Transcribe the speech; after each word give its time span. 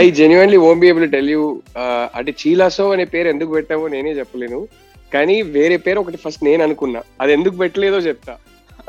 I 0.00 0.04
genuinely 0.18 0.56
won't 0.68 0.80
be 0.82 0.86
able 0.92 1.06
tell 1.16 1.30
you 1.34 1.44
అంటే 2.18 2.32
చీలాసో 2.40 2.86
అనే 2.94 3.04
పేరు 3.14 3.28
ఎందుకు 3.34 3.50
పెట్టామో 3.58 3.86
నేనే 3.94 4.12
చెప్పలేను 4.20 4.58
కానీ 5.14 5.36
వేరే 5.56 5.76
పేరు 5.84 5.98
ఒకటి 6.04 6.18
ఫస్ట్ 6.24 6.42
నేను 6.50 6.62
అనుకున్నా 6.66 7.00
అది 7.22 7.32
ఎందుకు 7.36 7.56
పెట్టలేదో 7.62 8.00
చెప్తా 8.08 8.34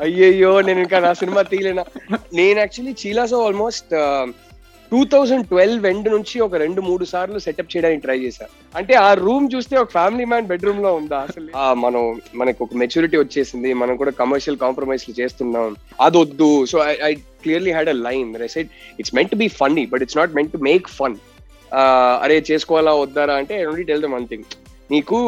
అయ్యయ్యో 0.04 0.52
నేను 0.68 0.80
ఇంకా 0.84 0.98
నా 1.06 1.12
సినిమా 1.20 1.40
తీయలేనా 1.52 1.84
నేను 2.40 2.58
actually 2.62 2.94
Chi La Sow 3.02 3.38
almost 3.48 3.92
two 4.92 5.00
thousand 5.12 5.44
twelve 5.50 5.84
end 5.90 6.06
నుంచి 6.14 6.36
ఒక 6.46 6.56
రెండు 6.62 6.80
మూడు 6.86 7.04
సార్లు 7.10 7.38
సెటప్ 7.44 7.70
చేయడానికి 7.72 8.02
ట్రై 8.06 8.16
చేశాను 8.26 8.52
అంటే 8.78 8.94
ఆ 9.06 9.08
రూమ్ 9.24 9.44
చూస్తే 9.54 9.74
ఒక 9.82 9.90
ఫ్యామిలీ 9.98 10.24
మ్యాన్ 10.30 10.48
బెడ్రూమ్ 10.52 10.80
లో 10.86 10.90
ఉందా 11.00 11.18
అసలు 11.26 11.50
మనం 11.84 12.02
మనకు 12.40 12.60
ఒక 12.66 12.76
మెచ్యూరిటీ 12.82 13.16
వచ్చేసింది 13.22 13.70
మనం 13.82 13.94
కూడా 14.02 14.12
కమర్షియల్ 14.22 14.58
కాంప్రమైజ్ 14.64 15.04
చేస్తున్నాం 15.20 15.68
అది 16.06 16.18
వద్దు 16.24 16.48
so 16.72 16.78
I 17.10 17.12
clearly 17.44 17.74
had 17.76 17.92
a 17.94 17.96
line 18.08 18.32
it's 19.02 19.14
meant 19.20 19.36
be 19.44 19.48
funny 19.60 19.84
but 19.92 20.04
it's 20.06 20.18
not 20.20 20.34
meant 20.38 20.52
to 20.56 20.60
make 20.70 20.88
fun 21.00 21.16
అరే 22.24 22.36
చేసుకోవాలా 22.50 22.94
వద్దారా 23.04 23.34
అంటే 23.42 23.54
I 23.60 23.64
only 23.72 23.86
tell 23.92 24.02
them 24.06 24.16
one 24.18 24.28
thing 24.32 24.46
నీకు 24.94 25.18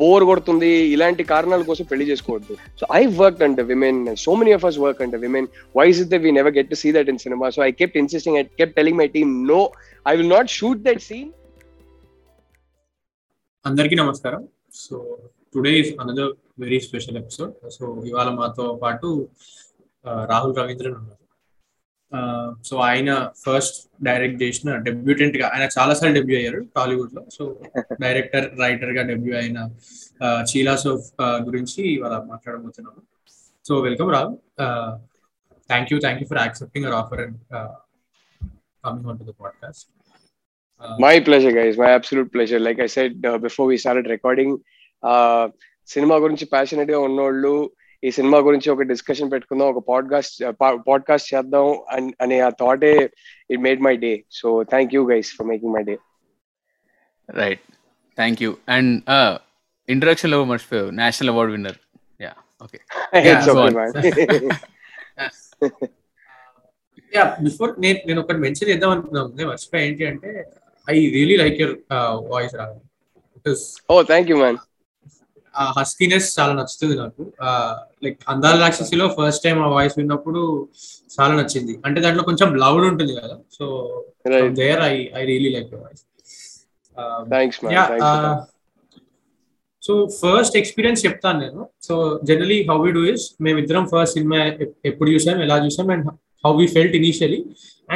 బోర్ 0.00 0.24
కొడుతుంది 0.28 0.70
ఇలాంటి 0.94 1.22
కారణాల 1.32 1.62
కోసం 1.70 1.84
పెళ్లి 1.90 2.04
చేసుకోవద్దు 2.10 2.54
so 2.80 2.84
I 2.98 3.02
work 3.22 3.42
and 3.46 3.60
women 3.70 4.00
so 4.24 4.32
many 4.40 4.52
of 4.58 4.64
us 4.68 4.78
work 4.84 5.00
and 5.04 5.16
women 5.24 5.48
wise 5.78 5.98
is 6.02 6.10
the 6.14 6.18
we 6.24 6.30
never 6.38 6.54
get 6.58 6.72
see 6.82 6.90
that 6.96 7.10
in 7.12 7.20
cinema 7.24 7.48
so 7.56 7.60
I 7.68 7.70
kept 7.80 7.96
insisting 8.02 8.38
I 8.40 8.42
kept 8.60 8.74
telling 8.80 8.98
my 9.02 9.08
team 9.16 9.32
no 9.52 9.60
I 10.12 10.14
will 10.20 10.32
not 10.36 10.50
shoot 10.58 10.80
that 10.88 11.02
scene 11.08 11.30
అందరికి 13.70 13.96
నమస్కారం 14.02 14.42
so 14.84 14.96
today 15.54 15.70
is 15.82 15.92
another 16.04 16.32
very 16.64 16.78
special 16.88 17.16
episode 17.22 17.52
so 17.78 17.84
ఇవాళ 18.10 18.28
మాతో 18.40 18.66
పాటు 18.84 19.08
uh, 20.08 20.22
Rahul 20.32 20.54
Ravindran 20.60 20.96
ఉన్నారు 21.00 21.17
so 22.68 22.74
ఆయన 22.90 23.10
first 23.44 23.78
direct 24.08 24.38
చేసిన 24.42 24.76
debutante 24.86 25.36
గా 25.40 25.46
ఆయన 25.54 25.64
చాలా 25.76 25.92
సార్లు 25.98 26.14
డెబ్యూ 26.18 26.36
అయ్యారు 26.40 26.60
టాలీవుడ్ 26.78 27.12
లో 27.16 27.22
సో 27.36 27.42
డైరెక్టర్ 28.04 28.46
రైటర్ 28.62 28.92
గా 28.98 29.02
డెబ్యూ 29.10 29.32
అయిన 29.40 29.58
చీలా 30.52 30.74
సోఫ్ 30.84 31.08
గురించి 31.48 31.82
ఇవాళ 31.96 32.14
మాట్లాడబోతున్నాను 32.30 33.02
so 33.68 33.74
welcome 33.86 34.10
Rao 34.16 34.32
thank 35.72 35.90
you 35.94 35.98
thank 36.04 36.22
you 36.24 36.28
for 36.32 36.40
accepting 36.44 36.86
our 36.88 36.98
offer 37.02 37.22
and 37.26 37.38
coming 38.86 39.08
on 39.12 39.18
to 39.20 39.26
the 39.30 39.34
podcast 39.44 39.86
my 41.06 41.14
pleasure 41.26 41.56
guys 41.60 41.78
my 41.86 41.92
absolute 41.98 42.30
pleasure 42.36 42.62
like 42.68 42.80
I 42.86 42.90
said 42.96 43.14
before 43.46 43.66
we 43.72 43.76
started 43.84 44.10
recording 44.16 44.56
cinema 45.94 46.16
గురించి 46.24 46.44
passionate 46.56 46.90
గా 46.94 46.98
ఉన్నోళ్ళు 47.08 47.54
ఈ 48.06 48.10
cinema 48.16 48.38
గురించి 48.46 48.68
ఒక 48.72 48.82
discussion 48.92 49.30
పెట్టుకుందాం 49.32 49.68
ఒక 49.72 49.80
podcast 49.90 50.36
podcast 50.88 51.30
చేద్దాం 51.32 51.66
అనే 52.24 52.36
ఆ 52.46 52.50
థాటే 52.60 52.90
it 53.52 53.62
made 53.66 53.80
my 53.88 53.94
day 54.06 54.12
so 54.38 54.48
thank 54.72 54.92
you 54.96 55.02
guys 55.12 55.30
for 55.38 55.48
making 55.52 55.74
my 55.76 55.82
day 55.90 55.96
right 57.40 57.64
thank 58.20 58.40
you 58.44 58.50
and 58.76 58.92
introduction 59.94 60.32
లో 60.34 60.38
మర్చిపోయావు 60.52 60.90
national 61.02 61.32
award 61.34 61.52
winner 61.56 61.78
yeah 62.26 62.32
okay 62.66 62.78
yeah 67.16 67.24
before 67.44 67.70
నేను 67.84 67.98
నేను 68.08 68.18
ఒకటి 68.24 68.40
మెన్షన్ 68.46 68.68
చేద్దాం 68.72 68.90
అనుకున్నాను 68.96 69.30
నేను 69.40 69.48
మర్చిపోయా 69.52 69.82
ఏంటి 69.90 70.04
అంటే 70.12 70.30
I 70.96 70.98
really 71.18 71.38
like 71.44 71.58
your 71.64 71.76
voice 72.34 72.56
రాదు 72.62 72.78
ఓ 73.92 73.94
థ్యాంక్ 74.12 74.28
యూ 74.32 74.36
మ్యాన్ 74.44 74.58
ఆ 75.60 75.64
హస్కీనెస్ 75.78 76.28
చాలా 76.36 76.52
నచ్చుతుంది 76.58 76.94
నాకు 77.02 77.22
లైక్ 78.04 78.18
అందాల 78.32 78.56
రాక్షసిలో 78.64 79.06
ఫస్ట్ 79.18 79.42
టైం 79.46 79.58
ఆ 79.66 79.68
వాయిస్ 79.76 79.96
విన్నప్పుడు 80.00 80.40
చాలా 81.16 81.32
నచ్చింది 81.40 81.74
అంటే 81.86 81.98
దాంట్లో 82.04 82.24
కొంచెం 82.28 82.48
లౌడ్ 82.64 82.84
ఉంటుంది 82.90 83.14
కదా 83.20 83.36
so 83.56 83.66
there 84.60 84.82
I 84.92 84.94
I 85.20 85.24
really 85.32 85.50
like 85.56 85.72
voice 85.82 86.04
so 89.86 89.94
first 90.22 90.54
experience 90.60 91.02
చెప్తాను 91.06 91.38
నేను 91.44 91.60
so 91.86 91.94
generally 92.28 92.58
how 92.70 92.76
we 92.84 92.90
do 92.98 93.02
is 93.12 93.24
మేమిద్దరం 93.44 93.84
ఫస్ట్ 93.92 94.14
సినిమా 94.18 94.38
ఎప్పుడు 94.90 95.08
చూసాం 95.14 95.40
ఎలా 95.46 95.56
చూసాం 95.66 95.90
and 95.94 96.06
how 96.46 96.52
we 96.60 96.66
felt 96.76 96.96
initially 97.02 97.40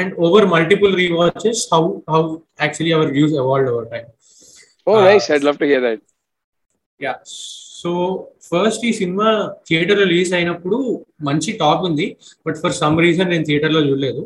and 0.01 0.13
over 0.27 0.47
multiple 0.55 0.95
rewatches 1.03 1.63
how 1.75 1.83
how 2.15 2.23
actually 2.65 2.95
our 2.99 3.13
views 3.19 3.37
award 3.45 3.69
over 3.75 3.89
time 3.95 4.09
oh 4.89 4.95
nice 5.11 5.29
I'd 5.37 5.47
love 5.51 5.59
to 5.65 5.69
hear 5.73 5.85
that 5.89 6.03
yeah 7.05 7.13
so 7.81 7.91
first 8.51 8.83
ఈ 8.91 8.93
cinema 9.01 9.29
theatre 9.69 9.99
లో 10.01 10.05
release 10.13 10.33
అయినప్పుడు 10.39 10.79
మంచి 11.29 11.51
talk 11.63 11.83
ఉంది 11.89 12.07
but 12.47 12.59
for 12.63 12.75
some 12.83 12.97
reason 13.07 13.31
నేను 13.35 13.45
theatre 13.49 13.75
లో 13.77 13.81
చూడలేదు 13.89 14.23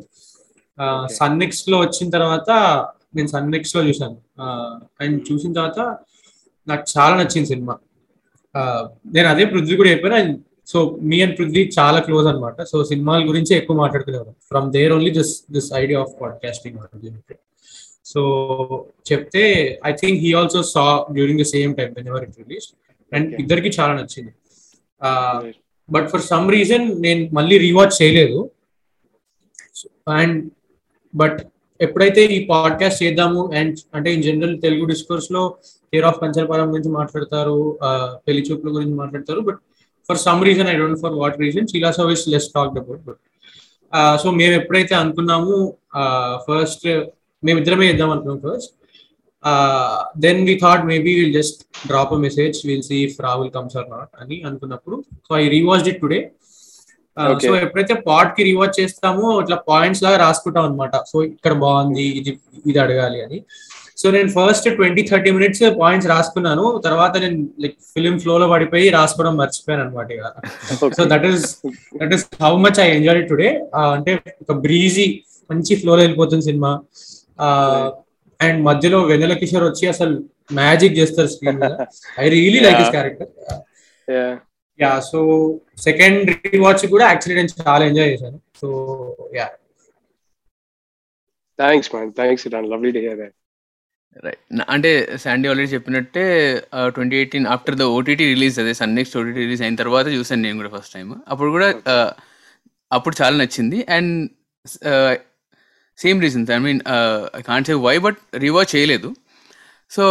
sun 1.18 1.38
లో 1.72 1.76
వచ్చిన 1.84 2.08
తర్వాత 2.16 2.50
నేను 3.16 3.28
సన్ 3.34 3.48
లో 3.52 3.58
చూశాను 3.90 4.16
అండ్ 5.02 5.16
చూసిన 5.28 5.50
తర్వాత 5.58 5.80
నాకు 6.70 6.84
చాలా 6.94 7.14
నచ్చింది 7.20 7.48
సినిమా 7.52 7.74
నేను 9.14 9.28
అదే 9.32 9.44
పృథ్వీ 9.52 9.74
కూడా 9.80 9.90
చెప్పాను 9.94 10.16
and 10.20 10.34
so 10.72 10.78
me 11.10 11.16
and 11.24 11.34
Prithvi 11.38 11.62
చాలా 11.78 11.98
క్లోజ్ 12.06 12.26
అనమాట 12.32 12.60
సో 12.72 12.76
సినిమాల 12.90 13.20
గురించి 13.30 13.52
ఎక్కువ 13.60 13.76
మాట్లాడుకునేవారు 13.82 14.32
from 14.50 14.66
there 14.76 14.92
only 14.96 15.10
just 15.18 15.38
this 15.56 15.68
idea 15.82 15.98
of 16.04 16.14
podcasting 16.22 16.76
so 18.12 18.22
చెప్తే 19.10 19.44
I 19.90 19.92
think 20.00 20.18
he 20.24 20.30
also 20.38 20.60
saw 20.74 20.84
during 21.16 21.40
the 21.42 21.46
same 21.54 21.72
time 21.78 21.92
whenever 22.10 22.24
it 22.26 22.36
release 22.42 22.66
and 23.16 23.28
ఇద్దరికి 23.42 23.70
చాలా 23.78 23.92
నచ్చింది 23.98 24.32
బట్ 25.94 26.06
ఫర్ 26.12 26.22
సమ్ 26.32 26.46
రీజన్ 26.56 26.86
నేను 27.04 27.22
మళ్ళీ 27.38 27.56
రీవాచ్ 27.64 27.94
చేయలేదు 28.00 28.38
అండ్ 30.20 30.38
బట్ 31.20 31.38
ఎప్పుడైతే 31.84 32.20
ఈ 32.36 32.38
పాడ్కాస్ట్ 32.52 33.00
చేద్దాము 33.04 33.40
అండ్ 33.60 33.74
అంటే 33.96 34.08
ఇన్ 34.16 34.22
జనరల్ 34.26 34.54
తెలుగు 34.66 34.84
డిస్కోర్స్ 34.92 35.28
లో 35.36 35.42
కేర్ 35.92 36.06
ఆఫ్ 36.10 36.18
కంచల్పాలెం 36.22 36.68
గురించి 36.74 36.92
మాట్లాడతారు 37.00 37.56
uh, 37.88 38.08
పెళ్లి 38.26 38.42
చూపుల 38.48 38.68
గురించి 38.76 38.96
మాట్లాడతారు 39.02 39.40
but 39.48 39.58
for 40.08 40.20
some 40.26 40.40
reason 40.48 40.68
I 40.72 40.76
don't 40.82 41.00
for 41.04 41.14
what 41.22 41.36
reason 41.44 41.66
Chi La Sow 41.72 41.90
service 41.98 42.24
less 42.34 42.48
talk 42.56 42.76
about 42.82 43.04
but 43.08 43.20
so 44.22 44.28
మేము 44.40 44.54
ఎప్పుడైతే 44.62 44.94
అనుకున్నాము 45.02 45.56
ఫస్ట్ 46.48 46.86
uh, 46.96 47.02
మేము 47.46 47.58
ఇద్దరమే 47.62 47.86
ఇద్దాం 47.94 48.10
అనుకున్నాం 48.14 48.38
first 48.46 48.72
then 50.24 50.40
we 50.48 50.54
thought 50.62 50.84
maybe 50.90 51.12
will 51.18 51.34
just 51.40 51.58
drop 51.90 52.12
a 52.16 52.18
message 52.26 52.58
will 52.68 52.84
see 52.90 52.98
if 53.08 53.16
Rahul 53.26 53.50
comes 53.56 53.76
or 53.80 53.88
not 53.96 54.10
అని 54.22 54.36
అనుకున్నప్పుడు 54.48 54.96
so 55.28 55.32
I 55.42 55.46
rewatch 55.56 55.88
it 55.92 56.00
today 56.04 56.20
so 57.46 57.50
ఎప్పుడైతే 57.64 57.94
పాట్ 58.08 58.32
కి 58.36 58.42
రీవాచ్ 58.48 58.74
చేస్తామో 58.80 59.26
ఇట్లా 59.42 59.56
పాయింట్స్ 59.70 60.02
లాగా 60.06 60.16
రాసుకుంటాం 60.26 60.64
అనమాట 60.68 60.96
సో 61.10 61.16
ఇక్కడ 61.32 61.52
బాగుంది 61.64 62.06
ఇది 62.18 62.32
ఇది 62.70 62.78
అడగాలి 62.84 63.20
అని 63.26 63.38
సో 64.00 64.06
నేను 64.16 64.30
first 64.38 64.66
twenty 64.78 65.02
thirty 65.10 65.30
minutes 65.36 65.62
points 65.82 66.08
రాసుకున్నాను 66.14 66.64
తర్వాత 66.86 67.14
నేను 67.22 67.38
లైక్ 67.62 67.76
ఫిలిం 67.92 68.16
ఫ్లో 68.22 68.34
లో 68.42 68.46
పడిపోయి 68.54 68.86
రాసుకోవడం 68.96 69.34
మర్చిపోయాను 69.42 69.82
అనమాట 69.84 70.10
ఇక 70.16 70.26
so 70.98 71.04
that 71.12 71.26
is 71.30 71.46
that 72.00 72.12
is 72.16 72.24
how 72.44 72.52
much 72.66 72.80
I 72.84 72.88
enjoy 72.98 73.22
today 73.32 73.48
అంటే 73.96 74.14
ఒక 74.44 74.56
బ్రీజీ 74.66 75.06
మంచి 75.52 75.74
ఫ్లో 75.84 75.92
లో 75.96 76.00
వెళ్ళిపోతుంది 76.06 76.44
సినిమా 76.50 76.72
అండ్ 78.46 78.60
మధ్యలో 78.68 78.98
వెనెల 79.10 79.34
కిషోర్ 79.42 79.66
వచ్చి 79.68 79.84
అసలు 79.94 80.16
మ్యాజిక్ 80.60 80.98
చేస్తారు 81.00 81.28
screen 81.34 81.60
I 82.24 82.28
really 82.38 82.60
like 82.66 82.78
his 82.82 82.92
character 82.96 83.30
yeah 84.84 84.92
so 85.10 85.20
second 85.88 86.28
watch 86.66 86.84
కూడా 86.96 87.04
యాక్చువల్లీ 87.10 87.38
నేను 87.40 87.52
చాలా 87.68 87.82
ఎంజాయ్ 87.90 88.12
చేశాను 88.14 88.38
so 88.60 88.68
yeah 89.38 89.48
thanks 91.62 91.90
man 91.94 92.10
thanks 92.20 92.44
it 92.48 92.54
lovely 92.74 92.92
to 92.96 93.02
hear 93.06 93.18
that 93.22 93.36
right 94.26 94.42
అంటే 94.74 94.90
శాండీ 95.22 95.46
ఆల్రెడీ 95.52 95.70
చెప్పినట్టే 95.76 96.24
twenty 96.96 97.16
eighteen 97.20 97.48
after 97.54 97.76
the 97.82 97.86
OTT 97.96 98.26
release 98.34 98.56
అదే 98.62 98.72
Sun 98.82 98.94
next 98.98 99.16
OTT 99.20 99.40
release 99.46 99.62
అయిన 99.64 99.76
తర్వాత 99.82 100.06
చూసాను 100.18 100.42
నేను 100.48 100.58
కూడా 100.62 100.70
ఫస్ట్ 100.76 100.94
టైం 100.96 101.08
అప్పుడు 101.32 101.50
కూడా 101.56 101.68
అప్పుడు 102.98 103.14
చాలా 103.22 103.34
నచ్చింది 103.42 103.78
and 103.96 104.14
same 106.04 106.18
reasons 106.24 106.50
I 106.56 106.58
mean 106.66 106.80
I 107.38 107.42
can't 107.50 107.68
say 107.70 107.74
why 107.86 107.96
but 108.06 108.18
rewatch 108.46 108.70
చేయలేదు 108.76 109.10
సో 109.96 110.04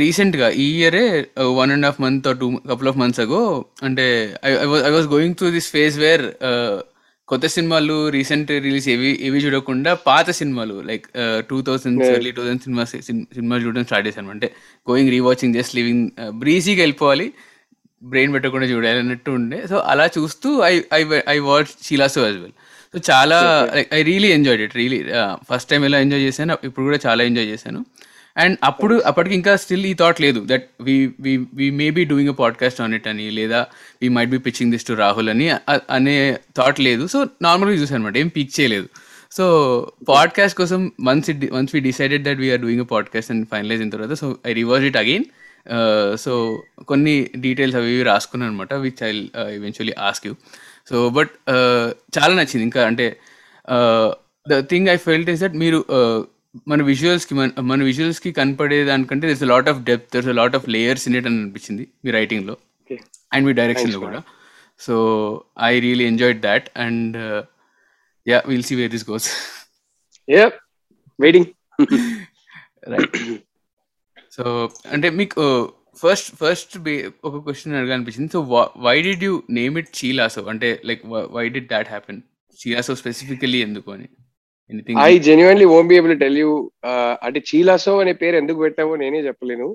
రీసెంట్గా 0.00 0.48
uh, 0.50 0.56
ఈ 0.62 0.64
ఇయరే 0.78 1.04
one 1.58 1.70
and 1.74 1.84
half 1.86 1.98
month 2.04 2.26
two 2.40 2.46
couple 2.70 2.88
of 2.90 2.98
months 3.02 3.20
ago 3.24 3.40
అంటే 3.86 4.04
I 4.88 4.90
was 4.96 5.06
going 5.14 5.34
through 5.38 5.48
this 5.54 5.68
phase 5.74 5.94
where 6.02 6.24
కొత్త 7.30 7.46
సినిమాలు 7.54 7.96
రీసెంట్ 8.16 8.50
రిలీజ్ 8.66 8.86
ఏవి 8.94 9.10
ఏవి 9.26 9.38
చూడకుండా 9.44 9.90
పాత 10.08 10.26
సినిమాలు 10.40 10.76
like 10.90 11.06
two 11.50 11.58
thousand 11.68 12.02
early 12.16 12.32
two 12.36 12.42
thousand 12.46 12.64
cinema 12.66 12.84
సినిమాలు 13.38 13.60
చూడడం 13.66 13.86
స్టార్ట్ 13.88 14.06
చేశాను 14.08 14.30
అంటే 14.36 14.48
గోయింగ్ 14.90 15.10
రీవాచింగ్ 15.16 15.56
జస్ట్ 15.58 15.74
లివింగ్ 15.78 16.04
బ్రీజీగా 16.42 16.80
వెళ్ళిపోవాలి 16.84 17.26
బ్రెయిన్ 18.12 18.32
పెట్టకుండా 18.36 18.68
చూడాలి 18.74 19.00
అన్నట్టు 19.04 19.30
ఉండే 19.40 19.60
సో 19.72 19.78
అలా 19.94 20.06
చూస్తూ 20.18 20.50
I 20.72 20.74
I 20.98 21.02
I 21.36 21.38
watch 21.50 21.72
Chi La Sow 21.88 22.22
as 22.28 22.40
well 22.44 22.56
so 22.92 22.98
చాలా 23.10 23.38
I 23.96 24.02
really 24.10 24.28
enjoyed 24.36 24.62
it 24.66 24.74
really 24.80 24.98
first 25.48 25.68
time 25.70 25.82
ఎలా 25.88 25.98
ఎంజాయ్ 26.04 26.22
చేశాను 26.28 26.54
ఇప్పుడు 26.68 26.84
కూడా 26.88 26.98
చాలా 27.06 27.22
ఎంజాయ్ 27.30 27.48
చేశాను 27.54 27.80
అండ్ 28.42 28.56
అప్పుడు 28.68 28.94
అప్పటికి 29.10 29.34
ఇంకా 29.40 29.52
స్టిల్ 29.62 29.86
ఈ 29.90 29.94
థాట్ 30.00 30.18
లేదు 30.24 30.40
that 30.50 30.66
we 30.86 30.96
may 31.80 31.86
be 31.98 32.02
doing 32.12 32.30
a 32.34 32.36
podcast 32.42 32.80
on 32.84 32.92
it 32.98 33.08
అని 33.12 33.26
లేదా 33.38 33.60
we 34.02 34.08
might 34.16 34.30
be 34.34 34.40
pitching 34.46 34.72
this 34.74 34.86
to 34.88 34.94
Rahul 35.04 35.28
అని 35.34 35.46
అనే 35.96 36.16
థాట్ 36.58 36.80
లేదు 36.88 37.06
సో 37.14 37.20
నార్మల్గా 37.46 37.76
చూసాను 37.82 37.98
అనమాట 38.00 38.18
ఏం 38.22 38.30
పిక్ 38.38 38.52
చేయలేదు 38.58 38.88
సో 39.38 39.44
పాడ్కాస్ట్ 40.12 40.56
కోసం 40.62 40.80
once 41.08 41.28
it 41.32 41.42
once 41.56 41.72
we 41.76 41.80
decided 41.88 42.22
that 42.28 42.40
we are 42.44 42.62
doing 42.66 42.84
a 42.86 42.88
podcast 42.94 43.32
and 43.34 43.44
finalise 43.52 43.82
అయిన 43.84 43.92
తర్వాత 43.96 44.16
so 44.22 44.28
I 44.50 44.54
revised 44.60 44.86
it 44.90 44.98
again 45.04 45.26
so 46.24 46.32
కొన్ని 46.90 47.16
డీటెయిల్స్ 47.46 47.76
అవి 47.80 47.96
రాసుకున్నాను 48.12 48.50
అనమాట 48.52 48.74
which 48.86 49.02
I 49.08 49.10
eventually 49.58 49.96
ask 50.08 50.26
you 50.28 50.34
so 50.88 50.98
but 51.16 51.32
చాలా 52.16 52.32
నచ్చింది 52.38 52.64
ఇంకా 52.68 52.80
అంటే 52.90 53.06
the 54.50 54.54
thing 54.72 54.88
I 54.94 54.96
felt 55.08 55.28
is 55.34 55.40
that 55.44 55.56
మీరు 55.62 55.78
మన 56.72 56.80
విజువల్స్కి 56.92 57.32
మన 57.40 57.48
మన 57.70 57.80
విజువల్స్కి 57.88 58.30
కనపడే 58.38 58.78
దానికంటే 58.90 59.24
this 59.30 59.42
lot 59.54 59.68
of 59.72 59.80
depth 59.90 60.08
there's 60.14 60.30
lot 60.40 60.56
of 60.58 60.66
layers 60.76 61.04
in 61.08 61.16
it 61.20 61.28
అని 61.30 61.38
అనిపించింది 61.42 61.84
మీ 62.04 62.10
రైటింగ్లో 62.18 62.54
అండ్ 63.34 63.44
మీ 63.48 63.52
డైరెక్షన్లో 63.60 64.00
కూడా 64.06 64.20
so 64.86 64.94
I 65.70 65.72
really 65.86 66.06
enjoy 66.12 66.34
that 66.46 66.68
and 66.86 67.16
ya 68.32 68.38
will 68.50 68.66
see 68.70 68.74
where 68.80 68.92
this 68.96 69.06
goes 69.10 69.28
waiting 71.24 71.48
right 72.94 73.14
so 74.36 74.44
అంటే 74.94 75.08
మీకు 75.20 75.44
ఫస్ట్ 76.02 76.28
ఫస్ట్ 76.42 76.74
ఒక 77.28 77.36
క్వశ్చన్ 77.46 77.76
అడగా 77.80 77.94
అనిపించింది 77.96 78.30
so 78.36 78.40
why 78.86 78.94
did 79.08 79.24
you 79.28 79.34
name 79.58 79.74
it 79.80 79.90
Chilasow 79.98 80.42
అంటే 80.52 80.68
like 80.90 81.02
why 81.36 81.44
did 81.56 81.68
that 81.74 81.90
happen 81.94 82.20
Chilasow 82.62 82.94
specifically 83.02 83.60
ఎందుకు 83.66 83.90
అని 83.96 84.08
I 85.08 85.12
genuinely 85.26 85.66
won't 85.76 85.86
be 85.90 85.94
able 85.98 86.16
tell 86.22 86.38
you 86.42 86.48
అంటే 87.26 87.40
చీలాసో 87.50 87.92
అనే 88.02 88.12
పేరు 88.22 88.36
ఎందుకు 88.42 88.58
పెట్టామో 88.64 88.94
నేనే 89.02 89.20
చెప్పలేను 89.28 89.68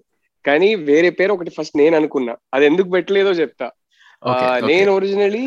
కానీ 0.48 0.70
వేరే 0.90 1.10
పేరు 1.20 1.32
ఒకటి 1.36 1.52
ఫస్ట్ 1.58 1.76
నేను 1.84 1.96
అనుకున్నా 2.00 2.34
అది 2.58 2.68
ఎందుకు 2.72 2.90
పెట్టలేదో 2.98 3.32
చెప్తా 3.44 3.68
uh, 4.32 4.58
నేను 4.72 4.90
originally 4.98 5.46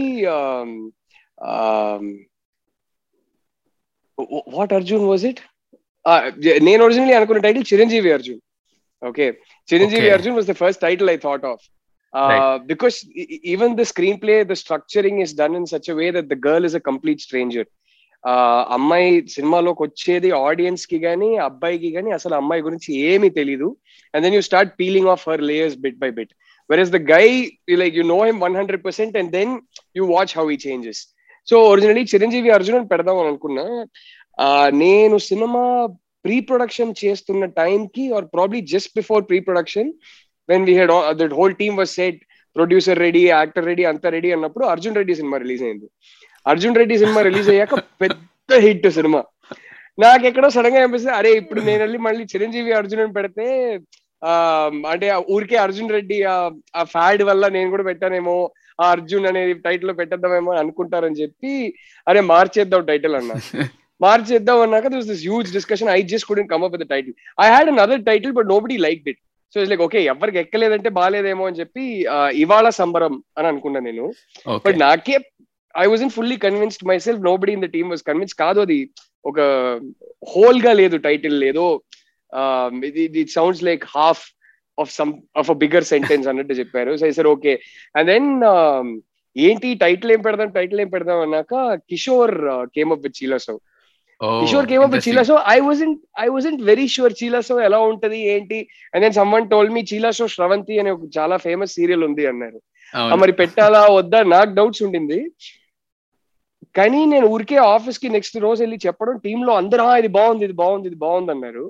what 4.57 4.73
Arjun 4.79 5.05
was 5.13 5.25
it 5.31 5.41
నేను 6.69 6.81
ఒరిజినలీ 6.87 7.15
అనుకున్న 7.19 7.41
title 7.47 7.65
Chiranjeevi 7.71 8.11
Arjun 8.17 8.41
Okay. 9.03 9.37
Chiranjeevi 9.71 10.07
okay. 10.09 10.11
Arjun 10.11 10.35
was 10.35 10.47
the 10.47 10.55
first 10.55 10.81
title 10.81 11.11
I 11.11 11.17
thought 11.19 11.45
of. 11.45 11.61
Uh, 12.15 12.19
right. 12.19 12.61
Because 12.67 13.07
even 13.13 13.77
the 13.77 13.83
screenplay, 13.83 14.47
the 14.47 14.55
structuring 14.55 15.23
is 15.23 15.35
done 15.35 15.55
in 15.55 15.67
such 15.67 15.89
a 15.89 15.95
way 15.95 16.11
that 16.11 16.29
the 16.29 16.37
girl 16.37 16.65
is 16.71 16.75
a 16.75 16.81
complete 16.91 17.21
stranger. 17.29 17.67
అమ్మాయి 18.75 19.11
సినిమాలోకి 19.35 19.83
వచ్చేది 19.85 20.29
audience 20.47 20.85
కి 20.91 20.99
కానీ 21.05 21.27
అబ్బాయికి 21.47 21.89
కానీ 21.97 22.11
అసలు 22.17 22.35
అమ్మాయి 22.39 22.65
గురించి 22.67 22.91
ఏమీ 23.11 23.29
తెలీదు 23.37 23.69
and 24.13 24.23
then 24.25 24.37
you 24.37 24.41
start 24.47 24.73
peeling 24.81 25.11
off 25.13 25.23
her 25.29 25.43
layers 25.51 25.77
bit 25.85 25.99
by 26.03 26.09
bit 26.17 26.33
where 26.73 26.83
is 26.85 26.93
the 26.97 27.01
guy 27.13 27.27
like 27.83 27.95
you 28.01 28.05
know 28.15 28.19
him 28.29 28.41
one 28.47 28.57
hundred 28.61 28.83
percent 28.87 29.15
and 29.21 29.31
then 29.37 29.53
you 29.99 30.07
watch 30.15 30.35
how 30.39 30.45
he 30.55 30.57
changes 30.67 31.03
so 31.51 31.55
originally 31.73 32.05
Chiranjeevi 32.15 32.53
Arjun 32.59 32.89
పెడదాం 32.95 33.21
అనుకున్నా 33.27 33.67
నేను 34.85 35.19
cinema 35.31 35.65
pre 36.27 36.37
production 36.47 36.93
చేస్తున్న 37.03 37.45
time 37.63 37.81
కి 37.97 38.05
or 38.17 38.25
probably 38.37 38.61
just 38.73 38.93
before 38.99 39.23
pre 39.31 39.39
production 39.49 39.91
when 40.51 40.65
we 40.69 40.75
had 40.79 40.93
that 41.21 41.35
whole 41.41 41.55
team 41.61 41.77
was 41.81 41.93
set 41.99 42.19
producer 42.57 42.99
ready 43.07 43.23
actor 43.29 43.67
ready 43.71 43.85
అంతా 43.91 44.09
ready 44.17 44.29
అన్నప్పుడు 44.37 44.65
Arjun 44.73 44.97
Reddy 45.01 45.15
cinema 45.21 45.37
release 45.45 45.63
అయింది 45.67 45.87
Arjun 46.53 46.79
Reddy 46.81 46.97
cinema 47.03 47.21
release 47.29 47.49
అయ్యాక 47.55 47.75
పెద్ద 48.03 48.59
హిట్ 48.65 48.89
సినిమా 48.99 49.21
నాకు 50.05 50.25
ఎక్కడో 50.31 50.49
సడన్ 50.57 50.75
గా 50.77 50.81
అనిపిస్తుంది 50.87 51.15
అరే 51.21 51.31
ఇప్పుడు 51.43 51.61
నేను 51.69 51.81
వెళ్ళి 51.85 51.99
మళ్ళీ 52.07 52.25
చిరంజీవి 52.33 52.73
అర్జున్ 52.81 53.15
పెడితే 53.19 53.47
అంటే 54.93 55.07
ఊరికే 55.35 55.57
అర్జున్ 55.67 55.95
రెడ్డి 55.97 56.19
ఆ 56.79 56.83
ఫ్యాడ్ 56.95 57.23
వల్ల 57.31 57.45
నేను 57.57 57.69
కూడా 57.75 57.85
పెట్టానేమో 57.91 58.37
ఆ 58.83 58.87
అర్జున్ 58.95 59.27
అనేది 59.31 59.55
టైటిల్ 59.67 59.89
లో 59.91 59.95
పెట్టేద్దామేమో 60.01 60.53
అనుకుంటారని 60.63 61.21
చెప్పి 61.23 61.53
అరే 62.11 62.23
మార్చేద్దాం 62.35 62.85
టైటిల్ 62.93 63.17
అన్నా 63.23 63.39
మార్చ్ 64.05 64.27
చేద్దాం 64.33 64.59
అన్నాక 64.65 64.87
this 64.95 65.09
this 65.11 65.23
huge 65.27 65.51
discussion 65.59 65.91
I 65.99 66.01
just 66.13 66.29
couldn't 66.31 66.51
come 66.53 66.65
up 66.67 66.75
with 66.75 66.87
title 66.95 67.15
I 67.45 67.47
had 67.53 67.69
another 67.85 68.03
title 68.11 68.33
but 68.39 68.49
no 68.55 68.59
like 68.87 69.01
it 69.13 69.21
so 69.53 69.57
it's 69.61 69.71
like 69.73 69.85
okay 69.87 69.99
ఎవరికి 70.13 70.39
ఎక్కలేదంటే 70.45 70.89
బాగాలేదేమో 70.99 71.45
అని 71.51 71.61
చెప్పి 71.63 71.85
ఇవాళ 72.45 72.69
సంబరం 72.81 73.15
అని 73.39 73.47
అనుకున్నా 73.53 73.81
నేను 73.89 74.07
బట్ 74.65 74.79
నాకే 74.87 75.17
I 75.83 75.87
wasn't 76.07 76.13
fully 76.17 76.37
convinced 76.47 76.85
myself 77.07 77.23
nobody 77.43 77.53
in 77.57 77.65
the 77.67 77.69
team 77.77 77.89
was 77.95 78.03
convince 78.09 78.37
కాదు 78.45 78.59
అది 78.67 78.79
ఒక 79.31 79.41
హోల్ 80.35 80.61
గా 80.67 80.73
లేదు 80.81 80.97
టైటిల్ 81.09 81.37
లేదో 81.45 81.67
it 83.23 83.33
sounds 83.39 83.63
like 83.71 83.85
half 83.97 84.25
of 84.83 84.91
some 84.99 85.13
of 85.41 85.51
a 85.53 85.57
bigger 85.63 85.87
sentence 85.93 86.27
అన్నట్టు 86.31 86.55
చెప్పారు 86.63 86.93
so 87.03 87.11
sir 87.19 87.29
okay 87.35 87.53
and 87.99 88.11
then 88.13 88.29
ఏంటి 89.47 89.71
టైటిల్ 89.85 90.13
ఏం 90.17 90.21
పెడదాం 90.27 90.51
టైటిల్ 90.59 90.81
ఏం 90.85 90.91
పెడదాం 90.97 91.19
అన్నాక 91.27 91.55
Kishore 91.91 92.35
came 92.77 92.93
up 92.97 93.03
with 93.07 93.17
Chilasow 93.21 93.61
Kishore 94.43 94.69
came 94.71 94.83
up 94.85 94.95
Chilasow 95.31 95.35
I 95.55 95.59
was 95.69 95.81
I 96.25 96.27
wasn't 96.37 96.61
very 96.69 96.87
sure 96.95 97.15
Chilasow 97.49 97.55
ఎలా 97.69 97.79
ఉంటది 97.93 98.19
ఏంటి 98.35 98.59
and 98.93 99.03
then 99.05 99.33
one 99.35 99.47
told 99.53 99.71
me 99.77 99.83
చీలా 99.91 100.11
so 100.19 100.27
Sravanthi 100.35 100.75
అనే 100.83 100.91
ఒక 100.97 101.09
చాలా 101.19 101.37
ఫేమస్ 101.47 101.75
సీరియల్ 101.79 102.05
ఉంది 102.09 102.25
అన్నారు 102.33 102.61
మరి 103.23 103.33
పెట్టాలా 103.41 103.81
వద్దా 104.01 104.19
నాకు 104.35 104.53
డౌట్స్ 104.59 104.83
ఉండింది 104.87 105.19
కానీ 106.79 107.01
నేను 107.13 107.27
ఊరికే 107.35 107.59
ఆఫీస్ 107.75 108.01
కి 108.03 108.09
నెక్స్ట్ 108.17 108.37
రోజు 108.47 108.61
వెళ్ళి 108.65 108.79
చెప్పడం 108.87 109.15
టీమ్ 109.27 109.43
లో 109.49 109.53
అందరు 109.63 109.85
ఇది 110.03 110.11
బాగుంది 110.19 110.45
ఇది 110.49 110.57
బాగుంది 110.63 110.89
ఇది 110.93 110.99
బాగుంది 111.05 111.33
అన్నారు 111.37 111.65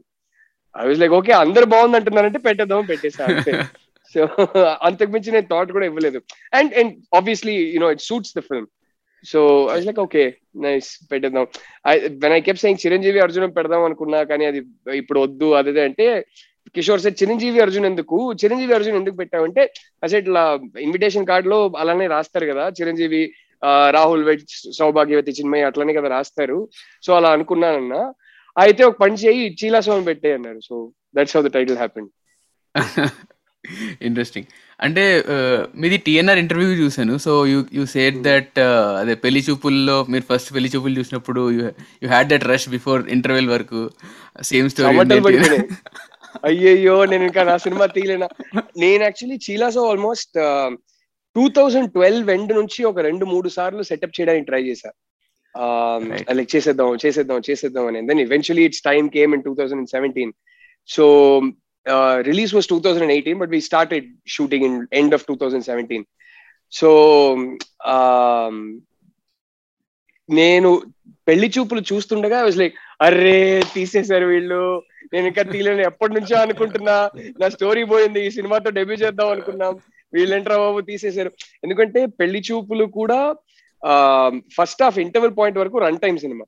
ఐ 0.83 0.87
వాజ్ 0.91 1.01
లైక్ 1.03 1.15
ఓకే 1.19 1.33
అందరు 1.45 1.67
బాగుంది 1.75 1.99
అంటున్నారంటే 2.01 2.43
పెట్టేద్దాం 2.49 2.87
పెట్టేసాను 2.93 3.55
సో 4.13 4.21
అంతకు 4.87 5.11
మించి 5.13 5.33
నేను 5.35 5.47
థాట్ 5.53 5.71
కూడా 5.77 5.87
ఇవ్వలేదు 5.91 6.19
and 6.59 6.73
and 6.81 6.93
obviously 7.19 7.55
no 7.83 7.89
it 7.95 8.03
suits 8.09 8.35
the 8.37 8.41
film 8.51 8.69
so 9.31 9.41
I 9.75 9.77
like 9.87 10.01
okay 10.07 10.23
nice 10.67 10.89
పెట్టేద్దాం 11.11 11.47
when 12.23 12.35
I 12.39 12.41
kept 12.49 12.61
saying 12.65 12.81
Chiranjeevi 12.83 13.21
Arjun 13.25 13.47
పెడదాం 13.57 13.83
అనుకున్నా 13.89 14.19
కానీ 14.33 14.45
అది 14.51 14.61
ఇప్పుడు 15.03 15.19
వద్దు 15.25 15.49
అది 15.61 15.81
అంటే 15.87 16.07
కిషోర్ 16.77 17.03
సార్ 17.05 17.17
చిరంజీవి 17.21 17.59
అర్జున్ 17.65 17.87
ఎందుకు 17.91 18.17
చిరంజీవి 18.43 18.75
అర్జున్ 18.77 18.99
ఎందుకు 19.01 19.17
పెట్టామంటే 19.23 19.63
అసలు 20.05 20.19
ఇట్లా 20.23 20.43
ఇన్విటేషన్ 20.87 21.29
కార్డ్ 21.31 21.49
లో 21.53 21.59
అలానే 21.83 22.07
రాస్తారు 22.15 22.47
కదా 22.53 22.65
చిరంజీవి 22.79 23.23
రాహుల్ 23.97 24.25
వెట్ 24.29 24.45
సౌభాగ్యవతి 24.79 25.33
చిన్మయ్య 25.39 25.69
అట్లానే 25.71 25.93
కదా 25.99 26.09
రాస్తారు 26.17 26.59
సో 27.07 27.11
అలా 27.19 27.29
అనుకున్నానన్నా 27.37 28.03
అయితే 28.65 28.83
ఒక 28.89 28.97
పని 29.05 29.17
చేయి 29.25 29.45
చీలా 29.63 29.81
స్వామి 29.87 30.07
పెట్టే 30.11 30.31
అన్నారు 30.39 30.61
so 30.69 30.75
that's 31.19 31.37
how 31.39 31.43
the 31.49 31.53
title 31.59 31.79
happened 31.83 32.11
interesting 34.09 34.49
అంటే 34.85 35.03
uh, 35.35 35.59
మీది 35.81 35.99
టీఎన్ఆర్ 36.07 36.41
ఇంటర్వ్యూ 36.43 36.71
చూశాను 36.81 37.15
so 37.25 37.33
you 37.53 37.59
you 37.77 37.83
said 37.95 38.17
that 38.27 38.59
అదే 39.03 39.15
పెళ్లి 39.23 39.41
చూపుల్లో 39.47 39.95
మీరు 40.13 40.25
ఫస్ట్ 40.31 40.51
పెళ్లి 40.57 40.69
చూపులు 40.75 40.95
చూసినప్పుడు 41.01 41.43
you 42.03 42.07
had 42.15 42.29
that 42.33 42.45
rush 42.53 42.67
before 42.77 43.03
interval 43.17 43.49
వరకు 43.55 43.81
సేమ్ 44.51 44.69
స్టోరీ 44.73 45.39
అయ్యయ్యో 46.49 46.95
నేను 47.11 47.25
ఇంకా 47.31 47.43
నా 47.51 47.55
సినిమా 47.65 47.85
తీయలేనా 47.97 48.27
నేను 48.85 49.03
actually 49.07 49.37
Chilasow 49.47 49.83
almost 49.91 50.35
two 51.37 51.45
thousand 51.57 51.89
twelve 51.99 52.27
end 52.37 52.53
నుంచి 52.61 52.81
ఒక 52.91 53.01
రెండు 53.11 53.25
మూడు 53.35 53.49
సార్లు 53.59 53.83
సెటప్ 53.91 54.17
చేయడానికి 54.19 54.49
ట్రై 54.51 54.63
చేశాను 54.71 54.95
లైక్ 56.39 56.51
చేసేద్దాం 56.57 56.89
చేసేద్దాం 57.05 57.39
చేసేద్దాం 57.51 57.87
అని 57.93 58.03
then 58.11 58.21
eventually 58.27 58.65
it's 58.71 58.85
time 58.91 59.07
came 59.17 59.35
in 59.39 59.45
two 59.47 59.55
thousand 59.61 59.89
seventeen 59.95 60.33
so 60.97 61.07
uh, 61.95 62.23
release 62.31 62.53
was 62.59 62.67
2018, 62.67 63.39
but 63.43 63.49
we 63.57 63.61
started 63.71 64.05
shooting 64.35 64.63
in 64.69 64.75
end 65.01 65.15
of 65.19 65.23
2017. 65.33 66.05
So 66.81 66.91
um, 67.95 68.59
నేను 70.39 70.71
పెళ్లి 71.29 71.49
చూపులు 71.55 71.81
చూస్తుండగా 71.91 72.39
వాజ్ 72.47 72.57
లైక్ 72.61 72.77
అర్రే 73.07 73.35
తీసేశారు 73.75 74.27
వీళ్ళు 74.33 74.61
నేను 75.13 75.27
ఇంకా 75.31 75.43
తీయలేను 75.51 75.83
ఎప్పటి 75.91 76.15
నుంచో 76.17 76.37
అనుకుంటున్నా 76.47 76.97
నా 77.41 77.47
స్టోరీ 77.57 77.83
పోయింది 77.93 78.21
ఈ 78.29 78.33
సినిమాతో 78.37 78.71
డెబ్యూ 78.79 78.97
చేద్దాం 79.03 79.29
అనుకున్నాం 79.35 79.75
వీళ్ళంటారా 80.17 80.57
బాబు 80.63 80.81
తీసేశారు 80.91 81.31
ఎందుకంటే 81.65 82.01
పెళ్లి 82.21 82.41
చూపులు 82.49 82.87
కూడా 82.99 83.21
ఫస్ట్ 84.57 84.83
ఆఫ్ 84.89 84.99
ఇంటర్వెల్ 85.07 85.35
పాయింట్ 85.39 85.61
వరకు 85.63 85.85
run 85.87 86.03
time 86.05 86.19
cinema 86.25 86.47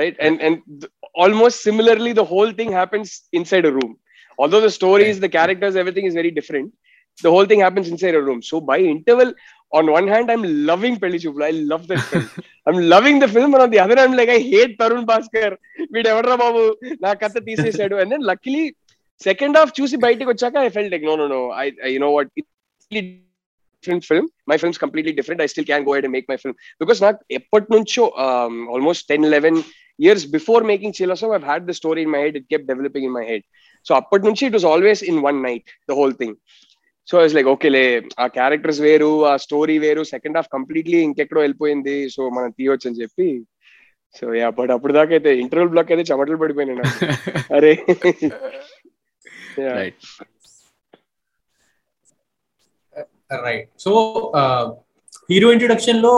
right 0.00 0.18
and 0.28 0.40
and 0.48 0.62
almost 1.24 1.62
similarly, 1.66 2.12
the 2.12 2.24
whole 2.32 2.52
thing 2.52 2.70
happens 2.80 3.10
inside 3.32 3.64
a 3.64 3.72
room. 3.72 3.92
Although 4.38 4.60
the 4.60 4.70
stories, 4.70 5.18
the 5.18 5.28
characters, 5.38 5.76
everything 5.82 6.04
is 6.04 6.14
very 6.20 6.30
different, 6.30 6.72
the 7.22 7.30
whole 7.34 7.46
thing 7.46 7.60
happens 7.60 7.88
inside 7.88 8.14
a 8.14 8.22
room. 8.22 8.40
So 8.42 8.60
by 8.60 8.78
interval, 8.78 9.32
on 9.72 9.90
one 9.90 10.06
hand, 10.06 10.30
I'm 10.30 10.42
loving 10.66 10.96
Pelichupla. 10.98 11.46
I 11.46 11.50
love 11.72 11.88
that 11.88 12.00
film. 12.02 12.30
I'm 12.66 12.76
loving 12.94 13.18
the 13.18 13.28
film. 13.28 13.54
And 13.54 13.62
on 13.62 13.70
the 13.70 13.78
other 13.80 13.96
hand, 13.96 14.10
I'm 14.10 14.16
like, 14.16 14.28
I 14.28 14.38
hate 14.38 14.78
Tarun 14.78 15.06
Bhaskar. 15.06 15.56
And 18.02 18.12
then 18.12 18.22
luckily, 18.22 18.76
second 19.18 19.56
half, 19.56 19.72
choosy 19.72 19.96
bite, 19.96 20.20
I 20.22 20.68
felt 20.68 20.92
like, 20.92 21.02
no, 21.02 21.16
no, 21.16 21.26
no. 21.28 21.50
I, 21.50 21.72
I 21.82 21.86
you 21.88 21.98
know 21.98 22.10
what? 22.10 22.28
Different 23.84 24.04
film 24.10 24.28
my 24.50 24.56
films 24.62 24.80
completely 24.84 25.12
different 25.18 25.42
I 25.44 25.46
still 25.52 25.66
can 25.70 25.84
go 25.88 25.94
and 25.96 26.08
make 26.16 26.26
my 26.32 26.38
film 26.42 26.56
because 26.82 27.00
నాకు 27.06 27.18
ఎప్పటి 27.38 27.68
నుంచో 27.74 28.04
almost 28.74 29.04
ten 29.12 29.26
eleven 29.34 29.58
years 30.06 30.26
before 30.36 30.64
making 30.70 30.94
Chilasow 31.00 31.28
I 31.36 31.38
had 31.50 31.66
the 31.70 31.74
story 31.80 32.00
in 32.06 32.12
my 32.16 32.20
head 32.24 32.36
it 32.40 32.46
kept 32.52 32.66
developing 32.72 33.06
in 33.08 33.16
my 33.18 33.24
head 33.32 33.44
so 33.88 33.92
అప్పటి 34.00 34.24
నుంచి 34.28 34.44
it 34.50 34.56
was 34.58 34.68
always 34.72 35.02
in 35.12 35.20
one 35.28 35.40
night 35.48 35.68
the 35.90 35.98
whole 36.00 36.14
thing 36.22 36.36
so 37.10 37.16
it's 37.24 37.36
like 37.38 37.48
ఓకేలే 37.54 37.84
ఆ 38.22 38.26
characters 38.38 38.80
వేరు 38.86 39.10
ఆ 39.32 39.34
story 39.46 39.76
వేరు 39.86 40.02
second 40.14 40.38
half 40.38 40.48
completely 40.56 40.98
ఇంకెక్కడో 41.08 41.42
వెళ్ళిపోయింది 41.46 41.96
so 42.14 42.22
మనం 42.38 42.50
తీయొచ్చు 42.58 42.88
అని 42.90 43.00
చెప్పి 43.02 43.28
సో 44.20 44.26
యా 44.40 44.48
బట్ 44.58 44.70
అప్పుడు 44.76 44.92
దాకా 45.00 45.12
అయితే 45.16 45.30
ఇంటర్వెల్ 45.44 45.70
బ్లాక్ 45.74 45.92
అయితే 45.94 46.04
చెమటలు 46.12 46.40
పడిపోయినా 46.44 46.86
అరే 47.58 47.72
right 49.78 50.00
right 53.46 53.66
so 53.84 53.92
hero 55.30 55.48
introduction 55.54 56.02
లో 56.06 56.12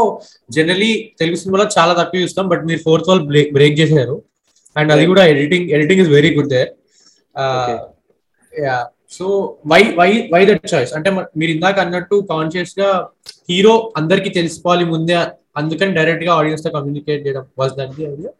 జనరలీ 0.57 0.91
తెలుగు 1.21 1.38
సినిమాలో 1.43 1.67
చాలా 1.77 1.93
తక్కువ 2.00 2.23
చూస్తాం 2.25 2.47
బట్ 2.53 2.62
మీరు 2.69 2.81
ఫోర్త్ 2.87 3.09
వాల్ 3.11 3.23
బ్రేక్ 3.57 3.77
చేశారు 3.83 4.17
అండ్ 4.81 4.91
అది 4.95 5.05
కూడా 5.11 5.23
editing 5.35 5.69
editing 5.77 6.03
is 6.05 6.11
very 6.17 6.31
good 6.37 6.50
there 6.57 6.71
so 9.17 9.27
why 9.73 9.81
why 9.99 10.11
why 10.33 10.41
that 10.49 10.67
choice 10.73 10.91
అంటే 10.97 11.11
మీరు 11.41 11.50
ఇందాక 11.57 11.77
అన్నట్టు 11.85 12.17
కాన్షియస్ 12.33 12.75
గా 12.81 12.88
హీరో 13.50 13.75
అందరికి 14.00 14.31
తెలుసుకోవాలి 14.38 14.85
ముందే 14.95 15.17
అందుకని 15.61 15.93
డైరెక్ట్ 15.99 16.25
గా 16.29 16.33
ఆడియన్స్ 16.41 16.65
తో 16.67 16.73
కమ్యూనికేట్ 16.77 17.25
చేయడం 17.29 17.47
was 17.62 17.73
that 17.81 17.95
the 17.99 18.05
idea 18.12 18.33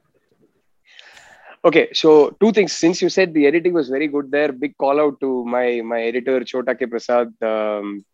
Okay, 1.65 1.88
so 1.93 2.37
two 2.41 2.53
things. 2.53 2.73
Since 2.73 3.03
you 3.03 3.09
said 3.09 3.35
the 3.35 3.47
editing 3.47 3.73
was 3.75 3.88
very 3.88 4.07
good 4.07 4.31
there, 4.31 4.53
big 4.53 4.77
call 4.79 5.00
out 5.00 5.19
to 5.21 5.45
my 5.45 5.81
my 5.93 6.00
editor 6.03 6.38
Chota 6.45 6.75
K 6.75 6.87
Prasad. 6.87 7.33
Um, 7.43 8.05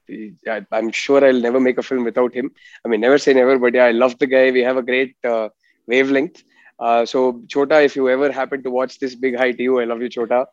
I, 0.48 0.64
am 0.80 0.90
sure 0.90 1.22
I'll 1.24 1.38
never 1.48 1.60
make 1.60 1.76
a 1.76 1.82
film 1.82 2.04
without 2.04 2.32
him. 2.32 2.50
I 2.84 2.88
mean, 2.88 3.00
never 3.00 3.18
say 3.18 3.34
never, 3.34 3.58
but 3.58 3.74
yeah, 3.74 3.84
I 3.84 3.90
love 3.90 4.18
the 4.18 4.26
guy. 4.26 4.50
We 4.50 4.62
have 4.62 4.78
a 4.78 4.82
great 4.82 5.14
uh, 5.24 5.50
wavelength. 5.86 6.42
Uh, 6.80 7.04
so 7.04 7.42
Chota, 7.48 7.82
if 7.82 7.96
you 7.96 8.08
ever 8.08 8.32
happen 8.32 8.62
to 8.62 8.70
watch 8.70 8.98
this, 8.98 9.14
big 9.14 9.36
hi 9.36 9.52
to 9.52 9.62
you. 9.62 9.78
I 9.80 9.84
love 9.84 10.00
you, 10.00 10.08
Chota. 10.08 10.46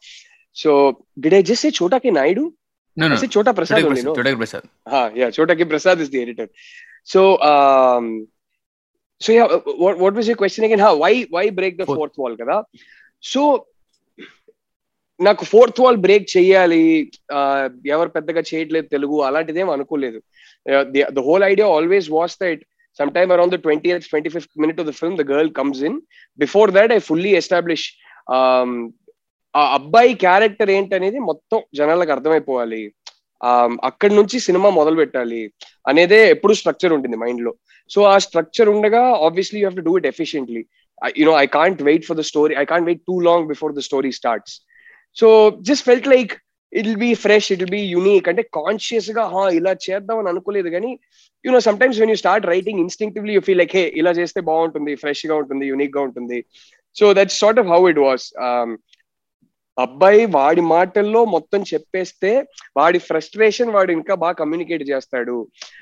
So 0.52 1.06
did 1.18 1.34
I 1.34 1.42
just 1.44 1.62
say 1.62 1.72
Chota 1.72 2.00
K 2.02 2.12
Naidu? 2.12 2.54
No, 2.98 3.08
no. 3.08 3.16
I 3.16 3.18
said 3.18 3.32
Chota 3.32 3.54
Prasad 3.54 3.78
Chota 3.78 3.88
only. 3.88 4.02
Prasad, 4.04 4.18
no? 4.18 4.22
Chota 4.24 4.36
Prasad. 4.36 4.64
Ah, 4.86 5.10
yeah, 5.16 5.32
Chota 5.32 5.56
K 5.56 5.64
Prasad 5.64 6.02
is 6.02 6.10
the 6.10 6.22
editor. 6.22 6.50
So 7.06 7.42
um, 7.42 8.28
so 9.26 9.32
ya 9.40 9.44
what 9.84 9.98
what 10.04 10.16
was 10.20 10.28
your 10.30 10.40
question 10.42 10.66
again 10.68 10.84
హా 10.88 10.92
why 11.04 11.14
why 11.36 11.46
break 11.60 11.78
the 11.82 11.86
fourth 11.96 12.18
wall 12.22 12.36
కదా 12.42 12.56
so 13.34 13.42
నాకు 15.28 15.44
fourth 15.52 15.80
wall 15.84 15.98
break 16.06 16.26
చేయాలి 16.36 16.82
ఎవరు 17.96 18.10
పెద్దగా 18.18 18.42
చేయట్లేదు 18.52 18.88
తెలుగు 18.96 19.18
అలాంటిదేం 19.30 19.70
అనుకోలేదు 19.76 20.20
the 21.18 21.24
whole 21.28 21.46
idea 21.52 21.68
always 21.76 22.08
was 22.20 22.36
that 22.44 22.62
some 23.00 23.12
time 23.18 23.32
around 23.36 23.54
the 23.56 23.60
twenty 23.66 23.92
twenty 24.12 24.30
fifth 24.38 24.54
minute 24.64 24.80
of 24.84 24.88
the 24.92 24.96
film 25.02 25.18
the 25.22 25.26
girl 25.34 25.52
comes 25.60 25.84
in 25.90 25.98
before 26.46 26.74
that 26.80 26.94
I 26.98 27.00
fully 27.10 27.34
establish 27.42 27.86
ఆ 29.58 29.62
అబ్బాయి 29.78 30.12
క్యారెక్టర్ 30.26 30.70
ఏంటనేది 30.80 31.20
మొత్తం 31.30 31.62
జనాలకు 31.78 32.12
అర్థమైపోవాలి 32.16 32.82
అక్కడి 33.90 34.14
నుంచి 34.20 34.38
సినిమా 34.48 34.70
మొదలు 34.80 34.98
పెట్టాలి 35.02 35.42
అనేదే 35.92 36.20
ఎప్పుడు 36.34 36.54
స్ట్రక్చర్ 36.60 36.96
ఉంటుంది 36.98 37.18
మైండ్ 37.24 37.44
లో 37.48 37.52
సో 37.94 38.00
ఆ 38.12 38.16
స్ట్రక్చర్ 38.28 38.70
ఉండగా 38.76 39.02
obviously 39.28 39.58
you 39.62 39.66
have 39.66 39.78
to 39.82 39.86
do 39.90 39.94
it 40.02 40.08
efficiently 40.14 40.64
you know 41.22 41.34
I 41.44 41.46
can't 41.58 41.80
wait 41.90 42.06
for 42.10 42.20
the 42.22 42.24
story 42.32 42.54
I 42.64 42.66
can't 42.72 42.88
wait 42.90 43.04
too 43.12 43.16
long 43.30 43.48
before 43.54 43.74
the 43.80 43.84
story 43.90 44.12
starts 44.20 44.56
so 45.22 45.28
just 45.70 45.86
felt 45.90 46.10
like 46.16 46.34
it 46.80 46.86
will 46.88 47.02
be 47.08 47.12
fresh 47.26 47.48
it 47.54 47.62
will 47.64 47.74
be 47.80 47.84
unique 47.96 48.28
అంటే 48.32 48.44
conscious 48.60 49.10
గా 49.18 49.24
హా 49.34 49.42
ఇలా 49.60 49.72
చేద్దాం 49.88 50.18
అని 50.22 50.30
అనుకోలేదు 50.34 50.70
కానీ 50.76 50.92
you know 51.48 51.62
sometimes 51.82 51.98
when 52.02 52.12
you 52.14 52.18
start 52.26 52.46
writing 52.54 52.80
instinctively 52.86 53.34
you 53.38 53.42
feel 53.50 53.60
like 53.64 53.76
hey 53.80 53.84
ఇలా 54.02 54.14
చేస్తే 54.22 54.42
బాగుంటుంది 54.52 54.94
ఫ్రెష్ 55.06 55.26
గా 55.32 55.38
ఉంటుంది 55.42 55.66
యూనిక్ 55.72 55.96
గా 55.98 56.04
ఉంటుంది 56.10 56.40
so 57.00 57.06
that's 57.20 57.40
sort 57.46 57.62
of 57.64 57.70
how 57.74 57.82
it 57.94 58.02
was 58.08 58.28
అబ్బాయి 59.84 60.24
వాడి 60.36 60.62
మాటల్లో 60.76 61.20
మొత్తం 61.34 61.60
చెప్పేస్తే 61.72 62.32
వాడి 62.80 63.00
ఫ్రస్ట్రేషన్ 63.10 63.72
వాడు 63.76 63.92
ఇంకా 63.98 64.14
బాగా 64.24 64.36
కమ్యూనికేట్ 64.42 64.84
చేస్తాడు 64.94 65.36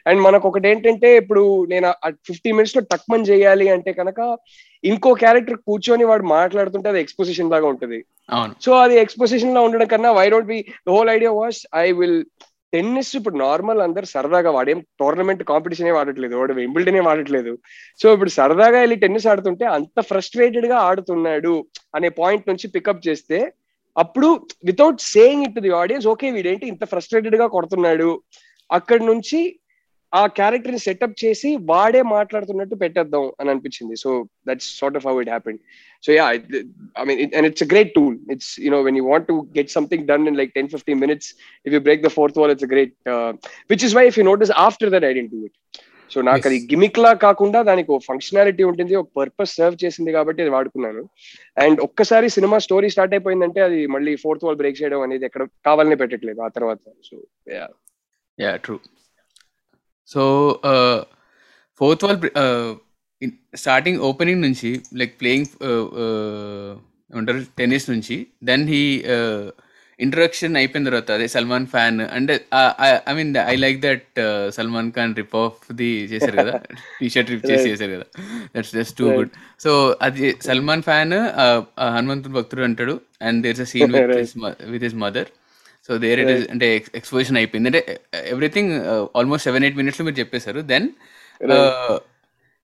అండ్ 0.09 0.21
మనకు 0.25 0.45
ఒకటి 0.49 0.67
ఏంటంటే 0.71 1.09
ఇప్పుడు 1.21 1.43
నేను 1.71 1.89
ఫిఫ్టీ 2.29 2.49
మినిట్స్ 2.57 2.75
లో 2.77 2.81
టక్మన్ 2.93 3.27
చేయాలి 3.31 3.67
అంటే 3.75 3.93
కనుక 4.01 4.19
ఇంకో 4.91 5.11
క్యారెక్టర్ 5.23 5.57
కూర్చొని 5.69 6.05
వాడు 6.11 6.25
మాట్లాడుతుంటే 6.37 6.89
అది 6.93 7.01
ఎక్స్పోజిషన్ 7.05 7.51
లాగా 7.55 7.69
ఉంటుంది 7.73 7.99
సో 8.67 8.71
అది 8.83 8.95
ఎక్స్పోజిషన్ 9.05 9.55
లో 9.57 9.63
ఉండడం 9.69 9.89
కన్నా 9.93 10.11
why 10.19 10.27
don't 10.33 10.51
be 10.55 10.59
whole 10.95 11.11
idea 11.17 11.33
was 11.41 11.61
I 11.85 11.87
will 12.01 12.19
tennis 12.75 13.11
ఇప్పుడు 13.17 13.35
నార్మల్ 13.45 13.79
అందరు 13.85 14.07
సరదాగా 14.15 14.49
వాడేం 14.55 14.79
టోర్నమెంట్ 15.01 15.41
కాంపిటీషన్ 15.51 15.87
ఏ 15.91 15.93
ఆడట్లేదు 16.01 16.35
వాడు 16.39 16.53
వింబుల్డన్ 16.61 16.97
ఏం 16.99 17.07
ఆడట్లేదు 17.11 17.53
సో 18.01 18.07
ఇప్పుడు 18.15 18.31
సరదాగా 18.39 18.77
వెళ్ళి 18.83 18.97
టెన్నిస్ 19.03 19.27
ఆడుతుంటే 19.31 19.65
అంత 19.77 19.99
ఫ్రస్ట్రేటెడ్ 20.11 20.67
గా 20.73 20.79
ఆడుతున్నాడు 20.89 21.53
అనే 21.99 22.09
పాయింట్ 22.21 22.45
నుంచి 22.51 22.67
పికప్ 22.75 23.07
చేస్తే 23.09 23.39
అప్పుడు 24.03 24.27
without 24.69 24.99
saying 25.13 25.45
it 25.47 25.55
to 25.57 25.61
the 25.67 25.71
audience 25.81 26.05
okay 26.13 26.27
వీడేంటి 26.37 26.65
ఇంత 26.73 26.83
ఫ్రస్ట్రేటెడ్ 26.93 27.37
గా 27.41 27.47
కొడుతున్నాడు 27.55 28.11
అక్కడి 28.77 29.03
నుంచి 29.11 29.39
ఆ 30.19 30.21
క్యారెక్టర్ 30.37 30.73
ని 30.75 30.79
సెటప్ 30.85 31.19
చేసి 31.21 31.49
వాడే 31.71 31.99
మాట్లాడుతున్నట్టు 32.13 32.75
పెట్టేద్దాం 32.83 33.25
అని 33.39 33.49
అనిపించింది 33.53 33.95
so 34.03 34.11
that's 34.47 34.69
sort 34.79 34.97
of 34.99 35.05
how 35.09 35.13
it 35.23 35.29
happened 35.31 35.59
so 36.05 36.09
ya 36.17 36.23
I 37.01 37.03
mean 37.09 37.19
and 37.39 37.47
it's 37.49 37.65
a 37.67 37.69
great 37.73 37.91
tool 37.97 38.15
it's 38.35 38.49
no 38.75 38.79
when 38.87 38.97
you 38.99 39.03
want 39.11 39.27
to 39.31 39.35
get 39.57 39.71
something 39.77 40.05
done 40.11 40.25
in 40.31 40.37
like 40.41 40.53
ten 40.57 40.71
fifteen 40.75 40.99
minutes 41.03 41.29
if 41.67 41.73
you 41.75 41.81
break 41.89 42.03
the 42.07 42.11
fourth 42.17 42.39
wall 42.41 42.53
it's 42.55 42.69
great 42.73 42.95
which 43.73 43.85
is 43.89 43.95
why 43.99 44.05
if 44.11 44.17
you 44.21 44.25
notice 44.31 44.53
after 44.65 44.91
that 44.95 45.07
so 46.13 46.19
నాకు 46.29 46.43
అది 46.49 46.57
gimmick 46.71 46.99
లా 47.03 47.11
కాకుండా 47.23 47.59
దానికి 47.69 47.89
ఒక 47.95 48.03
functionality 48.09 48.63
ఉంటుంది 48.71 48.93
ఒక 49.01 49.09
purpose 49.19 49.53
serve 49.59 49.77
చేసింది 49.83 50.11
కాబట్టి 50.17 50.41
అది 50.45 50.51
వాడుకున్నాను 50.55 51.03
అండ్ 51.63 51.79
ఒక్కసారి 51.87 52.27
సినిమా 52.37 52.57
స్టోరీ 52.65 52.87
స్టార్ట్ 52.93 53.13
అయిపోయిందంటే 53.15 53.61
అది 53.67 53.79
మళ్ళీ 53.95 54.13
ఫోర్త్ 54.23 54.45
వాల్ 54.47 54.59
బ్రేక్ 54.61 54.79
చేయడం 54.81 55.01
అనేది 55.07 55.25
ఎక్కడ 55.29 55.45
కావాలని 55.69 55.97
పెట్టట్లేదు 56.01 56.41
ఆ 56.47 56.49
తర్వాత 56.57 56.91
so 57.09 57.17
ya 58.45 58.53
true 58.67 58.77
so 60.13 60.23
fourth 61.81 62.05
wall 62.05 62.19
starting 63.63 64.01
opening 64.11 64.43
నుంచి 64.47 64.69
లైక్ 64.99 65.13
ప్లేయింగ్ 65.21 65.49
ఉంటారు 67.19 67.39
టెన్నిస్ 67.59 67.87
నుంచి 67.93 68.15
దెన్ 68.49 68.65
హీ 68.75 68.83
ఇంట్రొడక్షన్ 70.05 70.55
అయిపోయిన 70.59 70.85
తర్వాత 70.89 71.09
అదే 71.17 71.25
సల్మాన్ 71.33 71.65
ఫ్యాన్ 71.73 71.97
అంటే 72.17 72.33
I 73.09 73.13
mean 73.17 73.31
I 73.51 73.55
like 73.63 73.79
that 73.85 74.05
Salman 74.57 74.91
Khan 74.95 75.13
rip 75.19 75.35
off 75.43 75.59
the 75.79 75.89
చేశారు 76.11 76.37
కదా 76.43 76.53
టీషర్ట్ 76.99 77.31
రిప్ 77.33 77.45
చేసి 77.51 77.65
చేశారు 77.71 77.91
కదా 77.97 78.05
that's 78.53 78.71
just 78.79 78.95
too 78.99 79.07
good 79.17 79.33
so 79.63 79.71
అది 80.07 80.29
సల్మాన్ 80.47 80.83
ఫ్యాన్ 80.89 81.15
హనుమంతుడు 81.95 82.33
భక్తుడు 82.39 82.63
అంటాడు 82.69 82.95
and 83.29 83.41
there's 83.45 83.63
a 83.65 83.69
scene 83.73 83.93
with 83.97 84.63
with 84.75 84.85
his 84.87 84.97
mother 85.05 85.29
so 85.87 85.93
there 86.05 86.19
it 86.23 86.31
is 86.35 86.47
అంటే 86.53 86.67
ఎక్స్పోజిషన్ 87.01 87.37
అయిపోయింది 87.43 87.69
అంటే 87.71 87.81
everything 88.35 88.71
almost 89.19 89.45
seven 89.49 89.65
eight 89.67 89.77
minutes 89.81 90.01
మీరు 90.07 90.19
చెప్పేశారు 90.23 90.61
then 90.73 90.87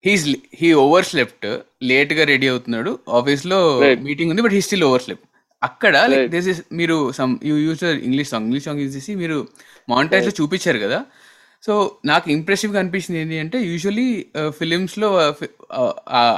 he's 0.08 0.26
he 0.62 0.72
overslept 1.14 1.48
late 1.92 2.12
గా 2.20 2.26
రెడీ 2.34 2.50
అవుతున్నాడు 2.56 2.92
ఆఫీస్ 3.20 3.46
లో 3.54 3.62
మీటింగ్ 4.10 4.30
ఉంది 4.36 4.44
but 4.48 4.56
he 4.58 4.62
still 4.70 4.86
over 4.90 5.04
slept 5.06 5.30
అక్కడ 5.68 5.98
లైక్ 6.12 6.26
దిస్ 6.36 6.48
ఇస్ 6.54 6.60
మీరు 6.80 6.98
some 7.20 7.32
you 7.50 7.54
use 7.68 7.84
English 8.08 8.30
song 8.34 8.46
English 8.48 8.66
song 8.68 8.82
use 8.84 8.96
చేసి 8.98 9.12
మీరు 9.22 9.38
మానిటైజ్ 9.94 10.28
లో 10.30 10.34
చూపించారు 10.40 10.80
కదా 10.86 11.00
సో 11.66 11.76
నాకు 12.10 12.28
ఇంప్రెసివ్ 12.36 12.72
గా 12.74 12.80
అనిపించింది 12.82 13.20
ఏంటి 13.22 13.38
అంటే 13.44 13.58
యూజువలీ 13.70 14.08
ఫిలిమ్స్ 14.60 14.96
uh, 14.96 15.00
లో 15.04 15.08
uh, 15.24 15.32
uh, 15.84 15.94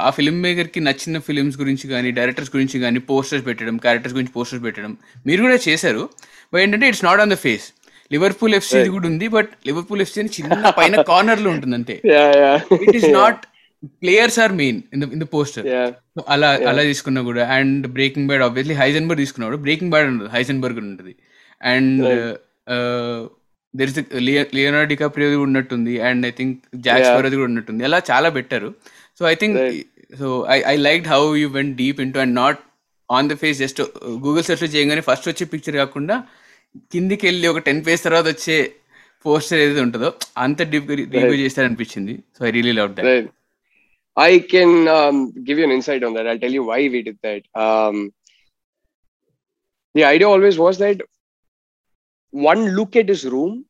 ఆ 0.06 0.10
ఫిల్మ్ 0.18 0.38
మేకర్ 0.44 0.70
కి 0.74 0.80
నచ్చిన 0.88 1.18
ఫిలిమ్స్ 1.28 1.56
గురించి 1.62 1.84
కానీ 1.94 2.08
డైరెక్టర్స్ 2.18 2.52
గురించి 2.54 2.76
కానీ 2.84 3.00
పోస్టర్స్ 3.10 3.44
పెట్టడం 3.48 3.76
క్యారెక్టర్స్ 3.86 4.14
గురించి 4.18 4.34
పోస్టర్స్ 4.38 4.64
పెట్టడం 4.68 4.94
మీరు 5.30 5.42
కూడా 5.46 5.58
చేశారు 5.66 6.04
బట్ 6.52 6.60
ఏంటంటే 6.64 6.88
it's 6.92 7.04
not 7.08 7.22
on 7.26 7.34
the 7.34 7.38
face 7.46 7.66
Liverpool 8.14 8.54
FC 8.58 8.82
కూడా 8.96 9.06
ఉంది 9.12 9.26
బట్ 9.36 9.50
లివర్పూల్ 9.70 10.02
ఎఫ్సీ 10.06 10.26
చిన్న 10.38 10.70
పైన 10.80 11.02
కార్నర్ 11.12 11.42
లో 11.46 11.50
ఉంటుంది 11.56 11.76
అంతే 11.80 11.96
it 12.86 12.96
is 13.00 13.08
not 13.20 13.42
players 14.02 14.38
are 14.44 14.54
main 14.60 14.78
in 15.14 15.22
the 15.24 15.26
poster 15.34 15.66
అలా 16.34 16.48
అలా 16.70 16.82
తీసుకున్నా 16.90 17.20
కూడా 17.30 17.42
and 17.58 17.84
Breaking 17.96 18.26
Bad 18.30 18.44
obviously 18.48 18.76
Heisenberg 18.82 19.20
తీసుకున్నాడు 19.24 19.56
బ్రేకింగ్ 19.66 19.92
బ్యాడ్ 19.94 20.08
ఉండదు 20.12 20.28
హైజన్బర్గ్ 20.36 20.78
ఉంటుంది 20.92 21.12
and 21.72 22.02
there 23.78 23.90
is 23.92 23.98
Leonardo 24.58 24.90
DiCaprio 24.94 25.38
ఉన్నట్టుంది 25.48 25.94
అండ్ 26.08 26.22
ఐ 26.30 26.32
థింక్ 26.38 26.56
జాక్స్ 26.86 27.08
స్పారోది 27.10 27.36
కూడా 27.40 27.48
ఉన్నట్టుంది 27.52 27.82
అలా 27.90 28.00
చాలా 28.10 28.28
పెట్టారు 28.38 28.70
so 29.18 29.22
I 29.32 29.34
think 29.42 29.56
so 30.22 30.26
I 30.56 30.58
I 30.72 30.74
like 30.88 31.06
how 31.14 31.22
you 31.42 31.48
went 31.58 31.74
deep 31.82 32.00
into 32.16 32.20
and 32.24 32.34
not 32.42 32.60
on 33.18 33.28
the 33.30 33.34
face 33.44 33.58
just 33.64 33.80
Google 34.26 34.44
search 34.50 34.66
చేయగానే 34.76 35.04
ఫస్ట్ 35.10 35.28
వచ్చే 35.32 35.44
పిక్చర్ 35.54 35.76
కాకుండా 35.82 36.16
కిందికి 36.92 37.24
వెళ్ళి 37.30 37.46
ఒక 37.52 37.60
టెన్ 37.70 37.82
ఫేస్ 37.88 38.02
తర్వాత 38.08 38.26
వచ్చే 38.34 38.58
పోస్టర్ 39.26 39.60
ఏదైతే 39.64 39.82
ఉంటుందో 39.86 40.08
అంత 40.46 40.62
deep 40.72 40.90
deep 41.14 41.32
చేస్తారనిపించింది 41.44 42.16
so 42.38 42.42
I 42.48 42.52
really 42.58 42.74
love 42.80 42.92
that 42.98 43.08
I 44.18 44.40
can 44.40 44.88
um, 44.88 45.30
give 45.44 45.58
you 45.58 45.64
an 45.64 45.70
insight 45.70 46.02
on 46.02 46.12
that. 46.14 46.26
I'll 46.26 46.40
tell 46.40 46.50
you 46.58 46.64
why 46.64 46.78
we 46.94 47.02
did 47.02 47.18
that. 47.22 47.42
Um, 47.54 48.12
the 49.94 50.02
idea 50.04 50.28
always 50.28 50.58
was 50.58 50.76
that 50.78 51.00
one 52.32 52.70
look 52.74 52.96
at 52.96 53.08
his 53.08 53.24
room, 53.24 53.64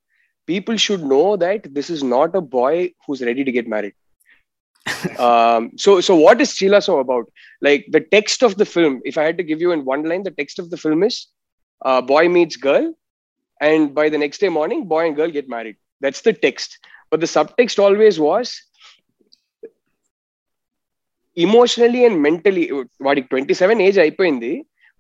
people 0.47 0.79
should 0.79 1.05
know 1.05 1.37
that 1.37 1.73
this 1.75 1.91
is 1.91 2.03
not 2.03 2.35
a 2.35 2.41
boy 2.41 2.93
who's 3.07 3.21
ready 3.23 3.45
to 3.45 3.53
get 3.53 3.69
married. 3.69 3.93
um, 5.19 5.73
so, 5.77 6.01
so 6.01 6.17
what 6.17 6.41
is 6.41 6.53
Chila 6.55 6.83
so 6.83 6.99
about? 7.01 7.27
Like 7.61 7.85
the 7.91 8.01
text 8.01 8.43
of 8.43 8.57
the 8.57 8.65
film, 8.65 9.03
if 9.05 9.19
I 9.19 9.25
had 9.25 9.37
to 9.37 9.45
give 9.45 9.61
you 9.61 9.73
in 9.73 9.85
one 9.85 10.05
line, 10.05 10.23
the 10.23 10.31
text 10.31 10.59
of 10.59 10.71
the 10.71 10.79
film 10.79 11.03
is 11.03 11.27
uh, 11.85 12.01
boy 12.01 12.27
meets 12.29 12.57
girl, 12.57 12.95
and 13.61 13.95
by 13.95 14.09
the 14.09 14.17
next 14.17 14.39
day 14.39 14.49
morning, 14.49 14.87
boy 14.89 15.07
and 15.09 15.15
girl 15.15 15.29
get 15.29 15.47
married. 15.49 15.77
That's 16.01 16.23
the 16.23 16.33
text. 16.33 16.79
But 17.11 17.21
the 17.21 17.27
subtext 17.27 17.79
always 17.83 18.19
was 18.19 18.63
emotionally 21.47 22.01
and 22.07 22.19
mentally 22.27 22.65
వాడికి 23.07 23.27
twenty 23.33 23.55
seven 23.63 23.81
age 23.89 23.99
అయిపోయింది 24.05 24.53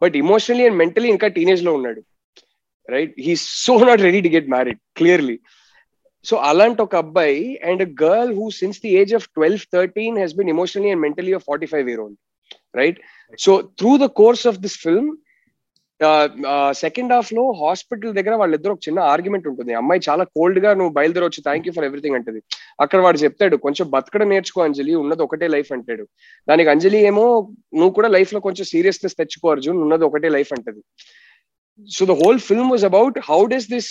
but 0.02 0.14
emotionally 0.25 0.64
and 0.68 0.78
mentally 0.83 1.09
ఇంకా 1.14 1.28
teenage 1.37 1.62
లో 1.66 1.73
ఉన్నాడు 1.78 2.00
right 2.95 3.14
he 3.26 3.33
so 3.64 3.75
not 3.88 4.02
ready 4.09 4.21
to 4.26 4.30
get 4.37 4.49
married 4.54 4.80
clearly 5.00 5.37
so 6.28 6.35
అలాంటి 6.50 6.80
ఒక 6.87 6.95
అబ్బాయి 7.04 7.42
and 7.71 7.83
girl 8.04 8.33
who 8.38 8.47
since 8.61 8.78
the 8.85 8.92
age 9.00 9.12
of 9.18 9.26
twelve 9.38 9.64
thirteen 9.76 10.16
he's 10.23 10.35
been 10.40 10.50
emotionally 10.54 10.90
and 10.95 11.02
mentally 11.07 11.33
of 11.38 11.45
forty 11.52 11.68
five 11.75 11.88
year 11.92 12.02
own 12.07 12.14
right 12.80 12.99
so 13.47 13.52
through 13.80 13.92
the 14.04 14.09
course 14.23 14.45
of 14.52 14.61
this 14.66 14.78
film 14.87 15.11
second 16.83 17.12
half 17.14 17.31
లో 17.37 17.45
hospital 17.61 18.12
దగ్గర 18.19 18.35
వాళ్ళిద్దరు 18.40 18.73
ఒక 18.75 18.83
చిన్న 18.87 18.99
argument 19.12 19.47
ఉంటుంది 19.50 19.73
అమ్మాయి 19.78 20.00
చాలా 20.09 20.25
cold 20.37 20.59
గా 20.64 20.71
నువ్వు 20.78 20.93
వచ్చి 21.26 21.40
థ్యాంక్ 21.47 21.64
యూ 21.69 21.73
ఫర్ 21.76 21.87
ఎవ్రీథింగ్ 21.88 22.17
అంటది 22.19 22.40
అక్కడ 22.85 22.99
వాడు 23.07 23.19
చెప్తాడు 23.25 23.57
కొంచెం 23.67 23.87
బతకడం 23.95 24.28
నేర్చుకో 24.35 24.61
అంజలి 24.67 24.93
ఉన్నది 25.02 25.23
ఒకటే 25.26 25.47
లైఫ్ 25.55 25.71
అంటాడు 25.76 26.05
దానికి 26.50 26.71
అంజలి 26.75 27.00
ఏమో 27.11 27.25
నువ్వు 27.78 27.93
కూడా 27.99 28.11
లైఫ్ 28.17 28.33
లో 28.37 28.40
కొంచెం 28.49 28.67
సీరియస్నెస్ 28.75 29.19
తెచ్చుకో 29.23 29.49
అర్జున్ 29.55 29.81
ఉన్నది 29.87 30.07
ఒకటే 30.11 30.31
లైఫ్ 30.37 30.52
అంటది 30.59 30.83
so 31.97 32.02
the 32.12 32.17
whole 32.23 32.38
film 32.50 32.71
was 32.75 32.87
about 32.90 33.19
how 33.31 33.40
does 33.55 33.69
this 33.75 33.90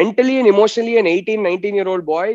mentally 0.00 0.36
and 0.42 0.50
emotionally 0.54 0.94
and 1.00 1.10
eighteen 1.14 1.42
nineteen 1.50 1.78
year 1.80 1.90
old 1.94 2.08
boy 2.14 2.32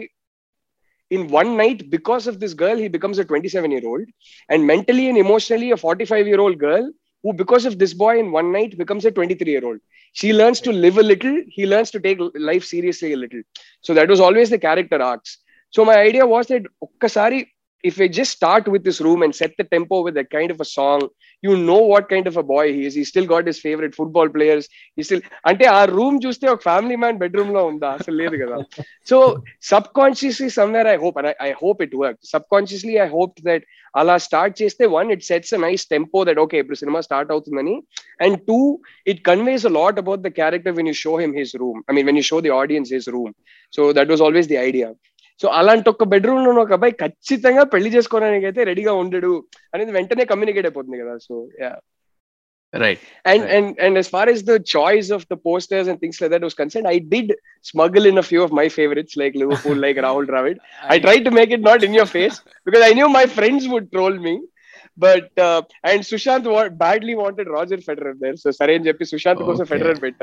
in 1.16 1.24
one 1.40 1.50
night 1.62 1.80
because 1.94 2.24
of 2.30 2.36
this 2.44 2.54
girl 2.62 2.78
he 2.84 2.86
becomes 2.96 3.18
a 3.24 3.26
27 3.32 3.70
year 3.74 3.84
old 3.90 4.06
and 4.52 4.62
mentally 4.72 5.04
and 5.10 5.18
emotionally 5.24 5.68
a 5.74 5.78
45 5.82 6.30
year 6.32 6.40
old 6.46 6.56
girl 6.64 6.84
who, 7.24 7.34
because 7.34 7.66
of 7.66 7.80
this 7.80 7.94
boy 7.94 8.20
in 8.20 8.32
one 8.32 8.52
night, 8.52 8.78
becomes 8.78 9.06
a 9.06 9.12
23 9.12 9.50
year 9.52 9.66
old. 9.66 9.80
She 10.14 10.34
learns 10.34 10.60
to 10.62 10.72
live 10.72 10.98
a 10.98 11.04
little, 11.04 11.42
he 11.50 11.66
learns 11.66 11.90
to 11.92 12.00
take 12.00 12.20
life 12.36 12.64
seriously 12.66 13.14
a 13.14 13.18
little. 13.18 13.42
So 13.82 13.94
that 13.94 14.10
was 14.10 14.20
always 14.20 14.50
the 14.50 14.60
character 14.60 15.02
arcs. 15.02 15.38
So 15.72 15.84
my 15.86 15.98
idea 15.98 16.28
was 16.28 16.48
that 16.48 16.64
sorry, 17.08 17.52
if 17.84 18.00
I 18.00 18.08
just 18.10 18.32
start 18.32 18.68
with 18.68 18.84
this 18.84 19.02
room 19.02 19.24
and 19.24 19.34
set 19.36 19.56
the 19.58 19.64
tempo 19.64 20.02
with 20.04 20.16
a 20.18 20.24
kind 20.26 20.52
of 20.52 20.62
a 20.62 20.66
song 20.66 21.08
you 21.46 21.52
know 21.74 21.78
what 21.92 22.08
kind 22.14 22.28
of 22.32 22.38
a 22.44 22.46
boy 22.54 22.70
he's 22.78 22.96
he 23.00 23.04
still 23.12 23.28
got 23.34 23.48
his 23.50 23.60
favourite 23.68 23.94
football 24.00 24.30
players 24.38 24.68
he 25.00 25.06
still 25.08 25.24
అంటే 25.52 25.66
ఆ 25.76 25.80
room 25.98 26.18
చూస్తే 26.26 26.46
ఒక 26.54 26.62
family 26.70 26.98
man 27.04 27.20
bedroom 27.24 27.52
లో 27.58 27.62
ఉందా 27.72 27.90
అసలు 28.00 28.16
లేదు 28.24 28.38
కదా 28.44 28.58
so 29.12 29.18
subconsciously 30.02 30.50
somewhere 30.60 30.90
I 30.96 30.98
hope 31.06 31.18
I 31.48 31.52
hope 31.64 31.82
it 31.88 31.96
work 32.04 32.20
subconsciously 32.56 32.96
I 33.06 33.08
hope 33.18 33.36
that 33.50 33.66
అలా 34.02 34.16
స్టార్ట్ 34.28 34.54
చేస్తే 34.62 34.84
one 34.98 35.10
it 35.16 35.24
sets 35.32 35.54
a 35.58 35.60
nice 35.68 35.84
tempo 35.94 36.20
that 36.30 36.40
okay 36.46 36.58
ఇప్పుడు 36.64 36.80
సినిమా 36.84 37.00
స్టార్ట్ 37.08 37.34
అవుతుందని 37.36 37.76
and 38.26 38.38
two 38.52 38.60
it 39.14 39.22
conveys 39.30 39.66
a 39.72 39.74
lot 39.80 40.00
about 40.04 40.24
the 40.28 40.32
character 40.42 40.76
when 40.80 40.90
you 40.92 40.96
show 41.06 41.16
him 41.24 41.36
his 41.42 41.54
room 41.64 41.80
I 41.90 41.96
mean 41.98 42.08
when 42.12 42.20
you 42.22 42.26
show 42.32 42.40
the 42.48 42.54
audience 42.62 42.92
his 42.98 43.10
room 43.18 43.34
so 43.78 43.82
that 44.00 44.12
was 44.16 44.24
always 44.28 44.50
the 44.54 44.60
idea 44.70 44.90
so 45.42 45.48
అలాంటి 45.60 45.88
ఒక 45.94 46.06
bedroom 46.14 46.60
ఒక 46.66 46.74
అబ్బాయి 46.78 46.94
ఖచ్చితంగా 47.04 47.64
పెళ్లి 47.74 47.90
చేసుకోవడానికి 47.96 48.46
అయితే 48.52 48.64
రెడీగా 48.70 48.94
ఉండడు 49.06 49.34
అనేది 49.74 49.94
వెంటనే 49.98 50.26
కమ్యూనికేట్ 50.32 50.68
అయిపోతుంది 50.70 51.00
కదా 51.04 51.14
so 51.28 51.36
right 52.84 53.02
and 53.32 53.44
and 53.56 53.72
and 53.86 53.98
as 54.02 54.08
far 54.16 54.30
as 54.34 54.44
the 54.52 54.54
choice 54.76 55.10
of 55.18 55.26
the 55.32 55.36
posters 55.48 55.90
and 55.92 56.00
things 56.04 56.20
that 56.36 56.46
was 56.48 56.56
concern 56.62 56.88
I 56.94 56.96
did 57.16 57.34
smuggle 57.72 58.08
in 58.12 58.20
a 58.24 58.26
few 58.30 58.40
of 58.48 58.56
my 58.62 58.68
favourites 58.78 59.18
like 59.22 59.36
Liverpool 59.44 59.82
like 59.86 60.00
Rahul 60.08 60.30
Dravid 60.32 60.60
I 60.96 60.98
try 61.06 61.18
to 61.28 61.34
make 61.40 61.54
it 61.58 61.66
not 61.70 61.86
in 61.90 61.98
your 62.00 62.12
face 62.18 62.40
because 62.70 62.86
I 62.90 62.94
knew 63.02 63.10
my 63.20 63.26
friends 63.38 63.68
would 63.74 64.22
me 64.30 64.36
but 64.96 65.36
uh, 65.38 65.62
and 65.84 66.02
sushant 66.02 66.78
badly 66.78 67.16
wanted 67.16 67.48
roger 67.48 67.78
federer 67.86 68.14
there 68.20 68.36
so 68.42 68.50
sarin 68.58 68.84
jeppi 68.88 69.06
sushant 69.12 69.38
goes 69.48 69.60
okay. 69.62 69.70
federer 69.74 70.00
bit 70.00 70.16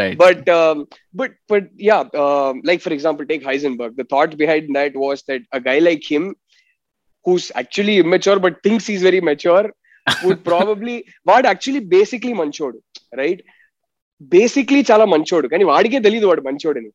right 0.00 0.16
but 0.24 0.48
um, 0.48 0.86
but 1.20 1.32
but 1.48 1.64
yeah 1.76 2.02
um, 2.26 2.60
like 2.64 2.80
for 2.80 2.92
example 2.98 3.26
take 3.32 3.44
heisenberg 3.48 3.96
the 4.00 4.04
thought 4.12 4.36
behind 4.42 4.74
that 4.76 4.94
was 5.06 5.22
that 5.30 5.42
a 5.52 5.60
guy 5.68 5.78
like 5.88 6.04
him 6.12 6.34
who's 7.24 7.50
actually 7.62 7.96
immature 8.04 8.38
but 8.38 8.62
thinks 8.62 8.86
he's 8.86 9.02
very 9.10 9.20
mature 9.30 9.66
would 10.24 10.44
probably 10.52 10.96
what 11.30 11.44
actually 11.54 11.80
basically 11.98 12.34
manchodu 12.42 12.78
right 13.22 13.40
basically 14.38 14.82
chala 14.90 15.06
manchodu 15.16 15.48
kani 15.54 15.66
vaadike 15.74 15.98
telidu 16.08 16.26
vaadu 16.32 16.42
manchodu 16.50 16.82
ni 16.86 16.90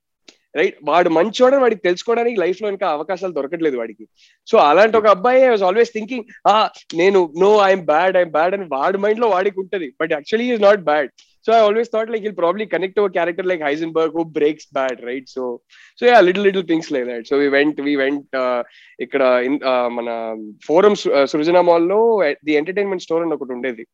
right 0.58 0.78
వాడు 0.90 1.10
మంచివాడని 1.18 1.64
వాడికి 1.64 1.84
తెలుసుకోవడానికి 1.88 2.38
life 2.44 2.60
లో 2.64 2.68
ఇంకా 2.76 2.88
అవకాశాలు 2.98 3.36
దొరకట్లేదు 3.38 3.78
వాడికి 3.82 4.06
so 4.52 4.56
అలాంటి 4.70 4.96
ఒక 5.02 5.08
అబ్బాయి 5.16 5.42
ఐ 5.48 5.50
వాజ్ 5.56 5.66
ఆల్వేస్ 5.70 5.94
థింకింగ్ 5.98 6.28
ఆ 6.52 6.54
నేను 7.02 7.20
no 7.46 7.52
I'm 7.70 7.86
bad 7.94 8.18
I'm 8.20 8.34
bad 8.38 8.56
అని 8.58 8.68
వాడి 8.78 9.00
మైండ్ 9.06 9.24
లో 9.24 9.30
వాడికి 9.36 9.60
ఉంటది 9.64 9.90
but 10.02 10.14
actually 10.18 10.48
is 10.54 10.66
not 10.68 10.84
bad 10.92 11.12
so 11.46 11.50
I 11.58 11.60
always 11.66 11.92
thought 11.92 12.10
like 12.14 12.24
will 12.28 12.38
probably 12.44 12.66
connect 12.74 12.98
a 13.02 13.04
character 13.18 13.48
like 13.52 13.62
berg 13.98 14.16
who 14.18 14.24
breaks 14.40 14.68
bad 14.78 15.00
right 15.10 15.28
so 15.36 15.44
so 16.00 16.04
uh 16.18 16.22
little 16.30 16.46
little 16.48 16.66
things 16.72 16.90
like 16.96 17.08
that 17.12 17.28
so 17.32 17.38
we 17.42 17.48
went 17.58 17.80
we 17.88 17.94
went 18.04 18.36
ఇక్కడ 19.06 19.22
uh, 19.72 19.88
మన 20.00 20.10
Forum 20.70 20.96
సృజన 21.34 21.62
mall 21.70 21.88
లో 21.94 22.00
the 22.50 22.56
entertainment 22.62 23.06
store 23.08 23.24
అని 23.28 23.36
ఒకటి 23.38 23.54
ఉండేది 23.58 23.86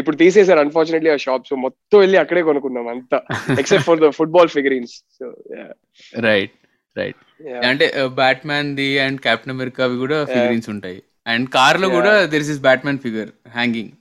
ఇప్పుడు 0.00 0.16
తీసేసారు 0.22 0.60
unfortunately 0.64 1.10
ఆ 1.16 1.18
shop 1.24 1.44
so 1.50 1.54
మొత్తం 1.64 1.98
వెళ్ళి 2.04 2.16
అక్కడే 2.22 2.42
కొనుక్కున్నాం 2.50 2.86
అంతా 2.94 3.18
except 3.60 3.86
for 3.88 4.00
the 4.04 4.08
football 4.18 4.50
figurines 4.56 4.94
so 5.18 5.26
right 6.28 6.54
right 7.00 7.20
అంటే 7.72 7.86
Batman 8.50 8.70
the 8.80 8.88
and 9.04 9.20
Captain 9.28 9.54
America 9.56 9.82
అవి 9.86 9.96
కూడా 10.04 10.18
ఫిగరీన్స్ 10.32 10.68
ఉంటాయి 10.74 10.98
అండ్ 11.34 11.46
కార్ 11.56 11.78
లో 11.82 11.86
కూడా 11.98 12.12
there 12.32 12.44
is 12.54 12.62
Batman 12.86 13.00
figure 13.06 13.30
hanging 13.58 13.92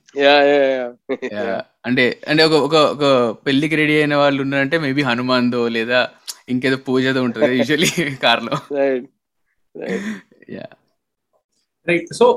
అంటే 1.89 2.03
అంటే 2.31 2.41
ఒక 2.67 2.75
ఒక 2.95 3.05
పెళ్లికి 3.45 3.75
రెడీ 3.81 3.95
అయిన 4.01 4.15
వాళ్ళు 4.21 4.39
ఉన్నారంటే 4.45 4.77
మేబీ 4.85 5.01
హనుమాన్దో 5.11 5.61
లేదా 5.77 5.99
ఇంకేదో 6.53 6.77
పూజదో 6.87 7.21
ఉంటుంది 7.27 7.51
యూజువలీ 7.59 7.89
కార్ 8.25 8.43
లో 8.49 8.55
యా 10.57 10.67
రైట్ 11.91 12.07
సో 12.19 12.27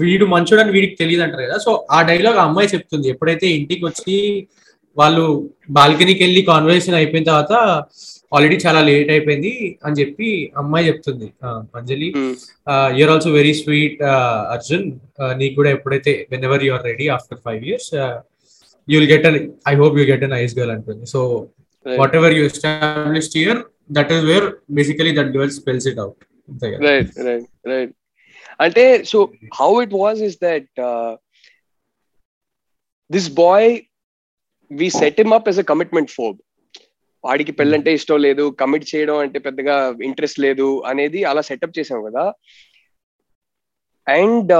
వీడు 0.00 0.24
మంచోడని 0.34 0.72
వీడికి 0.76 0.96
తెలియదు 1.02 1.22
అంటారు 1.26 1.44
కదా 1.48 1.58
సో 1.66 1.70
ఆ 1.96 2.00
డైలాగ్ 2.10 2.38
ఆ 2.42 2.46
అమ్మాయి 2.48 2.72
చెప్తుంది 2.74 3.06
ఎప్పుడైతే 3.12 3.46
ఇంటికి 3.58 3.82
వచ్చి 3.88 4.16
వాళ్ళు 5.00 5.24
బాల్కనీకి 5.76 6.20
వెళ్ళి 6.24 6.40
కాన్వర్సేషన్ 6.50 6.96
అయిపోయిన 6.98 7.26
తర్వాత 7.30 7.52
ఆల్రెడీ 8.36 8.56
చాలా 8.66 8.80
లేట్ 8.88 9.10
అయిపోయింది 9.14 9.52
అని 9.86 9.98
చెప్పి 10.00 10.28
అమ్మాయి 10.62 10.86
చెప్తుంది 10.90 11.28
Anjali 11.78 12.08
you're 12.98 13.12
also 13.14 13.30
very 13.38 13.52
sweet 13.62 13.98
Arjun 14.54 14.84
నీకు 15.40 15.54
కూడా 15.58 15.70
ఎప్పుడైతే 15.76 16.12
whenever 16.48 16.64
you're 16.66 16.84
ready 16.90 17.08
after 17.16 17.40
five 17.46 17.64
years 17.70 17.90
you 18.94 19.00
get 19.14 19.26
an 19.30 19.40
I 19.72 19.76
hope 19.82 19.98
you 20.00 20.04
get 20.12 20.24
a 20.28 20.36
nice 20.40 20.54
girl 20.60 20.72
అంటుంది 20.76 21.04
so 21.14 21.22
whatever 22.20 22.34
you 22.40 22.44
establish 22.52 23.32
here 23.44 23.62
that 23.98 24.12
is 24.16 24.22
where 24.30 24.48
basically 24.80 25.12
that 25.20 25.32
girl 25.38 25.54
spells 25.62 25.88
it 25.92 26.02
out 26.06 26.20
right 26.90 27.10
right 27.30 27.46
right 27.72 27.92
అంటే 28.64 28.82
so 29.10 29.18
how 29.58 29.70
it 29.84 29.94
was 30.02 30.20
is 30.28 30.38
that 30.46 30.68
this 33.14 33.30
boy 33.44 33.68
we 34.80 34.88
set 35.00 35.20
him 35.24 35.34
up 35.38 35.48
as 35.52 35.60
a 35.62 35.66
commitment 35.72 36.10
for 36.16 36.36
వాడికి 37.26 37.52
పెళ్ళంటే 37.58 37.90
hmm. 37.90 37.98
ఇష్టం 37.98 38.18
లేదు 38.26 38.44
commit 38.60 38.86
చేయడం 38.92 39.16
అంటే 39.24 39.38
పెద్దగా 39.44 39.74
interest 40.08 40.38
లేదు 40.44 40.66
అనేది 40.90 41.20
అలా 41.30 41.42
సెటప్ 41.48 41.76
చేసాం 41.78 42.00
కదా 42.06 42.24
and 44.20 44.50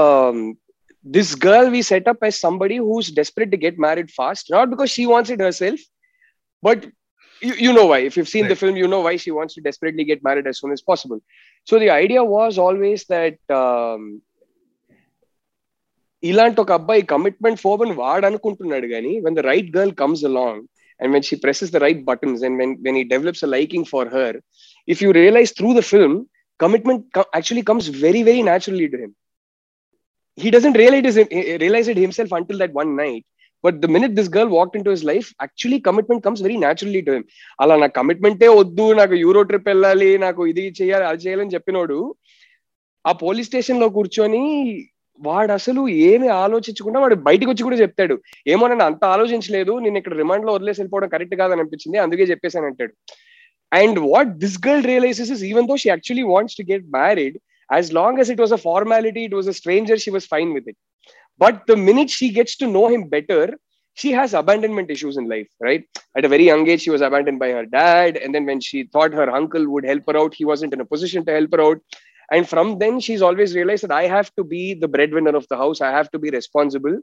this 1.15 1.33
girl 1.47 1.69
we 1.75 1.81
setup 1.93 2.21
as 2.27 2.39
somebody 2.45 2.77
who's 2.89 3.09
desperate 3.19 3.51
to 3.55 3.59
get 3.65 3.79
married 3.87 4.11
fast 4.19 4.51
not 4.55 4.69
because 4.73 4.91
she 4.95 5.05
wants 5.13 5.33
it 5.35 5.43
her 5.45 5.57
self 5.63 5.83
but 6.67 6.85
you 7.42 7.72
know 7.72 7.86
why 7.86 7.98
if 8.00 8.16
you've 8.16 8.28
seen 8.28 8.44
the 8.44 8.50
Right. 8.50 8.62
film 8.62 8.76
you 8.76 8.88
know 8.88 9.00
why 9.00 9.14
she 9.16 9.30
wants 9.30 9.54
to 9.54 9.60
desperately 9.60 10.04
get 10.04 10.22
married 10.22 10.46
as 10.46 10.58
soon 10.60 10.72
as 10.72 10.82
possible 10.82 11.20
so 11.68 11.78
the 11.78 11.90
idea 11.90 12.22
was 12.36 12.58
always 12.58 13.02
that 13.14 13.38
um, 13.60 14.02
ఇలాంటి 16.22 16.58
ఒక 16.62 16.72
అబ్బాయి 16.78 17.02
commitment 17.12 17.60
Phoebe 17.64 17.82
అని 17.84 17.94
వాడు 18.00 18.24
అనుకుంటున్నాడు 18.28 18.86
కానీ 18.92 19.12
when 19.24 19.36
the 19.38 19.42
right 19.50 19.68
girl 19.76 19.92
comes 20.00 20.24
along 20.28 20.62
and 21.00 21.12
when 21.14 21.26
she 21.28 21.36
presses 21.44 21.70
the 21.74 21.80
right 21.84 22.00
buttons 22.08 22.42
and 22.46 22.56
when 22.60 22.72
when 22.86 22.98
he 23.02 23.04
develops 23.12 23.44
a 23.48 23.50
liking 23.56 23.86
for 23.92 24.08
her 24.16 24.36
if 24.88 25.02
you 25.04 25.10
realize 25.20 25.52
through 25.58 25.68
the 25.78 25.84
film 25.92 26.16
commitment 26.60 27.04
actually 27.36 27.64
comes 27.70 27.88
very 28.06 28.22
very 28.30 28.42
naturally 28.50 28.88
to 28.94 29.00
him 29.04 29.14
he 30.38 30.50
doesn't 30.50 30.76
realize 30.80 31.16
it, 31.16 31.28
realize 31.60 31.88
it 31.88 31.96
himself 31.96 32.32
until 32.38 32.58
that 32.58 32.72
one 32.72 32.90
But 33.65 33.77
the 33.83 33.89
minute 33.95 34.15
this 34.19 34.31
girl 34.35 34.51
walk 34.57 34.73
into 34.87 34.91
his 34.93 35.05
life 35.11 35.27
actually 35.43 35.77
commitment 35.87 36.23
comes 36.25 36.41
very 36.45 36.57
naturally 36.65 37.01
to 37.07 37.11
him 37.15 37.25
అలా 37.63 37.75
నాకు 37.83 37.95
కమిట్మెంటే 37.99 38.47
వద్దు 38.61 38.85
నాకు 39.01 39.15
euro 39.25 39.41
trip 39.49 39.69
వెళ్ళాలి 39.71 40.09
నాకు 40.25 40.41
ఇది 40.51 40.63
చేయాలి 40.79 41.05
అది 41.11 41.21
చేయాలని 41.25 41.55
చెప్పినోడు 41.55 41.99
ఆ 43.09 43.13
పోలీస్ 43.23 43.49
స్టేషన్ 43.51 43.81
లో 43.83 43.87
కూర్చొని 43.97 44.43
వాడు 45.27 45.51
అసలు 45.59 45.81
ఏమి 46.09 46.27
ఆలోచించకుండా 46.43 46.99
వాడు 47.03 47.15
బయటకు 47.27 47.49
వచ్చి 47.51 47.65
కూడా 47.67 47.77
చెప్తాడు 47.83 48.15
ఏమో 48.53 48.65
నన్ను 48.71 48.85
అంత 48.89 49.03
ఆలోచించలేదు 49.15 49.73
నేను 49.85 49.97
ఇక్కడ 50.01 50.13
రిమాండ్ 50.21 50.45
లో 50.47 50.51
వదిలేసి 50.55 50.79
వెళ్ళిపోవడం 50.81 51.09
కరెక్ట్ 51.15 51.35
కాదని 51.41 51.61
అనిపించింది 51.63 51.97
అందుకే 52.05 52.25
చెప్పేసాను 52.31 52.67
అంటాడు 52.69 52.93
and 53.81 53.99
what 54.11 54.31
this 54.43 54.57
girl 54.65 54.85
realises 54.91 55.31
is 55.35 55.43
even 55.51 55.67
though 55.71 55.75
she 55.83 55.89
actually 55.93 56.25
wants 56.33 56.57
to 56.59 56.65
get 56.71 56.87
married 57.01 57.37
as 57.77 57.89
long 57.99 58.21
as 58.23 58.31
it 58.35 58.41
was 58.45 58.55
a 58.57 58.61
formality 58.69 59.23
it 59.29 59.37
was 59.39 59.51
a 59.53 59.55
stranger 59.61 60.01
she 60.05 60.13
was 60.17 60.27
fine 60.33 60.51
with 60.57 60.69
it 60.73 60.79
But 61.37 61.65
the 61.67 61.75
minute 61.75 62.09
she 62.09 62.29
gets 62.29 62.55
to 62.57 62.67
know 62.67 62.87
him 62.87 63.09
better, 63.09 63.55
she 63.95 64.11
has 64.11 64.33
abandonment 64.33 64.89
issues 64.89 65.17
in 65.17 65.27
life, 65.27 65.47
right? 65.59 65.83
At 66.17 66.25
a 66.25 66.27
very 66.27 66.45
young 66.45 66.67
age, 66.67 66.81
she 66.81 66.89
was 66.89 67.01
abandoned 67.01 67.39
by 67.39 67.51
her 67.51 67.65
dad. 67.65 68.17
And 68.17 68.33
then 68.33 68.45
when 68.45 68.59
she 68.59 68.83
thought 68.83 69.13
her 69.13 69.29
uncle 69.31 69.67
would 69.69 69.85
help 69.85 70.03
her 70.07 70.17
out, 70.17 70.33
he 70.33 70.45
wasn't 70.45 70.73
in 70.73 70.81
a 70.81 70.85
position 70.85 71.25
to 71.25 71.31
help 71.31 71.51
her 71.53 71.61
out. 71.61 71.79
And 72.31 72.47
from 72.47 72.79
then, 72.79 72.99
she's 72.99 73.21
always 73.21 73.53
realized 73.55 73.83
that 73.83 73.91
I 73.91 74.07
have 74.07 74.33
to 74.35 74.43
be 74.43 74.73
the 74.73 74.87
breadwinner 74.87 75.35
of 75.35 75.47
the 75.49 75.57
house. 75.57 75.81
I 75.81 75.91
have 75.91 76.09
to 76.11 76.19
be 76.19 76.31
responsible. 76.31 76.97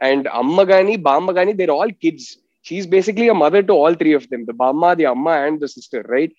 And 0.00 0.26
Ammagani, 0.26 0.98
Gani, 1.34 1.52
they're 1.52 1.70
all 1.70 1.90
kids. 1.90 2.38
She's 2.62 2.86
basically 2.86 3.28
a 3.28 3.34
mother 3.34 3.62
to 3.62 3.72
all 3.72 3.94
three 3.94 4.12
of 4.12 4.28
them 4.30 4.46
the 4.46 4.52
Bamma, 4.52 4.96
the 4.96 5.06
Amma, 5.06 5.46
and 5.46 5.60
the 5.60 5.68
sister, 5.68 6.02
right? 6.08 6.32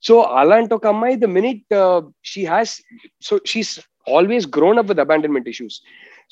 So, 0.00 0.24
Alantokamai, 0.24 1.20
the 1.20 1.28
minute 1.28 1.60
uh, 1.72 2.02
she 2.22 2.44
has, 2.44 2.80
so 3.20 3.40
she's 3.44 3.78
always 4.06 4.44
grown 4.46 4.78
up 4.78 4.86
with 4.86 4.98
abandonment 4.98 5.46
issues. 5.46 5.80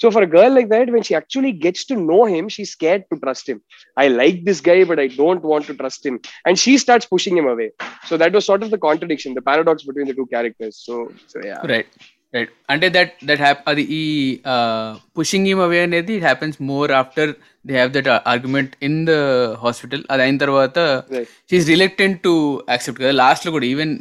So 0.02 0.10
for 0.14 0.22
a 0.26 0.30
girl 0.34 0.50
like 0.58 0.68
that, 0.74 0.90
when 0.94 1.02
she 1.08 1.14
actually 1.20 1.52
gets 1.66 1.84
to 1.90 1.94
know 1.96 2.22
him, 2.34 2.48
she's 2.54 2.70
scared 2.76 3.04
to 3.12 3.18
trust 3.24 3.48
him. 3.50 3.60
I 4.04 4.08
like 4.22 4.38
this 4.48 4.60
guy, 4.60 4.78
but 4.90 4.98
I 4.98 5.06
don't 5.20 5.42
want 5.50 5.66
to 5.68 5.74
trust 5.82 6.04
him. 6.08 6.16
And 6.46 6.58
she 6.64 6.72
starts 6.84 7.06
pushing 7.06 7.36
him 7.38 7.46
away. 7.54 7.70
So 8.08 8.16
that 8.16 8.32
was 8.32 8.44
sort 8.50 8.62
of 8.64 8.70
the 8.72 8.78
contradiction, 8.88 9.34
the 9.34 9.42
paradox 9.52 9.82
between 9.84 10.08
the 10.08 10.14
two 10.14 10.26
characters. 10.26 10.80
So, 10.88 10.96
so 11.32 11.36
yeah. 11.52 11.62
Right. 11.74 11.88
Right 12.36 12.52
అంటే 12.72 12.86
that 12.94 13.12
that 13.28 13.40
హ్యాప్ 13.42 13.58
అది 13.70 13.82
ఈ 13.98 14.00
pushing 15.16 15.48
him 15.50 15.60
away 15.66 15.78
అనేది 15.86 16.12
it 16.18 16.24
happens 16.28 16.56
more 16.70 16.90
after 17.00 17.30
they 17.68 17.74
have 17.76 17.90
that 17.96 18.08
argument 18.32 18.72
in 18.88 18.96
the 19.10 19.14
hospital 19.64 20.02
అది 20.12 20.22
అయిన 20.24 20.38
తర్వాత 20.44 20.78
she is 21.50 21.68
reluctant 21.74 22.18
to 22.26 22.32
accept 22.74 22.98
కదా 23.02 23.12
లాస్ట్లో 23.22 23.52
కూడా 23.56 23.68
ఈవెన్ 23.74 23.92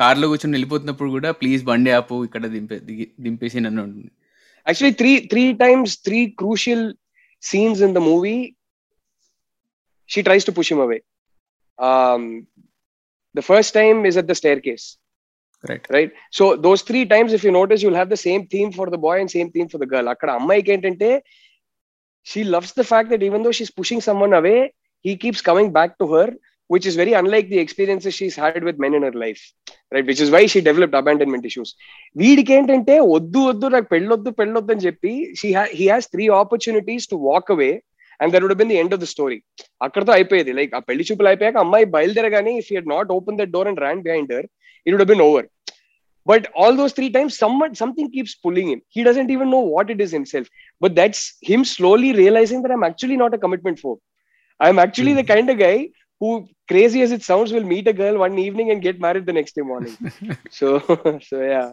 కార్లో 0.00 0.28
కూర్చొని 0.32 0.56
వెళ్ళిపోతున్నప్పుడు 0.58 1.10
కూడా 1.18 1.30
ప్లీజ్ 1.42 1.62
బండి 1.70 1.92
ఆపు 2.00 2.18
ఇక్కడ 2.28 2.42
దింపే 2.56 2.78
దింపేసి 3.26 3.62
నన్ను 3.66 3.82
ఉంటుంది 3.88 4.10
actually 4.70 4.94
three 5.00 5.16
three 5.32 5.50
times 5.64 5.90
three 6.06 6.24
crucial 6.40 6.80
scenes 7.48 7.78
in 7.86 7.90
the 7.96 8.02
movie 8.10 8.42
she 10.12 10.20
tries 10.28 10.44
to 10.48 10.52
push 10.58 10.68
him 10.72 10.80
away 10.86 10.98
um, 11.90 12.22
the 13.38 13.44
first 13.50 13.70
time 13.78 13.98
is 14.10 14.16
at 14.20 14.26
the 14.30 14.36
staircase 14.42 14.84
right 15.70 15.84
right 15.96 16.10
so 16.38 16.44
those 16.66 16.82
three 16.88 17.04
times 17.14 17.36
if 17.38 17.42
you 17.46 17.52
notice 17.60 17.82
you'll 17.82 18.02
have 18.02 18.12
the 18.14 18.22
same 18.28 18.42
theme 18.54 18.70
for 18.78 18.86
the 18.94 19.00
boy 19.06 19.14
and 19.20 19.34
same 19.38 19.50
theme 19.54 19.68
for 19.72 19.78
the 19.84 19.90
girl 19.94 20.06
she 22.30 22.44
loves 22.54 22.70
the 22.80 22.86
fact 22.92 23.08
that 23.10 23.22
even 23.28 23.42
though 23.42 23.56
she's 23.58 23.74
pushing 23.80 24.00
someone 24.08 24.32
away 24.40 24.58
he 25.06 25.12
keeps 25.24 25.40
coming 25.50 25.68
back 25.78 25.90
to 25.98 26.06
her 26.14 26.28
which 26.69 26.85
is 26.89 26.95
very 27.01 27.13
unlike 27.19 27.47
the 27.49 27.59
experiences 27.63 28.13
she's 28.19 28.35
had 28.43 28.61
with 28.67 28.77
men 28.83 28.93
in 28.97 29.03
her 29.07 29.15
life 29.23 29.41
right 29.93 30.05
which 30.09 30.21
is 30.25 30.29
why 30.35 30.43
she 30.51 30.61
developed 30.69 30.95
abandonment 31.01 31.43
issues 31.49 31.71
వీడికి 32.21 32.53
ఏంటంటే 32.57 32.95
వద్దు 33.15 33.41
వద్దు 33.49 33.67
నాకు 33.75 33.87
పెళ్ళొద్దు 33.93 34.31
పెళ్ళొద్దు 34.39 34.73
అని 34.75 34.85
చెప్పి 34.87 35.11
she 35.41 35.49
he 35.79 35.87
has 35.93 36.07
three 36.13 36.25
opportunities 36.41 37.07
to 37.11 37.17
walk 37.29 37.51
away 37.55 37.71
and 38.19 38.31
that 38.35 38.45
would 38.45 38.59
been 38.61 38.71
the 38.73 38.77
end 38.83 38.95
of 38.97 39.01
the 39.03 39.09
story 39.15 39.37
అక్కడతో 39.87 40.13
అయిపోయేది 40.17 40.53
like 40.59 40.73
ఆ 40.79 40.81
పెళ్లి 40.89 41.05
చూపులు 41.09 41.29
అయిపోయాక 41.31 41.59
అమ్మాయి 41.65 41.87
బయలుదేరగానే 41.97 42.53
if 42.61 42.71
you 42.75 42.81
not 42.95 43.11
open 43.17 43.37
that 43.41 43.53
door 43.57 43.69
and 43.71 43.81
ran 43.85 44.01
behind 44.07 44.33
her 44.37 44.47
it 44.87 44.95
would 44.95 45.09
been 45.13 45.25
over 45.29 45.47
but 46.27 46.43
all 46.61 46.73
those 46.75 46.93
three 46.97 47.09
times 47.15 47.33
someone 47.43 47.73
something 47.81 48.07
keeps 48.13 48.31
pulling 48.45 48.67
him 48.71 48.79
he 48.95 49.01
doesn't 49.07 49.31
even 49.33 49.47
know 49.53 49.63
what 49.73 49.89
it 49.93 49.99
is 50.05 50.11
himself 50.17 50.47
but 50.81 50.91
that's 50.99 51.19
him 51.49 51.63
slowly 51.73 52.09
realizing 52.21 52.61
that 52.63 52.71
i'm 52.75 52.85
actually 52.87 53.17
not 53.23 53.35
a 53.37 53.41
commitment 53.43 53.77
for 53.83 53.93
i'm 54.59 54.79
actually 54.85 55.13
the 55.13 55.25
kind 55.33 55.49
of 55.53 55.57
guy 55.59 55.75
who 56.20 56.30
crazy 56.70 57.00
as 57.06 57.12
it 57.16 57.22
sounds 57.22 57.50
will 57.52 57.66
meet 57.72 57.86
a 57.88 57.92
girl 58.00 58.16
one 58.24 58.38
evening 58.46 58.70
and 58.70 58.80
get 58.86 58.96
married 59.04 59.24
the 59.30 59.36
next 59.38 59.52
day 59.58 59.64
morning 59.72 59.96
so 60.60 60.66
so 61.28 61.36
yeah 61.54 61.68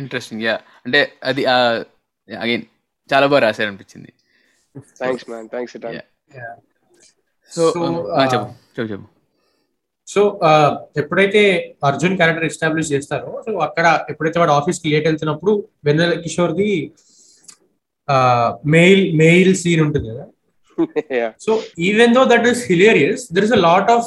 interesting 0.00 0.40
yeah 0.46 0.54
అంటే 0.84 1.00
అది 1.30 1.42
again 2.44 2.62
చాలా 3.10 3.24
బాగా 3.32 3.40
రాశారు 3.44 3.68
అనిపించింది 3.70 4.10
thanks 5.00 5.26
man 5.32 5.46
thanks 5.52 5.74
so 7.56 7.62
చెప్పు 8.32 8.48
చెప్పు 8.78 8.88
చెప్పు 8.94 9.06
so 10.14 10.20
uh, 10.50 10.70
ఎప్పుడైతే 11.00 11.42
అర్జున్ 11.90 12.16
క్యారెక్టర్ 12.20 12.46
ఎస్టాబ్లిష్ 12.50 12.92
చేస్తారో 12.94 13.32
సో 13.46 13.50
అక్కడ 13.68 13.86
ఎప్పుడైతే 14.12 14.38
వాడు 14.42 14.56
కి 14.84 14.90
లేట్ 14.94 15.06
వెళ్తున్నప్పుడు 15.10 15.52
వెన్నెల 15.88 16.14
కిషోర్ది 16.24 16.68
మెయిల్ 18.76 19.04
మెయిల్ 19.22 19.52
సీన్ 19.62 19.82
ఉంటుంది 19.86 20.06
కదా 20.12 20.24
yeah. 21.18 21.32
So 21.46 21.52
even 21.88 22.12
though 22.14 22.26
that 22.32 22.44
is 22.52 22.64
hilarious, 22.70 23.28
there 23.28 23.44
is 23.48 23.54
a 23.58 23.62
lot 23.68 23.84
of 23.96 24.02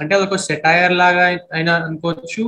అంటే 0.00 0.12
అదొక 0.16 0.36
సెటైర్ 0.48 0.92
లాగా 1.00 1.22
అయినా 1.56 1.72
అనుకోవచ్చు 1.86 2.42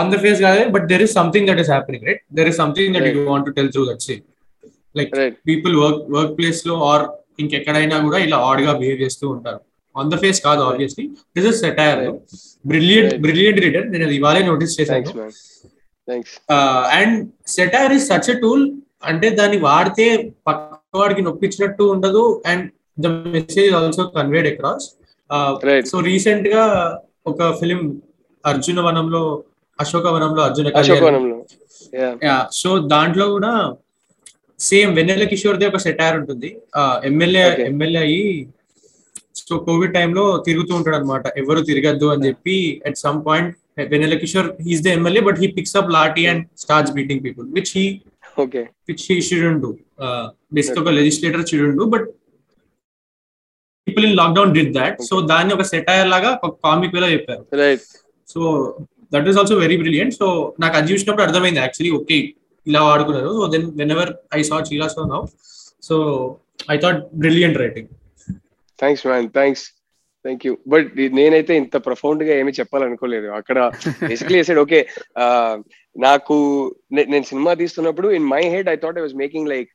ఆన్ 0.00 0.10
ద 0.12 0.16
ఫేస్ 0.24 0.40
కాదు 0.44 0.60
but 0.74 0.84
there 0.90 1.02
is 1.06 1.14
something 1.18 1.46
that 1.50 1.60
is 1.62 1.70
happening 1.74 2.04
right 2.08 2.20
there 2.38 2.48
is 2.50 2.58
something 2.62 2.92
that 2.96 3.06
you 3.08 3.22
want 3.30 3.46
to 3.48 3.52
tell 3.56 3.70
through 3.74 3.82
that 3.88 4.02
scene 4.06 4.22
like 4.98 5.10
people 5.50 5.74
work 5.84 6.02
workplace 6.40 6.60
లో 6.70 6.74
or 6.90 7.04
ఇంకెక్కడైనా 7.44 7.96
కూడా 8.06 8.20
ఇలా 8.26 8.38
ఆడ్ 8.50 8.62
గా 8.66 8.74
బిహేవ్ 8.82 9.00
చేస్తూ 9.04 9.26
ఉంటారు 9.34 9.60
ఆన్ 10.02 10.12
ద 10.14 10.18
ఫేస్ 10.24 10.40
కాదు 10.48 10.62
obviously 10.70 11.06
this 11.38 11.48
is 11.50 11.58
satire 11.66 12.04
brilliant 12.72 13.14
brilliant 13.26 13.60
reader 13.66 13.88
నేను 13.94 14.14
ఇవాళే 14.20 14.44
నోటీస్ 14.52 14.76
చేశాను 14.80 15.24
and 17.00 17.16
satire 17.58 17.94
is 17.98 18.06
such 18.14 18.30
a 18.36 18.38
tool 18.44 18.64
అంటే 19.10 19.26
దాన్ని 19.38 19.58
వాడితే 19.68 20.06
పక్కవాడికి 20.48 21.22
నొప్పించినట్టు 21.28 21.84
ఉండదు 21.94 22.24
and 22.50 22.66
the 23.04 23.08
message 23.36 23.72
also 23.78 24.04
conveyed 24.16 24.48
across 24.52 24.86
so 25.90 25.96
recent 26.10 26.46
గా 26.54 26.64
ఒక 27.30 27.40
ఫిలిం 27.60 27.80
అర్జున 28.50 28.80
వనంలో 28.86 29.22
అశోక 29.82 30.06
వనంలో 30.16 30.40
అర్జున 30.48 31.24
సో 32.60 32.70
దాంట్లో 32.92 33.24
కూడా 33.36 33.52
సేమ్ 34.68 34.90
వెన్నెల 34.98 35.24
కిషోర్ 35.30 35.58
దే 35.60 35.64
ఒక 35.70 35.80
సెటైర్ 35.86 36.14
ఉంటుంది 36.20 36.50
ఎమ్మెల్యే 37.10 37.44
ఎమ్మెల్యే 37.70 38.00
అయ్యి 38.06 38.28
సో 39.48 39.54
కోవిడ్ 39.66 39.92
టైంలో 39.96 40.24
తిరుగుతూ 40.46 40.72
ఉంటాడు 40.78 40.96
అనమాట 41.00 41.24
ఎవరు 41.40 41.60
తిరగద్దు 41.68 42.06
అని 42.14 42.24
చెప్పి 42.28 42.56
at 42.88 42.98
some 43.06 43.18
point 43.28 43.52
Vennela 43.92 44.16
Kishore 44.22 44.48
he's 44.68 44.82
the 44.86 44.90
MLA 44.98 45.22
but 45.28 45.38
he 45.42 45.48
picks 45.58 45.76
up 45.80 45.90
lathi 45.96 46.22
and 46.30 46.44
starts 46.64 46.94
beating 46.98 47.22
people 47.26 47.46
which 47.58 47.72
he 47.78 47.86
okay 48.44 48.64
which 48.88 49.02
he 49.10 49.16
shouldn't 49.26 49.60
do 49.66 49.70
uh, 50.06 50.26
basically 50.56 50.82
okay. 50.88 50.94
legislator 51.00 51.40
shouldn't 51.50 51.78
do 51.82 51.86
but 51.94 52.04
people 53.88 54.04
in 54.08 54.12
lockdown 54.20 54.48
దాన్ని 55.32 55.52
ఒక 55.56 55.64
satire 55.72 56.08
లాగా 56.14 56.30
ఒక 56.46 56.52
comic 56.66 56.94
వేలా 56.96 57.08
చెప్పారు 57.16 57.44
so 58.32 58.40
that 59.14 59.26
is 59.30 59.36
also 59.40 59.56
very 59.64 59.76
brilliant 59.82 60.14
so 60.20 60.28
నాకు 60.62 60.74
అది 60.78 60.88
చూసినప్పుడు 60.92 61.24
అర్థమైంది 61.26 61.60
యాక్చువల్లీ 61.64 61.92
ఓకే 61.98 62.16
ఇలా 62.70 62.80
వాడుకున్నారు 62.88 63.30
so 63.40 63.44
then 63.52 63.66
whenever 63.96 64.10
I 64.38 64.42
saw 64.48 64.56
చీలా 64.70 64.86
so 64.96 65.02
now 65.12 65.20
so 65.88 65.94
I 66.74 66.78
thought 66.84 66.98
brilliant 67.22 67.58
writing 67.64 67.88
thanks 68.82 69.04
man 69.10 69.28
thanks 69.38 69.64
thank 70.26 70.42
you 70.48 70.52
but 70.72 70.88
నేనైతే 71.20 71.52
ఇంత 71.62 71.76
ప్రొఫౌండ్ 71.88 72.24
గా 72.28 72.32
ఏమి 72.40 72.52
చెప్పాలనుకోలేదు 72.60 73.28
అక్కడ 73.40 73.58
బేసిక్లీ 74.10 74.40
ఓకే 74.66 74.80
నాకు 76.04 76.36
నేను 77.12 77.26
cinema 77.32 77.52
తీస్తున్నప్పుడు 77.62 78.08
in 78.18 78.30
my 78.34 78.42
head 78.54 78.70
I 78.72 78.76
thought 78.84 78.98
I 79.00 79.04
was 79.06 79.18
making 79.24 79.50
like 79.54 79.70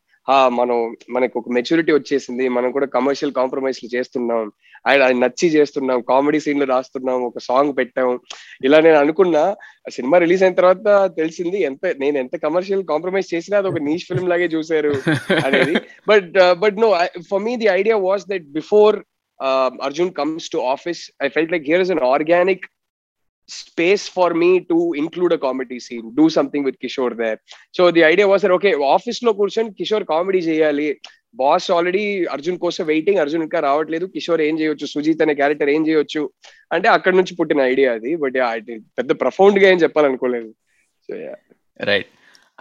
మనం 0.57 0.77
మనకు 1.15 1.35
ఒక 1.39 1.47
మెచ్యూరిటీ 1.55 1.91
వచ్చేసింది 1.95 2.45
మనం 2.57 2.69
కూడా 2.75 2.87
కమర్షియల్ 2.95 3.33
కాంప్రమైజ్లు 3.37 3.87
చేస్తున్నాం 3.93 4.41
అండ్ 4.89 5.03
అది 5.05 5.15
నచ్చి 5.23 5.47
చేస్తున్నాం 5.55 5.99
కామెడీ 6.11 6.39
సీన్లు 6.43 6.65
రాస్తున్నాం 6.73 7.19
ఒక 7.29 7.41
సాంగ్ 7.47 7.71
పెట్టాం 7.79 8.09
ఇలా 8.67 8.77
నేను 8.87 8.97
అనుకున్నా 9.03 9.43
సినిమా 9.97 10.17
రిలీజ్ 10.25 10.43
అయిన 10.45 10.59
తర్వాత 10.59 10.87
తెలిసింది 11.19 11.59
ఎంత 11.69 11.83
నేను 12.03 12.19
ఎంత 12.23 12.35
కమర్షియల్ 12.45 12.83
కాంప్రమైజ్ 12.91 13.31
చేసినా 13.33 13.57
అది 13.61 13.71
ఒక 13.71 13.81
నీష్ 13.87 14.07
ఫిల్మ్ 14.11 14.31
లాగే 14.33 14.49
చూసారు 14.55 14.93
అనేది 15.47 15.73
but 16.11 16.29
but 16.65 16.77
no 16.85 16.89
for 17.31 17.43
me 17.47 17.55
the 17.63 17.69
idea 17.79 17.97
was 18.09 18.25
that 18.33 18.47
before 18.59 18.97
Arjun 19.89 20.13
comes 20.21 20.49
to 20.55 20.61
office 20.75 21.03
I 21.25 21.29
felt 21.37 21.53
like 21.55 21.67
here 21.71 21.83
is 21.87 21.93
an 21.95 22.03
organic 22.15 22.67
space 23.47 24.07
for 24.07 24.33
me 24.33 24.61
to 24.65 24.93
include 24.95 25.33
a 25.33 25.37
comedy 25.37 25.79
scene, 25.79 26.13
do 26.15 26.29
something 26.29 26.63
with 26.63 26.77
Kishore 26.79 27.15
there. 27.17 27.39
So 27.71 27.91
the 27.91 28.03
idea 28.03 28.27
was 28.27 28.41
that 28.43 28.51
okay, 28.59 28.73
office 28.89 29.19
lo 29.27 29.31
కూర్చొని 29.39 29.71
Kishore 29.79 30.05
comedy 30.13 30.41
చేయాలి 30.49 30.87
boss 31.41 31.65
already 31.75 32.03
Arjun 32.35 32.57
కోసం 32.63 32.83
waiting 32.93 33.19
Arjun 33.23 33.43
ఇంకా 33.47 33.59
రావట్లేదు 33.67 34.05
కిషోర్ 34.13 34.41
ఏం 34.47 34.55
చేయొచ్చు 34.61 34.87
సుజీత్ 34.93 35.21
అనే 35.25 35.33
character 35.41 35.69
ఏం 35.75 35.83
చేయొచ్చు 35.89 36.23
అంటే 36.75 36.87
అక్కడ 36.97 37.13
నుంచి 37.19 37.37
పుట్టిన 37.39 37.61
ఐడియా 37.73 37.91
అది 37.99 38.11
బట్ 38.23 38.39
పెద్ద 38.99 39.11
ప్రఫౌండ్ 39.23 39.59
గా 39.63 39.67
ఏం 39.73 39.79
చెప్పాలనుకోలేదు 39.85 40.51
సో 41.07 41.13
రైట్ 41.91 42.11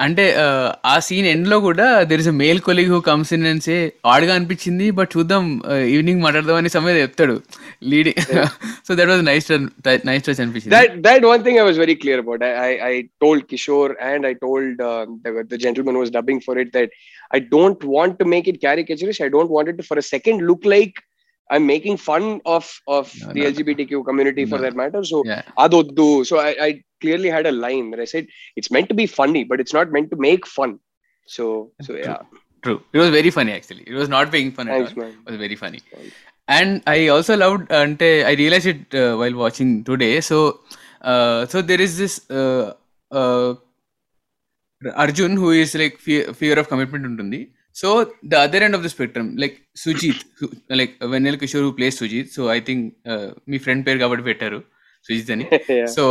అంటే 0.05 0.25
ఆహ్, 0.43 0.71
ఆ 0.93 0.95
సీన్ 1.07 1.27
ఎండ్‌లో 1.33 1.57
గూడా 1.65 1.87
there 2.11 2.21
is 2.23 2.31
a 2.33 2.37
male 2.43 2.61
colleague 2.69 2.91
who 2.95 2.99
comes 3.09 3.31
in 3.37 3.45
and 3.51 3.63
say 3.67 3.75
ఆడ్‌గా 4.13 4.33
అనిపిచ్చింది. 4.39 4.87
బట్ 4.99 5.11
చూద్దాం 5.15 5.45
ఆహ్, 5.73 5.85
ఈవినింగ్ 5.95 6.23
మాట్లాడదాం 6.25 6.59
అనేసి 6.61 6.77
సమేదో 6.79 7.01
చెప్తాడు. 7.07 7.37
లీడి 7.93 8.13
Yeah. 8.37 8.49
So 8.87 8.91
that 8.99 9.11
was 9.13 9.23
nice 9.31 9.47
ton 9.51 9.67
nice 10.11 10.23
touch 10.27 10.41
అనిపిచ్చింది. 10.45 10.73
That 10.77 10.91
that 11.07 11.23
one 11.33 11.41
thing 11.47 11.57
I 11.63 11.65
was 11.71 11.79
very 11.85 11.97
clear 12.03 12.19
about. 12.25 12.41
I 12.49 12.53
I, 12.69 12.73
I 12.91 12.95
told 13.25 13.41
Kishore 13.51 13.93
and 14.11 14.21
I 14.31 14.35
told 14.47 14.77
um, 14.93 15.07
the, 15.25 15.31
the 15.53 15.59
gentleman 15.65 15.95
who 15.99 16.03
was 16.07 16.13
dubbing 16.19 16.41
for 16.47 16.55
it 16.63 16.71
that 16.79 16.89
I 17.37 17.41
don't 17.55 17.83
want 17.97 18.13
to 18.21 18.25
make 18.35 18.47
it 18.53 18.57
caricaturish. 18.67 19.21
I 19.27 19.31
don't 19.37 19.53
want 19.57 19.69
it 19.73 19.77
to 19.81 19.85
for 19.91 19.99
a 20.05 20.07
second 20.15 20.39
look 20.51 20.63
like 20.77 20.97
I'm 21.50 21.66
making 21.74 21.98
fun 22.08 22.24
of 22.56 22.66
of 22.88 23.06
No, 23.16 23.34
the 23.34 23.42
no. 23.42 23.50
LGBTQ 23.52 24.04
community 24.08 24.44
for 24.52 24.58
No. 24.58 24.64
that 24.66 24.76
matter. 24.82 25.02
So 25.12 25.18
Yeah. 25.26 25.44
adoddu. 25.66 26.08
So 26.30 26.36
I, 26.48 26.52
I 26.68 26.70
clearly 27.04 27.30
had 27.36 27.46
a 27.46 27.56
line 27.66 27.86
that 27.92 28.02
I 28.06 28.10
said 28.14 28.26
it's 28.60 28.72
meant 28.76 28.90
to 28.94 28.98
be 29.02 29.08
funny, 29.20 29.44
but 29.52 29.60
it's 29.64 29.76
not 29.80 29.92
meant 29.96 30.10
to 30.14 30.20
make 30.30 30.46
fun. 30.58 30.74
So 31.28 31.46
so 31.88 31.92
yeah. 32.06 32.18
True 32.64 32.74
it 32.92 33.00
was 33.02 33.12
very 33.16 33.32
funny 33.36 33.52
actually 33.56 33.84
it 33.90 33.98
was 34.00 34.10
not 34.16 34.30
being 34.36 34.54
fun 34.58 34.70
Thanks, 34.74 34.94
man. 35.02 35.12
Was 35.26 35.38
very 35.44 35.58
funny 35.64 35.80
and 36.48 36.74
I 36.94 37.00
also 37.16 37.36
love 37.44 37.54
అంటే 37.82 38.08
I 38.30 38.34
realize 38.42 38.68
it 38.72 38.96
while 39.22 39.38
watching 39.44 39.74
today 39.90 40.10
so 40.30 40.38
so 41.52 41.60
there 41.70 41.84
is 41.88 41.96
this 42.02 42.18
Arjun 45.04 45.36
who 45.42 45.50
is 45.62 45.76
like 45.82 45.96
fear 46.40 46.60
of 46.62 46.70
commitment 46.74 47.08
ఉంటుంది 47.12 47.40
So 47.81 47.89
the 48.33 48.39
other 48.39 48.59
end 48.67 48.75
of 48.75 48.83
the 48.83 48.91
spectrum, 48.95 49.27
like 49.43 49.55
Sujit, 49.83 50.23
who, 50.39 50.51
like 50.69 50.99
Venel 51.01 51.37
Kishore 51.43 51.63
who 51.67 51.73
plays 51.79 51.99
Sujit. 51.99 52.29
So 52.29 52.51
I 52.51 52.61
think 52.61 52.95
uh, 53.07 53.29
my 53.47 53.57
friend 53.57 53.85
pair 53.87 53.99
covered 54.03 54.25
better. 54.29 54.49
Sujit 55.07 55.29
అని 55.35 55.47
so 55.95 56.05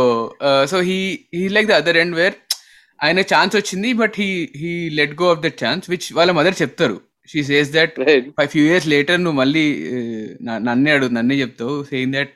so 0.70 0.76
he 0.88 0.96
he 1.36 1.42
like 1.56 1.66
the 1.70 1.74
other 1.80 1.98
end 2.02 2.14
where 2.20 2.34
ఆయన 3.06 3.20
chance 3.32 3.54
వచ్చింది 3.58 3.90
but 4.02 4.14
he 4.22 4.26
he 4.62 4.72
let 5.00 5.12
go 5.22 5.26
of 5.34 5.42
that 5.44 5.56
chance 5.62 5.84
which 5.92 6.06
వాళ్ళ 6.18 6.30
mother 6.38 6.56
చెప్తారు 6.62 6.96
she 7.32 7.42
says 7.50 7.70
that 7.78 7.94
few 8.54 8.64
years 8.70 8.88
later 8.94 9.20
నువ్వు 9.24 9.38
మళ్ళీ 9.42 9.64
uh, 9.98 10.58
నన్నే 10.68 10.90
అడుగు 10.96 11.12
నన్నే 11.18 11.36
చెప్తావు 11.44 11.76
saying 11.92 12.14
that 12.18 12.32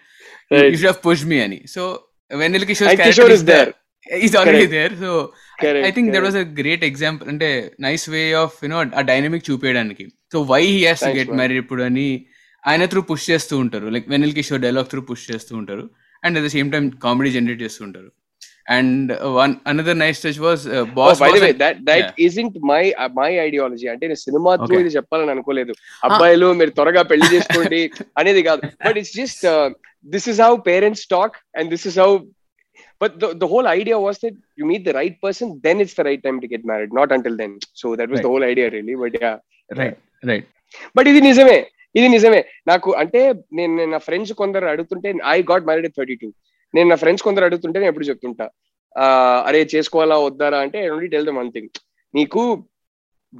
you 0.71 0.77
should 0.85 1.03
push 1.09 1.25
me 1.33 1.41
అని 1.47 1.59
so 1.75 1.83
Vennela 2.43 2.67
Kishore 2.71 3.35
is 3.39 3.47
there 3.53 3.73
is 4.29 4.37
already 4.43 4.65
there 4.77 4.95
so 5.05 5.13
I 5.89 5.91
think 5.97 6.09
there 6.15 6.27
was 6.29 6.39
a 6.43 6.47
great 6.61 6.85
example 6.91 7.29
అంటే 7.33 7.49
nice 7.89 8.05
way 8.15 8.23
of 8.45 8.57
you know 8.65 8.79
ఆ 9.01 9.05
dynamic 9.13 9.45
చూపించడానికి 9.51 10.07
so 10.33 10.39
why 10.51 10.63
he 10.75 10.81
has 10.91 11.05
get 11.19 11.31
married 11.41 11.61
ఇప్పుడు 11.65 11.83
అని 11.91 12.09
ఆయన 12.71 12.83
through 12.93 13.01
push 13.13 13.29
చేస్తూ 13.33 13.55
ఉంటారు 13.65 13.87
like 13.95 14.07
Vennela 14.15 14.35
Kishore 14.39 14.63
dialogue 14.67 14.91
through 14.93 15.03
push 15.13 15.25
చేస్తూ 15.31 15.53
ఉంటారు 15.61 15.85
and 16.27 16.37
at 16.41 16.45
the 16.49 16.53
same 16.59 16.69
time 16.75 16.85
comedy 17.07 17.31
generate 17.39 17.63
చేస్తూ 17.67 17.83
ఉంటారు 17.89 18.11
and 18.77 19.09
one 19.39 19.55
another 19.71 19.99
nice 20.05 20.21
touch 20.25 20.39
was 20.49 20.63
boss 20.99 21.19
by 21.23 21.29
the 21.37 21.41
way 21.47 21.51
that 21.65 21.81
that 21.91 22.11
isn't 22.27 22.55
my 22.73 22.83
my 23.21 23.31
ideology 23.49 23.87
అంటే 23.95 24.05
నేను 24.13 24.23
cinema 24.27 24.53
through 24.65 24.77
ఇది 24.85 24.93
చెప్పాలని 24.99 25.33
అనుకోలేదు 25.35 25.73
ah. 25.81 26.07
అబ్బాయిలు 26.09 26.49
మీరు 26.61 26.73
త్వరగా 26.79 27.03
పెళ్లి 27.11 27.29
చేసుకోండి 27.35 27.81
అనేది 28.23 28.43
కాదు 28.49 28.63
but 28.87 28.99
it's 29.03 29.15
just 29.21 29.45
this 30.15 30.29
is 30.35 30.41
how 30.47 30.53
parents 30.71 31.05
talk 31.17 31.37
and 31.59 31.71
this 31.75 31.87
is 31.91 31.99
how 32.05 32.11
but 33.05 33.13
the, 33.23 33.29
the 33.43 33.49
whole 33.53 33.67
idea 33.81 33.97
was 34.07 34.17
that 34.25 34.35
you 34.59 34.65
meet 34.71 34.83
the 34.89 34.95
right 35.01 35.15
person 35.27 35.47
then 35.67 35.77
it's 35.85 35.95
the 36.01 36.05
right 36.09 36.23
time 36.27 36.39
to 36.43 36.49
get 36.55 36.63
married 36.71 36.93
not 36.99 37.09
until 37.17 37.35
then 37.43 37.53
so 37.81 37.89
that 38.01 38.09
was 38.13 38.17
right. 38.19 38.25
the 38.27 38.33
whole 38.33 38.45
idea 38.53 38.67
really 38.77 38.95
but 39.05 39.15
yeah 39.25 39.37
right 39.83 39.97
right 40.33 40.47
but 40.97 41.09
ఇది 41.11 41.21
నిజమే 41.27 41.57
ఇది 41.99 42.07
నిజమే 42.15 42.39
నాకు 42.71 42.89
అంటే 43.01 43.21
నేను 43.59 43.83
నా 43.93 43.99
friends 44.07 44.33
కొందరు 44.41 44.67
అడుగుతుంటే 44.71 45.09
I 45.33 45.35
got 45.51 45.67
married 45.69 45.95
thirty 45.99 46.15
two 46.23 46.29
నేను 46.77 46.87
నా 46.93 46.97
ఫ్రెండ్స్ 47.03 47.25
కొందరు 47.27 47.47
అడుగుతుంటే 47.49 47.79
నేను 47.83 47.91
ఎప్పుడు 47.93 48.09
చెప్తుంటా 48.09 48.47
అరే 49.49 49.61
చేసుకోవాలా 49.75 50.17
వద్దారా 50.25 50.59
అంటే 50.65 50.81
only 50.95 51.09
tell 51.15 51.27
them 51.29 51.39
one 51.43 51.53
thing 51.57 51.71
నీకు 52.19 52.43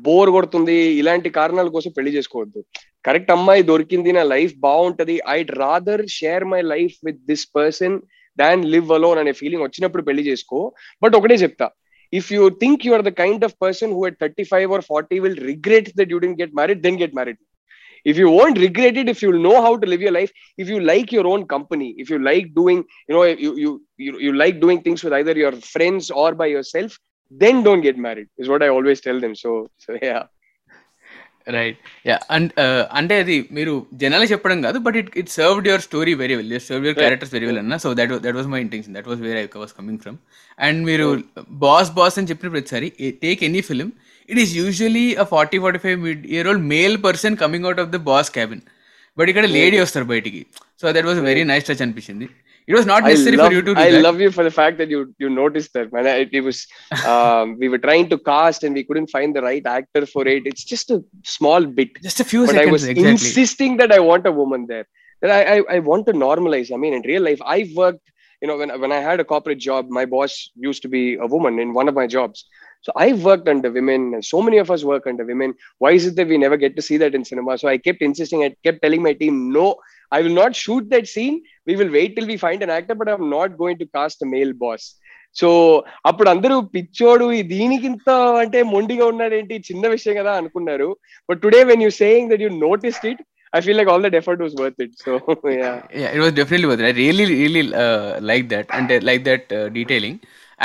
బోర్ 0.09 0.31
కొడుతుంది 0.37 0.77
ఇలాంటి 1.01 1.29
కారణాల 1.39 1.71
కోసం 1.77 1.93
పెళ్లి 1.97 2.13
చేసుకోవద్దు 2.19 2.63
కరెక్ట్ 3.09 3.35
అమ్మాయి 3.37 3.69
దొరికింది 3.73 4.13
నా 4.19 4.25
లైఫ్ 4.37 4.55
బాగుంటది 4.69 5.17
I 5.37 5.39
rather 5.65 6.05
share 6.19 6.47
my 6.55 6.63
life 6.75 6.97
with 7.09 7.21
this 7.33 7.47
person 7.59 7.99
than 8.38 8.64
live 8.74 8.90
alone 8.98 9.20
అనే 9.24 9.34
ఫీలింగ్ 9.42 9.66
వచ్చినప్పుడు 9.68 10.04
పెళ్లి 10.10 10.24
చేసుకో 10.30 10.60
బట్ 11.04 11.16
ఒకటే 11.20 11.38
చెప్తా 11.44 11.68
if 12.14 12.30
you 12.36 12.44
think 12.64 12.84
you 12.88 12.94
are 12.98 13.06
the 13.10 13.14
kind 13.22 13.44
of 13.50 13.56
person 13.66 13.94
who 13.98 14.02
at 14.10 14.20
thirty 14.26 14.46
five 14.54 14.72
or 14.78 14.86
forty 14.92 15.20
will 15.26 15.40
regret 15.52 15.90
that 16.00 16.12
you 16.16 16.20
didn't 16.26 16.40
get 16.44 16.56
married 16.62 16.82
then 16.88 17.00
get 17.04 17.16
married 17.20 17.40
if 18.06 18.18
you 18.18 18.30
won't 18.30 18.58
regret 18.58 18.98
it 18.98 19.10
if 19.10 19.22
you 19.22 19.32
know 19.46 19.62
how 19.62 19.72
to 19.78 19.86
live 19.86 20.02
your 20.02 20.12
life 20.12 20.32
if 20.58 20.70
you 20.70 20.80
like 20.80 21.12
your 21.12 21.28
own 21.28 21.46
company 21.46 21.90
if 21.98 22.10
you 22.10 22.20
like 22.20 22.54
doing 22.54 22.84
you 23.08 23.14
know 23.16 23.24
you 23.24 23.52
you 23.64 23.72
you, 23.98 24.12
you 24.26 24.34
like 24.34 24.60
doing 24.60 24.82
things 24.82 25.04
with 25.04 25.14
either 25.14 25.36
your 25.38 25.52
friends 25.74 26.10
or 26.12 26.30
by 26.34 26.48
yourself 26.48 26.98
then 27.32 27.64
don't 27.64 27.82
get 27.82 27.98
married 27.98 28.28
is 28.38 28.48
what 28.48 28.64
i 28.64 28.70
always 28.70 29.02
tell 29.02 29.20
them 29.20 29.36
so 29.36 29.52
so 29.78 29.98
yeah 30.02 30.24
right 31.57 31.79
yeah 32.11 32.17
and 32.35 32.51
అంటే 32.99 33.15
అది 33.23 33.37
మీరు 33.57 33.73
జనాలు 34.03 34.27
చెప్పడం 34.33 34.59
కాదు 34.67 34.79
but 34.87 34.97
it 35.01 35.11
it 35.21 35.31
served 35.39 35.67
your 35.71 35.83
story 35.89 36.13
very 36.23 36.35
well 36.41 36.53
serve 36.69 36.85
your 36.89 36.99
characters 37.03 37.33
very 37.37 37.47
well 37.51 37.61
అన్న 37.63 37.77
so 37.85 37.91
that 38.01 38.13
that 38.27 38.37
was 38.39 38.49
my 38.55 38.61
intention 38.67 38.95
that 38.99 39.09
was 39.11 39.21
where 39.27 39.39
I 39.43 39.45
was 39.65 39.75
coming 39.81 40.01
from 40.05 40.17
and 40.67 40.81
మీరు 40.91 41.09
boss 41.65 41.91
boss 41.99 42.17
అని 42.23 42.31
చెప్పిన 42.33 42.51
ప్రతిసారి 42.57 42.89
take 43.25 43.43
any 43.51 43.63
film 43.71 43.91
it 44.33 44.41
is 44.45 44.53
usually 44.63 45.07
a 45.25 45.27
forty 45.35 45.61
forty 45.65 45.81
five 45.87 45.99
mid 46.07 46.23
year 46.35 46.49
old 46.53 46.65
male 46.75 46.97
person 47.09 47.37
coming 47.45 47.67
out 47.71 47.83
of 47.85 47.91
the 47.97 48.01
boss 48.11 48.31
cabin 48.39 48.65
but 49.21 49.29
ఇక్కడ 49.33 49.47
lady 49.59 49.77
వస్తారు 49.87 50.09
బయటికి 50.15 50.41
so 50.83 50.87
that 50.99 51.09
was 51.11 51.21
very 51.31 51.45
nice 51.53 51.67
touch 51.71 51.83
అనిపించింది 51.89 52.29
it 52.67 52.75
was 52.75 52.87
not 52.87 53.03
necessary 53.05 53.37
love, 53.37 53.47
for 53.49 53.53
you 53.53 53.63
to. 53.63 53.71
I 53.77 53.91
that. 53.93 54.03
love 54.03 54.21
you 54.21 54.31
for 54.31 54.43
the 54.45 54.51
fact 54.51 54.79
that 54.79 54.89
you 54.89 55.15
you 55.19 55.29
noticed 55.29 55.73
that, 55.75 55.93
man. 55.93 56.07
It, 56.07 56.31
it 56.33 56.41
was 56.41 56.67
um, 57.07 57.57
we 57.59 57.69
were 57.69 57.79
trying 57.89 58.09
to 58.11 58.19
cast 58.19 58.65
and 58.65 58.75
we 58.75 58.85
couldn't 58.85 59.09
find 59.09 59.35
the 59.37 59.43
right 59.43 59.65
actor 59.67 60.07
for 60.07 60.27
it. 60.27 60.47
It's 60.47 60.65
just 60.65 60.91
a 60.91 61.05
small 61.25 61.65
bit, 61.67 61.91
just 62.03 62.21
a 62.21 62.25
few 62.25 62.47
but 62.47 62.53
seconds. 62.55 62.69
I 62.69 62.73
was 62.73 62.85
exactly. 62.85 63.11
insisting 63.11 63.77
that 63.79 63.93
I 63.93 63.99
want 64.01 64.27
a 64.27 64.33
woman 64.33 64.67
there. 64.67 64.87
That 65.23 65.31
I, 65.31 65.59
I 65.59 65.63
I 65.77 65.79
want 65.81 66.07
to 66.07 66.13
normalize. 66.13 66.73
I 66.73 66.77
mean, 66.77 66.95
in 66.95 67.03
real 67.03 67.23
life, 67.23 67.41
I've 67.45 67.73
worked. 67.77 68.07
You 68.41 68.49
know, 68.49 68.57
when 68.57 68.71
when 68.81 68.93
I 68.93 69.01
had 69.01 69.21
a 69.21 69.25
corporate 69.25 69.59
job, 69.59 69.89
my 69.89 70.05
boss 70.07 70.51
used 70.59 70.83
to 70.83 70.89
be 70.89 71.17
a 71.17 71.27
woman 71.27 71.59
in 71.59 71.75
one 71.75 71.89
of 71.89 71.95
my 71.95 72.07
jobs. 72.07 72.47
So 72.83 72.93
I've 72.97 73.25
worked 73.25 73.49
under 73.49 73.71
women, 73.71 74.13
and 74.13 74.23
so 74.23 74.43
many 74.43 74.59
of 74.59 74.71
us 74.71 74.85
work 74.85 75.07
under 75.07 75.25
women. 75.25 75.55
Why 75.79 75.93
is 75.93 76.07
it 76.07 76.17
that 76.17 76.29
we 76.29 76.37
never 76.37 76.59
get 76.59 76.77
to 76.77 76.83
see 76.83 76.99
that 76.99 77.15
in 77.15 77.25
cinema? 77.25 77.57
So 77.57 77.69
I 77.69 77.79
kept 77.79 78.03
insisting, 78.03 78.43
I 78.45 78.55
kept 78.63 78.83
telling 78.83 79.03
my 79.03 79.15
team, 79.15 79.51
no, 79.51 79.77
I 80.17 80.21
will 80.25 80.39
not 80.43 80.57
shoot 80.65 80.87
that 80.95 81.09
scene 81.17 81.37
we 81.69 81.75
will 81.81 81.93
wait 81.99 82.15
till 82.19 82.31
we 82.33 82.37
find 82.47 82.63
an 82.67 82.75
actor 82.77 82.99
but 83.01 83.11
I'm 83.13 83.29
not 83.39 83.53
going 83.63 83.81
to 83.83 83.87
cast 83.99 84.23
male 84.35 84.53
boss 84.65 84.87
so 85.41 85.49
అప్పుడు 86.09 86.29
అందరూ 86.33 86.57
పిచ్చోడు 86.75 87.25
దీనికింత 87.55 88.09
అంటే 88.43 88.59
మొండిగా 88.75 89.05
ఉన్నాడు 89.13 89.35
ఏంటి 89.39 89.55
చిన్న 89.69 89.87
విషయం 89.95 90.15
కదా 90.21 90.33
అనుకున్నారు 90.41 90.89
but 91.31 91.41
today 91.45 91.61
when 91.71 91.83
you 91.87 91.91
saying 92.03 92.29
that 92.33 92.43
you 92.47 92.51
notice 92.67 93.01
it 93.13 93.23
I 93.57 93.61
feel 93.67 93.79
like 93.81 93.91
all 93.95 94.05
that 94.07 94.19
effort 94.21 94.43
was 94.47 94.55
worth 94.61 94.81
it 94.87 94.95
so 95.05 95.11
it 96.15 96.23
was 96.27 96.35
definitely 96.41 96.69
worth 96.73 96.85
I 96.93 96.95
really 97.03 97.27
really 97.35 97.65
like 98.33 98.47
that 98.55 98.71
అంటే 98.79 98.97
like 99.11 99.25
that 99.31 99.49
detailing 99.81 100.21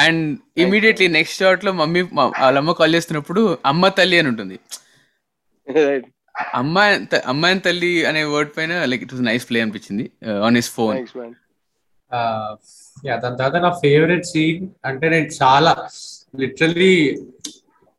and 0.05 0.21
immediately 0.65 1.09
next 1.17 1.37
shot 1.43 1.65
లో 1.67 1.73
mummy 1.81 2.03
వాళ్ళమ్మ 2.19 2.75
call 2.81 2.95
చేస్తున్నప్పుడు 2.99 3.43
అమ్మ 3.73 3.93
తల్లి 4.01 4.19
అని 4.23 4.29
ఉంటుంది 4.35 4.57
అమ్మాయి 6.61 6.93
అమ్మాయిని 7.31 7.61
తల్లి 7.67 7.91
అనే 8.09 8.21
వర్డ్ 8.33 8.51
పైన 8.57 8.73
like 8.91 9.03
it 9.05 9.13
was 9.15 9.25
nice 9.29 9.45
play 9.49 9.59
అనిపించింది 9.65 10.05
ఆన్ 10.47 10.57
హిస్ 10.59 10.71
ఫోన్ 10.77 10.97
దాని 13.23 13.35
తర్వాత 13.39 13.57
నా 13.65 13.71
ఫేవరెట్ 13.83 14.25
సీన్ 14.31 14.63
అంటే 14.89 15.05
నేను 15.13 15.27
చాలా 15.41 15.71
లిటరల్లీ 16.43 16.93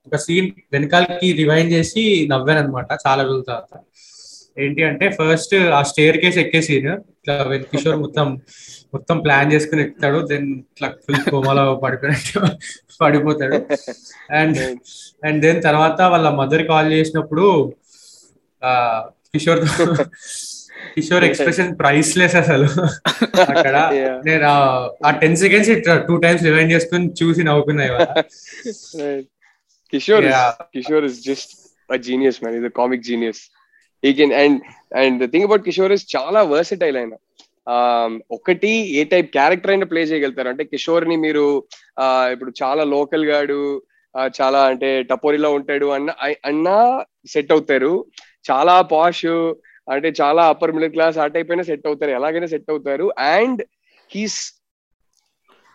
ఒక 0.09 0.19
సీన్ 0.25 0.49
వెనకాలకి 0.75 1.29
రివైండ్ 1.43 1.71
చేసి 1.77 2.03
నవ్వాను 2.33 2.61
అనమాట 2.63 2.89
చాలా 3.07 3.21
రోజుల 3.29 3.45
తర్వాత 3.51 3.75
ఏంటి 4.63 4.83
అంటే 4.91 5.07
ఫస్ట్ 5.19 5.55
ఆ 5.79 5.81
స్టేర్ 5.91 6.17
కేస్ 6.23 6.39
ఎక్కే 6.43 6.61
సీన్ 6.69 6.87
ఇట్లా 7.21 7.35
కిషోర్ 7.73 7.99
మొత్తం 8.05 8.27
మొత్తం 8.95 9.17
ప్లాన్ 9.25 9.53
చేసుకుని 9.55 9.83
ఎక్కుతాడు 9.85 10.19
దెన్ 10.31 10.47
ఇట్లా 10.73 10.89
ఫుల్ 11.07 11.21
కోమాలో 11.33 11.65
పడిపోయినట్టు 11.85 12.41
పడిపోతాడు 13.03 13.59
అండ్ 14.41 14.61
అండ్ 15.29 15.39
దెన్ 15.47 15.61
తర్వాత 15.69 15.99
వాళ్ళ 16.15 16.31
మదర్ 16.41 16.65
కాల్ 16.71 16.91
చేసినప్పుడు 16.99 17.47
Kishore 19.35 19.61
Kishore 20.95 21.25
expression 21.27 21.71
price 21.81 22.11
less 22.21 22.37
అసలు 22.43 22.67
అక్కడ 23.53 23.75
నేను 24.29 24.47
ఆ 25.07 25.11
ten 25.23 25.37
seconds 25.43 25.71
two 26.09 26.15
times 26.25 26.45
rewind 26.49 26.73
చేసుకుని 26.75 27.07
చూసి 27.21 27.43
నవ్వుకున్నాయి 27.49 27.91
Kishore 29.93 30.27
Kishore 30.75 31.05
is 31.09 31.19
just 31.29 31.53
a 31.95 31.99
genius 32.07 32.39
man 32.45 32.57
ఇది 32.61 32.71
కామిక్ 32.81 33.05
జీనియస్ 33.09 33.43
ఈ 34.09 34.13
can 34.21 34.35
and 34.43 34.59
and 35.03 35.23
thing 35.35 35.47
about 35.49 35.65
Kishore 35.69 35.95
is 35.99 36.07
చాలా 36.17 36.43
వర్సిటైల్ 36.55 36.99
అయిన 37.03 37.15
um, 37.77 38.13
ఒకటి 38.37 38.73
ఏ 39.01 39.05
టైప్ 39.13 39.29
క్యారెక్టర్ 39.39 39.73
అయినా 39.75 39.87
ప్లే 39.93 40.03
చేయగలుగుతారు 40.13 40.51
అంటే 40.55 40.65
కిషోర్ 40.73 41.05
ని 41.13 41.17
మీరు 41.27 41.45
ఇప్పుడు 42.35 42.53
చాలా 42.63 42.83
లోకల్ 42.95 43.27
గాడు 43.33 43.63
చాలా 44.41 44.61
అంటే 44.73 44.89
టపోరిలో 45.13 45.51
ఉంటాడు 45.59 45.89
అన్న 45.99 46.11
అన్నా 46.51 46.77
సెట్ 47.35 47.53
అవుతారు 47.57 47.93
చాలా 48.50 48.76
పాష్ 48.94 49.26
అంటే 49.94 50.10
చాలా 50.20 50.44
అప్పర్ 50.54 50.74
మిడిల్ 50.76 50.94
క్లాస్ 50.98 51.18
ఆ 51.24 51.26
టైప్ 51.36 51.50
అయినా 51.54 51.66
సెట్ 51.72 51.88
అవుతారు 51.90 52.12
ఎలాగైనా 52.20 52.50
సెట్ 52.54 52.70
అవుతారు 52.76 53.08
and 53.36 53.62
he's 54.12 54.40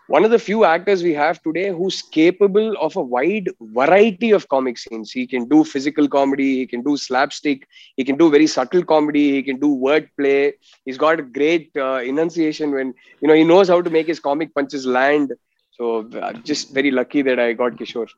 one 0.09 0.25
of 0.25 0.31
the 0.31 0.39
few 0.41 0.65
actors 0.65 1.01
we 1.03 1.13
have 1.15 1.41
today 1.43 1.69
who's 1.71 2.03
capable 2.03 2.69
of 2.87 2.97
a 2.97 3.05
wide 3.15 3.49
variety 3.79 4.31
of 4.33 4.49
comic 4.49 4.77
scenes. 4.77 5.13
He 5.13 5.25
can 5.33 5.45
do 5.53 5.63
physical 5.65 6.09
comedy, 6.09 6.49
he 6.61 6.67
can 6.67 6.83
do 6.83 6.97
slapstick, 6.97 7.61
he 7.97 8.05
can 8.05 8.17
do 8.17 8.29
very 8.29 8.49
subtle 8.49 8.85
comedy, 8.85 9.31
he 9.37 9.43
can 9.43 9.59
do 9.59 9.71
wordplay. 9.85 10.41
He's 10.87 10.99
got 10.99 11.21
a 11.21 11.27
great 11.39 11.71
uh, 11.77 12.01
enunciation 12.13 12.73
when 12.73 12.89
you 13.23 13.29
know 13.29 13.35
he 13.35 13.45
knows 13.45 13.69
how 13.69 13.81
to 13.81 13.91
make 13.91 14.09
his 14.09 14.21
comic 14.21 14.53
punches 14.55 14.85
land. 14.99 15.33
So 15.79 15.85
I'm 16.23 16.43
just 16.43 16.75
very 16.75 16.91
lucky 16.91 17.23
that 17.23 17.39
I 17.39 17.53
got 17.63 17.79
Kishore. 17.83 18.11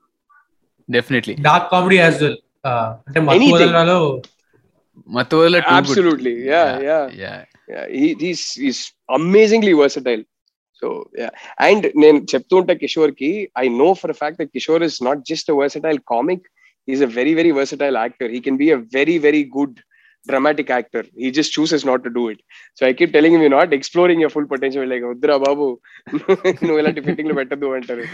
Definitely 0.89 1.35
dark 1.49 1.67
comedy 1.73 1.97
as 2.05 2.17
well 2.23 2.39
అంటే 3.07 3.19
మత్తు 3.27 3.37
Anything. 3.39 3.73
Matola 5.08 5.60
too 5.62 5.68
Absolutely. 5.80 6.36
Good. 6.36 6.46
Yeah, 6.46 6.80
yeah. 6.80 7.10
Yeah. 7.24 7.46
Yeah. 7.68 7.88
He, 7.88 8.14
he's, 8.26 8.42
he's 8.64 8.80
amazingly 9.20 9.76
versatile. 9.84 10.26
So 10.82 10.88
and 11.68 11.86
నేను 12.02 12.18
చెప్తూ 12.32 12.56
ఉంటా 12.62 12.74
కిషోర్ 12.82 13.12
కి 13.20 13.30
I 13.62 13.64
know 13.80 13.88
for 14.02 14.12
fact 14.20 14.38
that 14.40 14.52
Kishore 14.56 14.84
is 14.88 14.98
not 15.08 15.22
just 15.30 15.48
a 15.54 15.56
versatile 15.60 16.00
comic 16.12 16.44
is 16.94 17.02
a 17.08 17.10
very 17.16 17.34
very 17.40 17.52
versatile 17.60 17.96
actor 18.02 18.30
he 18.36 18.40
can 18.48 18.60
be 18.62 18.68
a 18.76 18.78
very 18.98 19.16
very 19.26 19.42
good 19.58 19.74
dramatic 20.32 20.70
actor 20.76 21.08
he 21.24 21.30
just 21.40 21.54
chooses 21.58 21.88
not 21.92 22.04
to 22.08 22.12
do 22.20 22.26
it 22.34 22.42
so 22.80 22.86
I 22.90 22.92
keep 23.00 23.14
telling 23.18 23.38
you 23.38 23.50
not 23.58 23.74
exploring 23.80 24.24
your 24.26 24.34
full 24.36 24.48
potential 24.54 24.90
like 24.94 25.06
వద్దురా 25.12 25.38
బాబు 25.48 25.68
నువ్వు 26.68 26.78
ఇలాంటి 26.84 27.04
fitting 27.10 27.34
పెట్టద్దు 27.42 27.72
అంటారు 27.80 28.06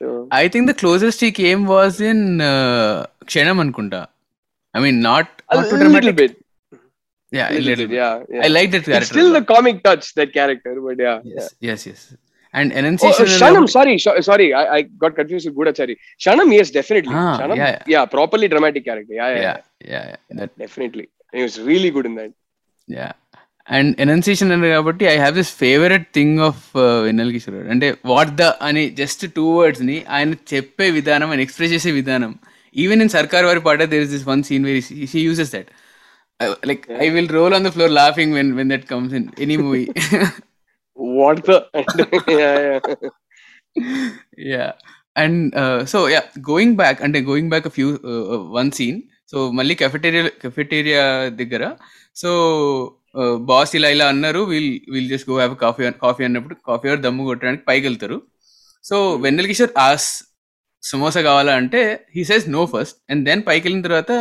so 0.00 0.08
I 0.42 0.46
think 0.54 0.68
the 0.72 0.76
closest 0.84 1.24
ఈ 1.30 1.32
came 1.44 1.64
was 1.76 2.00
in 2.12 2.24
క్షణం 3.30 3.58
అనుకుంటా 3.66 4.02
I 4.74 4.80
mean, 4.84 4.98
not, 5.00 5.28
a 5.50 5.56
not 5.56 5.64
little 5.64 5.78
dramatic. 5.80 6.16
bit. 6.16 6.32
Yeah, 7.38 7.50
a 7.50 7.52
little, 7.54 7.68
little 7.68 7.88
bit. 7.88 7.96
Yeah, 8.00 8.22
yeah, 8.34 8.44
I 8.44 8.48
like 8.48 8.70
that 8.74 8.84
character. 8.84 9.02
It's 9.08 9.14
still 9.16 9.32
the 9.32 9.42
comic 9.54 9.82
touch 9.84 10.14
that 10.14 10.32
character, 10.32 10.74
but 10.84 10.98
yeah. 10.98 11.20
Yes, 11.24 11.54
yeah. 11.60 11.70
yes, 11.70 11.80
yes. 11.90 12.16
And 12.54 12.72
enunciation. 12.72 13.24
Oh, 13.28 13.34
uh, 13.34 13.38
Shanam, 13.40 13.68
sorry, 13.68 13.96
sh- 13.98 14.20
sorry, 14.22 14.48
I, 14.54 14.64
I 14.76 14.82
got 14.82 15.14
confused 15.16 15.46
with 15.48 15.56
Gudachari. 15.56 15.96
Shanam, 16.20 16.52
yes, 16.54 16.70
definitely. 16.70 17.14
Ah, 17.14 17.38
Shanam, 17.40 17.56
yeah, 17.56 17.70
yeah, 17.70 17.82
yeah, 17.94 18.04
properly 18.06 18.48
dramatic 18.48 18.84
character. 18.84 19.14
Yeah, 19.14 19.28
yeah, 19.30 19.40
yeah, 19.40 19.56
yeah. 19.82 19.88
yeah, 19.90 20.04
yeah. 20.30 20.36
that, 20.40 20.58
definitely. 20.58 21.08
He 21.32 21.42
was 21.42 21.58
really 21.60 21.90
good 21.90 22.06
in 22.06 22.14
that. 22.20 22.32
Yeah. 23.00 23.12
And 23.76 23.80
and 23.86 23.92
enunciation 24.02 24.50
అంటే 24.54 24.68
కాబట్టి 24.76 25.04
I 25.10 25.12
have 25.20 25.34
this 25.40 25.50
favourite 25.62 26.06
thing 26.16 26.38
of 26.46 26.62
Vennela 27.06 27.30
Kishore 27.34 27.66
అంటే 27.72 27.88
what 28.12 28.30
the 28.40 28.44
అని 28.68 28.82
just 29.00 29.22
two 29.36 29.44
వర్డ్స్ని 29.58 29.96
ఆయన 30.16 30.36
చెప్పే 30.52 30.86
విధానం 30.96 31.28
ఆయన 31.32 31.42
express 31.46 31.74
చేసే 31.76 31.90
విధానం 32.00 32.30
even 32.75 33.01
in 33.01 33.13
Sarkaru 33.17 33.45
Vaari 33.45 33.63
Paata 33.67 33.89
there 33.93 34.03
is 34.07 34.13
this 34.15 34.27
one 34.27 34.43
scene 34.43 34.65
very 34.65 34.81
he 35.13 35.21
uses 35.21 35.51
that 35.55 35.69
like 36.71 36.83
I 37.05 37.07
will 37.15 37.31
roll 37.39 37.55
on 37.59 37.65
the 37.67 37.71
floor 37.77 37.93
laughing 38.01 38.35
when 38.39 38.51
when 38.59 38.71
that 38.75 38.85
comes 38.93 39.15
in 39.19 39.27
any 39.45 39.57
movie 39.65 39.85
What 40.97 41.39
the? 41.45 41.57
yeah, 42.39 42.55
yeah. 42.67 42.79
Yeah 44.51 44.63
and 45.15 45.41
so 45.91 45.97
yeah 46.13 46.21
going 46.49 46.75
back 46.79 46.99
అంటే 47.05 47.19
going 47.27 47.49
back 47.49 47.67
few 47.75 47.87
one 48.55 48.69
scene 48.71 48.97
so 49.31 49.37
మళ్ళీ 49.51 49.73
cafeteria 49.81 50.23
cafeteria 50.43 51.03
దగ్గర 51.41 51.63
so 52.15 52.29
boss 53.49 53.73
ఇలా 53.79 53.89
ఇలా 53.95 54.07
అన్నారు 54.13 54.41
we'll 54.51 54.71
we'll 54.93 55.09
just 55.09 55.27
go 55.29 55.37
have 55.41 55.53
coffee 55.63 55.83
coffee 56.05 56.23
అన్నప్పుడు 56.23 56.55
coffee 56.69 56.89
or 56.93 57.01
దమ్ము 57.05 57.27
కొట్టడానికి 57.29 57.63
పైకి 57.69 57.85
వెళ్తారు 57.87 58.17
సో 58.83 58.97
వెన్నెల్ 59.25 59.49
కిషోర్ 59.51 59.73
ఆస్ 59.87 60.07
సమోసా 60.90 61.20
కావాలా 61.28 61.52
అంటే 61.60 61.80
he 62.16 62.22
says 62.30 62.46
no 62.56 62.62
first 62.74 62.96
and 63.10 63.22
then 63.28 63.42
పైకి 63.48 63.64
వెళ్ళిన 63.66 63.82
తర్వాత 63.88 64.12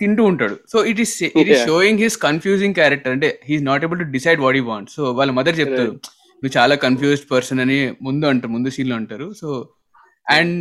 తింటూ 0.00 0.22
ఉంటాడు 0.30 0.56
so 0.72 0.78
it 0.90 1.00
is 1.04 1.12
it 1.40 1.48
is 1.52 1.60
showing 1.70 2.00
his 2.04 2.16
confusing 2.26 2.76
character 2.80 3.12
అంటే 3.16 3.28
he's 3.48 3.64
not 3.70 3.84
able 3.86 4.00
to 4.02 4.06
decide 4.16 4.40
what 4.44 4.56
bond 4.56 4.68
want 4.72 4.90
so 4.96 5.02
వాళ్ళ 5.18 5.30
మదర్ 5.38 5.56
చెప్తారు 5.62 5.92
నువ్వు 6.40 6.52
చాలా 6.58 6.74
కన్ఫ్యూజ్డ్ 6.86 7.26
పర్సన్ 7.32 7.60
అని 7.64 7.78
ముందు 8.06 8.26
అంటారు 8.32 8.52
ముందు 8.56 8.70
లో 8.90 8.94
అంటారు 9.00 9.26
సో 9.40 9.48
అండ్ 10.36 10.52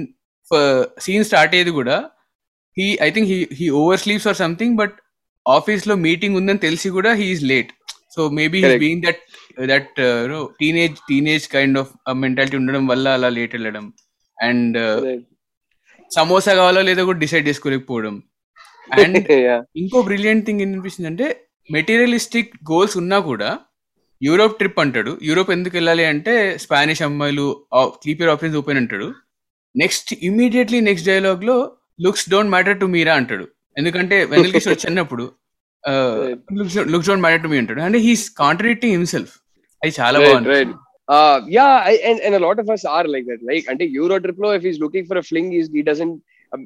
సీన్ 1.05 1.25
స్టార్ట్ 1.29 1.51
అయ్యేది 1.55 1.71
కూడా 1.79 1.97
he 2.79 2.87
I 3.07 3.09
think 3.15 3.27
he 3.33 3.37
he 3.59 3.67
oversleeps 4.05 4.25
or 4.31 4.37
something 4.43 4.73
but 4.81 4.95
office 5.57 5.83
లో 5.89 5.95
మీటింగ్ 6.07 6.37
ఉందని 6.39 6.61
తెలిసి 6.67 6.87
కూడా 6.97 7.11
he is 7.21 7.43
late 7.53 7.71
so 8.15 8.23
maybe 8.39 8.59
he 8.69 8.73
being 8.85 9.03
that 9.07 9.21
that 9.73 9.93
teenage 10.61 10.97
teenage 11.11 11.45
kind 11.55 11.77
of 11.83 11.91
mentality 12.25 12.57
ఉండడం 12.61 12.85
వల్ల 12.93 13.05
అలా 13.19 13.29
లేట్ 13.39 13.53
వెళ్ళడం 13.57 13.87
అండ్ 14.49 14.77
సమోసా 16.17 16.51
కావాలో 16.59 16.81
లేదో 16.89 17.01
కూడా 17.09 17.19
డిసైడ్ 17.25 17.45
చేసుకోలేకపోవడం 17.51 18.15
అండ్ 19.03 19.17
ఇంకో 19.81 19.99
బ్రిలియంట్ 20.09 20.43
థింగ్ 20.47 20.61
అనిపిస్తుంది 20.65 21.09
అంటే 21.13 21.25
మెటీరియలిస్టిక్ 21.75 22.51
గోల్స్ 22.71 22.95
ఉన్నా 23.01 23.17
కూడా 23.31 23.49
యూరోప్ 24.27 24.53
ట్రిప్ 24.59 24.79
అంటాడు 24.83 25.11
యూరోప్ 25.29 25.49
ఎందుకు 25.55 25.75
వెళ్ళాలి 25.77 26.03
అంటే 26.11 26.33
స్పానిష్ 26.65 27.01
అమ్మాయిలు 27.07 27.47
స్లీపర్ 28.03 28.31
ఆఫీస్ 28.35 28.55
ఓపెన్ 28.61 28.79
అంటాడు 28.81 29.07
నెక్స్ట్ 29.81 30.09
ఇమీడియట్లీ 30.29 30.79
నెక్స్ట్ 30.87 31.07
డైలాగ్ 31.11 31.43
లో 31.49 31.57
లుక్స్ 32.05 32.25
డోంట్ 32.33 32.51
మ్యాటర్ 32.53 32.77
టు 32.83 32.87
మీరా 32.95 33.13
అంటాడు 33.21 33.45
ఎందుకంటే 33.81 34.15
వెనల్ 34.31 34.53
చిన్నప్పుడు 34.85 35.25
వచ్చినప్పుడు 35.87 36.87
looks 36.95 37.09
don't 37.11 37.23
matter 37.25 37.43
to 37.45 37.51
me 37.53 37.59
అంటాడు 37.63 37.83
అంటే 37.89 37.99
హీస్ 38.07 38.25
కాంట్రడిక్టింగ్ 38.43 38.95
హిమ్సెల్ఫ్ 38.97 39.35
అది 39.83 39.93
చాలా 39.99 40.17
బాగుంది 40.25 40.61
Uh, 41.08 41.40
yeah, 41.46 41.82
I, 41.84 41.92
and, 42.04 42.20
and 42.20 42.34
a 42.34 42.38
lot 42.38 42.58
of 42.58 42.70
us 42.70 42.84
are 42.84 43.06
like 43.06 43.26
that. 43.26 43.40
Like, 43.42 43.66
until 43.68 43.88
Euro 43.88 44.18
Triplo, 44.18 44.56
if 44.56 44.62
he's 44.62 44.78
looking 44.78 45.06
for 45.06 45.18
a 45.18 45.22
fling, 45.22 45.50
he's, 45.50 45.68
he 45.68 45.82
doesn't, 45.82 46.22
uh, 46.52 46.58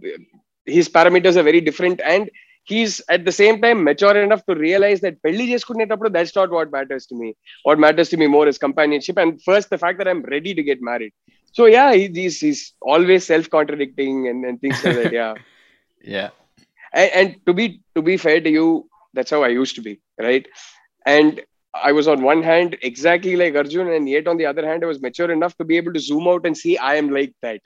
his 0.64 0.88
parameters 0.88 1.36
are 1.36 1.42
very 1.42 1.60
different. 1.60 2.00
And 2.04 2.30
he's 2.64 3.00
at 3.08 3.24
the 3.24 3.32
same 3.32 3.60
time 3.62 3.82
mature 3.82 4.22
enough 4.22 4.44
to 4.46 4.54
realize 4.54 5.00
that 5.00 5.22
పెళ్లి 5.22 5.44
చేసుకునేటప్పుడు 5.52 6.10
that's 6.16 6.34
not 6.40 6.50
what 6.50 6.70
matters 6.76 7.06
to 7.10 7.16
me. 7.22 7.30
What 7.62 7.78
matters 7.78 8.08
to 8.10 8.18
me 8.22 8.28
more 8.36 8.46
is 8.52 8.58
companionship. 8.58 9.18
And 9.24 9.42
first, 9.42 9.70
the 9.70 9.78
fact 9.84 9.98
that 9.98 10.08
I'm 10.12 10.22
ready 10.36 10.54
to 10.54 10.62
get 10.62 10.80
married. 10.82 11.12
So, 11.52 11.66
yeah, 11.76 11.90
he, 11.94 12.06
he's, 12.20 12.38
he's 12.46 12.62
always 12.82 13.24
self 13.24 13.48
contradicting 13.48 14.28
and, 14.28 14.44
and 14.44 14.60
things 14.60 14.84
like 14.84 14.98
that. 15.02 15.12
Yeah. 15.20 15.34
Yeah 16.14 16.26
and, 17.00 17.10
and 17.18 17.28
to 17.46 17.52
be 17.58 17.66
to 17.96 18.02
be 18.08 18.16
fair 18.24 18.40
to 18.46 18.50
you 18.58 18.66
that's 19.14 19.32
how 19.34 19.42
i 19.48 19.52
used 19.62 19.74
to 19.78 19.84
be 19.88 19.94
right 20.26 20.46
and 21.14 21.32
i 21.74 21.92
was 21.92 22.08
on 22.08 22.22
one 22.22 22.42
hand 22.42 22.76
exactly 22.82 23.36
like 23.36 23.54
arjun 23.54 23.88
and 23.88 24.08
yet 24.08 24.26
on 24.26 24.36
the 24.36 24.46
other 24.46 24.66
hand 24.66 24.82
i 24.84 24.86
was 24.86 25.00
mature 25.02 25.30
enough 25.30 25.56
to 25.56 25.64
be 25.64 25.76
able 25.76 25.92
to 25.92 26.00
zoom 26.00 26.26
out 26.28 26.46
and 26.46 26.56
see 26.56 26.76
i 26.78 26.94
am 26.96 27.10
like 27.10 27.34
that 27.42 27.60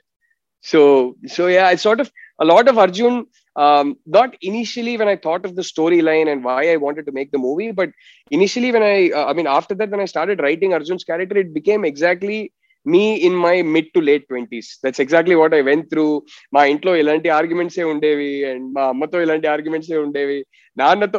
so 0.63 1.15
so 1.27 1.47
yeah 1.47 1.69
it's 1.71 1.81
sort 1.81 1.99
of 1.99 2.11
a 2.39 2.45
lot 2.45 2.67
of 2.67 2.77
arjun 2.77 3.25
um, 3.55 3.97
not 4.05 4.35
initially 4.41 4.97
when 4.97 5.07
i 5.07 5.15
thought 5.15 5.45
of 5.45 5.55
the 5.55 5.61
storyline 5.61 6.31
and 6.31 6.43
why 6.43 6.61
i 6.73 6.77
wanted 6.77 7.05
to 7.05 7.11
make 7.11 7.31
the 7.31 7.37
movie 7.37 7.71
but 7.71 7.89
initially 8.31 8.71
when 8.71 8.83
i 8.83 9.09
uh, 9.11 9.25
i 9.25 9.33
mean 9.33 9.47
after 9.47 9.75
that 9.75 9.89
when 9.89 9.99
i 9.99 10.05
started 10.05 10.41
writing 10.41 10.73
arjun's 10.73 11.03
character 11.03 11.37
it 11.37 11.53
became 11.53 11.83
exactly 11.85 12.51
me 12.85 13.15
in 13.27 13.33
my 13.35 13.61
mid 13.61 13.93
to 13.93 14.01
late 14.01 14.27
20s 14.29 14.77
that's 14.83 14.99
exactly 14.99 15.35
what 15.35 15.53
i 15.53 15.61
went 15.61 15.89
through 15.91 16.11
మా 16.55 16.61
ఇంట్లో 16.73 16.91
ఇలాంటి 17.01 17.29
arguments 17.39 17.77
ఏ 17.81 17.85
ఉండేవి 17.93 18.31
and 18.51 18.65
మా 18.75 18.83
అమ్మతో 18.93 19.17
ఇలాంటి 19.25 19.47
arguments 19.55 19.91
ఏ 19.95 19.99
ఉండేవి 20.05 20.39
నాన్నతో 20.80 21.18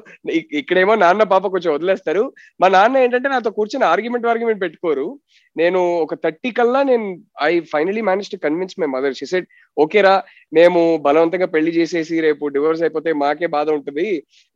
ఇక్కడేమో 0.59 0.93
నాన్న 1.03 1.23
పాప 1.33 1.43
కొంచెం 1.55 1.71
వదిలేస్తారు 1.75 2.23
మా 2.61 2.67
నాన్న 2.77 3.01
ఏంటంటే 3.05 3.29
నాతో 3.33 3.49
కూర్చొని 3.57 3.85
ఆర్గ్యుమెంట్ 3.93 4.27
ఆర్గ్యుమెంట్ 4.31 4.61
పెట్టుకోరు 4.65 5.05
నేను 5.61 5.79
ఒక 6.05 6.15
థర్టీ 6.23 6.49
కల్లా 6.57 6.81
నేను 6.91 7.05
I 7.51 7.53
finally 7.73 8.01
manage 8.09 8.31
to 8.33 8.37
convince 8.45 8.75
my 8.81 8.89
mother 8.95 9.15
she 9.19 9.27
said 9.33 9.47
ఓకేరా 9.83 10.15
మేము 10.57 10.81
బలవంతంగా 11.07 11.47
పెళ్లి 11.55 11.71
చేసేసి 11.79 12.15
రేపు 12.27 12.45
డివోర్స్ 12.55 12.83
అయిపోతే 12.85 13.09
మాకే 13.23 13.49
బాధ 13.55 13.67
ఉంటుంది 13.77 14.07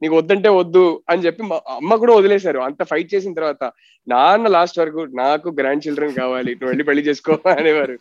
నీకు 0.01 0.13
వద్దంటే 0.19 0.49
వద్దు 0.59 0.85
అని 1.13 1.25
చెప్పి 1.27 1.41
మా 1.51 1.57
అమ్మ 1.79 1.97
కూడా 2.03 2.13
వదిలేశారు 2.19 2.59
అంత 2.67 2.81
ఫైట్ 2.91 3.13
చేసిన 3.15 3.33
తర్వాత 3.39 3.63
నాన్న 4.13 4.47
లాస్ట్ 4.57 4.79
వరకు 4.81 5.01
నాకు 5.23 5.47
గ్రాండ్ 5.61 5.83
చిల్డ్రన్ 5.85 6.15
కావాలి 6.21 6.53
నువ్వు 6.59 6.71
వెళ్ళి 6.73 6.87
పెళ్లి 6.89 7.03
చేసుకో 7.09 7.31
అనేవారు 7.57 7.95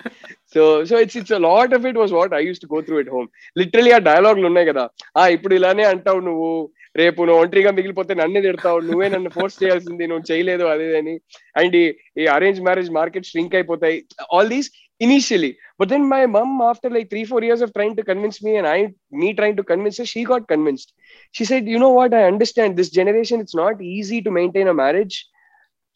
so 0.54 0.62
so 0.90 0.94
it's 1.04 1.18
it's 1.20 1.34
lot 1.48 1.72
of 1.76 1.84
it 1.90 1.98
was 2.02 2.12
what 2.18 2.32
I 2.40 2.42
use 2.48 2.62
to 2.64 2.68
go 2.74 2.78
through 2.86 2.96
it 3.04 3.12
home 3.14 3.28
literally 3.60 3.92
ఆ 3.98 4.00
డైలాగ్లు 4.10 4.46
ఉన్నాయి 4.50 4.68
కదా 4.72 4.84
ఆ 5.20 5.24
ఇప్పుడు 5.36 5.54
ఇలానే 5.60 5.84
అంటావు 5.92 6.20
నువ్వు 6.28 6.48
రేపు 6.98 7.20
నువ్వు 7.26 7.40
ఒంటరిగా 7.42 7.70
మిగిలిపోతే 7.78 8.12
నన్నే 8.20 8.40
తిడతావు 8.46 8.78
నువ్వే 8.90 9.08
నన్ను 9.14 9.30
ఫోర్స్ 9.36 9.58
చేయాల్సింది 9.62 10.04
నువ్వు 10.10 10.24
చేయలేదు 10.30 10.64
అదే 10.74 10.86
అని 11.00 11.14
అండ్ 11.62 11.76
ఈ 12.20 12.26
అరేంజ్ 12.36 12.60
మ్యారేజ్ 12.68 12.90
మార్కెట్ 12.98 13.28
ష్రింక్ 13.30 13.56
అయిపోతాయి 13.58 13.98
all 14.36 14.50
these 14.54 14.70
initially 15.06 15.52
but 15.80 15.88
then 15.92 16.06
my 16.14 16.22
mum 16.36 16.54
after 16.70 16.94
like 16.96 17.08
three 17.12 17.22
four 17.30 17.44
years 17.48 17.62
of 17.66 17.74
trying 17.76 17.94
to 17.98 18.02
convince 18.10 18.40
me 18.46 18.52
and 18.60 18.68
I 18.76 18.78
me 19.22 19.28
trying 19.40 19.56
to 19.60 19.64
convince 19.72 20.00
she 20.14 20.22
got 20.32 20.46
convinced 20.54 20.90
she 21.36 21.44
said 21.52 21.68
you 21.74 21.78
know 21.86 21.90
what 22.00 22.16
I 22.20 22.22
understand 22.32 22.76
this 22.80 22.92
generation 23.00 23.42
it's 23.46 23.58
not 23.64 23.80
easy 23.96 24.18
to 24.28 24.32
maintain 24.38 24.72
a 24.74 24.76
marriage 24.84 25.16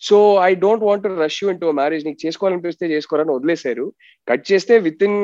so 0.09 0.17
I 0.47 0.51
don't 0.65 0.85
want 0.89 1.05
rush 1.25 1.41
into 1.55 1.69
marriage 1.83 2.03
నీకు 2.09 2.19
చేసుకోవాలనిపిస్తే 2.27 2.87
చేసుకోరని 2.97 3.35
వదిలేశారు 3.39 3.85
cut 4.31 4.45
చేస్తే 4.53 4.77
within 5.09 5.21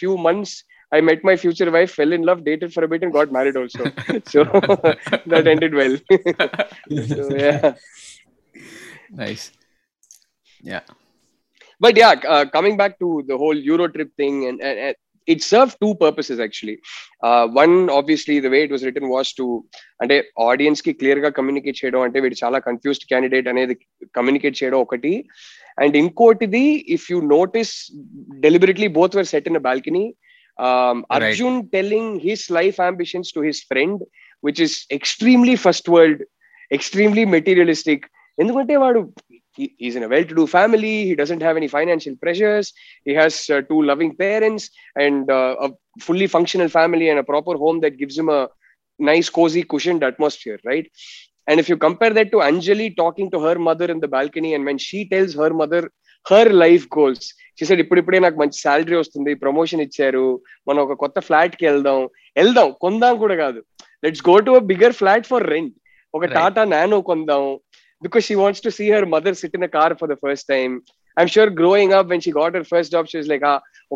few 0.00 0.12
months 0.26 0.56
I 0.94 1.00
met 1.00 1.24
my 1.28 1.34
future 1.34 1.68
wife, 1.76 1.90
fell 2.00 2.12
in 2.16 2.22
love, 2.22 2.44
dated 2.48 2.72
for 2.72 2.84
a 2.84 2.88
bit, 2.92 3.02
and 3.02 3.12
got 3.12 3.32
married 3.36 3.56
also. 3.56 3.90
so 4.32 4.44
that 5.32 5.48
ended 5.52 5.74
well. 5.80 5.94
so, 7.12 7.24
yeah. 7.44 7.74
Nice. 9.22 9.44
Yeah. 10.72 10.82
But 11.80 11.96
yeah, 12.02 12.14
uh, 12.36 12.44
coming 12.56 12.76
back 12.76 13.00
to 13.00 13.08
the 13.26 13.36
whole 13.36 13.56
Euro 13.70 13.88
trip 13.88 14.12
thing, 14.16 14.46
and, 14.48 14.60
and, 14.62 14.78
and 14.86 14.96
it 15.26 15.42
served 15.42 15.76
two 15.80 15.94
purposes 16.04 16.38
actually. 16.46 16.78
Uh, 17.24 17.48
one, 17.48 17.90
obviously, 17.90 18.38
the 18.38 18.50
way 18.56 18.62
it 18.64 18.70
was 18.76 18.84
written 18.88 19.06
was 19.16 19.28
to 19.40 19.46
అంటే 20.02 20.16
audience 20.50 20.80
communicate 20.86 20.96
clear 21.02 21.20
గా 21.24 21.30
communicate 21.38 21.80
చేయడం 21.82 22.00
అంటే 22.06 22.18
వీడు 22.26 22.36
చాలా 22.44 22.58
confused 22.68 23.06
candidate 23.10 23.48
అనేది 23.54 23.74
communicate 24.18 24.60
చేయడం 24.60 24.78
ఒకటి 24.86 25.12
and 25.84 25.94
ఇంకోటిది 26.02 26.64
if 26.96 27.06
you 27.14 27.18
notice 27.36 27.74
deliberately 28.46 28.88
both 29.00 29.16
were 29.18 29.28
set 29.34 29.48
in 29.50 29.60
balcony 29.68 30.04
Um, 30.58 31.04
Arjun 31.10 31.68
telling 31.70 32.20
his 32.20 32.48
life 32.48 32.78
ambitions 32.78 33.32
to 33.32 33.40
his 33.40 33.62
friend, 33.62 34.00
which 34.40 34.60
is 34.60 34.84
extremely 34.90 35.56
first 35.56 35.88
world, 35.88 36.20
extremely 36.72 37.24
materialistic. 37.24 38.08
He's 39.56 39.96
in 39.96 40.02
a 40.02 40.08
well-to-do 40.08 40.46
family. 40.46 41.06
He 41.06 41.14
doesn't 41.14 41.40
have 41.40 41.56
any 41.56 41.68
financial 41.68 42.16
pressures. 42.20 42.72
He 43.04 43.14
has 43.14 43.48
uh, 43.50 43.62
two 43.62 43.82
loving 43.82 44.16
parents 44.16 44.70
and 44.96 45.30
uh, 45.30 45.56
a 45.60 45.70
fully 46.00 46.26
functional 46.26 46.68
family 46.68 47.08
and 47.08 47.18
a 47.18 47.24
proper 47.24 47.56
home 47.56 47.80
that 47.80 47.96
gives 47.96 48.18
him 48.18 48.28
a 48.28 48.48
nice, 48.98 49.28
cozy, 49.28 49.62
cushioned 49.62 50.02
atmosphere, 50.02 50.58
right? 50.64 50.90
And 51.46 51.60
if 51.60 51.68
you 51.68 51.76
compare 51.76 52.10
that 52.10 52.30
to 52.32 52.38
Anjali 52.38 52.96
talking 52.96 53.30
to 53.32 53.40
her 53.40 53.56
mother 53.58 53.84
in 53.84 54.00
the 54.00 54.08
balcony, 54.08 54.54
and 54.54 54.64
when 54.64 54.78
she 54.78 55.08
tells 55.08 55.34
her 55.34 55.52
mother 55.52 55.90
her 56.30 56.52
life 56.64 56.84
goals 56.98 57.26
చేసాడు 57.58 57.80
ఇప్పుడిప్పుడే 57.84 58.18
నాకు 58.26 58.38
మంచి 58.42 58.56
salary 58.64 58.96
వస్తుంది 59.00 59.32
promotion 59.44 59.82
ఇచ్చారు 59.86 60.26
మనం 60.68 60.80
ఒక 60.86 60.94
కొత్త 61.02 61.18
flat 61.28 61.54
కి 61.58 61.64
వెళ్దాం 61.70 61.98
వెళ్దాం 62.40 62.68
కొందాం 62.84 63.14
కూడా 63.22 63.34
కాదు 63.44 63.60
let's 64.04 64.24
go 64.30 64.34
to 64.46 64.52
a 64.60 64.62
bigger 64.70 64.96
flat 65.00 65.28
for 65.30 65.46
rent 65.54 65.74
ఒక 66.18 66.24
టాటా 66.36 66.62
నానో 66.74 66.98
కొందాం 67.10 67.44
because 68.04 68.24
she 68.28 68.34
wants 68.42 68.64
to 68.66 68.70
see 68.78 68.84
her 68.94 69.06
mother 69.14 69.38
sit 69.42 69.56
in 69.58 69.68
car 69.78 69.94
for 70.02 70.10
the 70.12 70.16
first 70.26 70.48
time 70.54 70.70
I'm 71.20 71.32
sure 71.34 71.52
growing 71.60 71.94
up 71.98 72.08
when 72.12 72.24
she 72.24 72.30
got 72.40 72.56
her 72.58 72.66
first 72.72 72.92
job 72.94 73.08
she's 73.12 73.28
like 73.32 73.44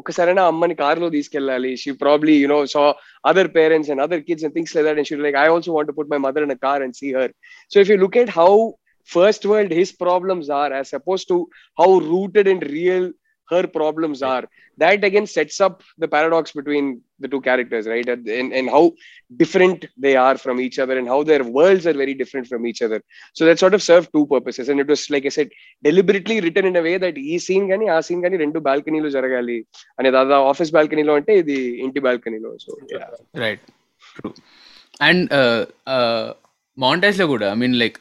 ఒక్కసారైనా 0.01 0.43
అమ్మని 0.51 0.75
car 0.83 1.01
లో 1.05 1.09
తీసుకెళ్ళాలి 1.17 1.71
she 1.83 1.91
probably 2.07 2.35
you know 2.43 2.59
so 2.75 2.83
other 3.31 3.51
parents 3.59 3.91
and 3.95 4.03
other 4.07 4.23
kids 4.29 4.47
and 4.49 4.55
things 4.59 4.75
like 4.77 5.13
like 5.29 5.39
I 5.45 5.47
also 5.55 5.73
want 5.79 5.93
put 5.99 6.13
my 6.15 6.21
mother 6.27 6.47
in 6.49 6.55
car 6.69 6.85
and 6.87 6.97
see 7.01 7.11
her 7.19 7.35
so 7.75 7.81
if 7.85 7.91
you 7.95 7.99
look 8.07 8.19
at 8.25 8.33
how 8.41 8.51
first 9.16 9.44
world 9.46 9.72
his 9.72 9.92
problems 10.06 10.48
are 10.62 10.72
as 10.82 10.92
opposed 10.94 11.28
to 11.28 11.38
how 11.80 11.92
rooted 12.12 12.48
and 12.48 12.64
real 12.78 13.06
her 13.50 13.64
problems 13.68 14.20
are 14.34 14.44
that 14.78 15.04
again 15.04 15.26
sets 15.28 15.58
up 15.66 15.74
the 16.04 16.08
paradox 16.14 16.54
between 16.60 16.86
the 17.20 17.28
two 17.28 17.42
characters 17.48 17.86
right 17.94 18.08
and, 18.14 18.28
and, 18.28 18.54
and 18.54 18.70
how 18.70 18.84
different 19.42 19.86
they 19.98 20.16
are 20.16 20.38
from 20.38 20.58
each 20.66 20.78
other 20.84 20.98
and 21.00 21.08
how 21.14 21.20
their 21.24 21.44
worlds 21.58 21.86
are 21.86 21.98
very 22.04 22.14
different 22.22 22.48
from 22.52 22.66
each 22.66 22.82
other 22.82 23.00
so 23.34 23.46
that 23.46 23.60
sort 23.64 23.74
of 23.78 23.84
served 23.84 24.10
two 24.16 24.26
purposes 24.28 24.70
and 24.70 24.80
it 24.80 24.88
was 24.94 25.04
like 25.10 25.26
i 25.26 25.34
said 25.38 25.50
deliberately 25.84 26.38
written 26.46 26.68
in 26.72 26.78
a 26.82 26.86
way 26.88 26.96
that 27.06 27.18
ఈ 27.34 27.38
scene 27.48 27.68
కానీ 27.72 27.86
ఆ 27.96 28.00
scene 28.08 28.24
కానీ 28.26 28.38
రెండు 28.46 28.62
బాల్కనీలో 28.70 29.12
జరగాలి 29.18 29.58
అనే 30.00 30.12
దాదా 30.18 30.40
office 30.52 30.72
బాల్కనీలో 30.78 31.16
అంటే 31.20 31.36
ఇది 31.44 31.58
ఇంటి 31.88 32.02
బాల్కనీలో 32.08 32.52
so 32.66 32.72
right 33.44 33.68
true 34.18 34.32
and 35.10 35.36
mountains 36.78 37.22
లో 37.24 37.28
కూడా 37.36 37.48
ఐ 37.54 37.60
మీన్ 37.64 37.78
లైక్ 37.84 38.00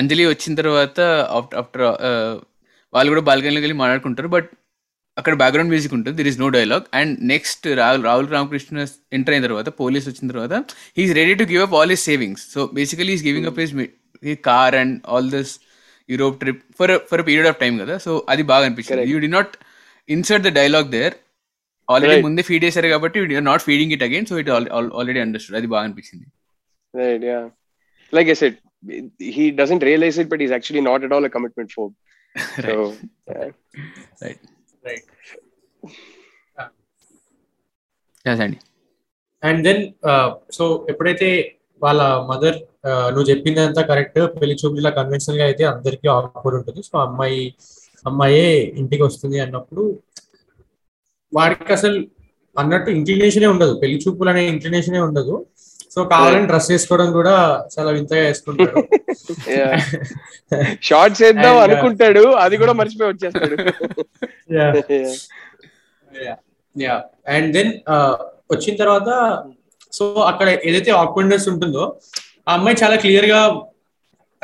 అంజలి 0.00 0.24
వచ్చిన 0.32 0.54
తర్వాత 0.60 1.00
ఆఫ్టర్ 1.62 1.84
uh, 2.10 2.34
వాళ్ళు 2.94 3.10
కూడా 3.12 3.22
బాల్కనీలోకి 3.28 3.64
వెళ్ళి 3.66 3.78
మాట్లాడుకుంటారు 3.82 4.28
బట్ 4.34 4.48
అక్కడ 5.20 5.34
బ్యాక్గ్రౌండ్ 5.40 5.70
మ్యూజిక్ 5.72 5.94
ఉంటుంది 5.96 6.16
there 6.20 6.28
is 6.30 6.38
no 6.42 6.48
dialogue 6.56 6.84
and 6.98 7.12
next 7.32 7.64
Rahul 7.80 8.02
Rahul 8.08 8.28
Ramakrishna 8.34 8.84
enter 9.16 9.34
అయిన 9.34 9.44
తర్వాత 9.48 9.68
పోలీస్ 9.80 10.06
వచ్చిన 10.10 10.26
తర్వాత 10.32 10.54
he is 10.98 11.12
ready 11.20 11.34
to 11.40 11.44
give 11.52 11.62
up 11.66 11.74
all 11.78 11.92
his 11.94 12.04
savings 12.10 12.42
so 12.54 12.60
basically 12.78 13.12
is 13.18 13.24
giving 13.28 13.48
up 13.50 13.58
his 13.62 13.74
he 14.28 14.34
car 14.50 14.76
and 14.82 14.94
all 15.14 15.28
this 15.36 15.52
Europe 16.12 16.36
trip 16.42 16.60
for 16.80 16.92
for 17.10 17.22
period 17.30 17.48
of 17.52 17.58
time 17.62 17.76
కదా 17.84 17.96
so 18.06 18.12
అది 18.34 18.44
బాగా 18.52 18.64
అనిపిస్తుంది 18.70 19.06
you 19.14 19.20
did 19.26 19.30
not 19.36 19.54
insert 20.16 20.46
the 20.48 20.52
dialogue 20.60 20.88
there 20.96 21.16
already 21.94 22.16
ముందే 22.26 22.44
feed 22.50 22.66
చేశారు 22.68 22.90
కాబట్టి 22.94 23.16
you're 23.24 23.48
not 23.52 23.64
feeding 23.70 23.94
it 23.98 24.04
again 24.08 24.28
so 24.32 24.36
it 24.44 24.50
already 24.98 25.22
understood 25.26 25.58
అది 25.62 25.70
బాగా 25.76 25.84
అనిపించింది 25.88 26.26
like 28.18 28.30
I 28.36 28.38
said 28.44 28.58
he 29.36 29.44
doesn't 29.60 29.82
realize 29.90 30.16
it, 30.22 30.28
but 30.30 30.40
he's 30.42 30.54
actually 30.58 30.82
not 30.90 31.02
at 31.06 31.12
all 31.14 31.24
a 31.28 31.30
commitment 31.34 31.70
phobe. 31.76 31.94
right. 32.58 32.66
So, 32.66 32.94
yeah. 33.28 33.50
right. 34.22 34.38
Right. 34.88 35.04
Yeah. 36.58 36.70
Yes, 38.28 38.40
Andy. 38.46 38.60
And 39.48 39.62
then 39.66 39.80
so 40.56 40.64
ఎప్పుడైతే 40.90 41.26
వాళ్ళ 41.84 42.02
mother 42.28 42.54
uh, 42.88 43.06
నువ్వు 43.12 43.26
చెప్పిందంతా 43.30 43.82
correct 43.90 44.16
పెళ్లి 44.42 44.54
చూపుల 44.60 44.90
conventional 44.98 45.38
గా 45.40 45.44
అయితే 45.50 45.64
అందరికీ 45.72 46.06
offer 46.14 46.54
ఉంటుంది 46.58 46.80
సో 46.86 46.94
అమ్మాయి 47.06 47.42
అమ్మాయే 48.08 48.46
ఇంటికి 48.82 49.02
వస్తుంది 49.08 49.38
అన్నప్పుడు 49.44 49.82
వాడికి 51.38 51.74
అసలు 51.78 51.98
అన్నట్టు 52.62 52.88
ఇంక్లినేషనే 52.98 53.48
ఉండదు 53.54 53.74
పెళ్లి 53.82 53.98
చూపులు 54.04 54.30
అనే 54.32 54.42
ఇంక్లినేషనే 54.54 55.02
ఉండదు 55.08 55.34
సో 55.94 56.02
కావాలని 56.12 56.46
డ్రెస్ 56.50 56.68
వేసుకోవడం 56.72 57.08
కూడా 57.16 57.32
చాలా 57.74 57.90
వింతగా 57.96 58.22
వేసుకుంటాడు 58.28 58.74
షార్ట్స్ 60.88 61.22
వేద్దాం 61.24 61.56
uh, 61.58 61.62
అనుకుంటాడు 61.66 62.22
అది 62.44 62.56
కూడా 62.62 62.72
మర్చిపోయి 62.80 63.10
వచ్చేస్తాడు 63.12 63.56
యా 66.84 66.94
అండ్ 67.34 67.48
దెన్ 67.56 67.70
వచ్చిన 68.52 68.74
తర్వాత 68.82 69.10
సో 69.98 70.04
అక్కడ 70.30 70.48
ఏదైతే 70.68 70.90
ఆక్వర్డ్నెస్ 71.02 71.46
ఉంటుందో 71.54 71.84
ఆ 72.48 72.54
అమ్మాయి 72.56 72.80
చాలా 72.82 72.96
క్లియర్ 73.04 73.28
గా 73.32 73.40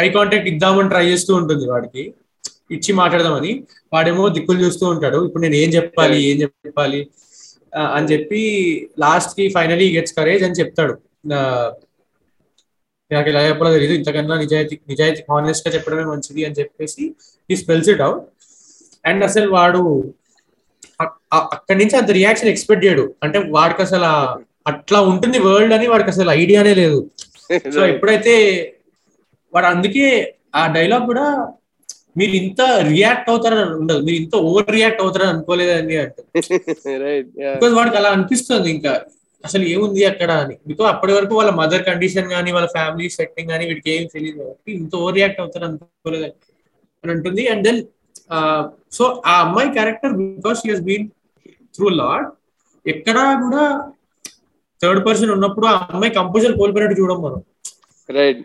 ఐ 0.04 0.08
కాంటాక్ట్ 0.16 0.48
ఇద్దామని 0.52 0.90
ట్రై 0.94 1.04
చేస్తూ 1.12 1.32
ఉంటుంది 1.40 1.64
వాడికి 1.72 2.02
ఇచ్చి 2.76 2.90
మాట్లాడదామని 3.02 3.52
వాడేమో 3.94 4.24
దిక్కులు 4.36 4.58
చూస్తూ 4.66 4.84
ఉంటాడు 4.94 5.18
ఇప్పుడు 5.26 5.42
నేను 5.46 5.56
ఏం 5.64 5.70
చెప్పాలి 5.78 6.18
ఏం 6.30 6.36
చెప్పాలి 6.44 7.00
uh, 7.78 7.90
అని 7.98 8.08
చెప్పి 8.14 8.40
లాస్ట్ 9.06 9.34
కి 9.40 9.46
ఫైనలీ 9.58 9.88
గెట్స్ 9.98 10.16
కరేజ్ 10.20 10.44
అని 10.48 10.60
చెప్తాడు 10.64 10.96
నాకు 13.12 13.28
ఇలా 13.32 13.40
చెప్పడం 13.48 13.72
తెలియదు 13.76 13.94
ఇంతకన్నా 14.00 14.34
నిజాయితీ 14.44 14.74
నిజాయితీ 14.92 15.20
హానెస్ట్ 15.30 15.64
గా 15.66 15.70
చెప్పడమే 15.76 16.04
మంచిది 16.12 16.42
అని 16.48 16.58
చెప్పేసి 16.60 17.04
he 17.52 17.56
spells 17.62 17.88
it 17.94 18.02
out 18.06 18.22
and 19.10 19.22
అసలు 19.28 19.46
వాడు 19.58 19.82
అక్కడి 21.56 21.78
నుంచి 21.82 21.94
అంత 22.00 22.10
రియాక్షన్ 22.20 22.50
ఎక్స్పెక్ట్ 22.54 22.84
చేయడు 22.86 23.04
అంటే 23.24 23.38
వాడికి 23.56 23.82
అసలు 23.86 24.10
అట్లా 24.70 24.98
ఉంటుంది 25.10 25.38
వరల్డ్ 25.46 25.74
అని 25.76 25.86
వాడికి 25.92 26.10
అసలు 26.16 26.30
ఐడియానే 26.42 26.72
లేదు 26.84 26.98
సో 27.76 27.80
ఎప్పుడైతే 27.92 28.34
వాడు 29.54 29.68
అందుకే 29.74 30.04
ఆ 30.58 30.60
డైలాగ్ 30.76 31.06
కూడా 31.10 31.24
మీరు 32.18 32.32
ఇంత 32.42 32.60
రియాక్ట్ 32.90 33.28
అవుతారని 33.32 33.64
ఉండదు 33.80 34.00
మీరు 34.06 34.16
ఇంత 34.22 34.34
ఓవర్ 34.48 34.68
రియాక్ట్ 34.76 35.02
అవుతారని 35.04 35.32
అనుకోలేదని 35.34 35.96
అంటే 36.04 37.70
వాడికి 37.80 37.98
అలా 38.02 38.10
అనిపిస్తుంది 38.18 38.70
ఇంకా 38.76 38.94
అసలు 39.46 39.64
ఏముంది 39.74 40.02
అక్కడ 40.12 40.30
అని 40.44 40.54
బికాస్ 40.70 40.88
అప్పటి 40.94 41.12
వరకు 41.16 41.34
వాళ్ళ 41.38 41.50
మదర్ 41.60 41.84
కండిషన్ 41.90 42.26
కానీ 42.34 42.50
వాళ్ళ 42.56 42.68
ఫ్యామిలీ 42.76 43.06
సెట్టింగ్ 43.18 43.48
కానీ 43.52 43.64
వీడికి 43.68 43.90
ఏం 43.96 44.02
తెలియదు 44.14 44.38
కాబట్టి 44.42 44.70
ఇంత 44.80 44.92
ఓవర్ 45.02 45.16
రియాక్ట్ 45.18 45.40
అవుతారు 45.42 45.64
అనుకోలేదు 45.68 46.24
అని 47.06 47.12
ఉంటుంది 47.16 47.44
అండ్ 47.52 47.64
దెన్ 47.66 47.80
సో 48.96 49.04
ఆ 49.32 49.34
అమ్మాయి 49.44 49.70
character 49.76 50.14
because 50.38 50.60
he 50.66 50.70
has 50.74 50.84
been 50.90 51.06
through 51.76 51.88
lot 52.02 52.26
ఎక్కడా 52.94 53.22
కూడా 53.44 53.64
థర్డ్ 54.82 55.00
పర్సన్ 55.08 55.32
ఉన్నప్పుడు 55.36 55.66
ఆ 55.72 55.74
అమ్మాయి 55.94 56.12
కంపోజర్ 56.20 56.56
కోల్పోయినట్టు 56.60 56.98
చూడం 57.02 57.18
మనం 57.26 57.40
రైట్ 58.18 58.42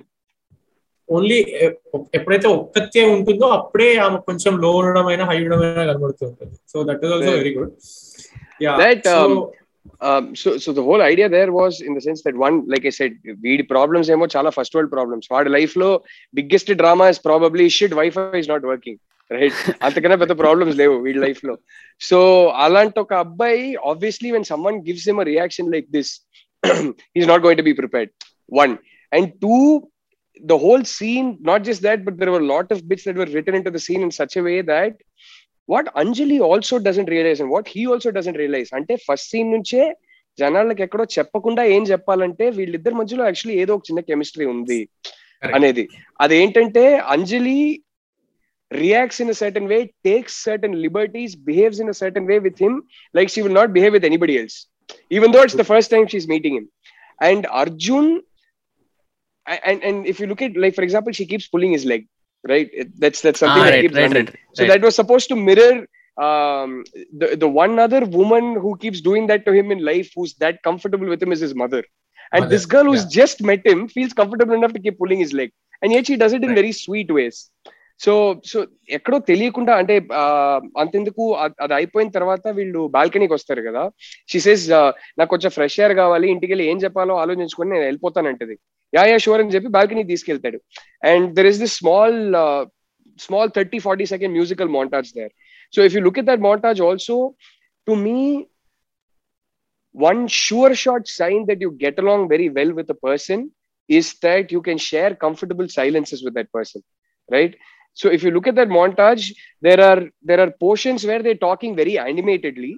ఓన్లీ 1.15 1.37
ఎప్పుడైతే 2.17 2.47
ఒక్కతే 2.57 3.01
ఉంటుందో 3.15 3.47
అప్పుడే 3.57 3.89
ఆమె 4.05 4.17
కొంచెం 4.29 4.53
లో 4.63 4.69
ఉండడం 4.79 5.07
అయినా 5.11 5.25
హై 5.33 5.37
ఉండడం 5.45 5.63
అయినా 5.83 5.85
కనబడుతూ 5.91 6.23
ఉంటుంది 6.31 6.55
so 6.73 6.77
that 6.89 7.03
is 7.07 7.13
also 7.17 7.35
very 7.41 7.53
good 7.57 7.71
yeah 8.67 8.73
Um, 10.01 10.35
so, 10.35 10.57
so 10.57 10.73
the 10.73 10.83
whole 10.83 11.01
idea 11.01 11.29
there 11.29 11.51
was 11.51 11.81
in 11.81 11.93
the 11.93 12.01
sense 12.01 12.21
that 12.23 12.35
one, 12.35 12.65
like 12.67 12.85
I 12.85 12.89
said, 12.89 13.17
weed 13.41 13.63
problems 13.69 14.09
emo 14.09 14.25
chala 14.25 14.53
first 14.53 14.73
world 14.75 14.91
problems. 14.91 15.27
Vaad 15.31 15.49
life 15.57 15.75
lo 15.75 15.89
biggest 16.33 16.67
drama 16.81 17.05
is 17.13 17.19
probably 17.19 17.67
shit 17.69 17.91
Wi-Fi 18.01 18.25
is 18.45 18.49
not 18.55 18.63
working. 18.73 18.97
Right 19.35 19.59
అంతకన్నా 19.85 20.15
పెద్ద 20.21 20.33
problems 20.41 20.75
లేవు 20.79 20.95
వీడి 21.05 21.19
life 21.23 21.39
లో 21.47 21.53
so 22.09 22.17
అలాంటి 22.65 22.97
ఒక 23.03 23.13
అబ్బాయి 23.25 23.61
obviously 23.91 24.29
when 24.35 24.45
him 24.49 24.65
gives 24.89 25.05
him 25.11 25.21
reaction 25.29 25.71
like 25.75 25.87
this 25.95 26.11
is 27.19 27.25
not 27.31 27.41
going 27.45 27.61
to 27.61 27.65
be 27.69 27.73
prepared 27.81 28.11
one 28.59 28.73
and 29.17 29.29
two 29.45 29.57
the 30.51 30.57
whole 30.65 30.83
scene 30.93 31.29
not 31.51 31.65
just 31.69 31.83
that 31.87 32.03
but 32.09 32.17
there 32.21 32.31
were 32.35 32.45
lot 32.53 32.71
of 32.75 32.83
bits 32.91 33.07
that 33.07 33.17
were 33.21 33.31
written 33.39 33.57
into 33.69 33.73
the 33.77 33.81
scene 33.87 34.03
in 34.09 34.13
such 34.19 34.37
way 34.49 34.55
that 34.73 34.97
what 35.73 35.87
Anjali 36.01 36.37
also 36.49 36.75
doesn't 36.87 37.13
realise 37.15 37.39
and 37.43 37.51
what 37.55 37.69
he 37.75 37.83
also 37.91 38.09
doesn't 38.17 38.41
realise 38.43 38.69
అంటే 38.77 38.93
first 39.07 39.29
scene 39.33 39.49
నుంచే 39.55 39.81
జనాలకు 40.41 40.81
ఎక్కడో 40.85 41.03
చెప్పకుండా 41.17 41.61
ఏం 41.75 41.83
చెప్పాలంటే 41.91 42.45
వీళ్ళిద్దరి 42.59 42.95
మధ్యలో 43.01 43.23
actually 43.27 43.55
ఏదో 43.63 43.73
ఒక 43.77 43.85
చిన్న 43.89 44.01
కెమిస్ట్రీ 44.11 44.45
ఉంది 44.55 44.79
అనేది 45.57 45.83
అదేంటంటే 46.23 46.83
Anjali 47.13 47.59
reacts 48.81 49.21
in 49.23 49.33
certain 49.41 49.69
way 49.71 49.77
takes 50.07 50.37
certain 50.47 50.75
liberties 50.85 51.33
behaves 51.49 51.81
in 51.83 51.91
certain 52.03 52.27
way 52.31 52.37
with 52.47 52.61
him 52.65 52.77
like 53.17 53.31
she 53.33 53.41
will 53.45 53.57
not 53.59 53.73
behave 53.77 53.93
with 53.97 54.07
anybody 54.11 54.35
else 54.41 54.57
even 55.17 55.33
though 55.35 55.41
it's 55.47 55.59
the 55.63 55.65
first 55.73 55.91
time 55.95 56.05
she's 56.13 56.27
meeting 56.35 56.57
him 56.59 56.67
and 57.29 57.45
Arjun 57.63 58.09
and 59.71 59.81
and 59.89 60.01
if 60.13 60.19
you 60.23 60.27
look 60.33 60.43
it 60.49 60.57
like 60.65 60.75
for 60.79 60.87
example 60.89 61.15
she 61.19 61.27
keeps 61.33 61.49
pulling 61.55 61.77
his 61.79 61.87
leg 61.93 62.05
right? 62.47 62.69
It, 62.73 62.99
that's 62.99 63.21
that's 63.21 63.39
something 63.39 63.61
ah, 63.61 63.65
that 63.65 63.71
right, 63.71 63.81
keeps 63.81 63.95
right, 63.95 64.01
running. 64.03 64.25
Right, 64.25 64.39
so 64.53 64.67
that 64.67 64.81
was 64.81 64.95
supposed 64.95 65.27
to 65.29 65.35
mirror 65.35 65.87
um, 66.27 66.83
the 67.21 67.35
the 67.43 67.47
one 67.49 67.77
other 67.79 68.05
woman 68.05 68.53
who 68.65 68.77
keeps 68.77 69.01
doing 69.01 69.27
that 69.27 69.45
to 69.45 69.53
him 69.53 69.71
in 69.71 69.83
life, 69.83 70.11
who's 70.15 70.33
that 70.35 70.61
comfortable 70.63 71.07
with 71.07 71.21
him, 71.21 71.31
is 71.31 71.39
his 71.39 71.55
mother. 71.55 71.83
And 72.31 72.43
mother, 72.45 72.49
this 72.49 72.65
girl 72.65 72.85
who's 72.85 73.03
yeah. 73.03 73.21
just 73.23 73.43
met 73.43 73.65
him 73.65 73.87
feels 73.87 74.13
comfortable 74.13 74.53
enough 74.53 74.73
to 74.73 74.79
keep 74.79 74.97
pulling 74.97 75.19
his 75.19 75.33
leg, 75.33 75.51
and 75.81 75.91
yet 75.91 76.05
she 76.07 76.15
does 76.17 76.33
it 76.33 76.43
in 76.43 76.55
very 76.55 76.71
sweet 76.71 77.11
ways. 77.11 77.49
So 78.03 78.13
so 78.51 78.57
ఎక్కడో 78.97 79.17
తెలియకుండా 79.29 79.73
అంటే 79.81 79.95
అంతెందుకు 80.81 81.23
అది 81.65 81.73
అయిపోయిన 81.79 82.09
తర్వాత 82.17 82.41
వీళ్ళు 82.57 82.81
బాల్కనీకి 82.95 83.33
వస్తారు 83.37 83.61
కదా 83.67 83.83
షీసెస్ 84.31 84.63
నాకు 85.19 85.29
కొంచెం 85.33 85.51
ఫ్రెష్ 85.57 85.77
ఎయిర్ 85.81 85.93
కావాలి 86.01 86.27
ఇంటికి 86.33 86.51
వెళ్ళి 86.53 86.65
ఏం 86.71 86.79
చెప్పాలో 86.85 87.13
ఆలోచించుకొని 87.23 87.71
నేను 87.75 87.85
వెళ్ళిపోతానంటది 87.89 88.55
యా 88.97 89.03
యా 89.11 89.19
షూర్ 89.25 89.41
అని 89.43 89.53
చెప్పి 89.55 89.69
బాల్కనీ 89.75 90.03
తీసుకెళ్తాడు 90.13 90.59
and 91.11 91.27
there 91.37 91.49
is 91.51 91.59
the 91.63 91.69
small 91.77 92.17
small 93.25 93.51
thirty 93.57 93.79
forty 93.85 94.07
second 94.13 94.35
musical 94.37 94.71
montage 94.77 95.11
there 95.19 95.33
so 95.75 95.79
if 95.89 95.95
you 95.97 96.01
look 96.07 96.19
at 96.21 96.27
that 96.31 96.43
montage 96.49 96.81
also 96.87 97.15
to 97.89 97.95
me 98.05 98.19
one 100.09 100.21
sure 100.45 100.75
shot 100.83 101.07
sign 101.19 101.43
that 101.51 101.63
you 101.67 101.71
get 101.85 102.01
along 102.05 102.25
very 102.35 102.49
well 102.59 102.73
with 102.81 102.91
a 102.95 102.97
person 103.07 103.45
is 103.99 104.11
that 104.27 104.51
you 104.57 104.59
can 104.69 104.83
share 104.91 105.15
comfortable 105.25 105.69
silences 105.79 106.23
with 106.27 106.37
that 106.39 106.51
person 106.59 106.85
right 107.37 107.55
so 107.99 108.09
if 108.15 108.21
you 108.25 108.31
look 108.35 108.47
at 108.51 108.57
that 108.59 108.71
montage 108.77 109.25
there 109.67 109.81
are 109.89 110.01
there 110.29 110.41
are 110.43 110.51
portions 110.65 111.05
where 111.09 111.21
they're 111.25 111.41
talking 111.47 111.73
very 111.81 111.95
animatedly 112.05 112.71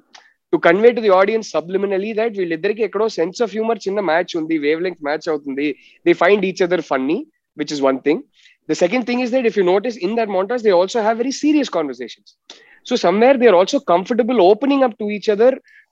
to 0.53 0.59
convey 0.67 0.91
to 0.97 1.01
the 1.05 1.09
audience 1.19 1.51
subliminally 1.55 2.11
that 2.19 2.35
we 2.39 2.45
literally 2.53 2.89
a 3.05 3.09
sense 3.19 3.39
of 3.45 3.51
humor 3.57 3.75
in 3.89 3.95
the 3.99 4.05
match 4.11 4.35
on 4.39 4.45
the 4.51 4.59
wavelength 4.65 5.01
match 5.09 5.27
out 5.27 5.41
and 5.47 5.57
they, 6.05 6.13
find 6.23 6.45
each 6.45 6.61
other 6.61 6.81
funny 6.81 7.25
which 7.55 7.71
is 7.75 7.81
one 7.81 7.99
thing 8.07 8.23
the 8.67 8.79
second 8.83 9.05
thing 9.05 9.21
is 9.25 9.31
that 9.31 9.45
if 9.45 9.57
you 9.57 9.63
notice 9.63 9.97
in 10.07 10.13
that 10.19 10.29
montage 10.37 10.61
they 10.67 10.75
also 10.81 11.01
have 11.07 11.17
very 11.17 11.31
serious 11.43 11.67
conversations 11.77 12.35
so 12.83 12.95
somewhere 12.95 13.35
they're 13.37 13.55
also 13.61 13.79
comfortable 13.79 14.39
opening 14.51 14.83
up 14.83 14.95
to 14.99 15.09
each 15.17 15.29
other 15.35 15.49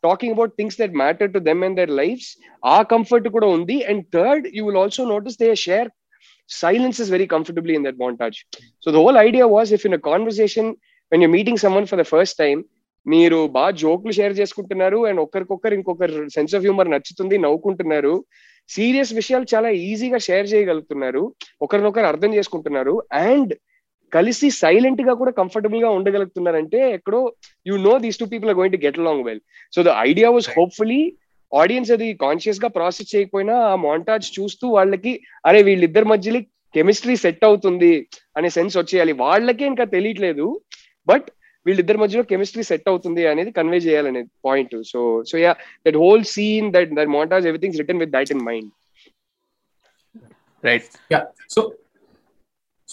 talking 0.07 0.31
about 0.31 0.55
things 0.55 0.75
that 0.75 0.93
matter 1.03 1.27
to 1.35 1.39
them 1.49 1.63
and 1.63 1.75
their 1.77 1.87
lives 2.01 2.37
are 2.61 2.85
comfort 2.85 3.25
and 3.43 4.11
third 4.11 4.47
you 4.57 4.63
will 4.63 4.77
also 4.77 5.03
notice 5.13 5.35
they 5.37 5.53
share 5.55 5.87
silences 6.47 7.09
very 7.09 7.27
comfortably 7.27 7.75
in 7.75 7.83
that 7.83 7.97
montage. 7.97 8.39
So 8.79 8.91
the 8.91 8.99
whole 8.99 9.17
idea 9.17 9.47
was 9.47 9.71
if 9.71 9.85
in 9.85 9.93
a 9.93 9.99
conversation, 9.99 10.75
when 11.09 11.21
you're 11.21 11.29
meeting 11.29 11.57
someone 11.57 11.85
for 11.85 11.97
the 11.97 12.09
first 12.15 12.37
time, 12.37 12.61
మీరు 13.13 13.39
బాగా 13.55 13.71
జోక్లు 13.81 14.11
share 14.17 14.33
చేసుకుంటున్నారు 14.39 14.99
and 15.07 15.19
ఒకరికొకరు 15.23 15.75
ఇంకొకరు 15.79 16.13
sense 16.35 16.53
of 16.57 16.63
humour 16.65 16.89
నచ్చుతుంది 16.93 17.35
నవ్వుకుంటున్నారు 17.43 18.13
serious 18.75 19.11
విషయాలు 19.17 19.45
చాలా 19.51 19.69
ఈజీగా 19.89 20.19
షేర్ 20.27 20.47
చేయగలుగుతున్నారు 20.53 21.21
ఒకరినొకరు 21.65 22.07
అర్థం 22.11 22.31
చేసుకుంటున్నారు 22.37 22.93
అండ్ 23.27 23.53
కలిసి 24.15 24.47
సైలెంట్ 24.63 25.03
గా 25.09 25.13
కూడా 25.21 25.33
కంఫర్టబుల్ 25.41 25.83
గా 25.85 25.91
ఉండగలుగుతున్నారంటే 25.97 26.79
ఎక్కడో 26.97 27.21
you 27.71 27.77
know 27.87 27.93
these 28.05 28.19
two 28.21 28.27
people 28.33 28.51
are 28.53 28.59
going 28.61 28.75
to 28.77 28.81
get 28.87 28.99
long 29.09 29.23
well 29.29 29.43
so 29.77 29.81
the 29.89 29.93
idea 30.09 30.31
was 30.37 30.49
hopefully 30.57 31.01
audience 31.61 31.91
అది 31.95 32.07
కాన్షియస్ 32.25 32.61
గా 32.63 32.69
ప్రాసెస్ 32.77 33.11
చేయకపోయినా 33.13 33.55
ఆ 33.71 33.75
మాంటాజ్ 33.87 34.27
చూస్తూ 34.37 34.65
వాళ్ళకి 34.77 35.13
అరే 35.49 35.59
వీళ్ళిద్దరి 35.69 36.07
మధ్యలో 36.13 36.39
కెమిస్ట్రీ 36.77 37.13
సెట్ 37.25 37.43
అవుతుంది 37.49 37.91
అనే 38.37 38.49
సెన్స్ 38.57 38.75
వచ్చేయాలి 38.79 39.13
వాళ్ళకే 39.25 39.65
ఇంకా 39.73 39.85
తెలియట్లేదు 39.95 40.47
బట్ 41.09 41.27
వీళ్ళిద్దరి 41.67 41.99
మధ్యలో 42.01 42.23
కెమిస్ట్రీ 42.31 42.63
సెట్ 42.71 42.89
అవుతుంది 42.91 43.21
అనేది 43.31 43.51
కన్వే 43.59 43.79
చేయాలనే 43.87 44.21
point 44.47 44.75
so 44.91 44.99
so 45.29 45.35
yeah 45.45 45.53
that 45.87 45.97
whole 46.03 46.25
scene 46.33 46.67
that 46.75 46.91
that 46.99 47.11
montage 47.17 47.47
everything 47.51 47.79
written 47.81 48.01
with 48.03 48.13
that 48.17 48.31
in 48.35 48.43
mind 48.49 48.71
right 50.69 50.89
yeah 51.15 51.21
so 51.55 51.61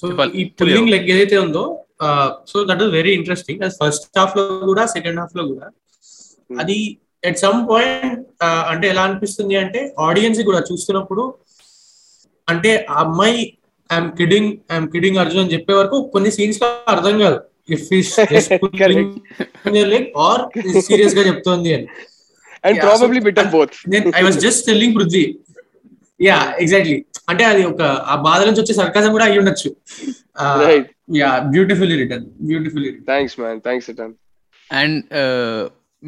so 0.00 0.04
ఈ 0.40 0.44
పుల్లింగ్ 0.60 0.90
లెగ్ 0.94 1.08
ఏదైతే 1.14 1.38
ఉందో 1.46 1.64
so 2.52 2.56
that 2.70 2.82
is 2.84 2.92
very 2.98 3.14
interesting 3.20 3.60
first 3.82 4.06
half 4.20 4.36
లో 4.40 4.44
కూడా 4.72 4.84
second 4.96 5.20
half 5.22 5.36
లో 5.40 5.44
కూడా 5.52 5.66
hmm. 5.72 6.58
అది 6.62 6.78
at 7.28 7.38
some 7.44 7.58
point 7.72 8.20
అంటే 8.72 8.86
ఎలా 8.92 9.02
అనిపిస్తుంది 9.08 9.54
అంటే 9.64 9.80
ఆడియన్స్ 10.08 10.40
కూడా 10.50 10.60
చూస్తున్నప్పుడు 10.70 11.24
అంటే 12.52 12.70
అమ్మాయి 13.02 13.40
I'm 13.96 14.08
kidding 14.20 14.50
I'm 14.74 14.88
kidding 14.94 15.18
Arjun 15.22 15.42
అని 15.44 15.54
చెప్పే 15.56 15.74
వరకు 15.80 15.96
కొన్ని 16.14 16.30
సీన్స్ 16.36 16.60
లో 16.62 16.68
అర్థం 16.94 17.16
కాదు 17.24 17.38
ఇఫ్ 17.74 17.92
ఆర్ 20.28 20.42
సీరియస్ 20.88 21.14
గా 21.18 21.24
చెప్తోంది 21.30 21.70
అని 21.76 21.86
అండ్ 22.68 22.78
ప్రాబబ్లీ 22.86 23.20
బిట్ 23.28 23.38
బోత్ 23.58 23.76
నేను 23.94 24.08
I 24.20 24.24
was 24.28 24.38
just 24.46 24.62
telling 24.70 24.96
Prithvi 24.96 25.24
yeah 26.28 26.38
exactly 26.64 26.98
అంటే 27.32 27.44
అది 27.52 27.62
ఒక 27.72 27.82
ఆ 28.14 28.16
బాధ 28.26 28.40
నుంచి 28.48 28.60
వచ్చే 28.62 28.74
సర్కాసం 28.82 29.10
కూడా 29.18 29.26
అయి 29.28 29.40
ఉండొచ్చు 29.42 29.70
yeah 31.20 31.30
beautifully 31.54 31.96
return 32.02 32.26
beautifully 32.50 32.90
thanks 33.12 33.36
man 33.42 33.60
thanks 33.68 33.88
return 33.92 34.14
and 34.80 34.98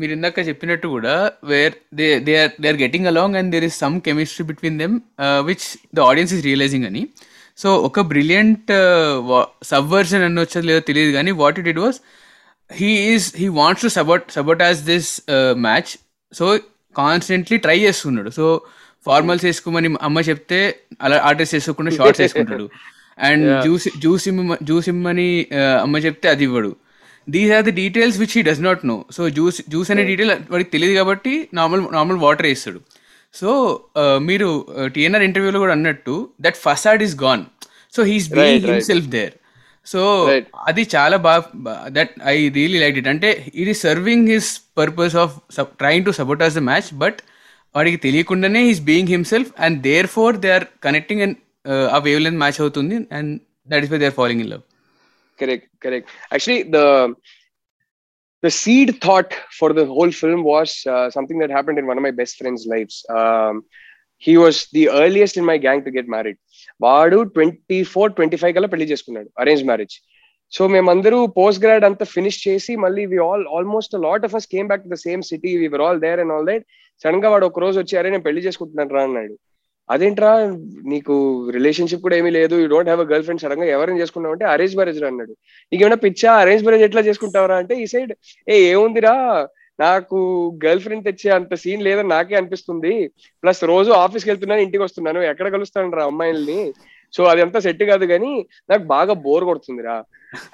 మీరు 0.01 0.13
ఇందాక 0.17 0.43
చెప్పినట్టు 0.49 0.87
కూడా 0.95 1.15
where 1.51 1.75
they 1.99 2.07
they 2.27 2.33
are 2.43 2.53
they 2.63 2.67
are 2.73 2.79
getting 2.85 3.09
along 3.11 3.37
and 3.41 3.51
there 3.55 3.67
is 3.69 3.77
some 3.85 3.97
chemistry 4.07 4.45
between 4.51 4.77
them 4.83 4.95
which 5.49 5.67
the 5.97 6.01
audience 6.11 6.33
is 6.37 6.43
realizing 6.49 6.87
అని 6.91 7.03
సో 7.63 7.69
ఒక 7.89 8.01
బ్రిలియంట్ 8.13 8.71
సబ్వర్షన్ 9.73 10.23
uh, 10.23 10.27
అని 10.29 10.41
వచ్చేది 10.45 10.67
లేదో 10.71 10.83
తెలియదు 10.91 11.13
కానీ 11.19 11.31
what 11.43 11.59
it 11.63 11.69
it 11.73 11.81
was 11.85 11.99
he 12.81 12.91
is 13.13 13.27
he 13.43 13.49
wants 13.61 13.85
to 13.87 13.91
sabot 13.99 14.25
sabotage 14.37 14.81
this 14.93 15.11
match 15.67 15.93
so 16.39 16.47
constantly 17.03 17.59
try 17.67 17.79
చేస్తున్నాడు 17.87 18.31
so 18.39 18.47
formals 19.09 19.45
వేసుకోమని 19.49 19.89
అమ్మ 20.09 20.19
చెప్తే 20.31 20.59
అలా 21.05 21.17
ఆర్టిస్ట్ 21.31 21.57
వేసుకోకుండా 21.59 21.93
షార్ట్స్ 22.01 22.23
వేసుకుంటాడు 22.25 22.67
అండ్ 23.29 23.45
జ్యూస్ 23.65 23.85
జ్యూస్ 24.05 24.25
ఇమ్మ 24.33 24.55
జ్యూస్ 24.69 24.89
ఇమ్మని 24.95 25.29
uh, 25.61 25.77
అమ్మ 25.87 25.97
చెప్తే 26.09 26.27
అది 26.35 26.45
ఇవ్వడు 26.51 26.73
these 27.35 27.51
are 27.57 27.65
the 27.69 27.75
details 27.83 28.17
which 28.23 28.35
he 28.39 28.43
does 28.51 28.63
not 28.69 28.83
know 28.93 28.97
so 29.17 29.23
juice 29.37 29.59
juice 29.75 29.91
అనే 29.93 30.03
డీటెయిల్ 30.11 30.33
వాడికి 30.53 30.71
తెలియదు 30.75 30.95
కాబట్టి 31.01 31.33
నార్మల్ 31.59 31.83
నార్మల్ 31.99 32.21
వాటర్ 32.27 32.49
వేస్తాడు 32.53 32.81
సో 33.41 33.51
uh, 34.03 34.17
మీరు 34.27 34.49
టీఎన్ఆర్ 34.95 35.23
uh, 35.23 35.27
ఇంటర్వ్యూలో 35.29 35.61
కూడా 35.65 35.73
అన్నట్టు 35.79 36.15
that 36.47 36.59
facade 36.67 37.01
is 37.07 37.15
gone 37.25 37.43
so 37.95 38.01
he's 38.11 38.29
being 38.39 38.67
himself 38.91 39.09
there 39.17 39.33
so 39.93 40.01
అది 40.71 40.83
చాలా 40.95 41.17
బాగా 41.27 41.43
that 41.97 42.13
I 42.35 42.37
really 42.59 42.79
like 42.85 42.99
it 43.03 43.09
అంటే 43.13 43.31
it 43.63 43.69
is 43.73 43.81
serving 43.89 44.29
his 44.35 44.51
purpose 44.81 45.17
of 45.23 45.33
trying 45.83 46.05
to 46.09 46.13
support 46.21 46.41
sabotage 46.43 46.57
the 46.59 46.63
match 46.71 46.89
but 47.03 47.19
వాడికి 47.79 47.99
తెలియకుండానే 48.07 48.63
he's 48.69 48.83
being 48.93 49.11
himself 49.33 49.51
and 49.67 49.79
therefore 50.17 50.39
they 50.45 50.51
are 50.59 50.67
connecting 50.89 51.23
and 51.27 51.37
ఆ 51.97 51.99
wave 52.07 52.23
length 52.27 52.41
match 52.45 52.61
అవుతుంది 52.67 52.99
and 53.19 53.33
that 53.73 53.85
is 53.87 53.93
why 53.95 54.01
they 54.05 54.09
are 54.13 54.17
following 54.23 54.45
in 54.47 54.51
love 54.55 54.65
correct 55.43 55.67
correct 55.85 56.09
actually 56.37 56.61
the 56.77 56.87
the 58.45 58.51
seed 58.61 58.89
thought 59.05 59.33
for 59.59 59.69
the 59.79 59.85
whole 59.95 60.11
film 60.21 60.41
was 60.53 60.71
uh, 60.95 61.09
something 61.17 61.39
that 61.43 61.51
happened 61.57 61.79
in 61.81 61.87
one 61.91 61.97
of 62.01 62.05
my 62.07 62.15
best 62.23 62.35
friends 62.41 62.61
lives 62.75 62.97
um, 63.21 63.55
he 64.27 64.35
was 64.45 64.57
the 64.77 64.85
earliest 65.05 65.37
in 65.41 65.45
my 65.51 65.57
gang 65.67 65.81
to 65.87 65.95
get 66.01 66.09
married 66.17 66.41
వాడు 66.85 67.19
twenty 67.35 67.77
four 67.93 68.11
twenty 68.19 68.37
five 68.41 68.53
కల్లా 68.55 68.69
పెళ్లి 68.73 68.87
చేసుకున్నాడు 68.93 69.29
arrange 69.43 69.63
marriage 69.69 69.95
so 70.57 70.63
మేమందరూ 70.75 71.19
post 71.39 71.61
grad 71.65 71.85
అంతా 71.89 72.05
finish 72.15 72.39
చేసి 72.47 72.73
మళ్ళీ 72.85 73.03
we 73.13 73.19
all 73.27 73.45
almost 73.57 73.93
lot 74.07 74.25
of 74.29 74.35
us 74.39 74.49
came 74.55 74.69
back 74.71 74.83
to 74.87 74.91
the 74.95 74.97
same 75.05 75.23
city 75.31 75.51
we were 75.63 75.83
all 75.87 76.01
there 76.05 76.21
and 76.23 76.33
all 76.37 76.47
that 76.51 76.65
sudden 77.03 77.23
గా 77.25 77.31
వాడు 77.35 77.47
ఒక 77.51 77.61
రోజు 77.65 77.77
వచ్చి 77.83 77.97
అరే 78.01 78.11
నేను 78.15 78.25
పెళ్లి 78.29 78.43
చేసుకుంటున్నాను 78.47 78.95
రా 78.97 79.03
అన్నాడు 79.09 79.35
అదేంట్రా 79.95 80.31
నీకు 80.93 81.15
రిలేషన్షిప్ 81.57 82.05
కూడా 82.07 82.17
ఏమీ 82.21 82.31
లేదు 82.39 82.55
you 82.63 82.67
don't 82.75 82.89
have 82.91 83.03
a 83.05 83.09
girlfriend 83.27 83.43
sudden 83.43 83.63
గా 83.63 83.67
ఎవరైనా 83.77 84.01
చేసుకున్నావు 84.03 84.35
అంటే 84.37 84.47
అరేంజ్ 84.53 84.77
మ్యారేజ్ 84.79 85.01
రా 85.05 85.09
అన్నాడు 85.13 85.35
నీకేమైనా 85.71 85.99
పిచ్చా 86.07 86.31
అరేంజ్ 86.45 86.65
మ్యారేజ్ 86.67 86.87
ఎట్లా 86.89 87.03
చేసుకుంటావరా 87.09 87.59
అంటే 87.63 87.77
ఈ 87.83 87.85
సైడ్ 87.95 88.13
ఏ 88.53 88.57
ఏముందిరా 88.73 89.15
నాకు 89.85 90.19
గర్ల్ 90.65 90.83
ఫ్రెండ్ 90.85 91.07
తెచ్చే 91.09 91.31
అంత 91.39 91.55
సీన్ 91.63 91.85
లేదని 91.89 92.11
నాకే 92.17 92.35
అనిపిస్తుంది 92.41 92.95
ప్లస్ 93.43 93.63
రోజు 93.73 93.91
ఆఫీస్కి 94.05 94.31
వెళ్తున్నాను 94.33 94.65
ఇంటికి 94.67 94.85
వస్తున్నాను 94.87 95.23
ఎక్కడ 95.33 95.47
కలుస్తాను 95.57 95.97
రా 95.99 96.05
అమ్మాయిల్ని 96.13 96.59
సో 97.17 97.23
అది 97.33 97.41
అంతా 97.47 97.59
సెట్ 97.67 97.83
కాదు 97.93 98.05
కానీ 98.13 98.31
నాకు 98.71 98.85
బాగా 98.95 99.15
bore 99.25 99.45
కొడుతుందిరా 99.49 99.97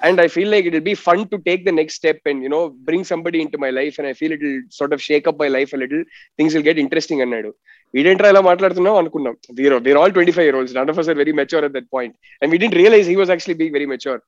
and 0.07 0.19
I 0.23 0.25
feel 0.33 0.51
like 0.53 0.65
it 0.69 0.77
be 0.89 0.93
fun 1.07 1.23
to 1.31 1.37
take 1.47 1.61
the 1.67 1.71
next 1.79 1.99
step 2.01 2.27
and 2.29 2.41
you know 2.45 2.59
bring 2.87 3.07
somebody 3.11 3.37
into 3.53 3.57
my 3.63 3.69
life 3.77 3.95
and 3.99 4.09
I 4.09 4.13
feel 4.19 4.33
it 4.37 4.43
sort 4.79 4.93
of 4.95 5.01
shake 5.09 5.27
up 5.29 5.39
my 5.43 5.49
life 5.57 5.71
little 5.83 6.03
things 6.39 6.55
will 6.57 6.65
get 6.69 6.81
interesting 6.85 7.23
అన్నాడు 7.25 7.51
వీడేంట్రా 7.95 8.27
ఎలా 8.33 8.41
మాట్లాడుతున్నాం 8.49 8.95
అనుకున్నాం 9.01 9.33
we're 9.59 9.75
we're 9.87 9.97
all 10.01 10.13
twenty 10.17 10.33
five 10.37 10.47
year 10.49 10.59
not 10.79 10.91
of 10.93 10.99
us 11.03 11.09
very 11.23 11.33
mature 11.41 11.65
at 11.67 11.73
that 11.77 11.89
point 11.95 12.15
and 12.41 12.51
we 12.55 12.59
didn't 12.63 12.77
realise 12.81 13.09
he 13.13 13.17
was 13.21 13.31
actually 13.33 13.57
be 13.63 13.67
very 13.77 13.87
mature 13.93 14.21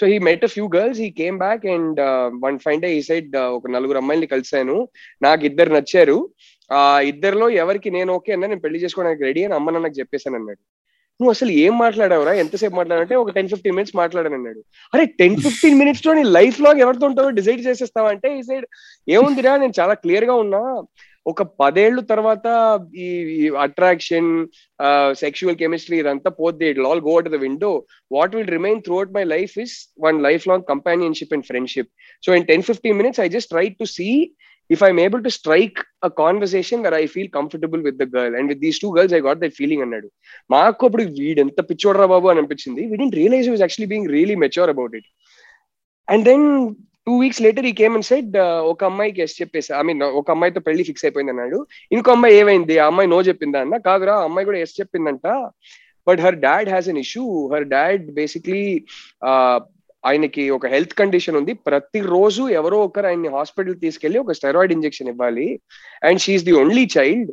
so 0.00 0.04
he 0.12 0.16
met 0.30 0.46
a 0.48 0.50
few 0.56 0.64
girls 0.76 1.00
he 1.04 1.10
came 1.20 1.36
back 1.44 1.66
and 1.74 2.00
one 2.46 2.58
fine 2.66 2.80
day 2.86 2.90
ఈ 2.98 3.02
side 3.10 3.36
ఒక 3.58 3.66
నలుగురు 3.76 4.00
అమ్మాయిని 4.02 4.30
కలిశాను 4.34 4.78
నాకు 5.28 5.44
ఇద్దరు 5.50 5.72
నచ్చారు 5.78 6.18
ఆ 6.78 6.80
ఇద్దరిలో 7.12 7.48
ఎవరికి 7.64 7.88
నేను 7.98 8.10
ఓకే 8.18 8.32
అన్నా 8.36 8.46
నేను 8.54 8.64
పెళ్లి 8.66 8.80
చేసుకోవడానికి 8.86 9.24
రెడీ 9.30 9.44
అని 9.48 9.56
అమ్మ 9.60 9.76
నాకు 9.86 9.98
చెప్పేశాను 10.02 10.38
అన్నాడు 10.40 10.62
నువ్వు 11.18 11.32
అసలు 11.36 11.50
ఏం 11.64 11.74
మాట్లాడావురా 11.84 12.32
ఎంతసేపు 12.42 12.76
మాట్లాడాలంటే 12.78 13.16
ఒక 13.22 13.32
టెన్ 13.36 13.48
ఫిఫ్టీన్ 13.52 13.74
మినిట్స్ 13.78 13.94
అన్నాడు 14.40 14.62
అరే 14.94 15.04
టెన్ 15.20 15.36
ఫిఫ్టీన్ 15.46 15.78
మినిట్స్ 15.80 16.04
లో 16.06 16.12
నీ 16.18 16.22
లైఫ్ 16.38 16.58
లాంగ్ 16.64 16.82
ఎవరితో 16.84 17.06
ఉంటావో 17.10 17.30
డిసైడ్ 17.40 17.66
చేసేస్తావా 17.68 18.08
అంటే 18.14 18.28
ఈ 18.38 18.40
సైడ్ 18.48 18.64
ఏముందిరా 19.16 19.52
నేను 19.64 19.74
చాలా 19.80 19.94
క్లియర్ 20.04 20.26
గా 20.30 20.36
ఉన్నా 20.44 20.62
ఒక 21.32 21.42
పదేళ్ళు 21.60 22.00
తర్వాత 22.10 22.46
ఈ 23.04 23.06
అట్రాక్షన్ 23.66 24.28
సెక్షువల్ 25.24 25.58
కెమిస్ట్రీ 25.62 25.96
ఇదంతా 26.02 26.30
పోతే 26.40 26.64
it 26.72 26.80
all 26.88 27.00
go 27.06 27.14
at 27.20 27.30
the 27.34 27.38
window 27.44 27.70
what 28.16 28.34
will 28.38 28.50
remain 28.56 28.80
throughout 29.00 29.14
my 29.18 29.24
life 29.34 29.54
is 29.64 29.76
one 30.06 30.18
lifelong 30.52 30.66
companionship 30.72 31.32
and 31.36 31.46
friendship 31.52 31.90
so 32.26 32.32
in 32.40 32.46
ten 32.52 32.66
fifteen 32.70 32.98
minutes 33.02 33.22
I 33.26 33.28
just 33.36 33.50
try 33.54 33.66
to 33.82 33.86
see 33.96 34.08
if 34.70 34.82
I'm 34.82 34.98
able 34.98 35.22
to 35.22 35.30
strike 35.30 35.84
a 36.02 36.10
conversation 36.10 36.80
where 36.82 36.94
I 36.94 37.06
feel 37.06 37.28
comfortable 37.28 37.82
with 37.82 37.98
the 37.98 38.06
girl 38.06 38.34
and 38.34 38.48
with 38.48 38.60
these 38.60 38.78
two 38.78 38.92
girls, 38.92 39.12
I 39.12 39.20
got 39.28 39.38
that 39.44 39.54
feeling 39.60 39.80
అన్నాడు 39.84 40.08
మాకు 40.54 40.84
అప్పుడు 40.88 41.04
వీడెంత 41.20 41.60
పిచ్చోడరా 41.70 42.06
బాబు 42.12 42.28
అని 42.32 42.40
అనిపించింది 42.42 42.82
we 42.90 42.96
didn't 43.00 43.16
realise 43.20 43.48
was 43.52 43.62
actually 43.64 43.88
being 43.92 44.10
really 44.16 44.36
mature 44.44 44.72
about 44.74 44.94
it 44.98 45.08
and 46.14 46.24
then 46.30 46.46
two 47.08 47.14
weeks 47.24 47.42
later 47.46 47.66
he 47.70 47.74
came 47.82 47.94
and 47.98 48.08
said 48.10 48.36
ఒక 48.72 48.80
అమ్మాయికి 48.90 49.20
ఎస్ 49.26 49.36
చెప్పేసి 49.42 49.70
ఐ 49.80 49.82
మీన్ 49.88 50.02
ఒక 50.20 50.26
అమ్మాయితో 50.34 50.60
పెళ్లి 50.68 50.84
ఫిక్స్ 50.90 51.06
అయిపోయింది 51.06 51.32
అన్నాడు 51.36 51.58
ఇంకో 51.96 52.12
అమ్మాయి 52.16 52.36
ఏమైంది 52.42 52.76
ఆ 52.84 52.86
అమ్మాయి 52.92 53.10
నో 53.14 53.18
చెప్పిందా 53.30 53.60
అన్న 53.66 53.76
కాదురా 53.88 54.16
అమ్మాయి 54.28 54.48
కూడా 54.50 54.60
ఎస్ 54.66 54.76
చెప్పిందంట 54.80 55.26
but 56.10 56.22
her 56.26 56.38
dad 56.48 56.70
has 56.74 56.88
an 56.94 57.02
issue 57.06 57.24
her 57.54 57.68
dad 57.76 58.06
basically 58.22 58.64
ఆయనకి 60.08 60.42
ఒక 60.56 60.66
హెల్త్ 60.72 60.94
కండిషన్ 61.00 61.36
ఉంది 61.40 61.52
ప్రతి 61.68 62.00
రోజు 62.14 62.42
ఎవరో 62.60 62.78
ఒకరు 62.88 63.06
ఆయన్ని 63.10 63.30
హాస్పిటల్ 63.36 63.76
తీసుకెళ్లి 63.84 64.18
ఒక 64.24 64.32
స్టెరాయిడ్ 64.38 64.74
ఇంజెక్షన్ 64.76 65.10
ఇవ్వాలి 65.12 65.46
and 66.08 66.20
she's 66.24 66.46
the 66.48 66.54
only 66.62 66.84
child 66.96 67.30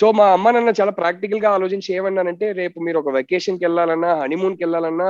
so 0.00 0.06
మా 0.18 0.26
అమ్మ 0.36 0.50
నాన్న 0.54 0.70
చాలా 0.80 0.92
ప్రాక్టికల్ 1.00 1.40
గా 1.44 1.50
ఆలోచించి 1.56 1.88
ఏమన్నానంటే 1.98 2.46
రేపు 2.60 2.78
మీరు 2.86 2.98
ఒక 3.02 3.10
వెకేషన్ 3.18 3.58
కి 3.58 3.64
వెళ్ళాలన్నా 3.66 4.10
హనీమూన్ 4.22 4.56
కి 4.58 4.62
వెళ్ళాలన్నా 4.64 5.08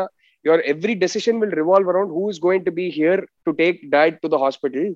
your 0.48 0.62
every 0.72 0.94
decision 1.04 1.38
will 1.42 1.54
revolve 1.60 1.90
around 1.92 2.12
who 2.16 2.22
is 2.32 2.40
going 2.46 2.66
to 2.68 2.72
be 2.80 2.86
here 2.98 3.22
to 3.46 3.52
take 3.62 3.78
dad 3.96 4.18
to 4.24 4.30
the 4.34 4.38
hospital 4.44 4.90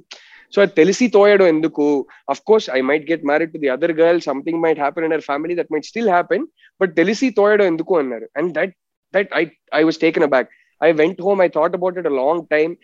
so 0.54 0.58
అది 0.64 0.72
తెలిసి 0.80 1.06
తోయడం 1.16 1.46
ఎందుకు 1.54 1.86
of 2.34 2.42
course 2.50 2.66
I 2.76 2.80
might 2.90 3.06
get 3.12 3.24
married 3.30 3.54
to 3.56 3.60
the 3.64 3.70
other 3.76 3.94
girl 4.02 4.20
something 4.28 4.60
might 4.66 4.80
happen 4.84 5.06
in 5.08 5.16
our 5.18 5.24
family 5.30 5.56
that 5.60 5.72
might 5.74 5.88
still 5.92 6.12
happen 6.16 6.44
but 6.82 6.92
తెలిసి 7.00 7.28
తోయడం 7.40 7.66
ఎందుకు 7.72 7.94
అన్నారు 8.02 8.28
and 8.40 8.50
that 8.58 8.74
that 9.16 9.32
I 9.42 9.44
I 9.80 9.82
was 9.90 10.00
taken 10.06 10.26
aback 10.36 10.52
I 10.80 10.92
went 10.92 11.20
home, 11.20 11.40
I 11.40 11.48
thought 11.48 11.74
about 11.74 11.98
it 11.98 12.06
a 12.06 12.10
long 12.22 12.46
time. 12.48 12.76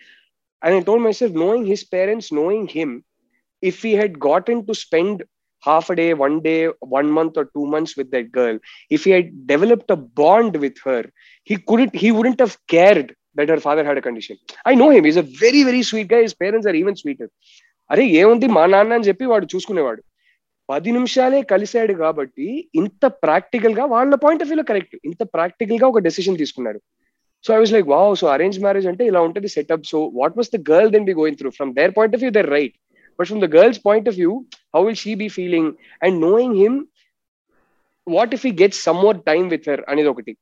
And 0.61 0.75
I 0.75 0.81
told 0.81 1.01
myself, 1.01 1.31
knowing 1.31 1.65
his 1.65 1.83
parents, 1.83 2.31
knowing 2.31 2.67
him, 2.67 3.03
if 3.61 3.83
we 3.83 3.93
had 3.93 4.19
gotten 4.19 4.65
to 4.67 4.75
spend 4.75 5.23
half 5.63 5.89
a 5.89 5.95
day, 5.95 6.13
one 6.13 6.41
day, 6.41 6.67
one 6.97 7.09
month 7.09 7.37
or 7.37 7.45
two 7.55 7.65
months 7.65 7.95
with 7.97 8.11
that 8.11 8.31
girl, 8.31 8.57
if 8.89 9.03
he 9.03 9.11
had 9.11 9.47
developed 9.47 9.89
a 9.91 9.95
bond 9.95 10.55
with 10.57 10.77
her, 10.83 11.05
he 11.43 11.57
couldn't, 11.57 11.95
he 11.95 12.11
wouldn't 12.11 12.39
have 12.39 12.57
cared 12.67 13.15
that 13.35 13.49
her 13.49 13.59
father 13.59 13.83
had 13.83 13.97
a 13.97 14.01
condition. 14.01 14.37
I 14.65 14.75
know 14.75 14.89
him. 14.89 15.03
He's 15.05 15.17
a 15.17 15.21
very, 15.21 15.63
very 15.63 15.83
sweet 15.83 16.07
guy. 16.07 16.21
His 16.21 16.33
parents 16.43 16.67
are 16.69 16.75
even 16.83 16.95
sweeter. 17.03 17.29
అరే 17.93 18.03
ఏముంది 18.19 18.47
మా 18.57 18.61
నాన్న 18.73 18.95
అని 18.97 19.07
చెప్పి 19.07 19.25
వాడు 19.31 19.45
చూసుకునేవాడు 19.51 20.01
పది 20.71 20.89
నిమిషాలే 20.95 21.39
కలిశాడు 21.51 21.93
కాబట్టి 22.03 22.47
ఇంత 22.81 23.03
ప్రాక్టికల్ 23.25 23.75
గా 23.79 23.83
వాళ్ళ 23.91 24.15
పాయింట్ 24.23 24.41
ఆఫ్ 24.43 24.49
వ్యూలో 24.49 24.63
కరెక్ట్ 24.69 24.95
ఇంత 25.09 25.23
ప్రాక్టికల్ 25.35 25.79
గా 25.83 25.87
ఒక 25.91 26.01
డెసిషన్ 26.07 26.39
తీసుకున్నారు 26.41 26.79
So 27.45 27.53
I 27.55 27.59
was 27.59 27.71
like, 27.71 27.85
wow, 27.85 28.15
so 28.19 28.25
arranged 28.35 28.59
marriage 28.65 28.87
ante 28.91 29.03
ila 29.09 29.21
set 29.55 29.69
up. 29.75 29.81
So 29.91 29.97
what 30.19 30.35
must 30.39 30.51
the 30.55 30.61
girl 30.71 30.89
then 30.93 31.05
be 31.09 31.13
going 31.19 31.35
through? 31.37 31.51
From 31.57 31.69
their 31.77 31.91
point 31.97 32.15
of 32.15 32.19
view, 32.21 32.31
they're 32.31 32.51
right. 32.57 32.73
But 33.17 33.27
from 33.31 33.39
the 33.43 33.51
girl's 33.57 33.77
point 33.87 34.07
of 34.07 34.15
view, 34.19 34.31
how 34.73 34.81
will 34.87 34.95
she 35.01 35.13
be 35.13 35.29
feeling? 35.29 35.67
And 36.01 36.19
knowing 36.23 36.55
him, 36.55 36.73
what 38.15 38.33
if 38.33 38.41
he 38.47 38.51
gets 38.63 38.79
some 38.79 38.97
more 39.05 39.13
time 39.29 39.49
with 39.53 39.63
her? 39.67 39.77
Anidokati. 39.93 40.33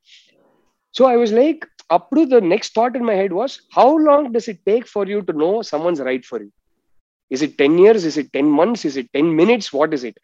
So 0.92 1.06
I 1.14 1.18
was 1.18 1.34
like, 1.34 1.68
up 1.90 2.10
to 2.16 2.26
the 2.26 2.40
next 2.40 2.74
thought 2.74 2.96
in 2.96 3.04
my 3.04 3.16
head 3.22 3.34
was, 3.34 3.60
how 3.74 3.90
long 4.08 4.32
does 4.32 4.48
it 4.48 4.60
take 4.66 4.88
for 4.88 5.06
you 5.06 5.22
to 5.24 5.34
know 5.34 5.62
someone's 5.62 6.00
right 6.00 6.24
for 6.24 6.40
you? 6.42 6.54
Is 7.30 7.42
it 7.42 7.58
10 7.58 7.80
years? 7.80 8.06
Is 8.06 8.18
it 8.18 8.32
10 8.32 8.46
months? 8.50 8.86
Is 8.86 8.96
it 8.96 9.10
10 9.12 9.36
minutes? 9.36 9.74
What 9.74 9.94
is 9.94 10.06
it? 10.06 10.18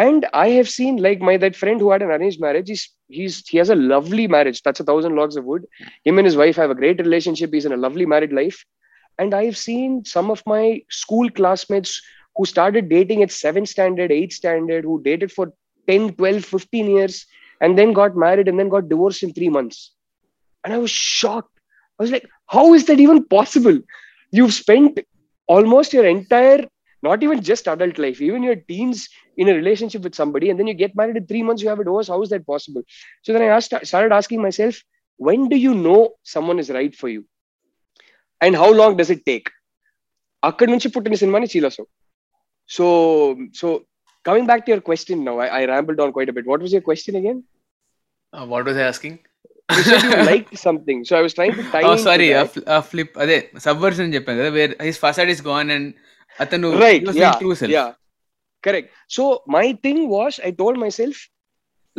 and 0.00 0.24
i 0.40 0.48
have 0.56 0.68
seen 0.72 0.96
like 1.04 1.20
my 1.28 1.34
that 1.44 1.56
friend 1.60 1.80
who 1.84 1.90
had 1.92 2.02
an 2.06 2.10
arranged 2.16 2.40
marriage 2.44 2.68
he's 2.72 2.82
he's 3.18 3.36
he 3.52 3.56
has 3.60 3.70
a 3.74 3.78
lovely 3.92 4.26
marriage 4.34 4.58
that's 4.66 4.82
a 4.82 4.86
thousand 4.90 5.16
logs 5.20 5.38
of 5.40 5.48
wood 5.52 5.64
him 6.08 6.20
and 6.22 6.28
his 6.30 6.36
wife 6.40 6.58
have 6.62 6.74
a 6.74 6.80
great 6.80 7.00
relationship 7.04 7.56
he's 7.56 7.66
in 7.70 7.76
a 7.76 7.80
lovely 7.86 8.06
married 8.12 8.34
life 8.40 8.58
and 9.24 9.34
i've 9.40 9.58
seen 9.64 9.96
some 10.12 10.30
of 10.36 10.42
my 10.54 10.62
school 11.00 11.30
classmates 11.40 11.94
who 12.36 12.46
started 12.52 12.88
dating 12.94 13.24
at 13.26 13.34
7 13.38 13.66
standard 13.74 14.12
8 14.20 14.38
standard 14.40 14.84
who 14.90 15.00
dated 15.10 15.32
for 15.38 15.46
10 15.94 16.00
12 16.22 16.40
15 16.54 16.96
years 16.96 17.18
and 17.66 17.80
then 17.82 17.98
got 18.00 18.22
married 18.28 18.50
and 18.52 18.62
then 18.62 18.70
got 18.78 18.88
divorced 18.94 19.24
in 19.28 19.34
3 19.42 19.50
months 19.60 19.80
and 20.62 20.76
i 20.80 20.82
was 20.88 20.94
shocked 21.04 21.54
i 22.00 22.04
was 22.06 22.12
like 22.16 22.28
how 22.58 22.66
is 22.80 22.86
that 22.90 23.04
even 23.06 23.22
possible 23.38 23.82
you've 24.38 24.56
spent 24.64 25.02
almost 25.56 25.96
your 25.98 26.06
entire 26.16 26.58
not 27.06 27.24
even 27.24 27.42
just 27.52 27.70
adult 27.74 27.98
life 28.06 28.20
even 28.30 28.46
your 28.50 28.60
teens 28.70 29.02
in 29.37 29.47
a 29.49 29.55
relationship 29.61 30.01
with 30.03 30.15
somebody, 30.15 30.49
and 30.49 30.59
then 30.59 30.67
you 30.67 30.75
get 30.75 30.95
married 30.95 31.17
in 31.17 31.25
three 31.27 31.43
months, 31.49 31.61
you 31.63 31.69
have 31.69 31.79
a 31.79 31.87
divorce. 31.89 32.09
How 32.13 32.21
is 32.25 32.31
that 32.33 32.45
possible? 32.53 32.83
So 33.23 33.29
then 33.33 33.43
I 33.43 33.51
asked, 33.57 33.73
started 33.83 34.13
asking 34.21 34.41
myself, 34.47 34.75
when 35.19 35.41
do 35.53 35.57
you 35.57 35.73
know 35.85 36.01
someone 36.35 36.59
is 36.59 36.71
right 36.79 36.95
for 37.03 37.09
you? 37.15 37.21
And 38.41 38.57
how 38.61 38.69
long 38.81 38.97
does 38.99 39.11
it 39.15 39.25
take 39.31 39.47
అక్కడి 40.43 40.69
నుంచి 40.73 40.87
పుట్టిన 40.93 41.17
సినిమాని 41.23 41.47
చీలసో 41.53 41.83
so 42.69 42.85
so 43.59 43.67
coming 44.25 44.47
back 44.49 44.63
to 44.65 44.71
your 44.73 44.85
question 44.89 45.21
now 45.27 45.35
I 45.59 45.61
rambled 45.73 46.01
on 46.05 46.13
quite 46.15 46.31
bit 46.37 46.49
what 46.51 46.63
was 46.65 46.73
your 46.75 46.87
question 46.89 47.17
again 47.21 47.39
what 48.53 48.67
was 48.69 48.81
asking 48.89 49.19
like 50.31 50.49
something 50.67 51.03
so 51.09 51.15
I 51.19 51.21
was 51.25 51.35
trying 51.39 51.59
to 51.61 51.65
tie 51.75 51.83
sorry 52.07 52.29
flip 52.91 53.15
అదే 53.25 53.37
Subversion 53.67 54.05
అని 54.07 54.15
చెప్పాను 54.17 54.39
కదా 54.41 54.51
where 54.59 54.73
his 54.87 55.01
facade 55.05 55.31
is 55.35 55.43
gone 55.51 55.71
and 55.77 55.89
అతను 56.39 56.71
right 56.85 57.09
yeah 57.23 57.31
correct 57.41 57.96
So 59.15 59.23
my 59.55 59.65
thing 59.85 60.03
was 60.15 60.37
I 60.47 60.51
told 60.61 60.81
myself 61.01 61.21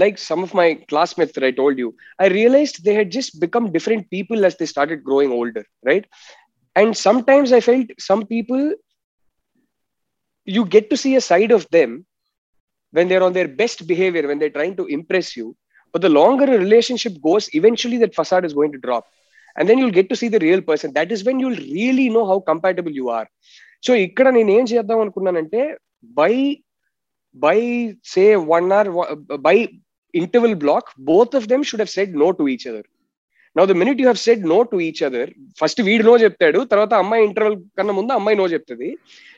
like 0.03 0.17
some 0.19 0.43
of 0.43 0.53
my 0.61 0.69
classmates 0.91 1.35
that 1.35 1.45
I 1.45 1.53
told 1.53 1.79
you, 1.79 1.89
I 2.19 2.27
realized 2.27 2.85
they 2.85 2.95
had 2.95 3.11
just 3.11 3.41
become 3.41 3.73
different 3.73 4.11
people 4.11 4.45
as 4.45 4.57
they 4.57 4.67
started 4.67 5.05
growing 5.05 5.31
older, 5.31 5.65
right? 5.89 6.05
And 6.77 6.97
sometimes 6.97 7.53
I 7.53 7.61
felt 7.61 7.87
some 7.99 8.27
people, 8.27 8.62
you 10.45 10.65
get 10.65 10.91
to 10.91 10.97
see 10.97 11.15
a 11.17 11.21
side 11.21 11.53
of 11.53 11.69
them 11.71 11.91
when 12.91 13.09
they're 13.09 13.23
on 13.23 13.33
their 13.33 13.49
best 13.49 13.87
behavior, 13.87 14.27
when 14.27 14.39
they're 14.39 14.57
trying 14.59 14.77
to 14.77 14.87
impress 14.87 15.37
you. 15.37 15.57
But 15.93 16.03
the 16.03 16.09
longer 16.09 16.45
a 16.45 16.59
relationship 16.59 17.15
goes, 17.23 17.49
eventually 17.55 17.99
that 17.99 18.15
facade 18.15 18.45
is 18.45 18.53
going 18.53 18.73
to 18.73 18.79
drop. 18.79 19.05
And 19.57 19.69
then 19.69 19.79
you'll 19.79 19.99
get 19.99 20.09
to 20.09 20.17
see 20.17 20.29
the 20.29 20.41
real 20.41 20.61
person. 20.61 20.93
That 20.93 21.12
is 21.12 21.23
when 21.23 21.39
you'll 21.39 21.62
really 21.81 22.09
know 22.11 22.27
how 22.27 22.41
compatible 22.41 22.91
you 22.91 23.09
are. 23.19 23.29
So 23.87 23.93
ఇక్కడ 24.07 24.29
నేను 24.37 24.51
ఏం 24.59 24.65
చేద్దాం 24.71 24.99
అనుకున్నానంటే 25.05 25.62
by 26.02 26.58
by 27.45 27.93
say 28.04 28.36
one 28.36 28.72
hour 28.72 29.16
by 29.38 29.68
interval 30.14 30.56
block 30.56 30.91
both 30.97 31.34
of 31.34 31.47
them 31.47 31.62
should 31.64 31.80
have 31.80 31.89
said 31.89 32.16
no 32.16 32.32
to 32.34 32.47
each 32.47 32.66
other 32.66 32.84
now 33.56 33.66
the 33.66 33.74
minute 33.76 34.00
you 34.00 34.08
have 34.08 34.18
said 34.18 34.39
no 34.52 34.64
to 34.64 34.80
each 34.82 35.02
other 35.08 35.24
first 35.62 35.78
we 35.88 35.93
know 36.08 36.16
చెప్తాడు 36.24 36.60
తర్వాత 36.72 36.93
అమ్మాయి 37.04 37.24
interval 37.30 37.54
కన్నా 37.78 37.93
ముందు 38.00 38.12
అమ్మాయి 38.18 38.38
no 38.41 38.47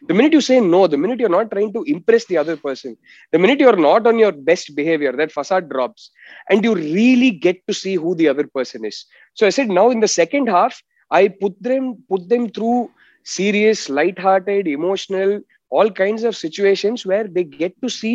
the 0.09 0.15
minute 0.17 0.33
you 0.37 0.43
say 0.49 0.57
no 0.75 0.81
the 0.93 0.99
minute 1.03 1.19
you 1.21 1.27
are 1.29 1.35
not 1.39 1.49
trying 1.53 1.71
to 1.77 1.81
impress 1.95 2.23
the 2.31 2.37
other 2.43 2.57
person 2.67 2.91
the 3.35 3.41
minute 3.43 3.59
you 3.63 3.69
are 3.73 3.81
not 3.89 4.09
on 4.11 4.17
your 4.23 4.33
best 4.49 4.67
behavior 4.79 5.13
that 5.21 5.35
facade 5.37 5.67
drops 5.73 6.03
and 6.51 6.65
you 6.67 6.73
really 6.99 7.31
get 7.47 7.57
to 7.69 7.75
see 7.83 7.95
who 8.03 8.13
the 8.21 8.27
other 8.33 8.47
person 8.57 8.81
is 8.91 8.97
so 9.39 9.43
i 9.49 9.53
said 9.57 9.69
now 9.79 9.87
in 9.95 9.99
the 10.05 10.13
second 10.21 10.47
half 10.57 10.75
i 11.21 11.25
put 11.43 11.55
them 11.69 11.83
put 12.13 12.23
them 12.33 12.45
through 12.55 12.79
serious 13.39 13.79
light 13.99 14.19
hearted 14.27 14.63
emotional 14.79 15.31
emotional 15.70 15.78
all 15.78 15.92
kinds 16.00 16.24
of 16.24 16.36
situations 16.44 17.02
where 17.12 17.28
they 17.36 17.42
get 17.62 17.76
to 17.84 17.88
see 18.00 18.12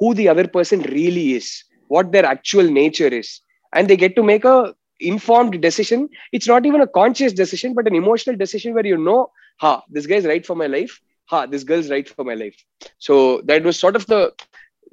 who 0.00 0.08
the 0.20 0.26
other 0.32 0.50
person 0.56 0.82
really 0.96 1.26
is 1.38 1.52
what 1.90 2.06
their 2.12 2.26
actual 2.34 2.66
nature 2.80 3.08
is 3.22 3.30
and 3.72 3.88
they 3.88 3.96
get 4.02 4.12
to 4.18 4.22
make 4.22 4.44
a 4.52 4.58
informed 5.00 5.54
decision 5.66 6.00
it's 6.36 6.48
not 6.52 6.62
even 6.68 6.80
a 6.80 6.90
conscious 6.98 7.32
decision 7.40 7.70
but 7.78 7.88
an 7.90 7.96
emotional 8.02 8.36
decision 8.42 8.70
where 8.76 8.88
you 8.90 8.98
know 9.08 9.20
ha 9.60 9.72
this 9.96 10.06
guy 10.10 10.18
is 10.22 10.28
right 10.30 10.44
for 10.50 10.56
my 10.62 10.68
life 10.76 10.94
ha 11.30 11.40
this 11.52 11.64
girl 11.70 11.80
is 11.84 11.90
right 11.94 12.08
for 12.16 12.24
my 12.30 12.36
life 12.44 12.58
so 13.06 13.14
that 13.48 13.68
was 13.68 13.76
sort 13.84 13.96
of 14.00 14.04
the 14.12 14.20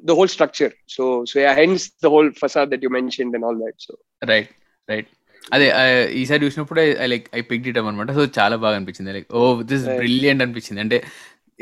the 0.09 0.15
whole 0.17 0.31
structure 0.35 0.71
so 0.95 1.05
so 1.31 1.35
yeah 1.43 1.53
hence 1.61 1.85
the 2.05 2.11
whole 2.15 2.29
facade 2.43 2.69
that 2.73 2.83
you 2.85 2.91
mentioned 2.99 3.33
and 3.35 3.45
all 3.49 3.59
that 3.63 3.77
so 3.87 3.95
right 4.31 4.51
right 4.91 5.09
అదే 5.55 5.67
ఈసారి 6.21 6.41
చూసినప్పుడు 6.45 6.81
I 7.03 7.07
like 7.13 7.27
I 7.39 7.41
pick 7.51 7.67
it 7.69 7.77
అనమాట 7.81 8.11
so 8.17 8.23
చాలా 8.37 8.55
బాగా 8.63 8.75
అనిపించింది 8.79 9.13
like 9.17 9.29
oh 9.39 9.43
this 9.71 9.85
brilliant 10.01 10.41
అనిపించింది 10.45 10.81
అంటే 10.85 10.97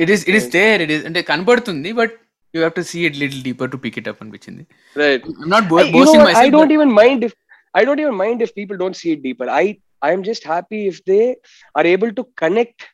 it 0.02 0.10
is 0.14 0.24
it 0.30 0.36
is 0.40 0.48
there 0.58 0.80
it 0.86 0.92
is 0.96 1.04
అంటే 1.08 1.20
కనబడుతుంది 1.30 1.90
but 2.00 2.14
you 2.56 2.60
have 2.64 2.74
to 2.80 2.84
see 2.90 2.98
it 3.08 3.16
little 3.22 3.42
deeper 3.48 3.70
to 3.74 3.78
pick 3.84 3.98
it 4.02 4.08
up 4.12 4.20
అనిపించింది 4.24 4.64
right 5.04 5.24
I 5.46 5.50
not 5.54 5.66
boasting 5.74 6.24
my 6.28 6.34
I 6.44 6.48
don't 6.56 6.74
even 6.76 6.92
mind 7.00 7.24
if 7.28 7.36
I 7.80 7.84
don't 7.88 8.02
even 8.04 8.18
mind 8.24 8.42
if 8.46 8.52
people 8.60 8.78
don't 8.82 8.98
see 9.02 9.06
it 9.16 9.22
deeper 9.28 9.50
I 9.62 9.64
I 10.06 10.10
am 10.14 10.24
just 10.30 10.46
happy 10.54 10.80
if 10.92 11.00
they 11.10 11.20
are 11.80 11.88
able 11.94 12.12
to 12.20 12.24
connect 12.44 12.84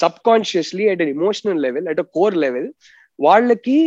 subconsciously 0.30 0.86
at 0.94 1.02
an 1.06 1.12
emotional 1.18 1.60
level 1.66 1.88
at 1.94 2.02
a 2.04 2.06
core 2.18 2.36
level 2.46 2.68
వాళ్ళకి 3.28 3.78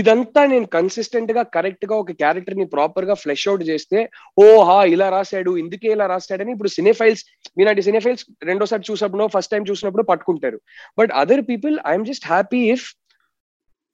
ఇదంతా 0.00 0.40
నేను 0.52 0.66
consistent 0.76 1.30
గా 1.36 1.42
correct 1.56 1.86
గా 1.90 1.94
ఒక 2.02 2.14
character 2.22 2.58
ని 2.60 2.66
proper 2.74 3.06
గా 3.10 3.14
flesh 3.22 3.46
out 3.50 3.62
చేస్తే 3.70 3.98
ఓ 4.44 4.46
హా 4.68 4.78
ఇలా 4.94 5.06
రాశాడు 5.16 5.52
ఇందుకే 5.62 5.88
ఇలా 5.96 6.06
రాశాడని 6.14 6.52
ఇప్పుడు 6.56 6.70
సినిఫైల్స్ 6.78 7.22
మీనాటి 7.58 7.84
సినిఫైల్స్ 7.88 8.24
రెండోసారి 8.50 8.84
చూసినప్పుడు 8.90 9.26
ఫస్ట్ 9.36 9.52
టైం 9.54 9.64
చూసినప్పుడు 9.70 10.06
పట్టుకుంటారు 10.12 10.60
but 11.00 11.12
other 11.22 11.44
people 11.52 11.76
I'm 11.92 12.08
just 12.10 12.26
happy 12.34 12.62
if 12.76 12.86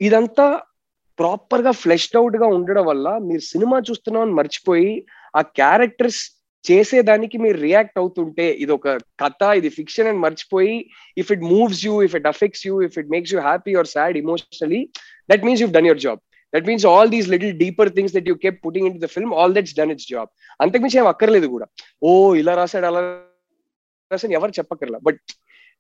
ఇదంతా 0.09 0.49
ప్రాపర్ 1.21 1.63
గా 1.69 1.73
ఫ్లెష్డ్ 1.85 2.19
అవుట్ 2.21 2.37
గా 2.43 2.47
ఉండడం 2.59 2.85
వల్ల 2.93 3.09
మీరు 3.31 3.43
సినిమా 3.53 3.79
చూస్తున్నామని 3.89 4.35
మర్చిపోయి 4.39 4.93
ఆ 5.39 5.43
క్యారెక్టర్స్ 5.61 6.21
చేసేదానికి 6.69 7.37
మీరు 7.43 7.59
రియాక్ట్ 7.67 7.99
అవుతుంటే 8.01 8.47
ఇది 8.63 8.73
ఒక 8.79 8.89
కథ 9.21 9.43
ఇది 9.59 9.69
ఫిక్షన్ 9.77 10.09
అని 10.11 10.19
మర్చిపోయి 10.25 10.75
if 11.21 11.31
it 11.35 11.45
moves 11.53 11.81
you 11.87 11.95
if 12.07 12.15
it 12.19 12.29
affects 12.33 12.65
you 12.69 12.75
if 12.87 12.97
it 13.01 13.09
makes 13.15 13.33
you 13.35 13.39
happy 13.49 13.73
or 13.81 13.89
sad 13.95 14.17
emotionally 14.23 14.81
that 15.31 15.41
means 15.47 15.59
you've 15.63 15.77
done 15.81 15.89
your 15.93 16.01
job 16.09 16.19
that 16.55 16.65
means 16.69 16.85
all 16.91 17.11
these 17.13 17.27
little 17.33 17.53
deeper 17.61 17.89
things 17.97 18.13
that 18.15 18.29
you 18.29 18.33
keep 18.45 18.57
putting 18.65 18.87
into 18.95 19.01
the 19.03 19.09
film 19.13 19.33
all 19.41 19.53
that's 19.57 19.75
done 19.81 19.91
its 19.93 20.07
job 20.13 20.29
అంతకుమించి 20.65 20.97
ఏం 21.01 21.07
అక్కర్లేదు 21.11 21.49
కూడా 21.53 21.67
ఓ 22.09 22.13
ఇలా 22.41 22.53
రాశాడు 22.61 22.87
అలా 22.89 23.01
రాశాడు 24.13 24.35
ఎవరు 24.39 24.53
చెప్పక్కర్లా 24.59 24.99
but 25.09 25.21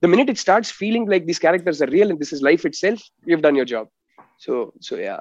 the 0.04 0.08
minute 0.12 0.28
it 0.32 0.40
starts 0.44 0.70
feeling 0.82 1.08
like 1.12 1.24
these 1.30 1.40
characters 1.46 1.80
are 1.86 1.92
real 1.96 2.12
and 2.14 2.22
this 2.24 2.32
is 2.36 2.42
life 2.48 2.62
itself 2.82 3.02
you've 3.32 3.42
done 3.46 3.58
your 3.60 3.70
job 3.74 3.88
so 4.44 4.52
so 4.88 4.92
yeah 5.08 5.16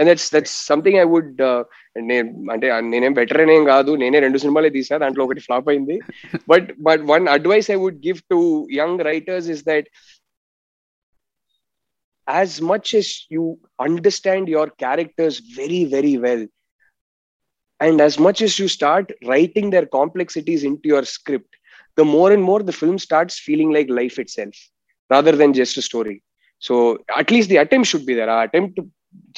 and 0.00 0.06
that's 0.10 0.28
that's 0.36 0.56
something 0.72 0.98
I 1.04 1.06
would 1.14 1.40
నేను 2.10 2.26
అంటే 2.56 2.66
నేనేం 2.94 3.14
వెటరన్ 3.22 3.54
ఏం 3.56 3.64
కాదు 3.74 3.94
నేనే 4.04 4.20
రెండు 4.26 4.40
సినిమాలే 4.46 4.72
తీసా 4.80 4.98
దాంట్లో 5.04 5.24
ఒకటి 5.28 5.44
ఫ్లాప్ 5.48 5.70
అయింది 5.74 5.98
but 6.54 6.70
but 6.90 7.04
one 7.14 7.28
advice 7.38 7.70
I 7.76 7.78
would 7.84 8.00
give 8.10 8.20
to 8.34 8.40
young 8.82 9.04
writers 9.12 9.48
is 9.56 9.64
that 9.72 9.90
as 12.27 12.61
much 12.61 12.93
as 12.93 13.07
you 13.29 13.45
understand 13.79 14.47
your 14.47 14.67
characters 14.83 15.35
very 15.59 15.85
very 15.85 16.15
well 16.17 16.43
and 17.79 17.99
as 18.01 18.15
much 18.19 18.41
as 18.41 18.53
you 18.59 18.67
start 18.69 19.05
writing 19.29 19.69
their 19.69 19.87
complexities 19.97 20.63
into 20.63 20.87
your 20.93 21.03
script 21.15 21.53
the 21.97 22.05
more 22.15 22.29
and 22.31 22.43
more 22.43 22.61
the 22.63 22.77
film 22.81 22.97
starts 23.07 23.37
feeling 23.47 23.71
like 23.77 23.89
life 24.01 24.19
itself 24.25 24.59
rather 25.09 25.37
than 25.39 25.53
just 25.57 25.79
story 25.87 26.13
so 26.61 26.73
at least 27.21 27.49
the 27.53 27.57
attempt 27.63 27.89
should 27.91 28.05
be 28.09 28.13
there 28.19 28.29
ఆ 28.35 28.37
attempt 28.47 28.77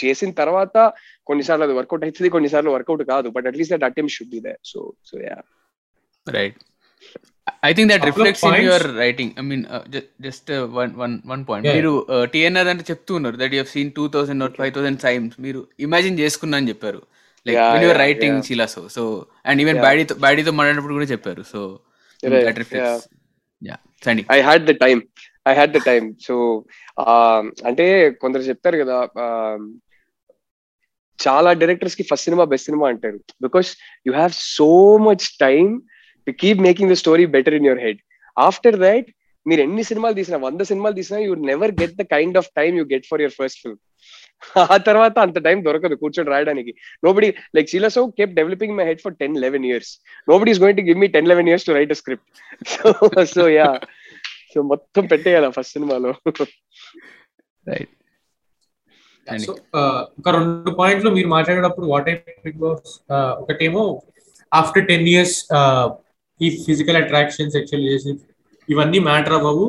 చేసిన 0.02 0.32
తర్వాత 0.42 0.76
కొన్నిసార్లు 1.30 1.64
అది 1.68 1.76
work out 1.80 2.04
అవుతుంది 2.08 2.30
కొన్నిసార్లు 2.36 2.72
work out 2.76 3.04
కాదు 3.14 3.28
but 3.36 3.48
at least 3.52 3.74
that 3.76 3.86
attempt 3.90 4.16
should 4.16 4.32
be 4.36 4.40
there 4.48 4.60
so 4.72 4.80
so 5.10 5.16
yeah 5.28 5.38
right 6.28 6.60
I 7.69 7.71
think 7.77 7.89
that 7.93 8.05
reflects 8.09 8.43
in 8.49 8.57
your 8.69 8.85
writing 9.05 9.33
I 9.41 9.43
mean 9.51 9.65
just 10.27 10.51
one 10.79 10.91
one 11.03 11.15
one 11.31 11.43
point 11.49 11.67
మీరు 11.77 11.93
TNR 12.35 12.69
uh, 12.69 12.73
అంటే 12.73 12.85
చెప్తూ 12.91 13.13
ఉన్నారు 13.19 13.37
that 13.43 13.55
you 13.57 13.63
seen 13.75 13.91
two 13.99 14.05
thousand 14.15 14.41
not 14.45 14.57
five 14.61 14.73
thousand 14.77 15.01
times 15.07 15.35
మీరు 15.47 15.61
imagine 15.87 16.19
చేసుకున్నా 16.23 16.59
అని 16.61 16.69
చెప్పారు 16.73 17.01
like 17.49 17.59
when 17.75 17.85
your 17.87 18.01
writing 18.07 18.39
శిలాసో 18.49 18.83
so 18.83 18.87
so 18.97 19.03
and 19.51 19.61
even 19.65 19.81
బ్యాడీతో 19.87 20.17
బ్యాడీతో 20.27 20.53
మాట్లాడినప్పుడు 20.59 20.97
కూడా 21.01 21.09
చెప్పారు 21.15 21.43
సో 21.53 21.61
దట్ 22.49 22.61
రిఫ్లెక్ట్స్ 22.63 23.07
యా 23.71 23.77
సండి 24.07 24.25
I 24.39 24.41
had 24.51 24.65
the 24.71 24.75
time 24.87 25.01
I 25.51 25.55
had 25.59 25.75
the 25.79 25.83
time 25.91 26.07
so 26.29 26.35
అంటే 27.71 27.87
కొందరు 28.25 28.49
చెప్తారు 28.53 28.79
కదా 28.85 28.99
um, 29.27 29.61
చాలా 31.27 31.51
డైరెక్టర్స్ 31.61 31.97
కి 31.99 32.05
ఫస్ట్ 32.09 32.27
సినిమా 32.27 32.45
బెస్ట్ 32.51 32.67
సినిమా 32.69 32.87
అంటారు 32.93 33.19
because 33.45 33.69
you 34.07 34.11
have 34.23 34.35
so 34.57 34.71
much 35.07 35.25
time 35.47 35.71
you 36.29 36.35
keep 36.45 36.61
making 36.69 36.91
the 36.93 36.97
story 37.03 37.25
better 37.37 37.57
in 37.59 37.67
your 37.71 37.83
head 37.87 38.01
after 38.47 38.79
that 38.87 39.09
మీరు 39.51 39.61
ఎన్ని 39.67 39.83
సినిమాలు 39.91 40.15
తీసినా 40.21 40.39
వంద 40.47 40.63
సినిమాలు 40.71 40.95
తీసినా 41.01 41.19
you 41.27 41.33
never 41.51 41.73
get 41.83 41.95
the 42.01 42.05
kind 42.15 42.37
of 42.41 42.49
time 42.61 42.75
you 42.79 42.85
get 42.95 43.07
for 43.11 43.21
your 43.25 43.37
first 43.43 43.61
film 43.65 43.81
ఆ 44.73 44.77
తర్వాత 44.89 45.17
అంత 45.27 45.39
టైం 45.47 45.59
దొరకదు 45.69 45.95
కూర్చొని 46.03 46.31
రాయడానికి 46.33 46.73
nobody 47.05 47.29
like 47.57 47.69
సీలా 47.73 47.89
so 47.97 48.01
keep 48.19 48.33
developing 48.41 48.75
my 48.79 48.85
head 48.91 49.01
for 49.05 49.15
ten 49.23 49.35
eleven 49.45 49.67
years 49.71 49.93
nobody 50.31 50.53
is 50.55 50.61
going 50.65 50.79
to 50.81 50.85
give 50.89 50.99
me 51.05 51.09
ten 51.17 51.29
eleven 51.33 51.49
years 51.51 51.67
to 51.69 51.73
write 51.79 51.95
a 51.97 51.99
script 52.03 52.29
so 52.75 52.91
so 53.37 53.45
yeah 53.61 53.69
so 54.55 54.59
మొత్తం 54.73 55.07
పెట్టేయాల 55.15 55.49
first 55.59 55.75
సినిమాలో 55.79 56.13
right 57.71 57.91
uh, 59.79 59.99
ఒక 60.21 60.29
రెండు 60.37 60.71
పాయింట్లు 60.79 61.09
మీరు 61.17 61.29
మాట్లాడేటప్పుడు 61.37 61.87
what 61.95 62.07
I 62.13 62.17
uh, 63.17 63.33
ఒకటేమో 63.43 63.83
after 64.61 64.85
ten 64.93 65.05
years 65.15 65.37
ఈ 66.45 66.49
ఫిజికల్ 66.67 66.97
అట్రాక్షన్ 67.03 67.53
సెక్షువల్ 67.57 67.83
రిలేషన్షిప్ 67.87 68.25
ఇవన్నీ 68.73 68.99
మ్యాటర్ 69.09 69.37
బాబు 69.47 69.65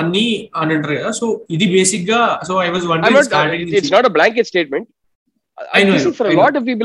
అన్ని 0.00 0.24
అని 0.62 0.72
అంటారు 0.78 0.96
కదా 1.00 1.10
సో 1.20 1.26
ఇది 1.54 1.66
బేసిక్ 1.76 2.06
గా 2.12 2.20
so 2.48 2.52
I 2.66 2.68
was 2.76 2.86
one 2.92 4.00
blanket 4.18 4.48
statement 4.52 4.88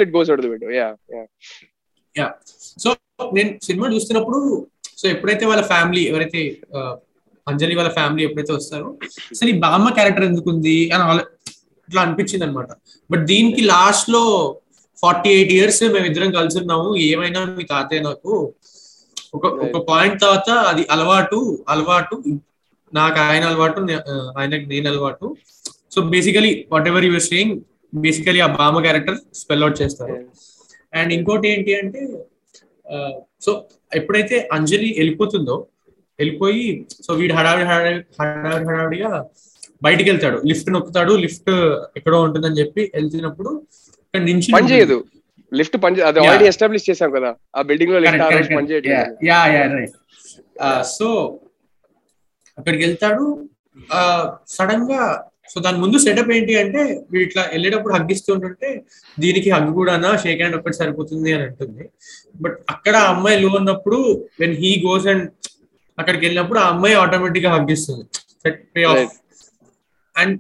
it 0.05 0.11
goes 0.17 0.29
yeah 0.81 0.87
yeah 2.21 2.27
so 2.83 2.89
నేను 3.35 3.49
సినిమా 3.67 3.87
చూస్తున్నప్పుడు 3.95 4.39
సో 4.99 5.05
ఎప్పుడైతే 5.15 5.43
వాళ్ళ 5.49 5.63
ఫ్యామిలీ 5.73 6.01
ఎవరైతే 6.11 6.41
అంజలి 7.51 7.77
వాళ్ళ 7.79 7.91
ఫ్యామిలీ 7.99 8.21
ఎప్పుడైతే 8.27 8.51
వస్తారో 8.57 8.89
సరే 9.39 9.47
ఈ 9.53 9.55
బామ్మ 9.65 9.87
క్యారెక్టర్ 9.97 10.25
ఎందుకు 10.31 10.47
ఉంది 10.53 10.75
అని 10.95 11.03
ఇట్లా 11.87 12.01
అనిపించింది 12.07 12.43
అనమాట 12.47 12.71
బట్ 13.11 13.23
దీనికి 13.31 13.61
లాస్ట్ 13.73 14.09
లో 14.15 14.21
ఫార్టీ 15.03 15.29
ఎయిట్ 15.37 15.51
ఇయర్స్ 15.57 15.79
మేము 15.95 16.05
ఇద్దరం 16.09 16.29
కలిసి 16.37 16.57
ఉన్నాము 16.63 16.89
ఏమైనా 17.11 17.39
మీ 17.57 17.63
తాతయ్య 17.71 18.01
నాకు 18.09 18.33
ఒక 19.37 19.45
ఒక 19.67 19.77
పాయింట్ 19.89 20.17
తర్వాత 20.23 20.49
అది 20.71 20.83
అలవాటు 20.93 21.39
అలవాటు 21.73 22.15
నాకు 22.99 23.17
ఆయన 23.29 23.43
అలవాటు 23.49 23.79
ఆయనకు 24.39 24.65
నేను 24.73 24.87
అలవాటు 24.91 25.27
so 25.93 25.99
basically 26.13 26.51
whatever 26.91 27.05
your 27.09 27.25
saying 27.29 27.55
basically 28.05 28.39
ఆ 28.47 28.49
బామ 28.59 28.77
క్యారెక్టర్ 28.85 29.17
స్పెల్ 29.41 29.63
అవుట్ 29.65 29.77
చేస్తారు 29.81 30.15
అండ్ 30.99 31.11
ఇంకోటి 31.17 31.47
ఏంటి 31.53 31.71
అంటే 31.81 32.01
సో 33.45 33.51
ఎప్పుడైతే 33.99 34.35
అంజలి 34.57 34.87
వెళ్ళిపోతుందో 34.99 35.57
వెళ్ళిపోయి 36.21 36.65
సో 37.05 37.11
వీడు 37.19 37.33
హడావిడి 37.37 37.67
హడావిడి 37.71 38.03
హడావిడి 38.45 38.67
హడావిడిగా 38.73 39.09
బయటికి 39.85 40.07
వెళ్తాడు 40.11 40.37
లిఫ్ట్ 40.51 40.69
నొక్కుతాడు 40.75 41.13
లిఫ్ట్ 41.25 41.51
ఎక్కడో 41.99 42.19
ఉంటుందని 42.27 42.59
చెప్పి 42.61 42.81
వెళ్తున్నప్పుడు 42.97 43.51
పని 44.55 44.67
చేయదు 44.73 44.97
లిఫ్ట్ 45.59 45.75
పని 45.83 46.03
అది 46.09 46.19
ఆల్రెడీ 46.27 46.45
ఎస్టాబ్లిష్ 46.51 46.87
చేశాం 46.91 47.09
కదా 47.17 47.29
ఆ 47.57 47.61
బిల్డింగ్ 47.69 47.93
లో 47.95 47.99
లిఫ్ట్ 48.05 48.53
పని 48.57 48.69
చేయడం 48.71 49.21
సో 50.97 51.07
uh, 51.19 51.23
అక్కడికి 52.59 52.81
వెళ్తాడు 52.85 53.23
సడన్ 54.55 54.83
uh, 54.85 54.89
గా 54.91 55.01
సో 55.51 55.57
దాని 55.65 55.79
ముందు 55.83 55.97
సెటప్ 56.03 56.29
ఏంటి 56.35 56.53
అంటే 56.63 56.81
వీడు 57.11 57.23
ఇట్లా 57.27 57.41
వెళ్ళేటప్పుడు 57.53 57.93
హగ్గిస్తూ 57.95 58.29
ఉంటుంటే 58.35 58.69
దీనికి 59.23 59.49
హగ్ 59.55 59.71
కూడానా 59.79 60.09
షేక్ 60.23 60.39
హ్యాండ్ 60.41 60.57
ఒక్కటి 60.59 60.77
సరిపోతుంది 60.81 61.29
అని 61.35 61.43
అంటుంది 61.47 61.85
బట్ 62.43 62.57
అక్కడ 62.73 62.93
ఆ 63.03 63.07
అమ్మాయి 63.13 63.39
లో 63.43 63.49
ఉన్నప్పుడు 63.59 63.99
వెన్ 64.41 64.55
హీ 64.61 64.69
గోస్ 64.87 65.07
అండ్ 65.13 65.25
అక్కడికి 66.01 66.23
వెళ్ళినప్పుడు 66.27 66.59
ఆ 66.63 66.67
అమ్మాయి 66.73 66.97
ఆటోమేటిక్ 67.03 67.45
గా 67.47 67.53
హగ్గిస్తుంది 67.55 68.05
అండ్ 70.23 70.37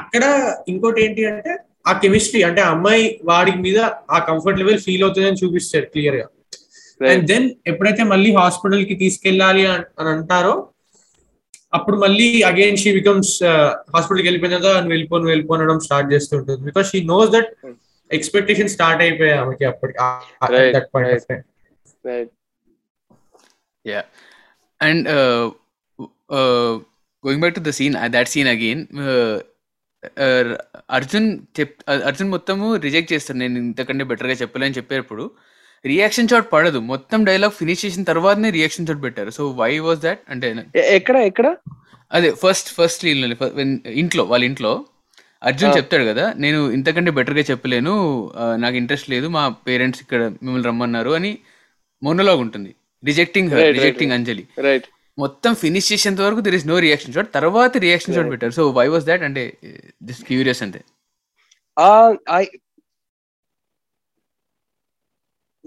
అక్కడ 0.00 0.24
ఇంకోటి 0.72 1.00
ఏంటి 1.06 1.24
అంటే 1.32 1.52
ఆ 1.90 1.92
కెమిస్ట్రీ 2.02 2.40
అంటే 2.48 2.60
అమ్మాయి 2.74 3.02
వాడి 3.30 3.52
మీద 3.64 3.80
ఆ 4.14 4.18
కంఫర్ట్ 4.28 4.58
లెవెల్ 4.62 4.80
ఫీల్ 4.86 5.04
అవుతుందని 5.06 5.40
చూపిస్తాడు 5.42 5.86
క్లియర్ 5.94 6.16
గా 6.20 6.26
అండ్ 7.12 7.24
దెన్ 7.30 7.46
ఎప్పుడైతే 7.70 8.02
మళ్ళీ 8.12 8.30
హాస్పిటల్ 8.40 8.84
కి 8.90 8.94
తీసుకెళ్ళాలి 9.02 9.62
అని 9.72 10.08
అంటారో 10.14 10.54
అప్పుడు 11.76 11.96
మళ్ళీ 12.04 12.26
అగైన్ 12.52 12.80
షీ 12.82 12.90
బికమ్స్ 12.98 13.32
హాస్పిటల్కి 13.94 14.26
వెళ్ళిపోయిన 14.28 14.58
తర్వాత 14.66 14.84
వెళ్ళిపోను 14.94 15.30
వెళ్ళిపోనడం 15.32 15.78
స్టార్ట్ 15.86 16.08
చేస్తూ 16.14 16.34
ఉంటుంది 16.40 16.60
because 16.70 16.88
she 16.92 17.00
knows 17.14 17.30
that 17.36 17.50
expectation 18.18 18.70
start 18.76 19.00
అయిపోయాయి 19.06 19.38
ఆమెకి 19.42 19.64
అప్పటికి 19.72 20.02
yeah 23.92 24.02
and 24.88 25.06
going 27.26 27.42
back 27.44 27.58
to 27.60 27.64
the 27.68 27.72
scene 27.80 27.96
that 28.16 28.30
scene 28.36 28.50
again 28.56 28.82
Arjun 30.98 31.28
చెప్ 31.58 31.74
అర్జున్ 32.08 32.30
మొత్తము 32.36 32.66
రిజెక్ట్ 32.86 33.10
చేస్తాడు 33.14 33.38
నేను 33.44 33.56
ఇంతకంటే 33.68 34.04
బెటర్గా 34.10 34.36
చెప్పలేని 34.42 34.76
చెప్పేటప్పుడు 34.78 35.24
రియాక్షన్ 35.90 36.30
షాట్ 36.30 36.48
పడదు 36.54 36.78
మొత్తం 36.92 37.18
డైలాగ్ 37.28 37.54
ఫినిష్ 37.60 37.82
చేసిన 37.84 38.04
తర్వాతనే 38.10 38.48
రియాక్షన్ 38.58 38.86
షాట్ 38.88 39.02
పెట్టారు 39.06 39.30
సో 39.38 39.42
వై 39.60 39.72
వాజ్ 39.88 40.00
దాట్ 40.06 40.22
అంటే 40.34 40.46
ఎక్కడ 40.98 41.16
ఎక్కడ 41.30 41.46
అదే 42.16 42.28
ఫస్ట్ 42.44 42.68
ఫస్ట్ 42.78 43.02
ఇంట్లో 44.02 44.22
వాళ్ళ 44.32 44.42
ఇంట్లో 44.50 44.72
అర్జున్ 45.48 45.72
చెప్తాడు 45.78 46.04
కదా 46.10 46.24
నేను 46.44 46.60
ఇంతకంటే 46.78 47.10
బెటర్గా 47.18 47.44
చెప్పలేను 47.52 47.94
నాకు 48.64 48.76
ఇంట్రెస్ట్ 48.82 49.08
లేదు 49.14 49.26
మా 49.36 49.42
పేరెంట్స్ 49.68 50.00
ఇక్కడ 50.04 50.20
మిమ్మల్ని 50.44 50.66
రమ్మన్నారు 50.70 51.12
అని 51.18 51.32
మొన్నలాగా 52.06 52.40
ఉంటుంది 52.46 52.72
రిజెక్టింగ్ 53.10 53.52
రిజెక్టింగ్ 53.78 54.14
అంజలి 54.16 54.44
మొత్తం 55.22 55.52
ఫినిష్ 55.62 55.90
చేసేంత 55.92 56.20
వరకు 56.26 56.40
there 56.46 56.56
is 56.58 56.66
no 56.72 56.76
reaction 56.86 57.14
shot 57.16 57.30
తర్వాత 57.38 57.72
రియాక్షన్ 57.86 58.14
షాట్ 58.16 58.30
పెట్టారు 58.34 58.54
సో 58.60 58.64
వై 58.78 58.86
వాస్ 58.94 59.04
దాట్ 59.10 59.22
అంటే 59.28 59.42
జస్ట్ 60.10 60.24
క్యూరియస్ 60.30 60.60
అంతే 60.66 60.80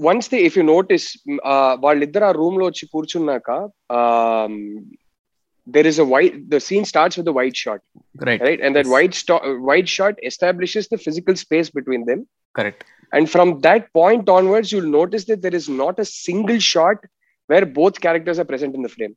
once 0.09 0.27
the 0.33 0.39
if 0.47 0.55
you 0.57 0.63
notice 0.75 1.07
వాళ్ళిద్దరు 1.85 2.25
ఆ 2.29 2.33
రూమ్ 2.41 2.57
లో 2.61 2.65
వచ్చి 2.71 2.87
కూర్చున్నాక 2.95 3.51
there 5.75 5.87
is 5.89 5.97
a 6.03 6.07
white 6.11 6.35
the 6.51 6.59
scene 6.65 6.85
starts 6.91 7.15
with 7.17 7.27
a 7.31 7.35
white 7.37 7.57
shot 7.63 7.81
right 8.27 8.39
right 8.45 8.59
and 8.65 8.73
that 8.77 8.87
white 8.93 9.13
sto- 9.21 9.41
white 9.69 9.89
shot 9.95 10.15
establishes 10.29 10.85
the 10.93 10.97
physical 11.03 11.35
space 11.41 11.67
between 11.77 12.01
them 12.07 12.19
correct 12.57 12.79
and 13.15 13.27
from 13.33 13.49
that 13.67 13.83
point 13.99 14.31
onwards 14.37 14.69
you'll 14.73 14.91
notice 14.99 15.25
that 15.29 15.41
there 15.45 15.57
is 15.59 15.67
not 15.83 16.01
a 16.05 16.07
single 16.25 16.59
shot 16.71 16.97
where 17.51 17.65
both 17.79 17.97
characters 18.05 18.39
are 18.43 18.47
present 18.53 18.73
in 18.79 18.83
the 18.87 18.93
frame 18.95 19.13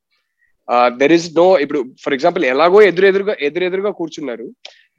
there 1.00 1.14
is 1.18 1.26
no 1.42 1.46
ఇప్పుడు 1.64 1.80
for 2.04 2.14
example 2.16 2.44
ఎలాగో 2.54 2.78
ఎదురెదురుగా 2.90 3.34
ఎదురెదురుగా 3.48 3.92
కూర్చున్నారు 4.00 4.46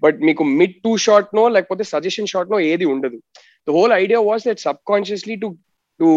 but 0.03 0.18
మీకు 0.28 0.43
mid 0.59 0.76
two 0.86 0.91
shot 1.05 1.30
no 1.39 1.43
లేకపోతే 1.55 1.84
suggestion 1.93 2.32
shot 2.34 2.51
no 2.53 2.59
ఏది 2.72 2.86
ఉండదు 2.93 3.18
the 3.70 3.76
whole 3.78 3.93
idea 4.03 4.20
was 4.30 4.45
that 4.49 4.61
subconsciously 4.91 5.36
to 5.43 5.49
to 6.03 6.09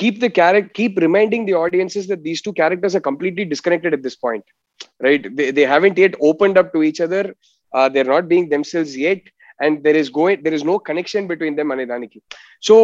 keep 0.00 0.18
the 0.26 0.30
character 0.40 0.70
keep 0.80 0.98
reminding 1.06 1.46
the 1.50 1.54
audiences 1.64 2.08
that 2.12 2.22
these 2.28 2.42
two 2.46 2.52
characters 2.60 2.96
are 2.98 3.04
completely 3.10 3.46
disconnected 3.54 3.96
at 3.98 4.04
this 4.08 4.18
point 4.26 4.48
right 5.06 5.24
they 5.38 5.46
they 5.58 5.64
haven't 5.74 5.98
yet 6.06 6.16
opened 6.30 6.60
up 6.62 6.70
to 6.76 6.80
each 6.90 7.02
other 7.08 7.30
they 7.94 8.00
are 8.04 8.12
not 8.16 8.28
being 8.34 8.50
themselves 8.56 8.94
yet 9.12 9.26
and 9.66 9.78
there 9.86 9.98
is 10.02 10.10
going 10.22 10.42
there 10.46 10.56
is 10.58 10.66
no 10.72 10.76
connection 10.90 11.26
between 11.32 11.56
them 11.60 11.72
అనే 11.76 11.86
దానికి 11.94 12.18
so 12.70 12.74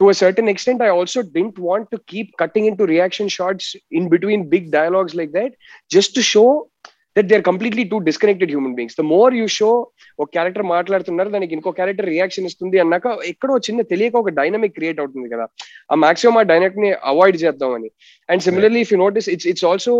to 0.00 0.08
a 0.08 0.16
certain 0.16 0.48
extent 0.48 0.82
i 0.82 0.90
also 0.90 1.22
didn't 1.34 1.58
want 1.58 1.90
to 1.92 1.98
keep 2.06 2.36
cutting 2.36 2.66
into 2.66 2.84
reaction 2.86 3.28
shots 3.28 3.66
in 3.90 4.08
between 4.08 4.48
big 4.48 4.70
dialogues 4.70 5.14
like 5.14 5.32
that 5.32 5.52
just 5.90 6.14
to 6.16 6.22
show 6.24 6.48
that 7.16 7.28
they're 7.28 7.42
completely 7.42 7.84
two 7.88 8.00
disconnected 8.00 8.50
human 8.50 8.74
beings 8.74 8.94
the 8.94 9.08
more 9.14 9.30
you 9.40 9.48
show 9.60 9.74
ఒక 10.18 10.28
character 10.34 10.64
మాట్లాడుతున్నారు 10.74 11.30
దానికి 11.34 11.54
ఇంకో 11.56 11.70
character 11.78 12.08
reaction 12.12 12.46
ఇస్తుంది 12.50 12.76
అన్నాక 12.82 13.06
ఎక్కడో 13.30 13.54
చిన్న 13.66 13.80
తెలియక 13.92 14.14
ఒక 14.22 14.30
డైనమిక్ 14.38 14.74
క్రియేట్ 14.78 15.00
అవుతుంది 15.02 15.28
కదా 15.34 15.44
ఆ 15.92 15.96
మాక్సిమం 16.04 16.36
ఆ 16.42 16.44
డైనమిక్ 16.52 16.78
ని 16.84 16.90
అవాయిడ్ 17.12 17.38
చేద్దామని 17.42 17.90
and 18.28 18.44
similarly 18.46 18.80
if 18.84 18.92
you 18.94 18.98
notice 19.04 19.28
it's 19.34 19.48
it's 19.52 19.66
also 19.72 19.94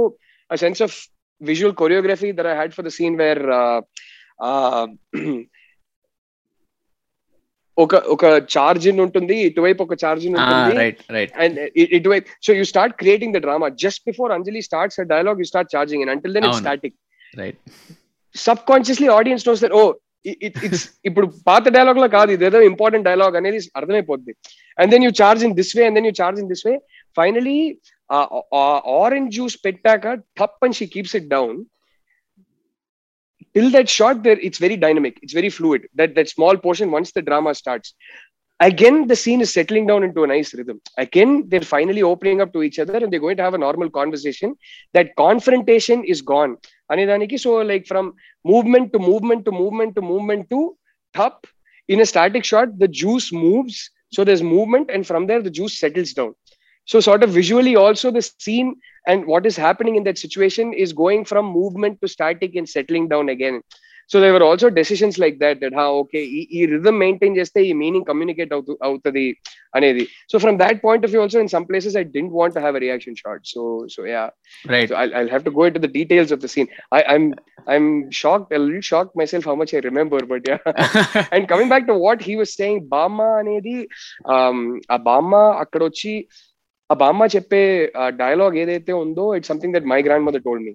a 0.51 0.59
sense 0.64 0.81
of 0.87 0.97
visual 1.41 1.74
choreography 1.83 2.31
there 2.39 2.49
I 2.53 2.57
had 2.61 2.74
for 2.77 2.87
the 2.89 2.93
scene 2.99 3.16
where 3.22 3.43
ఒక 7.84 7.94
ఒక 8.14 8.26
ఛార్జింగ్ 8.56 9.00
ఉంటుంది 9.06 9.36
ఇటువైపు 9.50 9.82
ఒక 9.86 9.94
ఛార్జింగ్ 10.04 10.36
ఉంటుంది 10.42 10.94
ఇటువైపు 11.98 12.26
so 12.46 12.52
you 12.60 12.64
start 12.74 12.94
creating 13.02 13.34
the 13.36 13.40
drama 13.46 13.68
just 13.86 14.04
before 14.10 14.32
Anjali 14.38 14.62
starts 14.70 15.00
dialogue 15.16 15.42
you 15.44 15.48
start 15.52 15.72
charging 15.76 16.04
and 16.04 16.14
until 16.16 16.40
starting 16.64 16.96
subconsciously 18.72 19.10
audience 19.18 19.46
knows 19.50 19.64
oh 19.82 19.84
it's 20.48 20.86
ఇప్పుడు 21.10 21.28
పాత 21.50 21.64
dialogue 21.78 22.00
లో 22.04 22.08
కాదు 22.18 22.32
ఇదేదో 22.38 22.58
ఇంపార్టెంట్ 22.72 23.06
డైలాగ్ 23.10 23.36
అనేది 23.40 23.60
అర్థమైపోద్ది 23.80 24.34
and 24.82 24.92
then 24.96 25.06
you 25.08 25.12
charge 25.24 25.44
in 25.48 25.56
this 25.62 25.74
way 25.78 25.84
and 25.88 25.96
then 26.00 26.08
you 26.10 26.14
charge 26.22 26.40
in 26.44 26.50
this 26.54 26.64
way 26.68 26.74
finally 27.20 27.60
orange 29.02 29.30
juice 29.38 29.58
పెట్టాక 29.68 30.06
టప్ 30.42 30.60
and 30.68 30.78
she 30.80 30.88
keeps 30.96 31.16
it 31.22 31.30
down 31.36 31.58
till 33.55 33.70
that 33.70 33.89
shot 33.89 34.22
there 34.22 34.39
it's 34.39 34.59
very 34.59 34.77
dynamic 34.77 35.18
it's 35.22 35.33
very 35.33 35.51
fluid 35.51 35.89
that 35.95 36.14
that 36.14 36.29
small 36.29 36.57
portion 36.57 36.91
once 36.91 37.12
the 37.12 37.22
drama 37.22 37.55
starts 37.55 37.95
again 38.61 39.07
the 39.07 39.16
scene 39.16 39.41
is 39.41 39.53
settling 39.53 39.87
down 39.87 40.03
into 40.03 40.24
a 40.24 40.27
nice 40.27 40.55
rhythm 40.55 40.81
again 40.97 41.33
they're 41.49 41.68
finally 41.77 42.03
opening 42.03 42.41
up 42.41 42.53
to 42.53 42.62
each 42.62 42.79
other 42.79 42.97
and 42.97 43.12
they're 43.12 43.27
going 43.27 43.37
to 43.37 43.43
have 43.43 43.55
a 43.55 43.64
normal 43.66 43.91
conversation 43.91 44.55
that 44.95 45.14
confrontation 45.16 46.05
is 46.05 46.22
gone 46.22 46.57
అనేదానికి 46.93 47.39
so 47.45 47.53
like 47.72 47.87
from 47.93 48.07
movement 48.53 48.93
to 48.95 48.99
movement 49.11 49.45
to 49.47 49.53
movement 49.62 49.95
to 49.97 50.03
movement 50.12 50.45
to 50.55 50.61
top 51.14 51.47
in 51.89 52.01
a 52.01 52.07
static 52.12 52.45
shot 52.53 52.70
the 52.79 52.89
juice 53.03 53.29
moves 53.45 53.77
so 54.14 54.24
there's 54.24 54.43
movement 54.57 54.91
and 54.95 55.07
from 55.11 55.27
there 55.29 55.43
the 55.47 55.55
juice 55.59 55.77
settles 55.83 56.12
down 56.18 56.33
So, 56.86 57.00
sort 57.00 57.24
of 57.24 57.30
visually, 57.30 57.76
also 57.76 58.12
the 58.12 58.22
scene 58.22 58.76
and 59.08 59.26
what 59.26 59.46
is 59.46 59.56
happening 59.56 59.96
in 59.96 60.04
that 60.06 60.18
situation 60.18 60.74
is 60.74 60.94
going 60.94 61.26
from 61.26 61.46
movement 61.46 62.02
to 62.02 62.08
static 62.08 62.56
and 62.56 62.68
settling 62.68 63.08
down 63.08 63.30
again. 63.30 63.62
So 64.08 64.20
there 64.20 64.34
were 64.34 64.44
also 64.44 64.70
decisions 64.70 65.18
like 65.20 65.40
that 65.40 65.62
that 65.62 65.74
how 65.74 65.94
okay, 66.04 66.28
he 66.28 66.66
rhythm 66.66 66.98
maintain 67.00 67.34
just 67.34 67.54
the 67.54 67.74
meaning 67.74 68.04
communicate 68.04 68.52
out 68.52 68.66
out 68.84 69.02
the 69.06 69.38
anedi. 69.74 70.06
So 70.28 70.38
from 70.38 70.58
that 70.58 70.82
point 70.82 71.06
of 71.06 71.12
view, 71.12 71.22
also 71.22 71.40
in 71.40 71.48
some 71.48 71.64
places 71.66 71.96
I 71.96 72.04
didn't 72.04 72.32
want 72.32 72.54
to 72.56 72.60
have 72.62 72.76
a 72.76 72.80
reaction 72.80 73.16
shot. 73.16 73.40
So 73.48 73.86
so 73.88 74.04
yeah, 74.04 74.32
right. 74.68 74.90
So 74.90 74.96
I'll, 74.96 75.16
I'll 75.16 75.30
have 75.30 75.46
to 75.46 75.52
go 75.52 75.64
into 75.64 75.80
the 75.80 75.88
details 75.88 76.34
of 76.34 76.42
the 76.42 76.50
scene. 76.50 76.68
I, 76.92 77.04
I'm 77.04 77.36
I'm 77.68 78.12
shocked, 78.12 78.52
a 78.52 78.60
little 78.60 78.82
shocked 78.82 79.16
myself 79.16 79.46
how 79.46 79.56
much 79.56 79.74
I 79.74 79.78
remember, 79.78 80.20
but 80.26 80.46
yeah. 80.46 80.58
and 81.32 81.48
coming 81.48 81.70
back 81.70 81.88
to 81.88 81.94
what 81.98 82.22
he 82.22 82.36
was 82.36 82.54
saying, 82.54 82.90
Bama 82.90 83.28
anedi, 83.42 83.86
um, 84.26 84.82
Obama 84.90 85.66
Akarochi. 85.66 86.26
ఆ 86.92 86.96
బామ్మ 87.02 87.24
చెప్పే 87.36 87.62
dialogue 88.22 88.56
ఏదైతే 88.62 88.92
ఉందో 89.04 89.26
it's 89.38 89.50
something 89.52 89.74
that 89.76 89.88
my 89.92 90.00
grandmother 90.28 90.44
told 90.48 90.66
me 90.68 90.74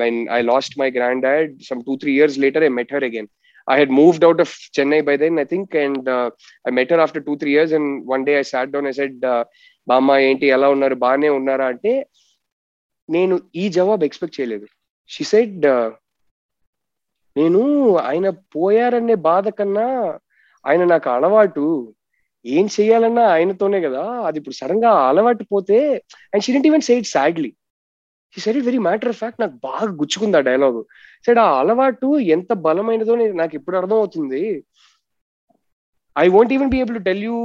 when 0.00 0.18
I 0.38 0.40
lost 0.50 0.74
my 0.82 0.88
granddad 1.26 1.52
some 1.68 1.80
two 1.86 1.94
three 2.02 2.12
years 2.18 2.36
later 2.44 2.64
I 2.66 2.70
met 2.78 2.92
her 2.94 3.06
again 3.10 3.28
I 3.72 3.76
had 3.80 3.94
moved 4.00 4.26
out 4.28 4.42
of 4.44 4.54
Chennai 4.78 5.00
by 5.08 5.14
then 5.22 5.38
I 5.44 5.46
think 5.52 5.74
and 5.84 6.08
I 6.68 6.72
met her 6.80 7.02
after 7.04 7.24
two 7.28 7.34
three 7.42 7.50
years 7.56 7.74
and 7.78 7.92
one 8.12 8.24
day 8.28 8.34
I 8.42 8.44
sat 8.52 8.72
down 8.74 8.88
I 8.92 8.94
said 9.00 9.16
బామ్మ 9.92 10.18
ఏంటి 10.28 10.48
ఎలా 10.58 10.68
ఉన్నారు 10.76 10.98
బాగానే 11.06 11.30
ఉన్నారా 11.38 11.68
అంటే 11.74 11.94
నేను 13.16 13.34
ఈ 13.62 13.66
జవాబ్ 13.78 14.04
ఎక్స్పెక్ట్ 14.08 14.38
చేయలేదు 14.40 14.68
షీ 15.14 15.24
సెడ్ 15.32 15.66
నేను 17.38 17.60
ఆయన 18.08 18.26
పోయారనే 18.56 19.16
బాధ 19.30 19.48
కన్నా 19.58 19.88
ఆయన 20.70 20.82
నాకు 20.94 21.08
అలవాటు 21.16 21.64
ఏం 22.56 22.64
చేయాలన్నా 22.76 23.24
ఆయనతోనే 23.34 23.78
కదా 23.84 24.02
అది 24.28 24.36
ఇప్పుడు 24.40 24.56
సడన్ 24.60 24.82
గా 24.84 24.90
అలవాటు 25.10 25.44
పోతే 25.52 25.78
and 26.32 26.42
she didn't 26.46 26.66
even 26.70 26.84
say 26.88 26.94
it 27.02 27.10
sadly 27.16 27.50
very 28.68 28.80
matter 28.88 29.10
of 29.12 29.18
fact 29.22 29.40
నాకు 29.42 29.56
బాగా 29.68 29.88
గుచ్చుకుంది 30.00 30.36
ఆ 30.40 30.42
డైలాగు 30.48 30.82
సరే 31.26 31.40
ఆ 31.46 31.52
అలవాటు 31.60 32.08
ఎంత 32.34 32.52
బలమైనదో 32.66 33.14
నాకు 33.42 33.54
ఇప్పుడు 33.58 33.76
అర్థం 33.80 33.98
అవుతుంది 34.02 34.42
I 36.24 36.26
won't 36.34 36.52
even 36.56 36.72
be 36.74 36.80
able 36.84 36.98
to 37.00 37.04
tell 37.10 37.24
you 37.28 37.36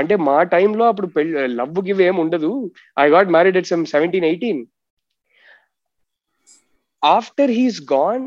అంటే 0.00 0.14
మా 0.28 0.34
టైంలో 0.54 0.84
అప్పుడు 0.92 1.08
లవ్ 1.60 1.78
గివ్ 1.90 2.00
ఏం 2.08 2.16
ఉండదు 2.24 2.52
I 3.04 3.06
got 3.14 3.30
married 3.36 3.58
at 3.60 3.70
some 3.72 3.84
seventeen 3.94 4.26
eighteen 4.32 4.60
after 7.16 7.52
he's 7.58 7.80
gone 7.94 8.24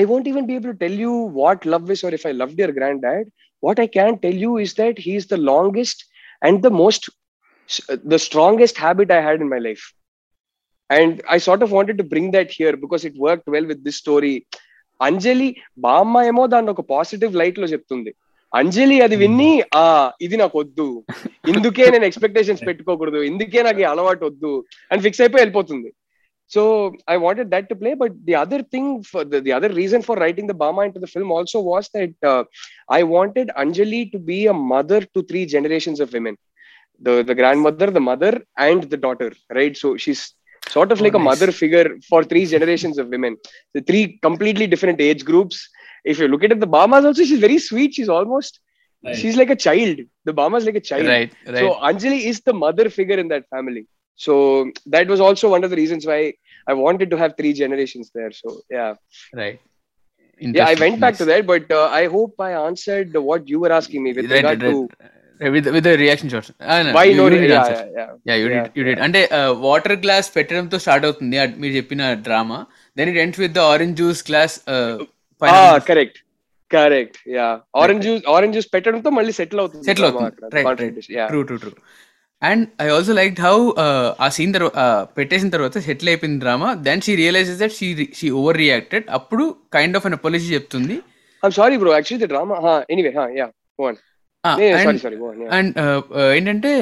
I 0.00 0.02
won't 0.10 0.28
even 0.32 0.48
be 0.50 0.56
able 0.60 0.74
tell 0.84 1.00
you 1.06 1.12
what 1.40 1.64
love 1.74 1.90
is 1.96 2.04
or 2.08 2.16
if 2.18 2.26
I 2.32 2.34
love 2.42 2.54
your 2.62 2.74
grandad 3.08 3.28
what 3.66 3.78
I 3.84 3.88
can 3.98 4.12
tell 4.24 4.38
you 4.44 4.52
is 4.68 4.74
that 4.82 4.98
he 5.08 5.12
is 5.20 5.26
the 5.32 5.40
longest 5.50 6.04
and 6.48 6.62
the 6.66 6.72
most, 6.82 7.08
the 8.12 8.18
strongest 8.28 8.76
habit 8.86 9.10
I 9.18 9.20
had 9.28 9.40
in 9.40 9.48
my 9.54 9.60
life. 9.68 9.84
And 10.90 11.22
I 11.36 11.38
sort 11.38 11.62
of 11.62 11.70
wanted 11.78 11.96
to 11.98 12.04
bring 12.14 12.26
that 12.36 12.50
here 12.50 12.76
because 12.84 13.04
it 13.08 13.14
worked 13.26 13.46
well 13.56 13.68
with 13.72 13.80
this 13.88 13.98
story. 14.06 14.34
Anjali 15.06 15.46
బామ్మ 15.84 16.18
ఏమో 16.30 16.42
దాన్ని 16.52 16.70
ఒక 16.72 16.82
positive 16.92 17.32
light 17.40 17.56
లో 17.62 17.66
చెప్తుంది 17.72 18.10
అంజలి 18.58 18.96
అది 19.06 19.16
విన్ని 19.22 19.48
ఆ 19.80 19.80
ఇది 20.26 20.36
నాకు 20.42 20.56
వద్దు 20.62 20.86
ఇందుకే 21.52 21.84
నేను 21.94 22.06
ఎక్స్పెక్టేషన్స్ 22.08 22.62
పెట్టుకోకూడదు 22.68 23.20
ఇందుకే 23.30 23.62
నాకు 23.68 23.82
అలవాటు 23.92 24.22
వద్దు 24.28 24.52
అని 24.90 25.02
ఫిక్స్ 25.06 25.22
అయిపోయి 25.24 25.40
వెళ్ళిపోతుంది 25.42 25.88
So 26.54 26.62
I 27.12 27.16
wanted 27.16 27.46
that 27.52 27.66
to 27.70 27.74
play. 27.82 27.94
But 28.02 28.12
the 28.28 28.34
other 28.42 28.60
thing, 28.72 28.86
for 29.10 29.22
the, 29.24 29.40
the 29.40 29.52
other 29.58 29.70
reason 29.80 30.00
for 30.08 30.16
writing 30.16 30.46
the 30.46 30.58
Bama 30.62 30.82
into 30.86 31.00
the 31.00 31.06
film 31.14 31.30
also 31.36 31.58
was 31.60 31.84
that 31.94 32.12
uh, 32.32 32.44
I 32.90 33.02
wanted 33.04 33.48
Anjali 33.62 34.02
to 34.12 34.18
be 34.30 34.38
a 34.48 34.52
mother 34.74 35.00
to 35.14 35.22
three 35.30 35.46
generations 35.46 35.98
of 36.00 36.12
women 36.12 36.36
the, 37.06 37.22
the 37.24 37.34
grandmother, 37.34 37.86
the 37.90 38.04
mother, 38.12 38.42
and 38.58 38.82
the 38.90 38.96
daughter, 38.98 39.32
right? 39.52 39.74
So 39.76 39.96
she's 39.96 40.34
sort 40.68 40.92
of 40.92 41.00
oh, 41.00 41.04
like 41.04 41.14
nice. 41.14 41.22
a 41.22 41.24
mother 41.30 41.48
figure 41.52 41.88
for 42.08 42.22
three 42.22 42.44
generations 42.46 42.96
of 42.98 43.08
women, 43.08 43.36
the 43.74 43.80
three 43.88 44.18
completely 44.22 44.66
different 44.68 45.00
age 45.00 45.24
groups. 45.24 45.56
If 46.04 46.18
you 46.20 46.28
look 46.28 46.44
at 46.44 46.52
it, 46.52 46.60
the 46.60 46.66
Bamas 46.74 47.04
also, 47.06 47.24
she's 47.24 47.38
very 47.46 47.58
sweet. 47.60 47.94
She's 47.94 48.10
almost. 48.16 48.60
Right. 49.04 49.16
She's 49.16 49.36
like 49.38 49.48
a 49.50 49.56
child. 49.56 49.96
The 50.26 50.34
Bama's 50.34 50.64
like 50.66 50.76
a 50.76 50.80
child. 50.92 51.06
Right, 51.06 51.32
right. 51.46 51.56
So 51.56 51.70
Anjali 51.88 52.26
is 52.30 52.40
the 52.42 52.52
mother 52.52 52.88
figure 52.90 53.16
in 53.18 53.26
that 53.28 53.48
family. 53.48 53.86
So 54.14 54.70
that 54.86 55.08
was 55.08 55.18
also 55.20 55.48
one 55.50 55.64
of 55.64 55.70
the 55.70 55.76
reasons 55.76 56.06
why 56.06 56.34
I 56.68 56.72
wanted 56.84 57.10
to 57.12 57.16
have 57.22 57.32
three 57.40 57.52
generations 57.62 58.10
there. 58.14 58.32
So 58.40 58.48
yeah. 58.78 58.94
Right. 59.42 59.60
Yeah, 60.38 60.66
I 60.66 60.74
went 60.84 60.98
back 60.98 61.14
to 61.20 61.24
that, 61.30 61.46
but 61.52 61.70
uh, 61.70 61.86
I 61.88 62.06
hope 62.08 62.34
I 62.40 62.52
answered 62.68 63.16
what 63.28 63.46
you 63.48 63.60
were 63.60 63.70
asking 63.80 64.02
me 64.04 64.12
with 64.12 64.30
right, 64.32 64.38
regard 64.48 64.62
right. 64.68 64.94
to. 64.98 65.10
With 65.54 65.68
with 65.74 65.86
reaction 66.02 66.30
shots 66.32 66.50
yeah 66.90 68.34
you 68.40 68.44
did 68.50 68.66
you 68.78 68.82
did 68.88 69.00
అంటే 69.06 69.20
water 69.64 69.94
glass 70.04 70.28
పెట్టడంతో 70.34 70.76
start 70.84 71.04
అవుతుంది 71.08 71.38
మీరు 71.62 71.72
చెప్పిన 71.78 72.02
drama 72.26 72.58
then 72.98 73.08
it 73.12 73.18
ends 73.24 73.40
with 73.42 73.56
correct. 73.56 73.70
Orange 73.72 73.94
juice 74.00 74.20
glass 74.28 74.54
correct 75.90 76.18
correct 76.76 77.18
yeah 77.38 77.48
orange 77.84 78.04
juice 78.06 78.22
orange 78.34 78.58
settle 79.42 79.60
out. 79.64 79.74
Settle 79.90 80.06
out. 80.08 80.20
Right, 80.56 80.70
right. 80.82 81.00
Yeah. 81.18 81.28
True, 81.32 81.44
true, 81.48 81.60
true. 81.64 81.76
And 82.50 82.64
I 82.84 82.86
also 82.94 83.14
like 83.20 83.36
how 83.46 83.54
ఆ 84.24 84.28
scene 84.36 84.52
తర్వాత 84.56 84.72
పెట్టేసిన 85.18 85.48
తర్వాత 85.56 85.78
settle 85.88 86.08
అయిపోయిన 86.12 86.36
drama 86.44 86.68
then 86.86 87.02
she 87.06 87.12
realises 87.22 87.58
that 87.62 87.74
she 87.78 87.88
she 88.18 88.28
overreacted 88.64 89.04
అప్పుడు 89.18 89.44
kind 89.76 89.96
of 89.98 90.06
an 90.08 90.16
apology 90.18 90.48
చెప్తుంది 90.56 90.96
sorry 91.60 91.76
bro 91.82 91.92
actually 91.98 92.28
drama 92.32 92.72
anyway 92.94 93.12
yeah 93.42 93.48
and 95.58 95.72
ఏంటంటే 96.38 96.72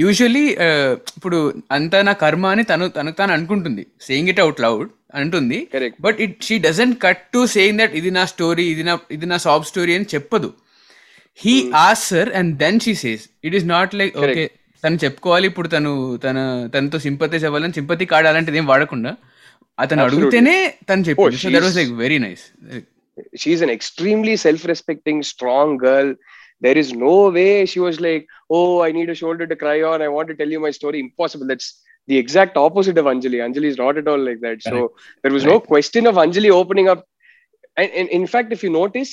usually 0.00 0.42
uh, 0.66 0.90
ఇప్పుడు 1.18 1.38
అంతా 1.76 1.98
నా 2.08 2.12
కర్మ 2.20 2.44
అని 2.54 2.62
తను 2.70 2.84
తనకు 2.98 3.16
తాను 3.20 3.32
అనుకుంటుంది 3.36 3.82
సేయింగ్ 4.08 4.30
ఇట్ 4.32 4.40
అవుట్ 4.44 4.60
లౌడ్ 4.64 4.88
అంటుంది 5.20 5.58
but 6.04 6.18
it 6.24 6.36
she 6.46 6.56
doesn't 6.66 6.96
cut 7.04 7.22
to 7.34 7.40
saying 7.56 7.78
that 7.80 7.94
ఇది 8.00 8.10
నా 8.18 8.22
స్టోరీ 8.34 8.64
ఇది 8.74 8.84
నా 8.88 8.94
ఇది 9.16 9.28
నా 9.32 9.38
సాఫ్ట్ 9.46 9.68
స్టోరీ 9.72 9.94
అని 9.98 10.06
చెప్పదు 10.14 10.50
he 11.44 11.56
as 11.86 12.04
her 12.12 12.30
and 12.40 12.52
then 12.62 12.78
she 12.86 12.94
says 13.04 13.24
it 13.48 13.56
is 13.60 13.66
not 13.74 13.94
like 14.02 14.14
okay 14.26 14.44
తను 14.83 14.97
చెప్పుకోవాలి 15.03 15.45
ఇప్పుడు 15.51 15.67
తను 15.75 15.91
తన 16.25 16.37
తనతో 16.73 16.97
సింపతైజ్ 17.05 17.45
అవ్వాలని 17.49 17.75
సింపతి 17.79 18.05
కార్డ్ 18.11 18.27
అలాంటిది 18.31 18.59
ఏం 18.61 18.67
వాడకుండా 18.73 19.11
అతను 19.83 20.01
Absolutely. 20.03 20.25
అడిగితేనే 20.25 20.57
తను 20.89 21.03
చెప్పింది 21.07 21.39
so 21.43 21.49
that 21.55 21.65
was 21.67 21.73
she's- 21.73 21.79
like 21.81 21.93
very 22.03 22.19
nice 22.25 22.43
she's 23.41 23.61
an 23.65 23.69
extremely 23.69 24.35
self-respecting, 24.35 25.17
strong 25.23 25.77
girl. 25.77 26.07
There 26.65 26.77
is 26.81 26.89
no 27.03 27.29
way 27.37 27.51
she 27.71 27.79
was 27.85 27.97
like, 28.05 28.23
"Oh, 28.57 28.81
I 28.87 28.91
need 28.97 29.09
a 29.13 29.17
shoulder 29.21 29.45
to 29.51 29.55
cry 29.63 29.77
on. 29.91 30.01
I 30.05 30.09
want 30.15 30.27
to 30.31 30.35
tell 30.39 30.51
you 30.55 30.59
my 30.65 30.71
story." 30.79 30.99
Impossible. 30.99 31.47
That's 31.51 31.69
the 32.07 32.17
exact 32.23 32.55
opposite 32.57 32.97
of 33.01 33.07
Anjali. 33.13 33.39
Anjali 33.45 33.69
is 33.73 33.79
not 33.83 33.97
at 34.01 34.09
all 34.13 34.23
like 34.29 34.41
that. 34.45 34.59
So 34.63 34.75
there 35.23 35.33
was 35.37 35.45
no 35.45 35.57
question 35.71 36.05
of 36.11 36.15
Anjali 36.15 36.51
opening 36.59 36.89
up. 36.93 37.01
And, 37.77 37.89
and 37.91 38.09
in 38.09 38.25
fact, 38.33 38.51
if 38.57 38.63
you 38.63 38.69
notice, 38.69 39.11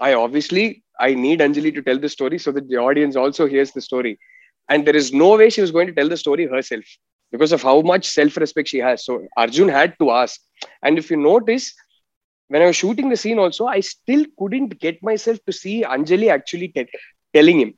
I 0.00 0.14
obviously 0.14 0.64
I 0.98 1.14
need 1.26 1.40
Anjali 1.40 1.72
to 1.74 1.82
tell 1.82 1.98
the 1.98 2.08
story 2.08 2.38
so 2.38 2.52
that 2.56 2.68
the 2.72 2.78
audience 2.86 3.16
also 3.24 3.46
hears 3.54 3.72
the 3.72 3.84
story. 3.90 4.14
And 4.70 4.84
there 4.84 4.96
is 4.96 5.12
no 5.14 5.36
way 5.36 5.48
she 5.48 5.60
was 5.60 5.70
going 5.70 5.86
to 5.86 5.92
tell 5.92 6.08
the 6.08 6.16
story 6.16 6.46
herself 6.46 6.86
because 7.32 7.52
of 7.52 7.62
how 7.62 7.80
much 7.82 8.04
self-respect 8.10 8.68
she 8.68 8.80
has. 8.80 9.04
So 9.04 9.12
Arjun 9.36 9.68
had 9.70 9.92
to 9.98 10.10
ask. 10.12 10.36
And 10.82 10.98
if 10.98 11.10
you 11.10 11.18
notice, 11.24 11.66
when 12.50 12.62
I 12.62 12.66
was 12.66 12.76
shooting 12.76 13.08
the 13.08 13.16
scene 13.16 13.38
also, 13.38 13.66
I 13.66 13.80
still 13.86 14.24
couldn't 14.38 14.78
get 14.80 15.02
myself 15.02 15.38
to 15.46 15.52
see 15.52 15.76
Anjali 15.96 16.30
actually 16.30 16.68
te- 16.68 16.90
telling 17.34 17.60
him. 17.60 17.72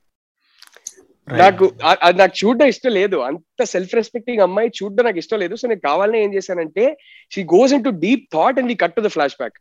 నాకు 1.27 1.65
ఆ- 1.89 1.97
అది 2.05 2.17
నాకు 2.17 2.35
చూడడం 2.41 2.67
ఇష్టం 2.71 2.91
లేదు 2.91 3.17
అంత 3.25 3.63
self 3.71 3.91
respecting 3.97 4.41
అమ్మాయి 4.45 4.69
చూడడం 4.77 5.05
నాకు 5.07 5.19
ఇష్టం 5.23 5.39
లేదు 5.41 5.55
సో 5.61 5.67
నేను 5.71 5.83
కావాలని 5.89 6.19
ఏం 6.25 6.31
చేశానంటే 6.37 6.85
she 7.31 7.41
goes 7.51 7.73
into 7.87 7.91
deep 8.05 8.23
thought 8.35 8.59
and 8.59 8.69
we 8.71 8.75
cut 8.83 8.95
to 8.97 9.01
the 9.07 9.11
flashback 9.41 9.57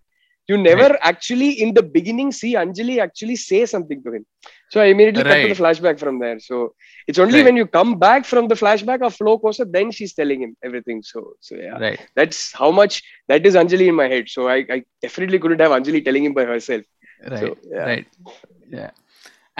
you 0.48 0.56
never 0.68 0.94
actually 1.08 1.50
in 1.64 1.74
the 1.78 1.82
beginning 1.96 2.34
see 2.40 2.50
Anjali 2.62 2.94
actually 3.02 3.36
say 3.48 3.58
something 3.74 4.02
to 4.06 4.12
him 4.16 4.24
so 4.73 4.77
I 4.83 4.87
immediately 4.93 5.23
cut 5.33 5.53
the 5.55 5.57
flash 5.61 5.79
back 5.85 5.99
from 6.03 6.17
there 6.23 6.39
so 6.49 6.55
it's 7.09 7.21
only 7.25 7.41
when 7.47 7.57
you 7.61 7.65
come 7.79 7.89
back 8.05 8.25
from 8.31 8.47
the 8.51 8.55
flash 8.61 8.83
back 8.89 9.03
of 9.07 9.15
flow 9.19 9.33
కోసం 9.45 9.65
then 9.75 9.91
she's 9.97 10.13
telling 10.21 10.43
him 10.45 10.55
everything 10.67 11.03
so 11.11 11.19
so 11.47 11.53
that's 12.19 12.43
how 12.61 12.69
much 12.81 12.97
that 13.33 13.45
is 13.49 13.57
Anjali 13.63 13.87
in 13.91 13.99
my 14.01 14.07
head 14.15 14.29
so 14.35 14.41
I 14.55 14.57
I 14.75 14.79
definitely 15.05 15.39
could 15.45 15.55
have 15.63 15.75
Anjali 15.79 16.01
telling 16.09 16.27
him 16.29 16.35
by 16.41 16.45
herself 16.71 16.89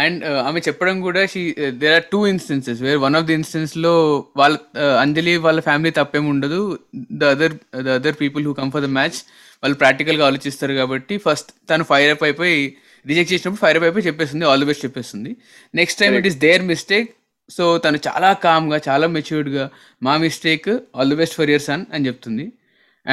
and 0.04 0.22
ఆమె 0.50 0.60
చెప్పడం 0.68 0.96
కూడా 1.08 1.22
she 1.32 1.42
there 1.82 1.96
are 1.98 2.06
two 2.14 2.20
instances 2.34 2.80
where 2.86 2.98
one 3.08 3.16
of 3.20 3.26
the 3.30 3.34
instance 3.40 3.74
లో 3.86 3.92
వాళ్ళ 4.40 4.56
Anjali 5.04 5.34
uh, 5.40 5.44
వాళ్ళ 5.46 5.60
family 5.68 5.92
తప్పేం 6.00 6.26
ఉండదు 6.34 6.62
the 7.22 7.30
other 7.36 7.56
the 7.88 7.90
other 8.02 8.18
people 8.24 8.44
who 8.48 8.54
come 8.62 8.72
for 8.76 8.84
the 8.86 8.90
match 9.00 9.20
వాళ్ళు 9.64 9.78
practical 9.84 10.18
గా 10.22 10.24
ఆలోచిస్తారు 10.30 10.74
కాబట్టి 10.82 11.18
ఫస్ట్ 11.28 11.52
తను 11.72 11.84
ఫైర్ 11.92 12.12
అప్ 12.16 12.26
అయిపోయి 12.30 12.58
రిజెక్ట్ 13.10 13.32
చేసినప్పుడు 13.34 13.62
ఫైర్ 13.66 13.78
అయిపోయి 13.88 14.06
చెప్పేస్తుంది 14.10 14.46
ఆల్ 14.52 14.62
ది 14.64 14.68
బెస్ట్ 14.70 14.84
చెప్పేస్తుంది 14.88 15.32
next 15.80 16.00
time 16.02 16.14
it 16.22 16.28
is 16.32 16.38
their 16.46 16.64
mistake 16.72 17.10
so 17.58 17.64
తను 17.84 18.00
చాలా 18.08 18.30
కామ్గా 18.46 18.78
చాలా 18.88 19.06
మెచ్యూర్డ్గా 19.16 19.66
మా 20.08 20.14
mistake 20.26 20.70
all 20.98 21.12
the 21.14 21.18
best 21.22 21.36
for 21.40 21.52
years 21.54 21.70
అని 21.76 21.86
అని 21.96 22.08
చెప్తుంది 22.10 22.46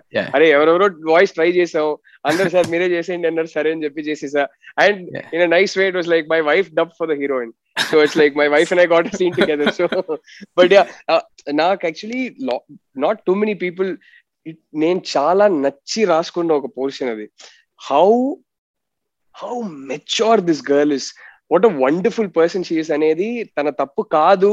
అరే 0.36 0.46
ఎవరెవరో 0.58 0.86
వాయిస్ 1.14 1.34
ట్రై 1.38 1.48
చేసావు 1.60 1.92
అందరు 2.30 2.50
సార్ 2.54 2.68
మీరే 2.74 2.88
చేసేయండి 2.96 3.30
అన్నారు 3.30 3.50
సరే 3.56 3.70
అని 3.74 3.84
చెప్పి 3.86 4.08
చేసేసా 4.10 4.44
and 4.84 5.02
in 5.38 5.44
nice 5.58 5.76
way 5.80 5.86
it 5.92 5.98
was 6.00 6.10
like 6.14 6.26
my 6.34 6.42
wife 6.52 6.70
dub 6.80 6.94
for 7.00 7.10
the 7.12 7.16
heroine 7.22 7.54
so 7.90 7.96
it's 8.06 8.18
like 8.22 8.36
my 8.42 8.48
wife 8.56 8.72
and 8.76 8.84
I 8.86 8.88
got 8.96 9.10
scene 9.22 9.36
together 9.40 9.72
so 9.80 9.86
but 10.60 10.74
నాకు 11.62 11.82
actually 11.90 12.24
not 13.06 13.22
too 13.30 13.36
many 13.44 13.56
people 13.66 13.90
నేను 14.86 15.00
చాలా 15.16 15.48
నచ్చి 15.66 16.02
రాసుకున్న 16.14 16.60
ఒక 16.62 16.70
పోర్షన్ 16.80 17.12
అది 17.16 17.28
how 17.90 18.06
how 19.44 19.54
mature 19.92 20.42
this 20.52 20.64
girl 20.74 20.96
is 21.00 21.10
what 21.52 21.66
a 21.70 21.72
wonderful 21.84 22.30
person 22.38 22.66
she's 22.70 22.92
అనేది 22.98 23.30
తన 23.58 23.70
తప్పు 23.82 24.02
కాదు 24.18 24.52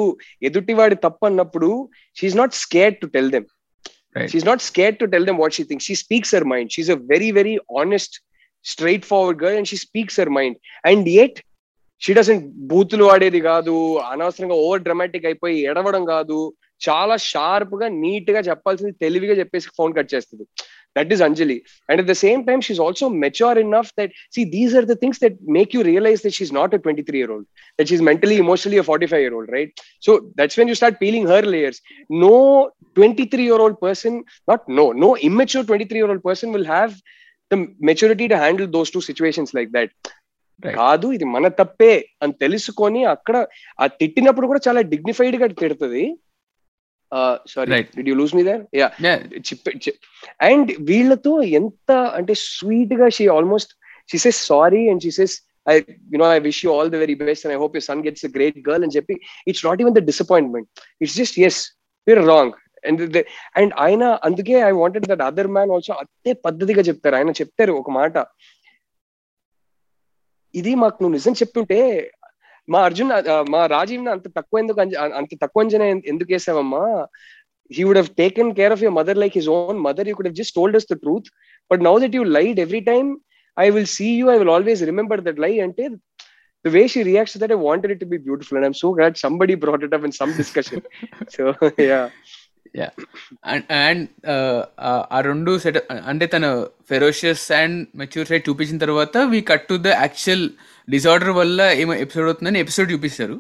ఎదుటివాడి 0.49 0.97
తప్పు 1.07 1.25
అన్నప్పుడు 1.31 1.71
she's 2.19 2.39
not 2.43 2.55
scare 2.65 2.95
to 3.03 3.09
tell 3.17 3.31
them 3.35 3.47
she's 4.31 4.49
not 4.51 4.65
scare 4.71 4.97
to 5.03 5.07
tell 5.15 5.27
them 5.29 5.41
what 5.43 5.57
she 5.59 5.65
think 5.71 5.85
she 5.89 5.97
speaks 6.05 6.35
her 6.39 6.47
mind 6.53 6.73
she's 6.77 6.93
a 6.97 6.99
very 7.13 7.29
very 7.41 7.55
honest 7.83 8.17
straightforward 9.11 9.39
girl 9.43 9.59
and 9.61 9.69
she 9.73 9.77
speaks 9.89 10.19
her 10.25 10.33
mind 10.39 10.57
and 10.93 11.09
at 11.25 11.39
she 12.05 12.13
doesn't 12.19 12.43
బూతులు 12.71 13.05
వాడేది 13.11 13.39
కాదు 13.51 13.75
అనవసరంగా 14.13 14.57
over 14.65 14.83
dramatic 14.87 15.25
అయిపోయి 15.31 15.57
ఎడవడం 15.71 16.03
కాదు 16.15 16.39
చాలా 16.87 17.15
sharp 17.31 17.73
గా 17.81 17.87
neat 18.03 18.29
గా 18.35 18.41
చెప్పాల్సింది 18.49 18.93
తెలివిగా 19.05 19.35
చెప్పేసి 19.41 19.69
ఫోన్ 19.79 19.93
కట్ 19.97 20.11
చేస్తుంది 20.13 20.45
That 20.99 21.13
is 21.15 21.21
Anjali. 21.27 21.57
And 21.89 22.01
at 22.03 22.09
the 22.11 22.17
same 22.27 22.41
time, 22.47 22.61
she's 22.67 22.81
also 22.85 23.09
mature 23.25 23.57
enough 23.65 23.89
that, 23.99 24.11
see, 24.35 24.45
these 24.57 24.73
are 24.79 24.85
the 24.91 24.97
things 25.03 25.19
that 25.25 25.35
make 25.57 25.73
you 25.77 25.83
realize 25.91 26.21
that 26.25 26.35
she's 26.39 26.51
not 26.59 26.75
a 26.75 26.79
23 26.79 27.19
year 27.21 27.31
old, 27.35 27.45
that 27.79 27.89
she's 27.91 28.03
mentally, 28.11 28.39
emotionally 28.45 28.79
a 28.83 28.85
45 28.89 29.13
year 29.21 29.35
old, 29.39 29.49
right? 29.57 29.71
So 30.07 30.15
that's 30.35 30.57
when 30.57 30.67
you 30.67 30.75
start 30.81 30.99
peeling 30.99 31.25
her 31.33 31.41
layers. 31.55 31.81
No 32.25 32.33
23 32.97 33.45
year 33.45 33.61
old 33.67 33.79
person, 33.81 34.25
not 34.53 34.69
no, 34.81 34.91
no 35.07 35.15
immature 35.29 35.63
23 35.73 35.97
year 36.03 36.11
old 36.11 36.23
person 36.25 36.51
will 36.53 36.65
have 36.77 37.01
the 37.51 37.59
maturity 37.91 38.27
to 38.33 38.37
handle 38.47 38.67
those 38.77 38.91
two 38.97 39.05
situations 39.13 39.55
like 39.61 39.71
that. 39.79 39.91
కాదు 40.81 41.09
ఇది 41.17 41.27
మన 41.35 41.49
తప్పే 41.59 41.91
అని 42.23 42.33
తెలుసుకొని 42.43 43.01
అక్కడ 43.13 43.37
ఆ 43.83 43.85
తిట్టినప్పుడు 44.01 44.47
కూడా 44.51 44.61
చాలా 44.65 44.81
డిగ్నిఫైడ్ 44.93 45.37
గా 45.43 45.47
తిడుతుంది 45.61 46.03
అండ్ 50.51 50.71
వీళ్ళతో 50.91 51.33
ఎంత 51.61 51.91
అంటే 52.19 52.35
స్వీట్ 52.47 52.95
గా 53.01 53.07
she 53.17 53.27
almost 53.37 53.73
she 54.11 54.19
says 54.27 54.41
sorry 54.51 54.83
and 54.91 55.03
she 55.07 55.13
says 55.21 55.37
I 55.73 55.75
you 56.13 56.19
know 56.23 56.27
I 56.37 56.39
wish 56.49 56.61
you 56.65 56.71
all 56.77 56.91
the 56.95 57.01
very 57.05 57.17
best 57.25 57.45
and 57.47 57.55
I 57.57 57.59
hope 57.65 57.75
you 57.79 57.83
soon 57.91 58.03
gets 58.07 58.25
a 58.29 58.33
great 58.37 58.59
girl 58.69 58.85
అని 58.89 58.97
చెప్పి 58.99 59.17
it's 59.53 59.65
not 59.69 59.83
even 59.85 59.97
the 59.99 60.03
disappointment 60.11 60.69
it's 61.05 61.17
just 61.23 61.39
yes 61.49 61.61
you're 62.11 62.23
wrong 62.35 62.55
and 62.89 63.03
and 63.61 63.73
ఆయన 63.87 64.05
అందుకే 64.29 64.57
I 64.69 64.71
wanted 64.83 65.07
that 65.13 65.25
other 65.31 65.51
man 65.57 65.73
also 65.77 65.95
అదే 66.03 66.35
పద్ధతిగా 66.47 66.83
చెప్తారు 66.91 67.17
ఆయన 67.21 67.33
చెప్తారు 67.43 67.73
ఒక 67.83 67.91
మాట 68.01 68.19
ఇది 70.59 70.71
మాకు 70.83 70.97
నువ్వు 71.03 71.15
నిజం 71.19 71.33
చెప్తుంటే 71.41 71.79
మా 72.75 72.81
అర్జున్ 72.89 73.11
మా 73.55 73.61
రాజీవ్ 73.77 74.09
అంత 74.15 74.27
తక్కువ 74.39 74.63
ఎందుకు 74.63 74.81
అంత 75.19 75.31
తక్కువ 75.45 75.65
అంజనా 75.67 75.89
ఎందుకు 76.15 76.31
వేసావమ్మా 76.37 76.85
he 77.77 77.83
would 77.87 77.99
have 78.01 78.11
taken 78.21 78.47
care 78.59 78.71
of 78.75 78.83
your 78.85 78.93
mother 78.99 79.15
like 79.23 79.35
his 79.39 79.49
own 79.57 79.75
mother. 79.87 80.05
You 80.09 80.15
could 80.19 80.29
have 80.29 80.39
just 80.41 80.53
told 80.59 80.77
us 80.79 80.85
the 80.93 80.97
truth. 81.03 81.27
But 81.71 81.81
now 81.87 81.93
that 82.03 82.13
you 82.17 82.23
lied 82.37 82.59
every 82.65 82.81
time, 82.91 83.09
I 83.65 83.73
will 83.75 83.89
see 83.97 84.11
you. 84.21 84.27
I 84.35 84.39
will 84.43 84.53
always 84.55 84.83
remember 84.91 85.19
that 85.27 85.43
lie. 85.45 85.57
And 85.65 85.83
the 86.67 86.73
way 86.77 86.85
she 86.95 87.03
reacts 87.11 87.35
to 87.35 87.41
that, 87.43 87.55
I 87.57 87.61
wanted 87.69 87.93
it 87.95 88.01
to 88.05 88.09
be 88.15 88.21
beautiful. 88.29 88.57
And 88.59 88.67
I'm 88.69 88.79
so 88.85 88.91
glad 88.99 89.25
somebody 89.27 89.57
brought 89.65 89.85
it 89.89 89.93
up 89.99 90.07
in 90.09 90.15
some 90.21 90.33
discussion. 90.43 90.81
so, 91.37 91.43
yeah. 91.91 92.07
Yeah 92.81 92.89
and 93.89 94.03
ఆ 95.17 95.21
రెండు 95.31 95.53
set 95.65 95.79
అంటే 96.13 96.25
తన 96.35 96.47
ferocious 96.91 97.45
and 97.61 97.79
mature 98.01 98.29
side 98.31 98.45
చూపించిన 98.49 98.79
తర్వాత 98.87 99.17
we 99.35 99.41
cut 99.51 99.67
to 99.71 99.77
the 99.87 99.93
actual 100.05 100.45
disorder 100.95 101.33
వల్ల 101.41 101.61
ఏమో 101.83 101.95
episode 102.05 102.27
అవుతుందని 102.31 102.61
episode 102.65 102.91
చూపిస్తారు 102.95 103.37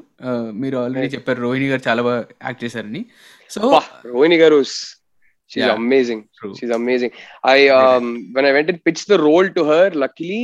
మీరు 0.63 0.79
ఆల్రెడీ 0.85 1.09
చెప్పారు 1.17 1.41
రోహిణి 1.47 1.69
గారు 1.73 1.83
చాలా 1.89 2.03
బాగా 2.09 2.23
యాక్ట్ 2.47 2.63
చేశారని 2.67 3.03
సో 3.57 3.63
రోహిణి 4.15 4.39
గారు 4.45 4.61
She's 5.53 5.63
yeah. 5.65 5.77
amazing. 5.83 6.19
True. 6.39 6.51
She's 6.57 6.73
amazing. 6.79 7.13
I 7.53 7.61
um, 7.77 8.07
when 8.37 8.47
I 8.49 8.53
went 8.57 8.71
and 8.73 8.81
pitched 8.87 9.07
the 9.13 9.19
role 9.27 9.47
to 9.57 9.63
her, 9.69 9.85
luckily 10.03 10.41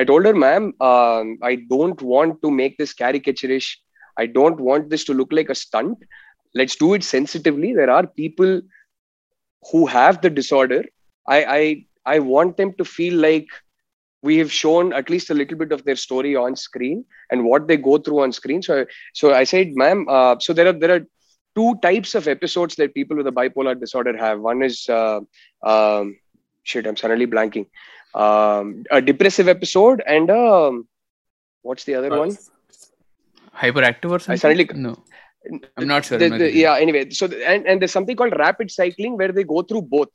I 0.00 0.06
told 0.10 0.24
her, 0.28 0.32
ma'am, 0.42 0.64
um, 0.88 1.28
I 1.50 1.54
don't 1.70 2.00
want 2.14 2.34
to 2.44 2.48
make 2.58 2.74
this 2.80 2.92
caricaturish. 3.00 3.68
I 4.22 4.26
don't 4.36 4.58
want 4.68 4.84
this 4.92 5.04
to 5.08 5.14
look 5.20 5.30
like 5.38 5.52
a 5.54 5.58
stunt. 5.62 5.96
let's 6.54 6.76
do 6.76 6.94
it 6.94 7.02
sensitively 7.04 7.72
there 7.74 7.90
are 7.90 8.06
people 8.06 8.60
who 9.70 9.86
have 9.86 10.20
the 10.22 10.30
disorder 10.40 10.82
i 11.28 11.38
i 11.58 11.62
i 12.14 12.18
want 12.34 12.56
them 12.56 12.72
to 12.78 12.84
feel 12.84 13.14
like 13.26 13.46
we 14.30 14.36
have 14.38 14.52
shown 14.60 14.92
at 15.00 15.08
least 15.10 15.30
a 15.30 15.34
little 15.40 15.58
bit 15.62 15.72
of 15.72 15.82
their 15.84 15.96
story 16.04 16.34
on 16.44 16.54
screen 16.56 17.04
and 17.30 17.44
what 17.48 17.66
they 17.68 17.76
go 17.76 17.96
through 17.98 18.20
on 18.24 18.32
screen 18.40 18.62
so 18.68 18.84
so 19.20 19.32
i 19.34 19.44
said 19.52 19.72
ma'am 19.82 20.04
uh, 20.16 20.34
so 20.44 20.52
there 20.52 20.68
are 20.72 20.78
there 20.84 20.94
are 20.96 21.04
two 21.58 21.70
types 21.86 22.14
of 22.20 22.28
episodes 22.34 22.76
that 22.80 22.94
people 22.98 23.16
with 23.20 23.26
a 23.32 23.36
bipolar 23.38 23.74
disorder 23.80 24.14
have 24.24 24.40
one 24.48 24.62
is 24.68 24.76
uh, 25.00 25.20
um, 25.72 26.16
shit 26.62 26.86
i'm 26.86 26.98
suddenly 27.02 27.26
blanking 27.36 27.66
um, 28.24 28.70
a 28.90 29.00
depressive 29.10 29.48
episode 29.56 30.02
and 30.16 30.30
um, 30.38 30.86
what's 31.62 31.84
the 31.90 31.94
other 32.00 32.12
uh, 32.14 32.20
one 32.24 32.36
hyperactive 33.64 34.16
or 34.16 34.20
something 34.22 34.40
i 34.40 34.44
suddenly 34.44 34.68
no 34.88 34.94
I'm 35.76 35.86
not 35.86 36.04
sure. 36.04 36.18
The, 36.18 36.28
the, 36.30 36.52
yeah, 36.52 36.76
anyway. 36.78 37.10
So, 37.10 37.26
the, 37.26 37.46
and, 37.48 37.66
and 37.66 37.80
there's 37.80 37.92
something 37.92 38.16
called 38.16 38.34
rapid 38.38 38.70
cycling 38.70 39.16
where 39.16 39.32
they 39.32 39.44
go 39.44 39.62
through 39.62 39.82
both. 39.82 40.08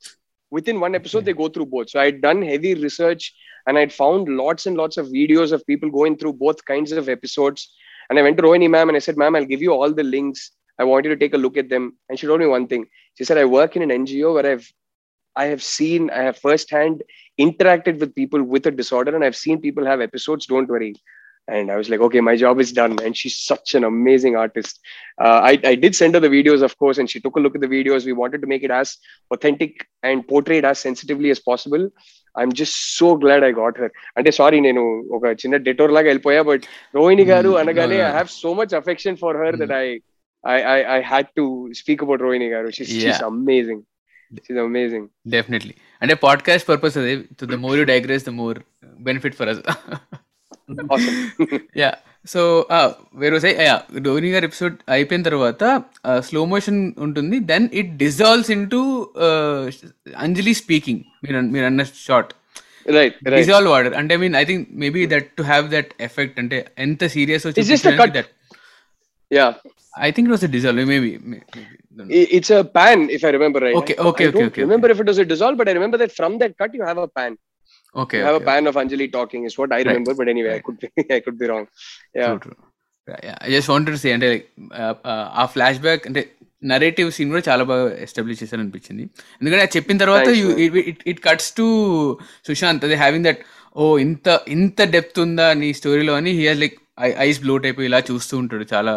Within 0.50 0.80
one 0.80 0.94
episode, 0.94 1.18
okay. 1.18 1.26
they 1.26 1.32
go 1.34 1.48
through 1.48 1.66
both. 1.66 1.90
So, 1.90 2.00
I'd 2.00 2.20
done 2.22 2.42
heavy 2.42 2.74
research 2.74 3.34
and 3.66 3.76
I'd 3.76 3.92
found 3.92 4.28
lots 4.28 4.66
and 4.66 4.76
lots 4.76 4.96
of 4.96 5.06
videos 5.06 5.52
of 5.52 5.66
people 5.66 5.90
going 5.90 6.16
through 6.16 6.34
both 6.34 6.64
kinds 6.64 6.92
of 6.92 7.08
episodes. 7.08 7.70
And 8.08 8.18
I 8.18 8.22
went 8.22 8.38
to 8.38 8.42
Rohini, 8.42 8.70
ma'am, 8.70 8.88
and 8.88 8.96
I 8.96 9.00
said, 9.00 9.16
ma'am, 9.18 9.36
I'll 9.36 9.44
give 9.44 9.60
you 9.60 9.72
all 9.72 9.92
the 9.92 10.02
links. 10.02 10.52
I 10.78 10.84
want 10.84 11.04
you 11.04 11.10
to 11.10 11.16
take 11.16 11.34
a 11.34 11.38
look 11.38 11.56
at 11.56 11.68
them. 11.68 11.98
And 12.08 12.18
she 12.18 12.26
told 12.26 12.40
me 12.40 12.46
one 12.46 12.66
thing. 12.66 12.86
She 13.18 13.24
said, 13.24 13.36
I 13.36 13.44
work 13.44 13.76
in 13.76 13.82
an 13.82 13.90
NGO 14.06 14.34
where 14.34 14.46
I've 14.52 14.70
I 15.36 15.44
have 15.46 15.62
seen, 15.62 16.10
I 16.10 16.22
have 16.22 16.36
firsthand 16.38 17.04
interacted 17.38 18.00
with 18.00 18.12
people 18.16 18.42
with 18.42 18.66
a 18.66 18.72
disorder, 18.72 19.14
and 19.14 19.24
I've 19.24 19.36
seen 19.36 19.60
people 19.60 19.84
have 19.86 20.00
episodes. 20.00 20.46
Don't 20.46 20.68
worry, 20.68 20.94
And 21.47 21.69
I 21.69 21.75
was 21.75 21.89
like, 21.91 21.99
okay, 21.99 22.21
my 22.21 22.33
job 22.37 22.59
is 22.59 22.71
done. 22.71 22.93
And 23.05 23.17
she's 23.19 23.37
such 23.43 23.75
an 23.75 23.83
amazing 23.83 24.35
artist. 24.37 24.79
Uh, 25.17 25.39
I, 25.49 25.59
I 25.71 25.75
did 25.75 25.93
send 25.93 26.13
her 26.15 26.21
the 26.21 26.29
videos, 26.29 26.61
of 26.61 26.77
course, 26.77 26.97
and 26.97 27.09
she 27.09 27.19
took 27.19 27.35
a 27.35 27.41
look 27.41 27.55
at 27.55 27.61
the 27.61 27.67
videos. 27.67 28.05
We 28.05 28.13
wanted 28.13 28.41
to 28.43 28.47
make 28.47 28.63
it 28.63 28.71
as 28.71 28.89
authentic 29.31 29.73
and 30.03 30.25
portrayed 30.25 30.63
as 30.63 30.79
sensitively 30.79 31.31
as 31.31 31.41
possible. 31.41 31.83
I'm 32.35 32.53
just 32.61 32.75
so 32.99 33.09
glad 33.23 33.43
I 33.43 33.51
got 33.59 33.73
her. 33.81 33.89
అంటే 34.17 34.29
sorry 34.39 34.59
నేను 34.67 34.83
ఒక 35.17 35.25
చిన్న 35.41 35.55
డెటోర్ 35.67 35.91
లాగా 35.97 36.07
వెళ్ళిపోయా 36.11 36.41
but 36.51 36.63
Rohini 36.97 37.25
గారు 37.31 37.49
Mm, 37.53 37.59
అనగానే 37.63 37.97
no, 37.97 38.05
I 38.05 38.09
no. 38.09 38.15
Have 38.17 38.29
so 38.43 38.51
much 38.59 38.73
affection 38.81 39.17
for 39.23 39.37
her 39.43 39.57
that 39.61 39.73
Mm. 39.75 39.81
I 39.83 39.87
I 40.43 40.57
I 40.75 40.79
I 40.95 40.99
had 41.11 41.29
to 41.39 41.45
speak 41.81 42.03
about 42.05 42.23
Rohini 42.27 42.47
garu 42.55 42.69
she's 42.77 42.91
she's 42.95 43.05
Yeah. 43.05 43.29
Amazing 43.31 43.83
she's 44.45 44.59
amazing 44.67 45.07
definitely 45.35 45.75
అంటే 46.01 46.15
podcast 46.27 46.67
purpose 46.71 46.97
అదే 47.03 47.13
the 47.55 47.59
more 47.67 47.77
you 47.81 47.85
digress 47.93 48.25
the 48.29 48.33
more 48.41 48.59
benefit 49.09 49.37
for 49.41 49.51
us 49.53 49.61
awesome 50.93 51.17
yeah 51.81 51.91
so 52.33 52.41
వేరే 53.21 53.39
సై 53.45 53.51
yeah 53.69 53.75
Rohini 54.05 54.29
గారి 54.35 54.45
episode 54.49 54.75
అయిపోయిన 54.95 55.23
తర్వాత 55.29 55.63
slow 56.27 56.41
motion 56.53 56.79
ఉంటుంది 57.05 57.37
then 57.51 57.65
it 57.81 57.91
dissolves 58.03 58.51
into 58.75 58.81
Anjali 60.25 60.53
speaking 60.63 61.01
మీరు 61.25 61.41
మీరు 61.55 61.67
అన్న 61.71 61.85
షార్ట్ 62.07 62.31
right 62.95 63.13
right 63.25 63.35
డిజాల్వ్ 63.41 63.69
వాడర్ 63.73 63.93
అంటే 63.99 64.13
I 64.17 64.21
mean 64.23 64.33
I 64.39 64.45
think 64.49 64.63
maybe 64.83 65.01
that 65.13 65.27
to 65.39 65.43
have 65.51 65.65
that 65.75 65.91
effect 66.07 66.39
అంటే 66.43 66.57
ఎంత 66.85 67.03
serious 67.17 67.45
It's 67.51 67.71
just 67.75 67.89
a 67.93 67.97
cut. 68.01 68.13
That 68.17 68.31
Yeah, 69.31 69.51
I 70.07 70.11
think 70.15 70.25
it 70.27 70.33
was 70.33 70.43
a 70.43 70.51
dissolve. 70.55 70.81
Maybe. 70.89 71.11
maybe 71.31 71.61
don't 71.97 72.07
know. 72.07 72.17
I- 72.19 72.27
it's 72.37 72.49
a 72.57 72.63
pan 72.77 72.99
if 73.15 73.21
I 73.27 73.31
remember 73.35 73.59
right. 73.65 73.77
Okay, 73.79 73.95
I- 73.95 74.03
okay, 74.09 74.25
I 74.25 74.29
okay, 74.29 74.35
don't 74.35 74.49
okay, 74.51 74.61
Remember 74.65 74.89
if 74.93 74.99
it 75.03 75.07
was 75.11 75.19
a 75.23 75.25
dissolve, 75.31 75.57
but 75.61 75.69
I 75.71 75.75
remember 75.77 75.97
that 76.01 76.13
from 76.19 76.33
that 76.41 76.51
cut 76.61 76.73
you 76.73 76.83
have 76.89 76.99
a 76.99 77.07
pan. 77.19 77.31
Okay. 77.96 78.18
You 78.18 78.24
have 78.24 78.34
okay, 78.36 78.44
a 78.44 78.46
pan 78.46 78.66
okay. 78.68 78.80
of 78.82 78.86
Anjali 78.88 79.10
talking 79.12 79.44
is 79.44 79.56
what 79.56 79.72
I 79.72 79.76
right. 79.76 79.86
remember, 79.86 80.14
but 80.14 80.28
anyway, 80.28 80.48
right. 80.50 80.56
I 80.58 80.60
could 80.60 80.78
be 80.80 81.14
I 81.16 81.20
could 81.20 81.38
be 81.38 81.46
wrong. 81.46 81.66
Yeah. 82.14 82.36
True, 82.36 82.38
true. 82.38 82.56
Yeah, 83.22 83.38
I 83.40 83.48
just 83.56 83.68
wanted 83.72 83.90
to 83.92 83.98
say 84.02 84.10
అంటే 84.14 84.28
ఆ 85.40 85.44
flash 85.54 85.78
back 85.86 86.02
అంటే 86.08 86.22
narrative 86.72 87.08
scene 87.16 87.30
కూడా 87.32 87.42
చాలా 87.50 87.64
బాగా 87.70 87.84
establish 88.06 88.40
చేశారు 88.42 88.60
అనిపించింది 88.64 89.04
ఎందుకంటే 89.40 89.64
చెప్పిన 89.76 89.96
తర్వాత 90.04 90.26
ఇట్ 91.12 91.20
కట్స్ 91.28 91.50
టు 91.60 91.66
సుశాంత్ 92.48 92.84
అది 92.88 92.96
హ్యావింగ్ 93.02 93.26
దట్ 93.28 93.40
ఓ 93.82 93.86
ఇంత 94.06 94.28
ఇంత 94.56 94.78
డెప్త్ 94.96 95.20
ఉందా 95.24 95.46
నీ 95.62 95.70
స్టోరీలో 95.80 96.14
అని 96.20 96.32
here 96.40 96.58
like 96.64 96.76
eyes 97.28 97.40
blue 97.46 97.56
type 97.66 97.80
ఇలా 97.88 98.00
చూస్తూ 98.10 98.34
ఉంటాడు 98.42 98.66
చాలా 98.74 98.94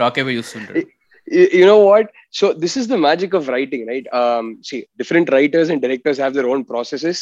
షాక్ 0.00 0.16
అయిపోయి 0.20 0.38
చూస్తుంటాడు 0.40 0.82
you 1.26 1.66
know 1.66 1.80
what 1.80 2.10
so 2.30 2.52
this 2.52 2.76
is 2.76 2.86
the 2.88 2.96
magic 2.96 3.34
of 3.34 3.48
writing 3.48 3.86
right 3.86 4.06
um, 4.12 4.58
see 4.62 4.86
different 4.96 5.30
writers 5.32 5.68
and 5.70 5.82
directors 5.82 6.18
have 6.24 6.34
their 6.38 6.48
own 6.54 6.62
processes 6.72 7.18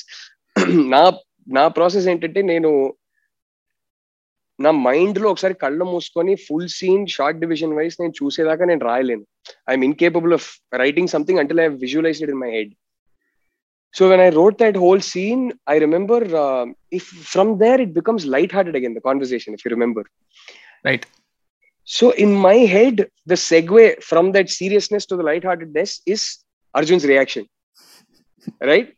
నా 0.92 1.00
నా 1.56 1.62
ప్రాసెస్ 1.76 2.04
ఏంటంటే 2.10 2.40
నేను 2.50 2.70
నా 4.64 4.70
మైండ్ 4.86 5.18
లో 5.22 5.26
ఒకసారి 5.32 5.54
కళ్ళు 5.62 5.84
మూసుకొని 5.92 6.34
full 6.44 6.68
scene 6.74 7.02
shot 7.14 7.40
division 7.44 7.74
wise 7.78 7.96
నేను 8.02 8.12
చూసేదాకా 8.20 8.64
నేను 8.70 8.82
రాయలేను 8.88 9.24
I'm 9.72 9.84
incapable 9.88 10.34
of 10.38 10.46
writing 10.82 11.10
something 11.14 11.40
until 11.42 11.60
I 11.64 11.66
visualise 11.82 12.20
in 12.26 12.38
my 12.44 12.50
head 12.58 12.70
so 13.98 14.04
when 14.12 14.22
I 14.28 14.30
wrote 14.40 14.58
that 14.64 14.78
whole 14.84 15.02
scene 15.10 15.42
I 15.74 15.76
remember 15.86 16.26
if 17.00 17.08
from 17.34 17.52
there 17.64 17.82
it 17.86 17.92
becomes 18.00 18.26
light 18.36 18.54
hearted 18.58 18.78
again 18.82 18.96
the 19.00 19.04
conversation 19.10 19.56
if 19.58 19.64
you 19.66 19.72
remember 19.76 20.08
right 20.90 21.06
So 21.87 22.11
in 22.11 22.31
my 22.33 22.57
head, 22.73 23.07
the 23.25 23.35
segue 23.35 24.03
from 24.03 24.31
that 24.33 24.49
seriousness 24.49 25.05
to 25.07 25.15
the 25.15 25.23
lightheartedness 25.23 26.01
is 26.05 26.21
Arjun's 26.75 27.05
reaction. 27.05 27.45
Right? 28.61 28.89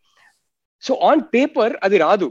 So 0.84 0.96
on 1.10 1.18
paper, 1.36 1.70
అది 1.86 1.98
రాదు 1.98 2.28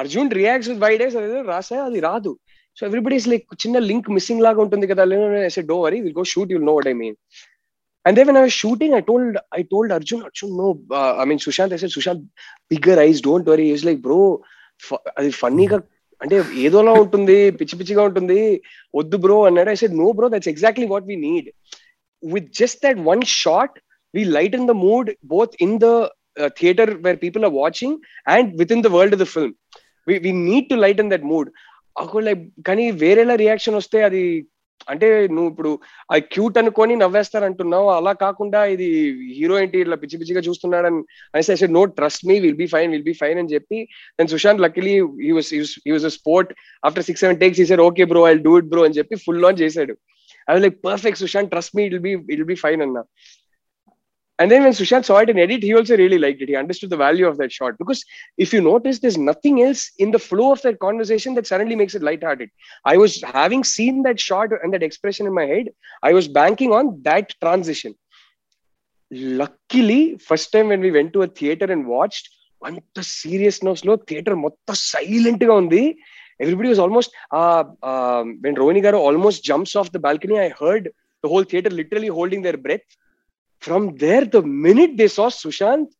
Arjun 0.00 0.30
reacts 0.40 0.68
with 0.70 0.80
wide 0.84 1.02
eyes 1.06 1.16
అదే 1.16 1.40
రాసా 1.52 1.78
అది 1.88 2.00
రాదు 2.08 2.32
so 2.78 2.82
everybody 2.86 3.16
is 3.20 3.28
like 3.32 3.46
చిన్న 3.54 3.78
link 3.90 4.08
missing 4.16 4.42
లాగా 4.46 4.60
ఉంటుంది 4.64 4.86
కదా 4.92 5.04
do 5.72 5.78
worry 5.86 5.98
will 6.04 6.16
go 6.20 6.24
shoot 6.34 6.52
you'll 6.54 6.66
know 6.70 6.74
what 6.78 6.88
I 6.92 6.94
mean 7.02 7.16
and 8.06 8.16
then 8.18 8.38
I 8.42 8.44
shooting 8.62 8.94
I 8.98 9.02
told 9.10 9.38
I 9.58 9.62
told 9.72 9.92
Arjun 9.98 10.22
Arjun 10.28 10.52
no 10.62 10.68
I 11.22 11.26
mean 11.30 11.42
Sushant 11.46 11.74
I 11.76 11.80
said 11.82 11.94
Sushant 11.98 12.24
bigger 12.72 13.00
eyes 13.08 13.22
don't 13.28 13.48
worry 13.54 13.66
is 13.76 13.84
like 13.88 14.00
bro 14.08 14.20
అది 15.20 15.30
ఫన్నీగా 15.42 15.78
అంటే 16.23 16.35
ఏదోలా 16.65 16.91
ఉంటుంది 17.03 17.35
పిచ్చి 17.59 17.75
పిచ్చిగా 17.79 18.03
ఉంటుంది 18.09 18.39
వద్దు 18.99 19.17
bro 19.23 19.37
అన్నాడు 19.49 19.69
I 19.73 19.77
said 19.81 19.97
no 20.03 20.07
bro 20.17 20.27
that's 20.33 20.51
exactly 20.53 20.87
what 20.93 21.07
we 21.11 21.17
need 21.27 21.49
with 22.33 22.49
just 22.61 22.79
that 22.85 22.99
one 23.11 23.23
shot 23.41 23.75
we 24.17 24.23
lighten 24.59 24.67
the 24.71 24.75
mood 24.85 25.09
both 25.35 25.55
in 25.67 25.75
the 25.85 25.89
theatre 26.59 26.91
where 27.05 27.19
people 27.25 27.45
are 27.49 27.55
watching 27.61 27.97
and 28.35 28.49
within 28.77 28.83
the 28.87 28.91
world 28.97 29.17
the 29.23 29.27
film 29.35 29.53
we 30.27 30.33
need 30.49 30.67
to 30.73 30.77
lighten 31.05 31.11
that 31.15 31.25
mood 31.33 31.49
అక్కడ 32.03 32.33
కానీ 32.69 32.85
వేరేలా 33.05 33.35
reaction 33.45 33.77
వస్తే 33.81 33.99
అది 34.09 34.21
అంటే 34.91 35.07
నువ్వు 35.35 35.49
ఇప్పుడు 35.51 35.69
ఆ 36.13 36.15
cute 36.33 36.57
అనుకొని 36.61 36.93
నవ్వేస్తారంటున్నావు 37.03 37.87
అలా 37.97 38.11
కాకుండా 38.23 38.59
ఇది 38.73 38.87
హీరో 39.37 39.55
ఏంటి 39.61 39.77
ఇట్లా 39.83 39.97
పిచ్చి 40.01 40.19
పిచ్చిగా 40.21 40.41
చూస్తున్నాడని 40.47 40.99
అనేసి 41.33 41.67
no 41.77 41.83
trust 41.99 42.23
me 42.31 42.35
will 42.45 42.59
be 42.63 42.67
fine 42.75 42.91
will 42.95 43.05
be 43.11 43.15
fine 43.21 43.39
అని 43.41 43.53
చెప్పి 43.55 43.79
నేను 44.19 44.31
Sushanth 44.33 44.61
was 45.39 45.53
was 45.95 46.07
sport 46.19 46.51
after 46.89 47.07
six 47.09 47.23
seven 47.25 47.39
takes 47.43 47.61
ఈసారి 47.65 47.83
okay 47.89 48.05
bro 48.13 48.23
I 48.31 48.33
do 48.49 48.53
it 48.61 48.69
bro 48.73 48.83
అని 48.89 48.97
చెప్పి 48.99 49.17
ఫుల్ 49.25 49.45
ఆన్ 49.51 49.59
చేశాడు 49.63 49.95
I 50.53 50.59
like 50.65 50.77
perfect 50.89 51.21
Sushanth 51.23 51.51
trust 51.55 51.75
me 51.79 51.85
will 51.93 52.05
be 52.09 52.13
ill 52.37 52.47
be 52.53 52.57
fine 52.65 52.83
అన్నా 52.87 53.03
And 54.38 54.50
then 54.50 54.62
when 54.64 54.72
Sushant 54.72 55.04
saw 55.04 55.18
it 55.18 55.28
in 55.28 55.38
edit, 55.38 55.62
he 55.62 55.74
also 55.74 55.96
really 55.96 56.18
liked 56.18 56.40
it. 56.40 56.48
He 56.48 56.56
understood 56.56 56.88
the 56.88 56.96
value 56.96 57.26
of 57.26 57.36
that 57.36 57.52
shot. 57.52 57.74
Because 57.76 58.02
if 58.38 58.54
you 58.54 58.60
notice, 58.62 58.98
there's 58.98 59.18
nothing 59.18 59.62
else 59.62 59.82
in 59.98 60.10
the 60.10 60.18
flow 60.18 60.52
of 60.52 60.62
that 60.62 60.78
conversation 60.78 61.34
that 61.34 61.46
suddenly 61.46 61.76
makes 61.76 61.94
it 61.94 62.02
lighthearted. 62.02 62.50
I 62.84 62.96
was 62.96 63.22
having 63.22 63.64
seen 63.64 64.02
that 64.04 64.18
shot 64.18 64.48
and 64.62 64.72
that 64.72 64.82
expression 64.82 65.26
in 65.26 65.34
my 65.34 65.44
head, 65.44 65.68
I 66.02 66.14
was 66.14 66.26
banking 66.26 66.72
on 66.72 67.02
that 67.02 67.34
transition. 67.42 67.94
Luckily, 69.10 70.16
first 70.30 70.52
time 70.52 70.68
when 70.68 70.80
we 70.80 70.90
went 70.90 71.12
to 71.12 71.22
a 71.22 71.32
theater 71.40 71.68
and 71.76 71.86
watched, 71.96 72.26
అంత 72.68 73.02
seriousness 73.18 73.82
లో 73.88 73.92
theatre 74.08 74.34
మొత్తం 74.46 74.76
silent 74.92 75.44
గా 75.48 75.54
ఉంది 75.60 75.84
everybody 76.44 76.68
was 76.72 76.82
almost 76.86 77.12
when 78.46 78.58
Rohini 78.62 78.82
garu 78.86 78.98
almost 79.10 79.42
jumps 79.50 79.76
off 79.82 79.90
the 79.94 80.00
balcony 80.06 80.36
I 80.46 80.48
heard 80.58 80.86
the 81.24 81.30
whole 81.32 81.46
theatre 81.52 81.74
literally 81.80 82.10
holding 82.18 82.44
their 82.48 82.58
breath 82.66 82.90
From 83.67 83.85
there, 84.05 84.23
the 84.37 84.41
minute 84.67 84.95
they 85.01 85.11
saw 85.19 85.29
Sushant 85.43 85.91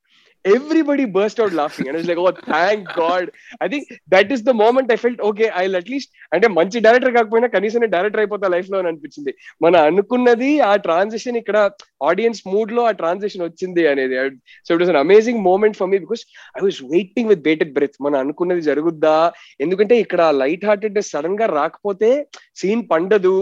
everybody 0.55 1.05
burst 1.16 1.38
out 1.43 1.55
laughing 1.59 1.88
And 1.89 1.95
I 1.97 1.99
was 1.99 2.07
like, 2.09 2.20
oh, 2.24 2.32
thank 2.55 2.82
God. 3.01 3.24
I 3.63 3.68
think 3.72 3.86
that 4.13 4.28
is 4.36 4.41
the 4.49 4.53
moment 4.63 4.91
I 4.95 4.97
felt, 5.03 5.18
okay, 5.30 5.47
అంటే 6.36 6.47
మంచి 6.57 6.84
director 6.86 7.13
కాకపోయినా 7.16 7.47
కనీసం 7.55 7.86
director 7.95 8.22
అయిపోతా 8.24 8.49
life 8.55 8.70
లో 8.74 8.78
అని 8.82 8.89
అనిపించింది 8.91 9.32
మనం 9.66 9.80
అనుకున్నది 9.89 10.51
ఆ 10.70 10.72
ట్రాన్సాక్షన్ 10.86 11.39
ఇక్కడ 11.41 11.57
ఆడియన్స్ 12.11 12.41
మూడ్ 12.53 12.74
లో 12.78 12.84
ఆ 12.91 12.93
ట్రాన్సాక్షన్ 13.01 13.45
వచ్చింది 13.47 13.86
అనేది 13.93 14.16
so 14.68 14.72
it 14.76 14.84
was 14.84 14.93
an 14.95 15.01
amazing 15.05 15.41
moment 15.49 15.78
for 15.82 15.89
me 15.93 15.99
because 16.05 16.24
I 16.59 16.63
was 16.70 16.80
waiting 16.95 17.30
with 17.34 17.43
bated 17.51 17.74
breath 17.80 17.97
మనం 18.07 18.20
అనుకున్నది 18.24 18.63
జరుగుద్దా 18.72 19.18
ఎందుకంటే 19.66 19.97
ఇక్కడ 20.05 20.22
లైట్ 20.45 20.66
హార్టెడ్నెస్ 20.72 21.11
సడన్ 21.16 21.39
గా 21.43 21.47
రాకపోతే 21.59 22.11
సీన్ 22.61 22.84
పండదు 22.95 23.38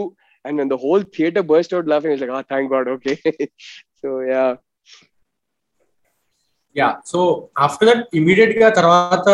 and 0.50 0.70
the 0.76 0.84
whole 0.88 1.04
theatre 1.18 1.48
burst 1.54 1.76
out 1.78 1.90
laughing 1.96 2.30
thank 2.54 2.70
God 2.76 2.90
okay 2.98 3.16
so 4.04 4.10
yeah 4.34 4.44
yeah 6.80 6.88
so 7.10 7.20
after 7.66 7.88
that 7.90 8.02
immediate 8.20 8.54
గా 8.62 8.70
తర్వాత 8.78 9.28